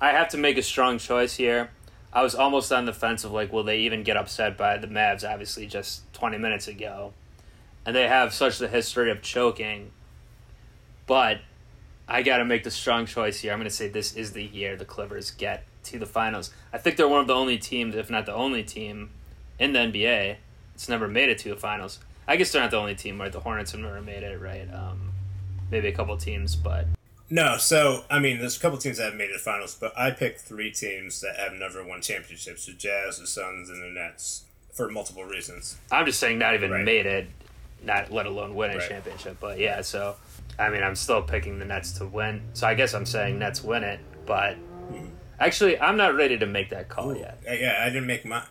I 0.00 0.10
have 0.10 0.28
to 0.30 0.38
make 0.38 0.58
a 0.58 0.62
strong 0.62 0.98
choice 0.98 1.36
here. 1.36 1.70
I 2.12 2.22
was 2.22 2.34
almost 2.34 2.72
on 2.72 2.86
the 2.86 2.92
fence 2.92 3.22
of 3.22 3.30
like, 3.30 3.52
will 3.52 3.62
they 3.62 3.80
even 3.80 4.02
get 4.02 4.16
upset 4.16 4.56
by 4.56 4.78
the 4.78 4.88
Mavs? 4.88 5.28
Obviously, 5.28 5.66
just 5.66 6.12
20 6.14 6.38
minutes 6.38 6.66
ago, 6.66 7.12
and 7.86 7.94
they 7.94 8.08
have 8.08 8.34
such 8.34 8.58
the 8.58 8.68
history 8.68 9.10
of 9.10 9.22
choking. 9.22 9.92
But 11.06 11.40
I 12.10 12.22
got 12.22 12.38
to 12.38 12.44
make 12.44 12.64
the 12.64 12.70
strong 12.72 13.06
choice 13.06 13.40
here. 13.40 13.52
I'm 13.52 13.58
going 13.60 13.70
to 13.70 13.74
say 13.74 13.88
this 13.88 14.16
is 14.16 14.32
the 14.32 14.42
year 14.42 14.76
the 14.76 14.84
Clippers 14.84 15.30
get 15.30 15.64
to 15.84 15.98
the 15.98 16.06
finals. 16.06 16.50
I 16.72 16.78
think 16.78 16.96
they're 16.96 17.08
one 17.08 17.20
of 17.20 17.28
the 17.28 17.34
only 17.34 17.56
teams, 17.56 17.94
if 17.94 18.10
not 18.10 18.26
the 18.26 18.34
only 18.34 18.64
team, 18.64 19.10
in 19.60 19.72
the 19.72 19.78
NBA 19.78 20.36
that's 20.74 20.88
never 20.88 21.06
made 21.06 21.28
it 21.28 21.38
to 21.38 21.50
the 21.50 21.56
finals. 21.56 22.00
I 22.26 22.36
guess 22.36 22.50
they're 22.50 22.62
not 22.62 22.72
the 22.72 22.78
only 22.78 22.96
team, 22.96 23.20
right? 23.20 23.30
The 23.32 23.40
Hornets 23.40 23.70
have 23.72 23.80
never 23.80 24.00
made 24.02 24.24
it, 24.24 24.40
right? 24.40 24.68
Um, 24.74 25.12
maybe 25.70 25.86
a 25.88 25.92
couple 25.92 26.16
teams, 26.16 26.56
but 26.56 26.86
No, 27.30 27.56
so 27.58 28.04
I 28.10 28.18
mean, 28.18 28.40
there's 28.40 28.56
a 28.56 28.60
couple 28.60 28.76
teams 28.78 28.98
that 28.98 29.04
have 29.04 29.14
made 29.14 29.24
it 29.30 29.34
to 29.34 29.38
the 29.38 29.38
finals, 29.44 29.76
but 29.80 29.96
I 29.96 30.10
picked 30.10 30.40
three 30.40 30.72
teams 30.72 31.20
that 31.20 31.36
have 31.36 31.52
never 31.52 31.84
won 31.84 32.00
championships: 32.02 32.66
the 32.66 32.72
Jazz, 32.72 33.18
the 33.20 33.26
Suns, 33.28 33.70
and 33.70 33.80
the 33.82 33.88
Nets, 33.88 34.44
for 34.72 34.90
multiple 34.90 35.24
reasons. 35.24 35.76
I'm 35.92 36.06
just 36.06 36.18
saying 36.18 36.38
not 36.38 36.54
even 36.54 36.72
Right. 36.72 36.84
made 36.84 37.06
it, 37.06 37.28
not 37.84 38.10
let 38.12 38.26
alone 38.26 38.54
win 38.56 38.72
a 38.72 38.78
Right. 38.78 38.88
championship. 38.88 39.36
But 39.40 39.58
yeah, 39.60 39.80
so 39.82 40.16
I 40.60 40.68
mean, 40.70 40.82
I'm 40.82 40.94
still 40.94 41.22
picking 41.22 41.58
the 41.58 41.64
Nets 41.64 41.92
to 41.92 42.06
win. 42.06 42.42
So 42.52 42.66
I 42.66 42.74
guess 42.74 42.94
I'm 42.94 43.06
saying 43.06 43.38
Nets 43.38 43.64
win 43.64 43.82
it, 43.82 44.00
but 44.26 44.56
actually, 45.38 45.80
I'm 45.80 45.96
not 45.96 46.14
ready 46.14 46.38
to 46.38 46.46
make 46.46 46.70
that 46.70 46.88
call 46.88 47.16
yet. 47.16 47.40
Uh, 47.48 47.52
Yeah, 47.54 47.78
I 47.82 47.86
didn't 47.86 48.06
make 48.06 48.24
my, 48.24 48.42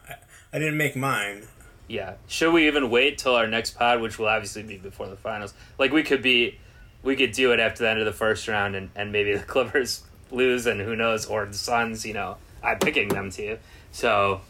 I 0.52 0.60
didn't 0.60 0.78
make 0.78 0.96
mine. 0.96 1.44
Yeah. 1.88 2.16
Should 2.28 2.54
we 2.54 2.68
even 2.68 2.90
wait 2.90 3.18
till 3.18 3.36
our 3.36 3.48
next 3.48 3.72
pod, 3.72 4.02
which 4.02 4.18
will 4.20 4.28
obviously 4.28 4.64
be 4.64 4.78
before 4.78 5.08
the 5.08 5.16
finals? 5.16 5.54
Like 5.78 5.92
we 5.92 6.04
could 6.04 6.22
be, 6.22 6.60
we 7.04 7.16
could 7.16 7.32
do 7.32 7.52
it 7.52 7.60
after 7.60 7.84
the 7.84 7.90
end 7.90 8.00
of 8.00 8.06
the 8.06 8.14
first 8.14 8.48
round, 8.48 8.76
and, 8.76 8.90
and 8.96 9.12
maybe 9.12 9.34
the 9.36 9.44
Clippers 9.54 10.04
lose, 10.32 10.66
and 10.66 10.82
who 10.82 10.96
knows, 10.96 11.26
or 11.26 11.46
the 11.46 11.54
Suns. 11.54 12.06
You 12.06 12.14
know, 12.14 12.38
I'm 12.64 12.80
picking 12.80 13.08
them 13.10 13.32
to. 13.32 13.58
So, 13.92 14.42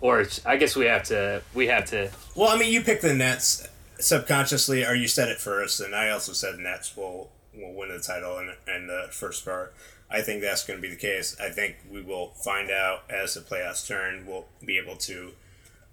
or 0.00 0.26
I 0.44 0.56
guess 0.56 0.74
we 0.76 0.86
have 0.86 1.04
to. 1.04 1.42
We 1.54 1.68
have 1.68 1.84
to. 1.86 2.10
Well, 2.34 2.48
I 2.50 2.58
mean, 2.58 2.72
you 2.72 2.80
pick 2.82 3.00
the 3.00 3.14
Nets 3.14 3.66
subconsciously, 3.98 4.84
or 4.84 4.94
you 4.94 5.08
said 5.08 5.28
it 5.28 5.38
first, 5.40 5.80
and 5.80 5.94
I 5.94 6.10
also 6.10 6.32
said 6.32 6.58
Nets 6.58 6.96
will 6.96 7.30
will 7.54 7.72
win 7.72 7.88
the 7.88 8.00
title 8.00 8.38
and 8.38 8.50
in 8.66 8.88
the 8.88 9.06
first 9.10 9.44
part. 9.44 9.74
I 10.10 10.22
think 10.22 10.42
that's 10.42 10.64
going 10.64 10.78
to 10.78 10.82
be 10.82 10.92
the 10.92 11.00
case. 11.00 11.36
I 11.40 11.48
think 11.48 11.76
we 11.90 12.02
will 12.02 12.28
find 12.34 12.70
out 12.70 13.04
as 13.08 13.34
the 13.34 13.40
playoffs 13.40 13.86
turn. 13.86 14.26
We'll 14.26 14.46
be 14.64 14.78
able 14.78 14.96
to 14.96 15.32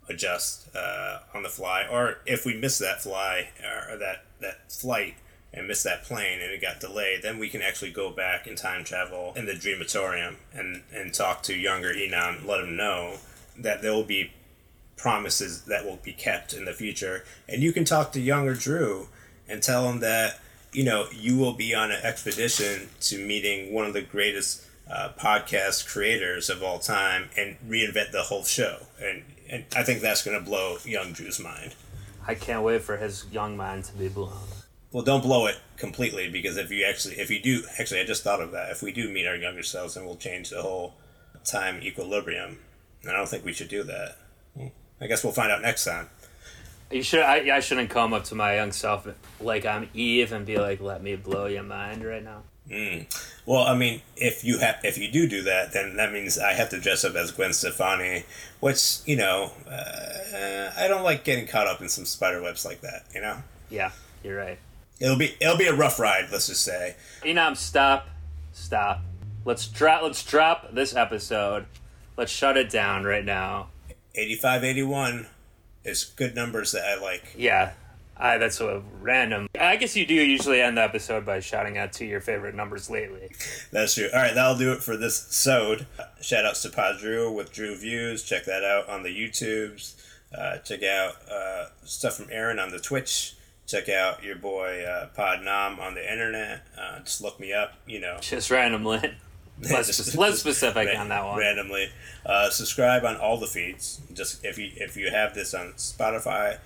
adjust 0.09 0.75
uh, 0.75 1.19
on 1.33 1.43
the 1.43 1.49
fly, 1.49 1.87
or 1.89 2.19
if 2.25 2.45
we 2.45 2.55
miss 2.55 2.77
that 2.79 3.01
fly 3.01 3.49
or 3.89 3.97
that 3.97 4.25
that 4.39 4.71
flight 4.71 5.15
and 5.53 5.67
miss 5.67 5.83
that 5.83 6.03
plane 6.03 6.39
and 6.41 6.51
it 6.51 6.61
got 6.61 6.79
delayed, 6.79 7.21
then 7.21 7.37
we 7.37 7.49
can 7.49 7.61
actually 7.61 7.91
go 7.91 8.09
back 8.09 8.47
in 8.47 8.55
time 8.55 8.83
travel 8.83 9.33
in 9.35 9.45
the 9.45 9.53
Dreamatorium 9.53 10.35
and 10.53 10.83
and 10.93 11.13
talk 11.13 11.43
to 11.43 11.55
younger 11.55 11.91
Enon, 11.93 12.45
let 12.45 12.61
him 12.61 12.75
know 12.75 13.17
that 13.57 13.81
there 13.81 13.93
will 13.93 14.03
be 14.03 14.31
promises 15.01 15.63
that 15.63 15.83
will 15.83 15.97
be 15.97 16.13
kept 16.13 16.53
in 16.53 16.65
the 16.65 16.73
future. 16.73 17.25
And 17.49 17.63
you 17.63 17.73
can 17.73 17.85
talk 17.85 18.11
to 18.13 18.21
younger 18.21 18.53
Drew 18.53 19.07
and 19.49 19.61
tell 19.61 19.89
him 19.89 19.99
that, 20.01 20.39
you 20.71 20.83
know, 20.83 21.07
you 21.11 21.37
will 21.37 21.53
be 21.53 21.73
on 21.73 21.91
an 21.91 21.99
expedition 22.03 22.89
to 23.01 23.25
meeting 23.25 23.73
one 23.73 23.85
of 23.85 23.93
the 23.93 24.01
greatest 24.01 24.65
uh, 24.89 25.09
podcast 25.17 25.87
creators 25.87 26.49
of 26.49 26.61
all 26.61 26.77
time 26.77 27.29
and 27.35 27.57
reinvent 27.67 28.11
the 28.11 28.21
whole 28.21 28.43
show. 28.43 28.85
And, 29.01 29.23
and 29.49 29.65
I 29.75 29.83
think 29.83 30.01
that's 30.01 30.23
going 30.23 30.37
to 30.37 30.45
blow 30.45 30.77
young 30.85 31.13
Drew's 31.13 31.39
mind. 31.39 31.73
I 32.27 32.35
can't 32.35 32.63
wait 32.63 32.83
for 32.83 32.97
his 32.97 33.25
young 33.31 33.57
mind 33.57 33.85
to 33.85 33.93
be 33.93 34.07
blown. 34.07 34.37
Well, 34.91 35.03
don't 35.03 35.23
blow 35.23 35.47
it 35.47 35.57
completely 35.77 36.29
because 36.29 36.57
if 36.57 36.69
you 36.69 36.85
actually, 36.85 37.15
if 37.15 37.31
you 37.31 37.41
do, 37.41 37.63
actually, 37.79 38.01
I 38.01 38.05
just 38.05 38.23
thought 38.23 38.41
of 38.41 38.51
that. 38.51 38.69
If 38.69 38.83
we 38.83 38.91
do 38.91 39.09
meet 39.09 39.25
our 39.25 39.35
younger 39.35 39.63
selves, 39.63 39.95
then 39.95 40.05
we'll 40.05 40.17
change 40.17 40.51
the 40.51 40.61
whole 40.61 40.93
time 41.43 41.81
equilibrium. 41.81 42.59
And 43.01 43.11
I 43.11 43.15
don't 43.15 43.27
think 43.27 43.43
we 43.43 43.53
should 43.53 43.69
do 43.69 43.81
that. 43.83 44.17
I 45.01 45.07
guess 45.07 45.23
we'll 45.23 45.33
find 45.33 45.51
out 45.51 45.61
next 45.61 45.85
time. 45.85 46.09
You 46.91 47.01
should. 47.03 47.21
I, 47.21 47.55
I 47.55 47.59
shouldn't 47.61 47.89
come 47.89 48.13
up 48.13 48.25
to 48.25 48.35
my 48.35 48.55
young 48.55 48.71
self 48.71 49.07
like 49.39 49.65
I'm 49.65 49.89
Eve 49.93 50.31
and 50.33 50.45
be 50.45 50.57
like, 50.57 50.81
"Let 50.81 51.01
me 51.01 51.15
blow 51.15 51.45
your 51.45 51.63
mind 51.63 52.03
right 52.03 52.23
now." 52.23 52.43
Mm. 52.69 53.05
Well, 53.45 53.63
I 53.63 53.75
mean, 53.75 54.01
if 54.15 54.43
you 54.43 54.59
have, 54.59 54.75
if 54.83 54.97
you 54.97 55.09
do 55.11 55.27
do 55.27 55.41
that, 55.43 55.73
then 55.73 55.95
that 55.95 56.11
means 56.13 56.37
I 56.37 56.53
have 56.53 56.69
to 56.69 56.79
dress 56.79 57.03
up 57.03 57.15
as 57.15 57.31
Gwen 57.31 57.53
Stefani, 57.53 58.23
which 58.59 58.99
you 59.05 59.15
know, 59.15 59.51
uh, 59.69 60.71
I 60.77 60.87
don't 60.87 61.03
like 61.03 61.23
getting 61.23 61.47
caught 61.47 61.67
up 61.67 61.81
in 61.81 61.89
some 61.89 62.05
spider 62.05 62.41
webs 62.41 62.65
like 62.65 62.81
that. 62.81 63.05
You 63.15 63.21
know, 63.21 63.37
Yeah, 63.69 63.91
you're 64.23 64.37
right. 64.37 64.59
it'll 64.99 65.17
be 65.17 65.35
it'll 65.39 65.57
be 65.57 65.67
a 65.67 65.73
rough 65.75 65.97
ride. 65.99 66.27
Let's 66.31 66.47
just 66.47 66.63
say. 66.63 66.95
Enam, 67.23 67.55
stop, 67.55 68.09
stop. 68.51 69.01
Let's 69.45 69.65
drop. 69.67 70.03
Let's 70.03 70.23
drop 70.23 70.73
this 70.73 70.93
episode. 70.95 71.65
Let's 72.17 72.31
shut 72.31 72.57
it 72.57 72.69
down 72.69 73.05
right 73.05 73.25
now. 73.25 73.69
85, 74.15 74.63
81 74.63 75.27
is 75.83 76.03
good 76.03 76.35
numbers 76.35 76.71
that 76.73 76.83
I 76.83 77.01
like. 77.01 77.33
Yeah, 77.37 77.73
I, 78.17 78.37
that's 78.37 78.59
a 78.61 78.81
random. 79.01 79.47
I 79.59 79.77
guess 79.77 79.95
you 79.95 80.05
do 80.05 80.13
usually 80.13 80.61
end 80.61 80.77
the 80.77 80.83
episode 80.83 81.25
by 81.25 81.39
shouting 81.39 81.77
out 81.77 81.93
to 81.93 82.05
your 82.05 82.21
favorite 82.21 82.55
numbers 82.55 82.89
lately. 82.89 83.31
That's 83.71 83.95
true. 83.95 84.09
All 84.13 84.19
right, 84.21 84.35
that'll 84.35 84.57
do 84.57 84.71
it 84.73 84.83
for 84.83 84.95
this 84.97 85.17
sode. 85.17 85.87
Shout 86.21 86.45
outs 86.45 86.61
to 86.63 86.69
Pod 86.69 86.99
Drew 86.99 87.31
with 87.31 87.51
Drew 87.51 87.75
Views. 87.75 88.23
Check 88.23 88.45
that 88.45 88.63
out 88.63 88.87
on 88.89 89.03
the 89.03 89.09
YouTubes. 89.09 89.95
Uh, 90.37 90.57
check 90.59 90.83
out 90.83 91.15
uh, 91.29 91.65
stuff 91.83 92.15
from 92.15 92.27
Aaron 92.31 92.59
on 92.59 92.69
the 92.71 92.79
Twitch. 92.79 93.35
Check 93.67 93.89
out 93.89 94.23
your 94.23 94.35
boy 94.35 94.83
uh, 94.83 95.07
Pod 95.07 95.43
Nam 95.43 95.79
on 95.79 95.93
the 95.95 96.11
internet. 96.11 96.67
Uh, 96.77 96.99
just 96.99 97.21
look 97.21 97.39
me 97.39 97.53
up. 97.53 97.73
You 97.85 97.99
know, 98.01 98.17
Just 98.21 98.51
randomly. 98.51 99.15
Less, 99.69 99.87
Just- 99.87 100.15
less 100.17 100.39
specific 100.39 100.87
ra- 100.87 100.99
on 100.99 101.09
that 101.09 101.23
one. 101.25 101.37
Randomly, 101.37 101.89
uh, 102.25 102.49
subscribe 102.49 103.05
on 103.05 103.15
all 103.17 103.37
the 103.37 103.47
feeds. 103.47 104.01
Just 104.13 104.43
if 104.43 104.57
you 104.57 104.71
if 104.75 104.97
you 104.97 105.11
have 105.11 105.33
this 105.35 105.53
on 105.53 105.73
Spotify, 105.73 106.57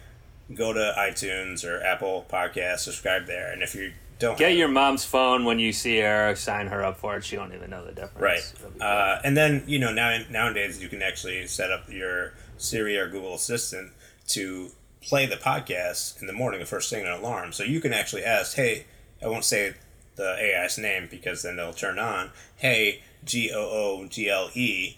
go 0.53 0.71
to 0.73 0.93
iTunes 0.97 1.65
or 1.65 1.83
Apple 1.83 2.25
Podcast. 2.31 2.79
Subscribe 2.79 3.25
there, 3.25 3.51
and 3.51 3.61
if 3.63 3.75
you 3.75 3.91
don't 4.17 4.37
Get 4.37 4.55
your 4.55 4.69
mom's 4.69 5.03
phone 5.03 5.43
when 5.43 5.59
you 5.59 5.73
see 5.73 5.99
her. 5.99 6.35
Sign 6.37 6.67
her 6.67 6.85
up 6.85 6.97
for 6.99 7.17
it. 7.17 7.25
She 7.25 7.37
won't 7.37 7.53
even 7.53 7.69
know 7.69 7.85
the 7.85 7.91
difference. 7.91 8.53
Right. 8.61 8.81
Uh, 8.81 9.19
and 9.25 9.35
then, 9.35 9.63
you 9.67 9.77
know, 9.77 9.91
now 9.91 10.17
nowadays 10.29 10.81
you 10.81 10.87
can 10.87 11.01
actually 11.01 11.45
set 11.47 11.69
up 11.69 11.89
your 11.91 12.31
Siri 12.57 12.97
or 12.97 13.09
Google 13.09 13.35
Assistant 13.35 13.91
to 14.27 14.69
play 15.01 15.25
the 15.25 15.35
podcast 15.35 16.21
in 16.21 16.27
the 16.27 16.33
morning, 16.33 16.61
the 16.61 16.65
first 16.65 16.89
thing 16.89 17.05
an 17.05 17.11
alarm. 17.11 17.51
So 17.51 17.63
you 17.63 17.81
can 17.81 17.91
actually 17.91 18.23
ask, 18.23 18.55
hey, 18.55 18.85
I 19.21 19.27
won't 19.27 19.43
say 19.43 19.73
the 20.15 20.35
AI's 20.39 20.77
name 20.77 21.07
because 21.09 21.41
then 21.43 21.55
they'll 21.57 21.73
turn 21.73 21.99
on. 21.99 22.31
Hey, 22.57 23.01
G 23.23 23.51
O 23.53 23.59
O 23.59 24.07
G 24.07 24.29
L 24.29 24.49
E, 24.53 24.97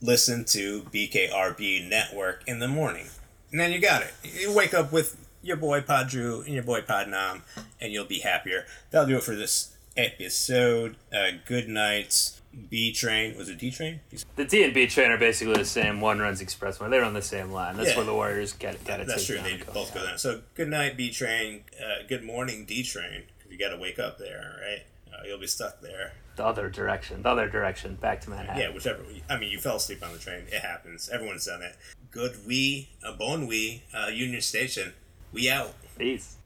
listen 0.00 0.44
to 0.46 0.82
BKRB 0.82 1.88
Network 1.88 2.42
in 2.46 2.58
the 2.58 2.68
morning. 2.68 3.06
And 3.50 3.60
then 3.60 3.72
you 3.72 3.80
got 3.80 4.02
it. 4.02 4.12
You 4.24 4.54
wake 4.54 4.74
up 4.74 4.92
with 4.92 5.16
your 5.42 5.56
boy 5.56 5.80
Pod 5.82 6.08
Drew 6.08 6.40
and 6.42 6.54
your 6.54 6.62
boy 6.62 6.82
Pod 6.82 7.08
Nam, 7.08 7.42
and 7.80 7.92
you'll 7.92 8.04
be 8.04 8.20
happier. 8.20 8.64
That'll 8.90 9.08
do 9.08 9.16
it 9.16 9.22
for 9.22 9.34
this 9.36 9.74
episode. 9.96 10.96
Uh, 11.14 11.32
good 11.46 11.68
nights. 11.68 12.38
B 12.68 12.92
train 12.92 13.34
was 13.38 13.48
it 13.48 13.56
D 13.58 13.70
train? 13.70 14.00
The 14.36 14.44
D 14.44 14.62
and 14.62 14.74
B 14.74 14.86
train 14.86 15.10
are 15.10 15.16
basically 15.16 15.54
the 15.54 15.64
same. 15.64 16.02
One 16.02 16.18
runs 16.18 16.42
expressway. 16.42 16.90
They 16.90 16.98
run 16.98 17.14
the 17.14 17.22
same 17.22 17.50
line. 17.50 17.78
That's 17.78 17.90
Yeah. 17.90 17.96
where 17.96 18.04
the 18.04 18.12
Warriors 18.12 18.52
get 18.52 18.84
got 18.84 18.98
to 18.98 19.06
That's 19.06 19.24
true. 19.24 19.38
They 19.38 19.56
both 19.72 19.94
go 19.94 20.04
down. 20.04 20.18
So 20.18 20.42
good 20.54 20.68
night 20.68 20.98
B 20.98 21.10
train. 21.10 21.64
Uh, 21.82 22.06
good 22.06 22.22
morning 22.22 22.66
D 22.66 22.82
train. 22.82 23.22
Because 23.52 23.60
you 23.60 23.68
got 23.68 23.74
to 23.74 23.80
wake 23.80 23.98
up 23.98 24.18
there, 24.18 24.56
right? 24.60 24.82
Uh, 25.12 25.26
you'll 25.26 25.38
be 25.38 25.46
stuck 25.46 25.80
there. 25.80 26.12
The 26.36 26.44
other 26.44 26.70
direction. 26.70 27.22
The 27.22 27.28
other 27.28 27.48
direction. 27.48 27.96
Back 27.96 28.22
to 28.22 28.30
Manhattan. 28.30 28.60
Yeah, 28.60 28.72
whichever. 28.72 29.02
I 29.28 29.38
mean, 29.38 29.50
you 29.50 29.58
fell 29.58 29.76
asleep 29.76 30.02
on 30.02 30.12
the 30.12 30.18
train. 30.18 30.44
It 30.50 30.62
happens. 30.62 31.10
Everyone's 31.10 31.44
done 31.44 31.62
it. 31.62 31.76
Good 32.10 32.36
we, 32.46 32.88
a 33.04 33.12
bon 33.12 33.46
we, 33.46 33.82
uh, 33.94 34.06
Union 34.08 34.40
Station. 34.40 34.94
We 35.32 35.50
out. 35.50 35.74
Peace. 35.98 36.36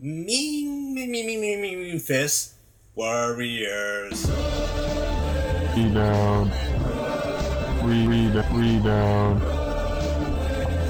Me, 0.00 0.64
me, 0.66 1.06
me, 1.06 1.24
me, 1.24 1.36
me, 1.36 1.56
me, 1.56 1.76
me, 1.76 1.98
fist. 1.98 2.54
Warriors. 2.96 4.28
Rebound. 5.76 6.50
Re- 7.84 8.06
re- 8.06 8.42
rebound. 8.52 9.42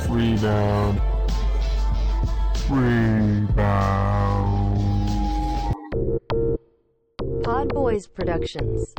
Rebound. 0.09 1.01
Rebound. 2.70 4.65
Pod 7.47 7.73
Boys 7.73 8.09
Productions. 8.09 8.93